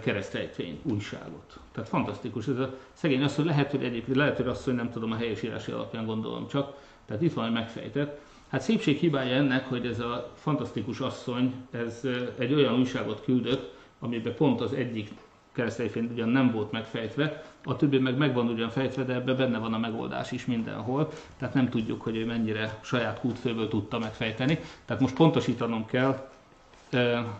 keresztrejtvény 0.00 0.80
újságot. 0.82 1.58
Tehát 1.72 1.88
fantasztikus. 1.88 2.46
Ez 2.46 2.58
a 2.58 2.74
szegény 2.92 3.22
asszony, 3.22 3.44
lehet, 3.44 3.70
hogy 3.70 3.84
egyébként, 3.84 4.16
lehet, 4.16 4.36
hogy 4.36 4.46
asszony, 4.46 4.74
nem 4.74 4.90
tudom, 4.90 5.12
a 5.12 5.16
helyesírási 5.16 5.72
alapján 5.72 6.06
gondolom 6.06 6.48
csak. 6.48 6.76
Tehát 7.06 7.22
itt 7.22 7.32
van 7.32 7.46
egy 7.46 7.52
megfejtett. 7.52 8.20
Hát 8.48 8.62
szépség 8.62 8.98
hibája 8.98 9.34
ennek, 9.34 9.68
hogy 9.68 9.86
ez 9.86 10.00
a 10.00 10.32
fantasztikus 10.34 11.00
asszony, 11.00 11.54
ez 11.70 12.00
egy 12.38 12.54
olyan 12.54 12.78
újságot 12.78 13.22
küldött, 13.24 13.74
amiben 13.98 14.34
pont 14.34 14.60
az 14.60 14.72
egyik 14.72 15.10
keresztényfény 15.52 16.08
ugyan 16.12 16.28
nem 16.28 16.50
volt 16.50 16.72
megfejtve, 16.72 17.42
a 17.64 17.76
többi 17.76 17.98
meg 17.98 18.16
meg 18.16 18.34
van 18.34 18.48
ugyan 18.48 18.70
fejtve, 18.70 19.04
de 19.04 19.14
ebben 19.14 19.36
benne 19.36 19.58
van 19.58 19.74
a 19.74 19.78
megoldás 19.78 20.32
is 20.32 20.46
mindenhol, 20.46 21.10
tehát 21.38 21.54
nem 21.54 21.68
tudjuk, 21.68 22.02
hogy 22.02 22.16
ő 22.16 22.26
mennyire 22.26 22.78
saját 22.82 23.20
kútfőből 23.20 23.68
tudta 23.68 23.98
megfejteni. 23.98 24.58
Tehát 24.84 25.02
most 25.02 25.14
pontosítanom 25.14 25.86
kell, 25.86 26.28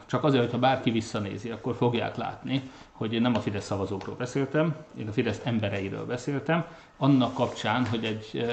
csak 0.06 0.24
azért, 0.24 0.42
hogyha 0.42 0.58
bárki 0.58 0.90
visszanézi, 0.90 1.50
akkor 1.50 1.74
fogják 1.74 2.16
látni, 2.16 2.62
hogy 2.92 3.12
én 3.12 3.20
nem 3.20 3.34
a 3.34 3.40
Fidesz 3.40 3.64
szavazókról 3.64 4.16
beszéltem, 4.16 4.76
én 4.98 5.08
a 5.08 5.12
Fidesz 5.12 5.40
embereiről 5.44 6.06
beszéltem, 6.06 6.64
annak 6.96 7.34
kapcsán, 7.34 7.86
hogy 7.86 8.04
egy 8.04 8.46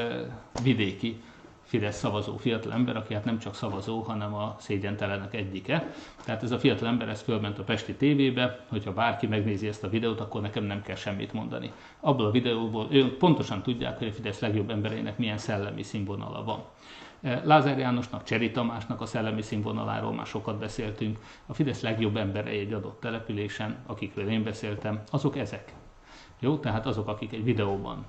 vidéki 0.64 1.22
Fidesz 1.72 1.98
szavazó 1.98 2.38
fiatal 2.38 2.74
ember, 2.74 2.96
aki 2.96 3.14
hát 3.14 3.26
nem 3.26 3.40
csak 3.40 3.56
szavazó, 3.56 4.00
hanem 4.02 4.34
a 4.34 4.56
szégyentelenek 4.60 5.34
egyike. 5.34 5.94
Tehát 6.24 6.44
ez 6.44 6.52
a 6.52 6.60
fiatal 6.60 6.88
ember 6.88 7.10
ez 7.10 7.22
fölment 7.22 7.60
a 7.60 7.64
Pesti 7.64 7.94
tévébe, 7.94 8.66
hogyha 8.68 8.94
bárki 8.94 9.28
megnézi 9.28 9.68
ezt 9.68 9.84
a 9.84 9.90
videót, 9.90 10.20
akkor 10.20 10.42
nekem 10.42 10.64
nem 10.64 10.82
kell 10.82 10.96
semmit 10.96 11.34
mondani. 11.34 11.72
Abból 12.00 12.26
a 12.26 12.32
videóból 12.32 12.88
ők 12.90 13.18
pontosan 13.18 13.62
tudják, 13.62 13.98
hogy 13.98 14.08
a 14.08 14.12
Fidesz 14.12 14.40
legjobb 14.40 14.70
embereinek 14.70 15.18
milyen 15.18 15.38
szellemi 15.38 15.84
színvonala 15.84 16.44
van. 16.44 16.64
Eh, 17.22 17.42
Lázár 17.44 17.78
Jánosnak, 17.78 18.24
Cseri 18.24 18.52
Tamásnak 18.52 19.02
a 19.02 19.06
szellemi 19.06 19.42
színvonaláról 19.42 20.14
már 20.14 20.26
sokat 20.26 20.60
beszéltünk. 20.60 21.20
A 21.46 21.54
Fidesz 21.54 21.82
legjobb 21.82 22.18
emberei 22.18 22.60
egy 22.60 22.74
adott 22.74 23.00
településen, 23.00 23.78
akikről 23.86 24.30
én 24.30 24.44
beszéltem, 24.44 25.02
azok 25.12 25.38
ezek. 25.38 25.74
Jó, 26.40 26.58
tehát 26.58 26.86
azok, 26.86 27.08
akik 27.08 27.34
egy 27.34 27.44
videóban 27.44 28.06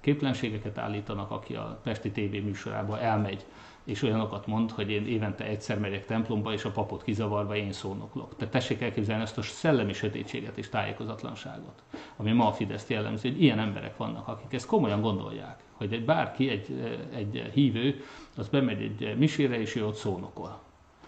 képlenségeket 0.00 0.78
állítanak, 0.78 1.30
aki 1.30 1.54
a 1.54 1.80
Pesti 1.82 2.10
TV 2.10 2.44
műsorába 2.44 3.00
elmegy, 3.00 3.44
és 3.84 4.02
olyanokat 4.02 4.46
mond, 4.46 4.70
hogy 4.70 4.90
én 4.90 5.06
évente 5.06 5.44
egyszer 5.44 5.78
megyek 5.78 6.06
templomba, 6.06 6.52
és 6.52 6.64
a 6.64 6.70
papot 6.70 7.02
kizavarva 7.02 7.56
én 7.56 7.72
szónoklok. 7.72 8.36
Tehát 8.36 8.52
tessék 8.52 8.80
elképzelni 8.80 9.22
ezt 9.22 9.38
a 9.38 9.42
szellemi 9.42 9.92
sötétséget 9.92 10.58
és 10.58 10.68
tájékozatlanságot, 10.68 11.82
ami 12.16 12.32
ma 12.32 12.46
a 12.46 12.52
Fideszt 12.52 12.88
jellemzi, 12.88 13.28
hogy 13.28 13.42
ilyen 13.42 13.58
emberek 13.58 13.96
vannak, 13.96 14.28
akik 14.28 14.52
ezt 14.52 14.66
komolyan 14.66 15.00
gondolják, 15.00 15.62
hogy 15.72 15.92
egy 15.92 16.04
bárki, 16.04 16.48
egy, 16.48 16.98
egy 17.14 17.50
hívő, 17.52 18.04
az 18.36 18.48
bemegy 18.48 18.82
egy 18.82 19.18
misére, 19.18 19.60
és 19.60 19.74
ő 19.76 19.86
ott 19.86 19.96
szónokol, 19.96 20.60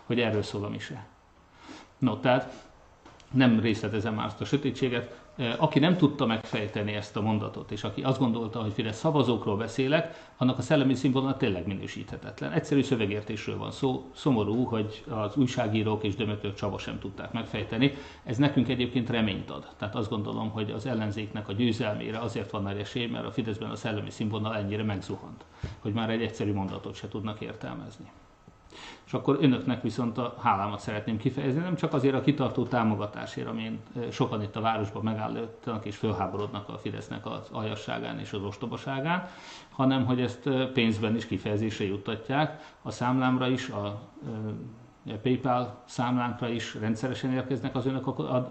hogy 0.05 0.21
erről 0.21 0.43
szól 0.43 0.65
a 0.65 0.69
mise. 0.69 1.07
No, 1.99 2.17
tehát 2.17 2.67
nem 3.31 3.61
részletezem 3.61 4.15
már 4.15 4.27
azt 4.27 4.41
a 4.41 4.45
sötétséget, 4.45 5.21
aki 5.59 5.79
nem 5.79 5.97
tudta 5.97 6.27
megfejteni 6.27 6.93
ezt 6.93 7.17
a 7.17 7.21
mondatot, 7.21 7.71
és 7.71 7.85
aki 7.85 8.03
azt 8.03 8.19
gondolta, 8.19 8.63
hogy 8.63 8.73
Fidesz 8.73 8.99
szavazókról 8.99 9.57
beszélek, 9.57 10.31
annak 10.37 10.59
a 10.59 10.63
szellemi 10.63 10.95
színvonal 10.95 11.37
tényleg 11.37 11.67
minősíthetetlen. 11.67 12.53
Egyszerű 12.53 12.83
szövegértésről 12.83 13.59
van 13.59 13.71
szó, 13.71 14.11
szomorú, 14.15 14.65
hogy 14.65 15.05
az 15.09 15.37
újságírók 15.37 16.05
és 16.05 16.15
Dömötör 16.15 16.55
Csaba 16.55 16.79
sem 16.79 16.99
tudták 16.99 17.33
megfejteni. 17.33 17.95
Ez 18.25 18.37
nekünk 18.37 18.69
egyébként 18.69 19.11
reményt 19.11 19.51
ad. 19.51 19.69
Tehát 19.77 19.95
azt 19.95 20.11
gondolom, 20.11 20.51
hogy 20.51 20.71
az 20.71 20.87
ellenzéknek 20.87 21.49
a 21.49 21.53
győzelmére 21.53 22.19
azért 22.19 22.51
van 22.51 22.63
nagy 22.63 22.79
esély, 22.79 23.07
mert 23.07 23.27
a 23.27 23.31
Fideszben 23.31 23.71
a 23.71 23.77
szellemi 23.77 24.11
színvonal 24.11 24.57
ennyire 24.57 24.83
megzuhant, 24.83 25.45
hogy 25.79 25.93
már 25.93 26.11
egy 26.11 26.23
egyszerű 26.23 26.53
mondatot 26.53 26.95
se 26.95 27.09
tudnak 27.09 27.41
értelmezni. 27.41 28.11
És 29.07 29.13
akkor 29.13 29.39
önöknek 29.41 29.83
viszont 29.83 30.19
a 30.19 30.35
hálámat 30.43 30.81
szeretném 30.81 31.17
kifejezni, 31.17 31.61
nem 31.61 31.77
csak 31.77 31.93
azért 31.93 32.15
a 32.15 32.21
kitartó 32.21 32.65
támogatásért, 32.65 33.49
amin 33.49 33.81
sokan 34.11 34.43
itt 34.43 34.57
a 34.57 34.61
városban 34.61 35.03
megállítanak 35.03 35.85
és 35.85 35.97
fölháborodnak 35.97 36.69
a 36.69 36.79
Fidesznek 36.79 37.27
az 37.27 37.49
aljasságán 37.53 38.19
és 38.19 38.33
az 38.33 38.43
ostobaságán, 38.43 39.29
hanem 39.71 40.05
hogy 40.07 40.21
ezt 40.21 40.49
pénzben 40.73 41.17
is 41.17 41.27
kifejezésre 41.27 41.85
juttatják. 41.85 42.75
A 42.83 42.91
számlámra 42.91 43.49
is, 43.49 43.69
a 43.69 44.01
PayPal 45.23 45.83
számlánkra 45.85 46.49
is 46.49 46.75
rendszeresen 46.75 47.33
érkeznek 47.33 47.75
az 47.75 47.87
önök 47.87 48.07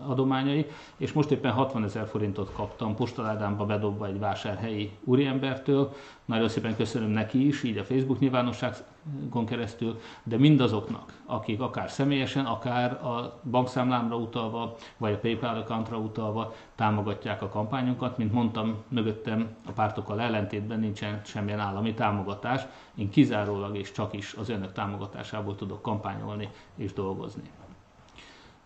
adományai, 0.07 0.65
és 0.97 1.13
most 1.13 1.31
éppen 1.31 1.51
60 1.51 1.83
ezer 1.83 2.07
forintot 2.07 2.51
kaptam 2.53 2.95
postaládámba 2.95 3.65
bedobva 3.65 4.05
egy 4.05 4.19
vásárhelyi 4.19 4.91
úriembertől. 5.03 5.93
Nagyon 6.27 6.49
szépen 6.49 6.75
köszönöm 6.75 7.09
neki 7.09 7.47
is, 7.47 7.63
így 7.63 7.77
a 7.77 7.83
Facebook 7.83 8.19
nyilvánosságon 8.19 9.45
keresztül, 9.45 9.99
de 10.23 10.37
mindazoknak, 10.37 11.21
akik 11.25 11.61
akár 11.61 11.89
személyesen, 11.89 12.45
akár 12.45 12.91
a 12.91 13.39
bankszámlámra 13.49 14.15
utalva, 14.15 14.75
vagy 14.97 15.13
a 15.13 15.17
PayPal 15.17 15.55
accountra 15.55 15.97
utalva 15.97 16.53
támogatják 16.75 17.41
a 17.41 17.49
kampányunkat. 17.49 18.17
Mint 18.17 18.31
mondtam, 18.31 18.83
mögöttem 18.87 19.55
a 19.67 19.71
pártokkal 19.71 20.21
ellentétben 20.21 20.79
nincsen 20.79 21.21
semmilyen 21.25 21.59
állami 21.59 21.93
támogatás. 21.93 22.61
Én 22.95 23.09
kizárólag 23.09 23.77
és 23.77 23.91
csak 23.91 24.13
is 24.13 24.33
az 24.33 24.49
önök 24.49 24.71
támogatásából 24.71 25.55
tudok 25.55 25.81
kampányolni 25.81 26.49
és 26.75 26.93
dolgozni. 26.93 27.49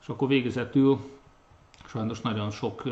És 0.01 0.07
akkor 0.07 0.27
végezetül 0.27 0.99
sajnos 1.85 2.21
nagyon 2.21 2.51
sok 2.51 2.83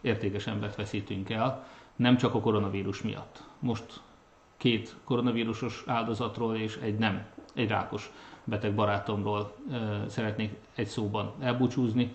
értékes 0.00 0.46
embert 0.46 0.76
veszítünk 0.76 1.30
el, 1.30 1.66
nem 1.98 2.16
csak 2.16 2.34
a 2.34 2.40
koronavírus 2.40 3.02
miatt. 3.02 3.42
Most 3.58 4.00
két 4.56 4.96
koronavírusos 5.04 5.82
áldozatról 5.86 6.56
és 6.56 6.76
egy 6.76 6.98
nem, 6.98 7.26
egy 7.54 7.68
rákos 7.68 8.10
beteg 8.44 8.74
barátomról 8.74 9.56
szeretnék 10.06 10.54
egy 10.74 10.86
szóban 10.86 11.32
elbúcsúzni. 11.40 12.12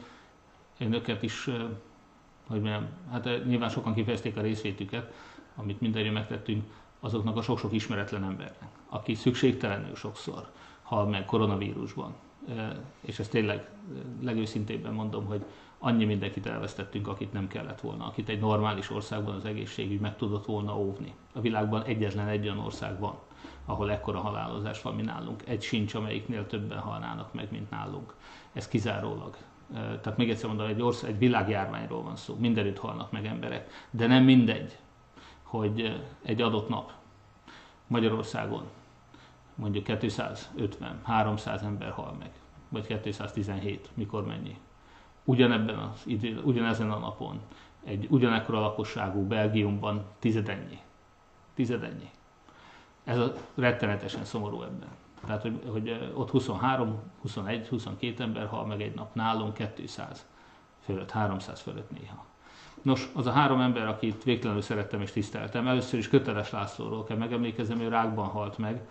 Önöket 0.80 1.24
is, 1.24 1.46
hogy 2.48 2.62
mondjam, 2.62 2.88
hát 3.12 3.46
nyilván 3.46 3.70
sokan 3.70 3.94
kifejezték 3.94 4.38
a 4.38 4.42
részvétüket, 4.42 5.14
amit 5.56 5.82
mindenre 5.82 6.12
megtettünk, 6.12 6.64
azoknak 7.00 7.38
a 7.38 7.42
sok-sok 7.42 7.74
ismeretlen 7.74 8.24
embernek, 8.24 8.68
aki 8.90 9.14
szükségtelenül 9.14 9.96
sokszor 9.96 10.48
hal 10.84 11.08
meg 11.08 11.26
koronavírusban. 11.26 12.14
És 13.02 13.20
ezt 13.20 13.32
tényleg 13.32 13.70
legőszintébben 14.22 14.94
mondom, 14.94 15.26
hogy 15.26 15.46
annyi 15.86 16.06
mindenkit 16.06 16.46
elvesztettünk, 16.46 17.08
akit 17.08 17.34
nem 17.34 17.48
kellett 17.48 17.82
volna, 17.82 18.06
akit 18.06 18.30
egy 18.30 18.40
normális 18.40 18.90
országban 18.90 19.36
az 19.36 19.46
egészségügy 19.46 20.00
meg 20.00 20.16
tudott 20.16 20.46
volna 20.46 20.78
óvni. 20.78 21.14
A 21.34 21.42
világban 21.42 21.84
egyetlen 21.84 22.28
egy 22.28 22.44
olyan 22.44 22.60
ország 22.60 23.00
van, 23.00 23.16
ahol 23.66 23.92
ekkora 23.92 24.20
halálozás 24.20 24.82
van, 24.82 24.96
mint 24.96 25.08
nálunk. 25.08 25.44
Egy 25.48 25.62
sincs, 25.62 25.94
amelyiknél 25.94 26.48
többen 26.48 26.80
halnának 26.80 27.34
meg, 27.34 27.52
mint 27.52 27.70
nálunk. 27.70 28.16
Ez 28.54 28.68
kizárólag. 28.68 29.38
Tehát 29.74 30.18
még 30.18 30.30
egyszer 30.30 30.48
mondom, 30.48 30.68
egy, 30.68 30.82
ország, 30.82 31.10
egy 31.10 31.18
világjárványról 31.18 32.04
van 32.04 32.16
szó, 32.16 32.36
mindenütt 32.36 32.78
halnak 32.78 33.12
meg 33.12 33.26
emberek, 33.26 33.88
de 33.92 34.08
nem 34.08 34.24
mindegy, 34.24 34.78
hogy 35.44 36.02
egy 36.22 36.42
adott 36.42 36.70
nap 36.70 36.92
Magyarországon 37.88 38.64
mondjuk 39.56 39.86
250-300 39.88 41.62
ember 41.62 41.92
hal 41.92 42.16
meg, 42.20 42.32
vagy 42.70 42.88
217, 42.88 43.90
mikor 43.94 44.26
mennyi. 44.26 44.58
Ugyanebben 45.24 45.78
az 45.78 46.02
idő, 46.06 46.42
ugyanezen 46.44 46.92
a 46.92 46.98
napon 46.98 47.40
egy 47.84 48.08
ugyanekkora 48.10 48.60
lakosságú 48.60 49.28
Belgiumban 49.28 50.04
tizedennyi. 50.20 50.80
Tizedennyi. 51.54 52.10
Ez 53.04 53.18
a 53.18 53.34
rettenetesen 53.56 54.26
szomorú 54.26 54.62
ebben. 54.62 54.90
Tehát, 55.26 55.42
hogy, 55.42 55.62
hogy 55.72 56.12
ott 56.14 56.30
23, 56.30 57.00
21, 57.22 57.68
22 57.68 58.24
ember 58.24 58.48
hal 58.48 58.66
meg 58.66 58.82
egy 58.82 58.96
nap, 58.96 59.16
nálunk 59.16 59.74
200 59.76 60.26
fölött, 60.86 61.12
300 61.12 61.60
fölött 61.60 62.00
néha. 62.00 62.26
Nos, 62.82 63.10
az 63.14 63.28
a 63.28 63.32
három 63.32 63.60
ember, 63.60 63.88
akit 63.88 64.24
végtelenül 64.24 64.62
szerettem 64.62 65.02
és 65.02 65.12
tiszteltem, 65.12 65.68
először 65.68 66.00
is 66.00 66.10
Köteles 66.10 66.52
Lászlóról 66.52 67.04
kell 67.04 67.18
megemlékezem, 67.18 67.80
ő 67.80 67.88
rákban 67.88 68.28
halt 68.28 68.58
meg. 68.58 68.88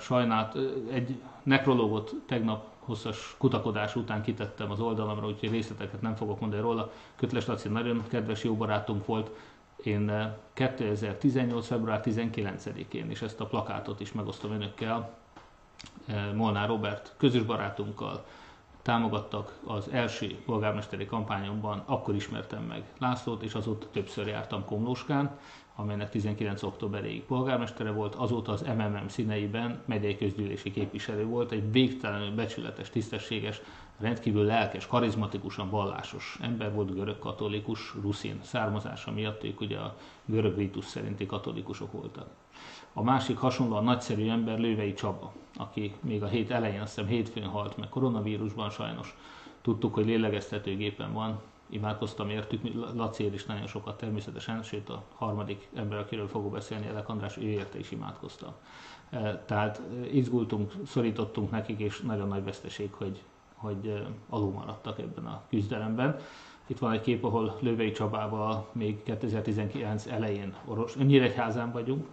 Sajnált, 0.00 0.56
egy 0.90 1.20
nekrológot 1.42 2.14
tegnap 2.26 2.71
hosszas 2.84 3.34
kutakodás 3.38 3.96
után 3.96 4.22
kitettem 4.22 4.70
az 4.70 4.80
oldalamra, 4.80 5.26
úgyhogy 5.26 5.50
részleteket 5.50 6.00
nem 6.00 6.14
fogok 6.14 6.40
mondani 6.40 6.62
róla. 6.62 6.90
Köteles 7.16 7.46
Laci 7.46 7.68
nagyon 7.68 8.02
kedves, 8.08 8.44
jó 8.44 8.54
barátunk 8.54 9.06
volt. 9.06 9.30
Én 9.82 10.32
2018. 10.52 11.64
E, 11.64 11.68
február 11.68 12.00
19-én, 12.04 13.10
és 13.10 13.22
ezt 13.22 13.40
a 13.40 13.46
plakátot 13.46 14.00
is 14.00 14.12
megosztom 14.12 14.52
önökkel, 14.52 15.14
Molnár 16.34 16.68
Robert 16.68 17.14
közös 17.16 17.42
barátunkkal, 17.42 18.24
támogattak 18.82 19.58
az 19.66 19.88
első 19.90 20.42
polgármesteri 20.44 21.06
kampányomban, 21.06 21.82
akkor 21.86 22.14
ismertem 22.14 22.62
meg 22.62 22.84
Lászlót, 22.98 23.42
és 23.42 23.54
azóta 23.54 23.86
többször 23.90 24.26
jártam 24.26 24.64
Komlóskán, 24.64 25.38
amelynek 25.76 26.10
19. 26.10 26.62
októberéig 26.62 27.22
polgármestere 27.22 27.90
volt, 27.90 28.14
azóta 28.14 28.52
az 28.52 28.62
MMM 28.62 29.08
színeiben 29.08 29.82
megyei 29.84 30.16
közgyűlési 30.16 30.70
képviselő 30.70 31.24
volt, 31.24 31.52
egy 31.52 31.72
végtelenül 31.72 32.34
becsületes, 32.34 32.90
tisztességes, 32.90 33.60
rendkívül 33.98 34.44
lelkes, 34.44 34.86
karizmatikusan 34.86 35.70
vallásos 35.70 36.38
ember 36.40 36.72
volt, 36.74 36.94
görög 36.94 37.18
katolikus, 37.18 37.94
ruszin 38.02 38.38
származása 38.42 39.12
miatt, 39.12 39.44
ők 39.44 39.60
ugye 39.60 39.78
a 39.78 39.96
görög 40.24 40.56
ritus 40.56 40.84
szerinti 40.84 41.26
katolikusok 41.26 41.92
voltak. 41.92 42.26
A 42.92 43.02
másik 43.02 43.36
hasonlóan 43.36 43.84
nagyszerű 43.84 44.28
ember 44.28 44.58
Lővei 44.58 44.94
Csaba, 44.94 45.32
aki 45.56 45.94
még 46.00 46.22
a 46.22 46.26
hét 46.26 46.50
elején, 46.50 46.80
azt 46.80 46.94
hiszem 46.94 47.10
hétfőn 47.10 47.46
halt 47.46 47.76
meg 47.76 47.88
koronavírusban 47.88 48.70
sajnos. 48.70 49.16
Tudtuk, 49.62 49.94
hogy 49.94 50.06
lélegeztetőgépen 50.06 51.12
van, 51.12 51.40
imádkoztam 51.72 52.30
értük, 52.30 52.60
Laci 52.94 53.32
is 53.32 53.44
nagyon 53.44 53.66
sokat 53.66 53.96
természetesen, 53.96 54.62
sőt 54.62 54.88
a 54.88 55.02
harmadik 55.14 55.68
ember, 55.74 55.98
akiről 55.98 56.28
fogok 56.28 56.52
beszélni, 56.52 56.86
Elek 56.86 57.08
András, 57.08 57.36
ő 57.36 57.42
érte 57.42 57.78
is 57.78 57.90
imádkoztam. 57.90 58.52
E, 59.10 59.42
tehát 59.46 59.78
e, 59.78 60.06
izgultunk, 60.06 60.72
szorítottunk 60.86 61.50
nekik, 61.50 61.78
és 61.78 62.00
nagyon 62.00 62.28
nagy 62.28 62.44
veszteség, 62.44 62.92
hogy, 62.92 63.22
hogy 63.54 63.86
e, 63.86 64.06
alul 64.28 64.52
maradtak 64.52 64.98
ebben 64.98 65.26
a 65.26 65.42
küzdelemben. 65.48 66.16
Itt 66.66 66.78
van 66.78 66.92
egy 66.92 67.00
kép, 67.00 67.24
ahol 67.24 67.56
Lövei 67.60 67.92
Csabával 67.92 68.68
még 68.72 69.02
2019 69.02 70.06
elején 70.06 70.54
Oros, 70.64 70.96
Nyíregyházán 70.96 71.72
vagyunk, 71.72 72.06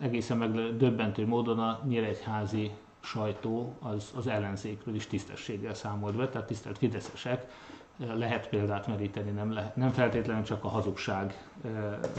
egészen 0.00 0.38
meg 0.38 0.76
döbbentő 0.76 1.26
módon 1.26 1.58
a 1.58 1.80
nyíregyházi 1.84 2.70
sajtó 3.00 3.74
az, 3.78 4.12
az 4.16 4.26
ellenzékről 4.26 4.94
is 4.94 5.06
tisztességgel 5.06 5.74
számolt 5.74 6.16
be, 6.16 6.28
tehát 6.28 6.46
tisztelt 6.46 6.78
fideszesek, 6.78 7.50
lehet 7.96 8.48
példát 8.48 8.86
meríteni, 8.86 9.30
nem, 9.30 9.52
lehet, 9.52 9.76
nem 9.76 9.90
feltétlenül 9.90 10.42
csak 10.42 10.64
a 10.64 10.68
hazugság 10.68 11.50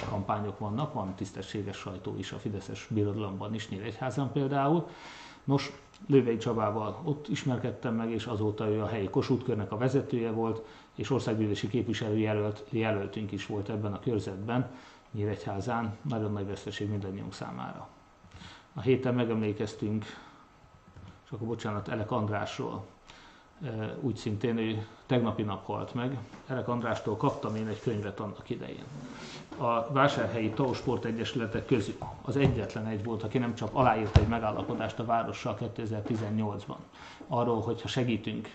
kampányok 0.10 0.60
vannak, 0.60 0.94
van 0.94 1.16
tisztességes 1.16 1.78
sajtó 1.78 2.18
is 2.18 2.32
a 2.32 2.38
Fideszes 2.38 2.88
birodalomban 2.90 3.54
is, 3.54 3.70
Nyíregyházan 3.70 4.32
például. 4.32 4.88
Nos, 5.44 5.72
Lővei 6.08 6.38
Csabával 6.38 7.00
ott 7.04 7.28
ismerkedtem 7.28 7.96
meg, 7.96 8.12
és 8.12 8.26
azóta 8.26 8.70
ő 8.70 8.82
a 8.82 8.88
helyi 8.88 9.10
Kossuth 9.10 9.44
körnek 9.44 9.72
a 9.72 9.78
vezetője 9.78 10.32
volt, 10.32 10.66
és 10.96 11.10
országgyűlési 11.10 11.68
képviselő 11.68 12.18
jelölt, 12.18 12.64
jelöltünk 12.70 13.32
is 13.32 13.46
volt 13.46 13.70
ebben 13.70 13.94
a 13.94 14.00
körzetben. 14.00 14.70
Nyíregyházán, 15.12 15.98
nagyon 16.02 16.32
nagy 16.32 16.48
veszteség 16.48 16.90
mindannyiunk 16.90 17.34
számára. 17.34 17.88
A 18.74 18.82
héten 18.82 19.14
megemlékeztünk, 19.14 20.06
és 21.26 21.32
akkor 21.32 21.48
bocsánat, 21.48 21.88
Elek 21.88 22.12
Andrásról, 22.12 22.86
úgy 24.00 24.16
szintén 24.16 24.58
ő 24.58 24.86
tegnapi 25.06 25.42
nap 25.42 25.66
halt 25.66 25.94
meg. 25.94 26.18
Elek 26.48 26.68
Andrástól 26.68 27.18
kaptam 27.18 27.56
én 27.56 27.68
egy 27.68 27.82
könyvet 27.82 28.20
annak 28.20 28.50
idején. 28.50 28.84
A 29.58 29.92
Vásárhelyi 29.92 30.50
Tau 30.50 30.74
Sport 30.74 31.06
Egyesületek 31.06 31.66
közül 31.66 31.96
az 32.22 32.38
egyetlen 32.38 32.86
egy 32.86 33.04
volt, 33.04 33.24
aki 33.24 33.38
nem 33.38 33.56
csak 33.56 33.70
aláírta 33.74 34.20
egy 34.20 34.28
megállapodást 34.28 35.00
a 35.00 35.06
várossal 35.06 35.58
2018-ban, 35.62 36.78
arról, 37.28 37.62
hogyha 37.62 37.88
segítünk 37.88 38.50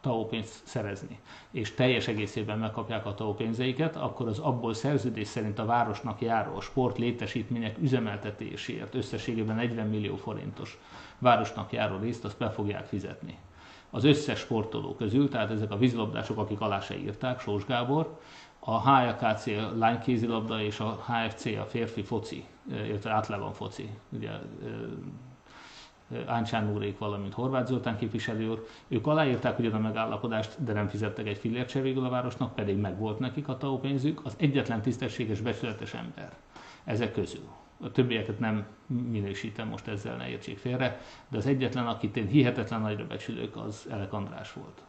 TAO 0.00 0.26
pénzt 0.26 0.60
szerezni, 0.64 1.18
és 1.50 1.74
teljes 1.74 2.08
egészében 2.08 2.58
megkapják 2.58 3.06
a 3.06 3.14
TAO 3.14 3.34
pénzeiket, 3.34 3.96
akkor 3.96 4.28
az 4.28 4.38
abból 4.38 4.74
szerződés 4.74 5.28
szerint 5.28 5.58
a 5.58 5.64
városnak 5.64 6.20
járó 6.20 6.60
sport 6.60 6.98
létesítmények 6.98 7.76
üzemeltetéséért 7.80 8.94
összességében 8.94 9.56
40 9.56 9.86
millió 9.86 10.16
forintos 10.16 10.78
városnak 11.18 11.72
járó 11.72 11.98
részt, 11.98 12.24
azt 12.24 12.38
be 12.38 12.50
fogják 12.50 12.86
fizetni. 12.86 13.38
Az 13.94 14.04
összes 14.04 14.38
sportoló 14.38 14.94
közül, 14.94 15.28
tehát 15.28 15.50
ezek 15.50 15.70
a 15.70 15.76
vízilabdások, 15.76 16.38
akik 16.38 16.60
alá 16.60 16.80
se 16.80 16.98
írták, 16.98 17.40
Sós 17.40 17.64
Gábor, 17.66 18.18
a 18.58 18.90
HLKC 18.90 19.46
a 19.46 19.72
lánykézilabda 19.76 20.62
és 20.62 20.80
a 20.80 21.04
HFC 21.06 21.44
a 21.46 21.64
férfi 21.68 22.02
foci, 22.02 22.44
illetve 22.70 23.10
általában 23.10 23.52
foci, 23.52 23.90
ugye 24.08 24.30
Áncsán 26.26 26.72
úrék, 26.74 26.98
valamint 26.98 27.34
Horváth 27.34 27.68
Zoltán 27.68 27.96
képviselő 27.96 28.50
úr, 28.50 28.66
ők 28.88 29.06
aláírták 29.06 29.58
ugyan 29.58 29.72
a 29.72 29.78
megállapodást, 29.78 30.64
de 30.64 30.72
nem 30.72 30.88
fizettek 30.88 31.26
egy 31.26 31.38
fillért 31.38 31.68
se 31.68 31.80
végül 31.80 32.04
a 32.04 32.08
városnak, 32.08 32.54
pedig 32.54 32.76
megvolt 32.76 33.18
nekik 33.18 33.48
a 33.48 33.56
TAO 33.56 33.78
pénzük, 33.78 34.20
az 34.24 34.34
egyetlen 34.36 34.82
tisztességes, 34.82 35.40
becsületes 35.40 35.94
ember 35.94 36.32
ezek 36.84 37.12
közül. 37.12 37.48
A 37.82 37.90
többieket 37.90 38.38
nem 38.38 38.66
minősítem 38.86 39.68
most 39.68 39.88
ezzel, 39.88 40.16
ne 40.16 40.28
értsék 40.28 40.58
félre, 40.58 41.00
de 41.28 41.36
az 41.36 41.46
egyetlen, 41.46 41.86
akit 41.86 42.16
én 42.16 42.26
hihetetlen 42.26 42.80
nagyra 42.80 43.06
becsülök, 43.06 43.56
az 43.56 43.86
Elek 43.90 44.12
András 44.12 44.52
volt 44.52 44.82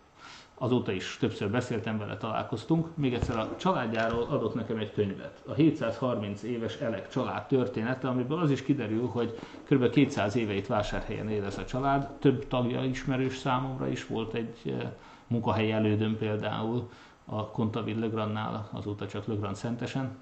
azóta 0.63 0.91
is 0.91 1.17
többször 1.19 1.49
beszéltem 1.49 1.97
vele, 1.97 2.17
találkoztunk. 2.17 2.87
Még 2.95 3.13
egyszer 3.13 3.37
a 3.37 3.55
családjáról 3.57 4.23
adott 4.23 4.53
nekem 4.53 4.77
egy 4.77 4.93
könyvet. 4.93 5.41
A 5.47 5.53
730 5.53 6.43
éves 6.43 6.75
Elek 6.75 7.09
család 7.09 7.45
története, 7.45 8.07
amiből 8.07 8.39
az 8.39 8.51
is 8.51 8.63
kiderül, 8.63 9.07
hogy 9.07 9.39
kb. 9.69 9.89
200 9.89 10.35
éveit 10.35 10.67
vásárhelyen 10.67 11.29
él 11.29 11.43
ez 11.43 11.57
a 11.57 11.65
család. 11.65 12.07
Több 12.19 12.47
tagja 12.47 12.83
ismerős 12.83 13.37
számomra 13.37 13.87
is 13.87 14.07
volt 14.07 14.33
egy 14.33 14.57
eh, 14.65 14.91
munkahelyi 15.27 15.71
elődöm 15.71 16.17
például 16.17 16.89
a 17.25 17.47
Kontavid 17.49 17.99
Legrannál, 17.99 18.69
azóta 18.71 19.07
csak 19.07 19.25
Legrand 19.25 19.55
Szentesen. 19.55 20.17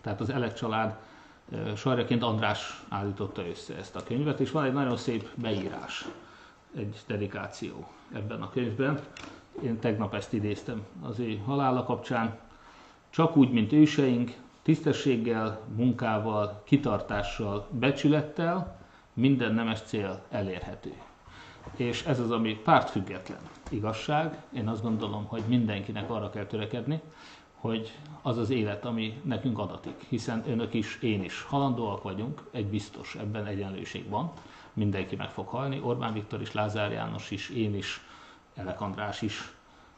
Tehát 0.00 0.20
az 0.20 0.30
Elek 0.30 0.54
család 0.54 0.96
sajraként 1.76 2.22
András 2.22 2.82
állította 2.88 3.46
össze 3.48 3.76
ezt 3.76 3.96
a 3.96 4.02
könyvet, 4.02 4.40
és 4.40 4.50
van 4.50 4.64
egy 4.64 4.72
nagyon 4.72 4.96
szép 4.96 5.28
beírás, 5.34 6.06
egy 6.76 6.96
dedikáció 7.06 7.88
ebben 8.12 8.42
a 8.42 8.50
könyvben. 8.50 9.00
Én 9.62 9.78
tegnap 9.78 10.14
ezt 10.14 10.32
idéztem 10.32 10.86
az 11.02 11.18
ő 11.18 11.36
halála 11.36 11.84
kapcsán. 11.84 12.38
Csak 13.10 13.36
úgy, 13.36 13.50
mint 13.50 13.72
őseink, 13.72 14.32
tisztességgel, 14.62 15.60
munkával, 15.74 16.62
kitartással, 16.64 17.68
becsülettel 17.70 18.76
minden 19.12 19.54
nemes 19.54 19.80
cél 19.80 20.22
elérhető. 20.30 20.92
És 21.76 22.04
ez 22.04 22.20
az, 22.20 22.30
ami 22.30 22.54
pártfüggetlen 22.54 23.40
igazság. 23.68 24.42
Én 24.52 24.68
azt 24.68 24.82
gondolom, 24.82 25.24
hogy 25.24 25.42
mindenkinek 25.46 26.10
arra 26.10 26.30
kell 26.30 26.46
törekedni, 26.46 27.00
hogy 27.60 27.92
az 28.22 28.38
az 28.38 28.50
élet, 28.50 28.84
ami 28.84 29.20
nekünk 29.24 29.58
adatik. 29.58 30.04
Hiszen 30.08 30.44
önök 30.48 30.74
is, 30.74 30.98
én 31.02 31.24
is 31.24 31.42
halandóak 31.42 32.02
vagyunk, 32.02 32.42
egy 32.50 32.66
biztos, 32.66 33.14
ebben 33.14 33.46
egyenlőség 33.46 34.08
van. 34.08 34.32
Mindenki 34.72 35.16
meg 35.16 35.30
fog 35.30 35.48
halni, 35.48 35.80
Orbán 35.82 36.12
Viktor 36.12 36.40
is, 36.40 36.52
Lázár 36.52 36.92
János 36.92 37.30
is, 37.30 37.48
én 37.48 37.74
is, 37.74 38.00
Elek 38.54 38.80
András 38.80 39.22
is, 39.22 39.52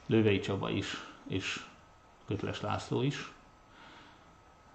Lővei 0.07 0.39
Csaba 0.39 0.71
is, 0.71 0.95
és 1.27 1.65
Kötles 2.27 2.61
László 2.61 3.03
is. 3.03 3.33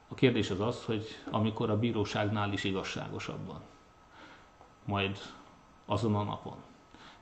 A 0.07 0.13
kérdés 0.13 0.49
az 0.49 0.59
az, 0.59 0.83
hogy 0.83 1.05
amikor 1.31 1.69
a 1.69 1.79
bíróságnál 1.79 2.53
is 2.53 2.63
igazságosabban, 2.63 3.61
majd 4.85 5.17
azon 5.85 6.15
a 6.15 6.23
napon 6.23 6.57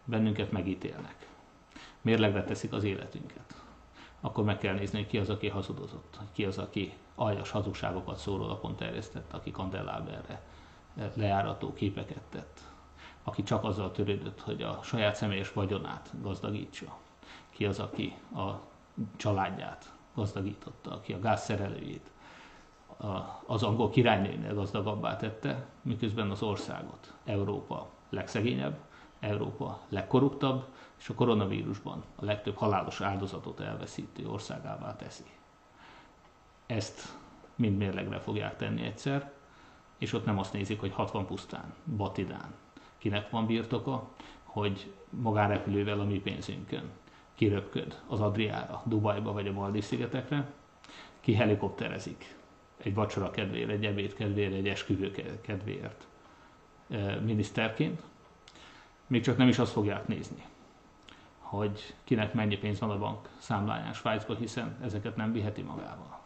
bennünket 0.05 0.51
megítélnek, 0.51 1.27
mérlegre 2.01 2.43
teszik 2.43 2.73
az 2.73 2.83
életünket, 2.83 3.60
akkor 4.21 4.43
meg 4.43 4.57
kell 4.57 4.73
nézni, 4.73 4.97
hogy 4.97 5.07
ki 5.07 5.17
az, 5.17 5.29
aki 5.29 5.47
hazudozott, 5.47 6.19
ki 6.31 6.45
az, 6.45 6.57
aki 6.57 6.93
aljas 7.15 7.51
hazugságokat 7.51 8.17
szórólapon 8.17 8.75
terjesztett, 8.75 9.33
aki 9.33 9.51
kandelláberre 9.51 10.41
lejárató 11.13 11.73
képeket 11.73 12.21
tett, 12.29 12.59
aki 13.23 13.43
csak 13.43 13.63
azzal 13.63 13.91
törődött, 13.91 14.41
hogy 14.41 14.61
a 14.61 14.79
saját 14.83 15.15
személyes 15.15 15.53
vagyonát 15.53 16.09
gazdagítsa, 16.21 16.97
ki 17.49 17.65
az, 17.65 17.79
aki 17.79 18.15
a 18.35 18.49
családját 19.15 19.91
gazdagította, 20.15 20.91
aki 20.91 21.13
a 21.13 21.19
gázszerelőjét, 21.19 22.11
az 23.45 23.63
angol 23.63 23.89
királynőnél 23.89 24.53
gazdagabbá 24.53 25.15
tette, 25.17 25.65
miközben 25.81 26.31
az 26.31 26.41
országot 26.41 27.13
Európa 27.25 27.89
legszegényebb, 28.09 28.77
Európa 29.19 29.79
legkorruptabb, 29.89 30.63
és 31.01 31.09
a 31.09 31.13
koronavírusban 31.13 32.03
a 32.15 32.25
legtöbb 32.25 32.55
halálos 32.55 33.01
áldozatot 33.01 33.59
elveszítő 33.59 34.27
országává 34.27 34.95
teszi. 34.95 35.23
Ezt 36.65 37.17
mind 37.55 37.77
mérlegre 37.77 38.19
fogják 38.19 38.55
tenni 38.55 38.85
egyszer, 38.85 39.31
és 39.97 40.13
ott 40.13 40.25
nem 40.25 40.39
azt 40.39 40.53
nézik, 40.53 40.79
hogy 40.79 40.93
60 40.93 41.25
pusztán, 41.25 41.73
Batidán, 41.97 42.53
kinek 42.97 43.29
van 43.29 43.45
birtoka, 43.45 44.09
hogy 44.43 44.93
magánrepülővel 45.09 45.99
a 45.99 46.03
mi 46.03 46.19
pénzünkön 46.19 46.89
kiröpköd 47.35 48.01
az 48.07 48.19
Adriára, 48.19 48.81
Dubajba 48.85 49.31
vagy 49.31 49.47
a 49.47 49.51
Maldiv 49.51 49.83
szigetekre, 49.83 50.51
ki 51.19 51.33
helikopterezik. 51.33 52.35
Egy 52.77 52.93
vacsora 52.93 53.31
kedvéért, 53.31 53.69
egy 53.69 53.85
ebéd 53.85 54.13
kedvéért, 54.13 54.53
egy 54.53 54.67
esküvő 54.67 55.11
kedvéért 55.41 56.07
e, 56.89 57.15
miniszterként, 57.15 58.01
még 59.07 59.23
csak 59.23 59.37
nem 59.37 59.47
is 59.47 59.59
azt 59.59 59.71
fogják 59.71 60.07
nézni, 60.07 60.43
hogy 61.51 61.93
kinek 62.03 62.33
mennyi 62.33 62.57
pénz 62.57 62.79
van 62.79 62.89
a 62.89 62.97
bank 62.97 63.29
számláján 63.37 63.93
Svájcban, 63.93 64.37
hiszen 64.37 64.77
ezeket 64.81 65.15
nem 65.15 65.31
viheti 65.31 65.61
magával. 65.61 66.19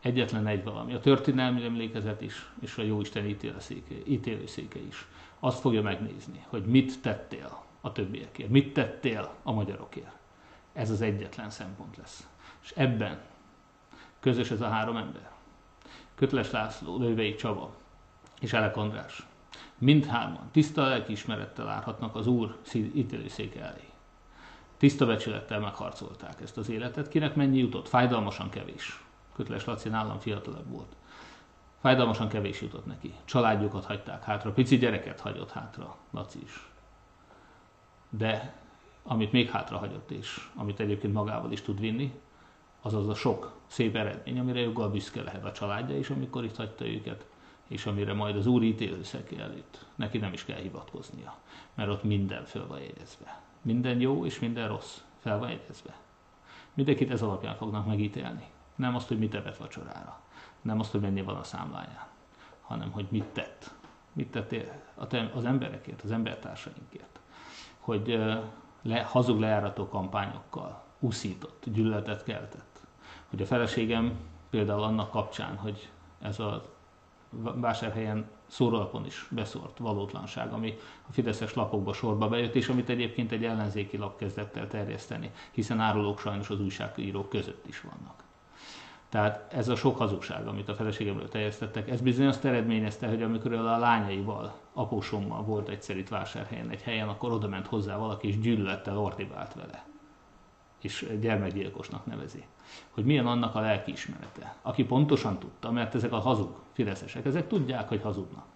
Egyetlen 0.00 0.46
egy 0.46 0.64
valami. 0.64 0.94
A 0.94 1.00
történelmi 1.00 1.64
emlékezet 1.64 2.20
is, 2.20 2.50
és 2.60 2.78
a 2.78 2.82
Jóisten 2.82 3.26
ítélőszéke, 3.26 3.94
ítélőszéke 4.06 4.78
is. 4.78 5.06
Azt 5.40 5.60
fogja 5.60 5.82
megnézni, 5.82 6.44
hogy 6.48 6.64
mit 6.64 7.00
tettél 7.00 7.62
a 7.80 7.92
többiekért, 7.92 8.50
mit 8.50 8.72
tettél 8.72 9.34
a 9.42 9.52
magyarokért. 9.52 10.16
Ez 10.72 10.90
az 10.90 11.00
egyetlen 11.00 11.50
szempont 11.50 11.96
lesz. 11.96 12.28
És 12.62 12.72
ebben 12.76 13.20
közös 14.20 14.50
ez 14.50 14.60
a 14.60 14.68
három 14.68 14.96
ember. 14.96 15.30
Köteles 16.14 16.50
László, 16.50 16.98
Lővei 16.98 17.34
Csaba 17.34 17.74
és 18.40 18.52
Elek 18.52 18.76
András. 18.76 19.26
Mindhárman 19.78 20.48
tiszta 20.50 20.86
lelkiismerettel 20.86 21.68
árhatnak 21.68 22.14
az 22.14 22.26
Úr 22.26 22.58
ítélőszéke 22.74 23.62
elé. 23.62 23.87
Tiszta 24.78 25.06
becsülettel 25.06 25.60
megharcolták 25.60 26.40
ezt 26.40 26.56
az 26.56 26.68
életet. 26.68 27.08
Kinek 27.08 27.34
mennyi 27.34 27.58
jutott? 27.58 27.88
Fájdalmasan 27.88 28.48
kevés. 28.48 29.04
Köteles 29.34 29.64
Laci 29.64 29.88
nálam 29.88 30.18
fiatalabb 30.18 30.70
volt. 30.70 30.96
Fájdalmasan 31.80 32.28
kevés 32.28 32.60
jutott 32.60 32.86
neki. 32.86 33.14
Családjukat 33.24 33.84
hagyták 33.84 34.24
hátra, 34.24 34.52
pici 34.52 34.78
gyereket 34.78 35.20
hagyott 35.20 35.50
hátra, 35.50 35.96
Laci 36.10 36.38
is. 36.42 36.68
De 38.10 38.54
amit 39.02 39.32
még 39.32 39.50
hátra 39.50 39.78
hagyott, 39.78 40.10
és 40.10 40.48
amit 40.54 40.80
egyébként 40.80 41.12
magával 41.12 41.52
is 41.52 41.62
tud 41.62 41.80
vinni, 41.80 42.20
az 42.82 42.94
az 42.94 43.08
a 43.08 43.14
sok 43.14 43.52
szép 43.66 43.96
eredmény, 43.96 44.38
amire 44.38 44.60
joggal 44.60 44.90
büszke 44.90 45.22
lehet 45.22 45.44
a 45.44 45.52
családja 45.52 45.98
is, 45.98 46.10
amikor 46.10 46.44
itt 46.44 46.56
hagyta 46.56 46.86
őket, 46.86 47.26
és 47.68 47.86
amire 47.86 48.12
majd 48.12 48.36
az 48.36 48.46
úr 48.46 48.62
ítélőszeke 48.62 49.42
előtt 49.42 49.84
neki 49.94 50.18
nem 50.18 50.32
is 50.32 50.44
kell 50.44 50.58
hivatkoznia, 50.58 51.34
mert 51.74 51.90
ott 51.90 52.02
minden 52.02 52.44
fel 52.44 52.66
van 52.66 52.80
jegyezve. 52.80 53.47
Minden 53.62 54.00
jó 54.00 54.26
és 54.26 54.38
minden 54.38 54.68
rossz 54.68 54.98
fel 55.18 55.38
van 55.38 55.50
jegyezve. 55.50 55.96
Mindenkit 56.74 57.10
ez 57.10 57.22
alapján 57.22 57.56
fognak 57.56 57.86
megítélni. 57.86 58.46
Nem 58.74 58.94
azt, 58.94 59.08
hogy 59.08 59.18
mit 59.18 59.34
evett 59.34 59.56
vacsorára, 59.56 60.20
nem 60.62 60.80
azt, 60.80 60.90
hogy 60.90 61.00
mennyi 61.00 61.22
van 61.22 61.36
a 61.36 61.42
számláján, 61.42 62.06
hanem 62.62 62.90
hogy 62.90 63.06
mit 63.08 63.24
tett. 63.24 63.74
Mit 64.12 64.30
tettél 64.30 64.82
az 65.34 65.44
emberekért, 65.44 66.02
az 66.02 66.10
embertársainkért. 66.10 67.20
Hogy 67.78 68.18
le, 68.82 69.02
hazug 69.02 69.38
lejárató 69.38 69.88
kampányokkal 69.88 70.82
úszított, 70.98 71.64
gyűlöletet 71.72 72.24
keltett. 72.24 72.80
Hogy 73.30 73.42
a 73.42 73.46
feleségem 73.46 74.18
például 74.50 74.82
annak 74.82 75.10
kapcsán, 75.10 75.56
hogy 75.56 75.90
ez 76.20 76.38
a 76.38 76.76
vásárhelyen 77.54 78.30
szórólapon 78.48 79.06
is 79.06 79.26
beszórt 79.30 79.78
valótlanság, 79.78 80.52
ami 80.52 80.78
a 81.08 81.12
fideszes 81.12 81.54
lapokba 81.54 81.92
sorba 81.92 82.28
bejött, 82.28 82.54
és 82.54 82.68
amit 82.68 82.88
egyébként 82.88 83.32
egy 83.32 83.44
ellenzéki 83.44 83.96
lap 83.96 84.18
kezdett 84.18 84.56
el 84.56 84.68
terjeszteni, 84.68 85.30
hiszen 85.50 85.80
árulók 85.80 86.20
sajnos 86.20 86.50
az 86.50 86.60
újságírók 86.60 87.28
között 87.28 87.66
is 87.66 87.80
vannak. 87.80 88.26
Tehát 89.08 89.52
ez 89.52 89.68
a 89.68 89.76
sok 89.76 89.96
hazugság, 89.96 90.46
amit 90.46 90.68
a 90.68 90.74
feleségemről 90.74 91.28
terjesztettek, 91.28 91.90
ez 91.90 92.00
bizony 92.00 92.26
azt 92.26 92.44
eredményezte, 92.44 93.08
hogy 93.08 93.22
amikor 93.22 93.52
a 93.52 93.78
lányaival, 93.78 94.54
apósommal 94.72 95.42
volt 95.42 95.68
egyszer 95.68 95.96
itt 95.96 96.08
vásárhelyen 96.08 96.70
egy 96.70 96.82
helyen, 96.82 97.08
akkor 97.08 97.32
oda 97.32 97.48
ment 97.48 97.66
hozzá 97.66 97.96
valaki, 97.96 98.28
és 98.28 98.38
gyűlölettel 98.38 98.98
ordibált 98.98 99.54
vele. 99.54 99.87
És 100.80 101.08
gyermekgyilkosnak 101.20 102.06
nevezi. 102.06 102.44
Hogy 102.90 103.04
milyen 103.04 103.26
annak 103.26 103.54
a 103.54 103.60
lelkiismerete. 103.60 104.56
Aki 104.62 104.84
pontosan 104.84 105.38
tudta, 105.38 105.70
mert 105.70 105.94
ezek 105.94 106.12
a 106.12 106.18
hazug 106.18 106.56
fideszesek, 106.72 107.24
ezek 107.24 107.48
tudják, 107.48 107.88
hogy 107.88 108.02
hazudnak. 108.02 108.46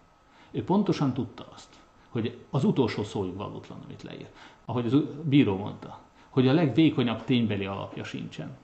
Ő 0.50 0.64
pontosan 0.64 1.14
tudta 1.14 1.46
azt, 1.54 1.68
hogy 2.08 2.38
az 2.50 2.64
utolsó 2.64 3.02
szóig 3.02 3.36
valótlan, 3.36 3.78
amit 3.84 4.02
leír. 4.02 4.28
Ahogy 4.64 4.86
az 4.86 4.96
bíró 5.22 5.56
mondta, 5.56 5.98
hogy 6.28 6.48
a 6.48 6.52
legvékonyabb 6.52 7.24
ténybeli 7.24 7.66
alapja 7.66 8.04
sincsen 8.04 8.56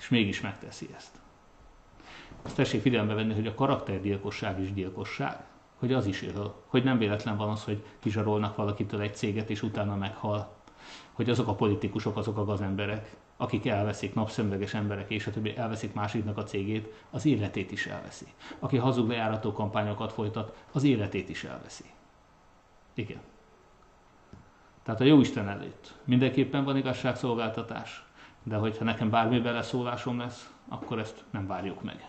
és 0.00 0.08
mégis 0.08 0.40
megteszi 0.40 0.88
ezt. 0.96 1.20
Azt 2.42 2.56
tessék 2.56 2.80
figyelembe 2.80 3.14
venni, 3.14 3.34
hogy 3.34 3.46
a 3.46 3.54
karaktergyilkosság 3.54 4.60
is 4.60 4.72
gyilkosság, 4.72 5.44
hogy 5.74 5.92
az 5.92 6.06
is 6.06 6.22
öl, 6.22 6.54
hogy 6.66 6.84
nem 6.84 6.98
véletlen 6.98 7.36
van 7.36 7.48
az, 7.48 7.64
hogy 7.64 7.84
kizsarolnak 7.98 8.56
valakitől 8.56 9.00
egy 9.00 9.14
céget, 9.14 9.50
és 9.50 9.62
utána 9.62 9.96
meghal, 9.96 10.56
hogy 11.20 11.30
azok 11.30 11.48
a 11.48 11.54
politikusok, 11.54 12.16
azok 12.16 12.36
a 12.36 12.44
gazemberek, 12.44 13.16
akik 13.36 13.66
elveszik, 13.66 14.14
napszemleges 14.14 14.74
emberek 14.74 15.10
és 15.10 15.26
a 15.26 15.30
többi 15.30 15.56
elveszik 15.56 15.92
másiknak 15.92 16.38
a 16.38 16.42
cégét, 16.42 16.94
az 17.10 17.26
életét 17.26 17.70
is 17.70 17.86
elveszi. 17.86 18.26
Aki 18.58 18.76
hazug 18.76 19.08
lejárató 19.08 19.52
kampányokat 19.52 20.12
folytat, 20.12 20.64
az 20.72 20.82
életét 20.82 21.28
is 21.28 21.44
elveszi. 21.44 21.84
Igen. 22.94 23.20
Tehát 24.82 25.00
a 25.00 25.04
Jóisten 25.04 25.48
előtt 25.48 25.94
mindenképpen 26.04 26.64
van 26.64 26.76
igazságszolgáltatás, 26.76 28.04
de 28.42 28.56
hogyha 28.56 28.84
nekem 28.84 29.10
bármi 29.10 29.40
beleszólásom 29.40 30.18
lesz, 30.18 30.50
akkor 30.68 30.98
ezt 30.98 31.24
nem 31.30 31.46
várjuk 31.46 31.82
meg 31.82 32.08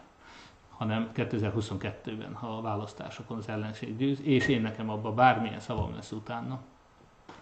hanem 0.70 1.12
2022-ben, 1.16 2.34
ha 2.34 2.58
a 2.58 2.62
választásokon 2.62 3.38
az 3.38 3.50
ellenség 3.50 3.98
győz, 3.98 4.22
és 4.22 4.48
én 4.48 4.62
nekem 4.62 4.90
abban 4.90 5.16
bármilyen 5.16 5.60
szavam 5.60 5.96
lesz 5.96 6.12
utána, 6.12 6.62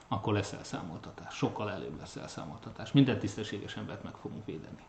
akkor 0.10 0.34
lesz 0.34 0.54
elszámoltatás. 0.54 1.36
Sokkal 1.36 1.72
előbb 1.72 2.00
lesz 2.00 2.16
elszámoltatás. 2.16 2.92
Minden 2.92 3.20
tisztességes 3.20 3.76
embert 3.78 4.04
meg 4.04 4.14
fogunk 4.16 4.46
védeni. 4.46 4.84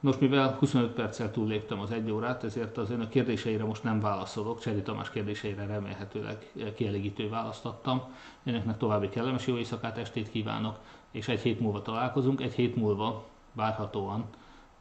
Nos, 0.00 0.18
mivel 0.18 0.56
25 0.58 0.92
perccel 0.92 1.30
túlléptem 1.30 1.80
az 1.80 1.90
egy 1.90 2.10
órát, 2.10 2.44
ezért 2.44 2.76
az 2.76 2.90
önök 2.90 3.08
kérdéseire 3.08 3.64
most 3.64 3.82
nem 3.82 4.00
válaszolok. 4.00 4.60
Cseri 4.60 4.82
Tamás 4.82 5.10
kérdéseire 5.10 5.66
remélhetőleg 5.66 6.52
kielégítő 6.74 7.28
választottam. 7.28 8.02
Önöknek 8.44 8.76
további 8.76 9.08
kellemes 9.08 9.46
jó 9.46 9.56
éjszakát, 9.56 9.98
estét 9.98 10.30
kívánok, 10.30 10.78
és 11.10 11.28
egy 11.28 11.40
hét 11.40 11.60
múlva 11.60 11.82
találkozunk. 11.82 12.40
Egy 12.40 12.54
hét 12.54 12.76
múlva 12.76 13.24
várhatóan, 13.52 14.24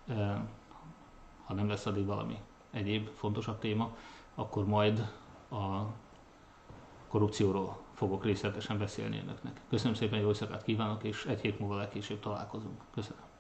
eh, 0.08 0.36
ha 1.46 1.54
nem 1.54 1.68
lesz 1.70 1.86
addig 1.86 2.06
valami 2.06 2.40
egyéb 2.72 3.10
fontosabb 3.14 3.60
téma, 3.60 3.96
akkor 4.36 4.66
majd 4.66 5.12
a 5.50 5.82
korrupcióról 7.08 7.85
fogok 7.96 8.26
részletesen 8.26 8.78
beszélni 8.78 9.20
önöknek. 9.24 9.62
Köszönöm 9.70 9.94
szépen, 9.94 10.20
jó 10.20 10.28
éjszakát 10.28 10.64
kívánok, 10.64 11.04
és 11.04 11.26
egy 11.26 11.42
hét 11.42 11.60
múlva 11.60 11.76
legkésőbb 11.76 12.20
találkozunk. 12.20 12.82
Köszönöm. 12.94 13.35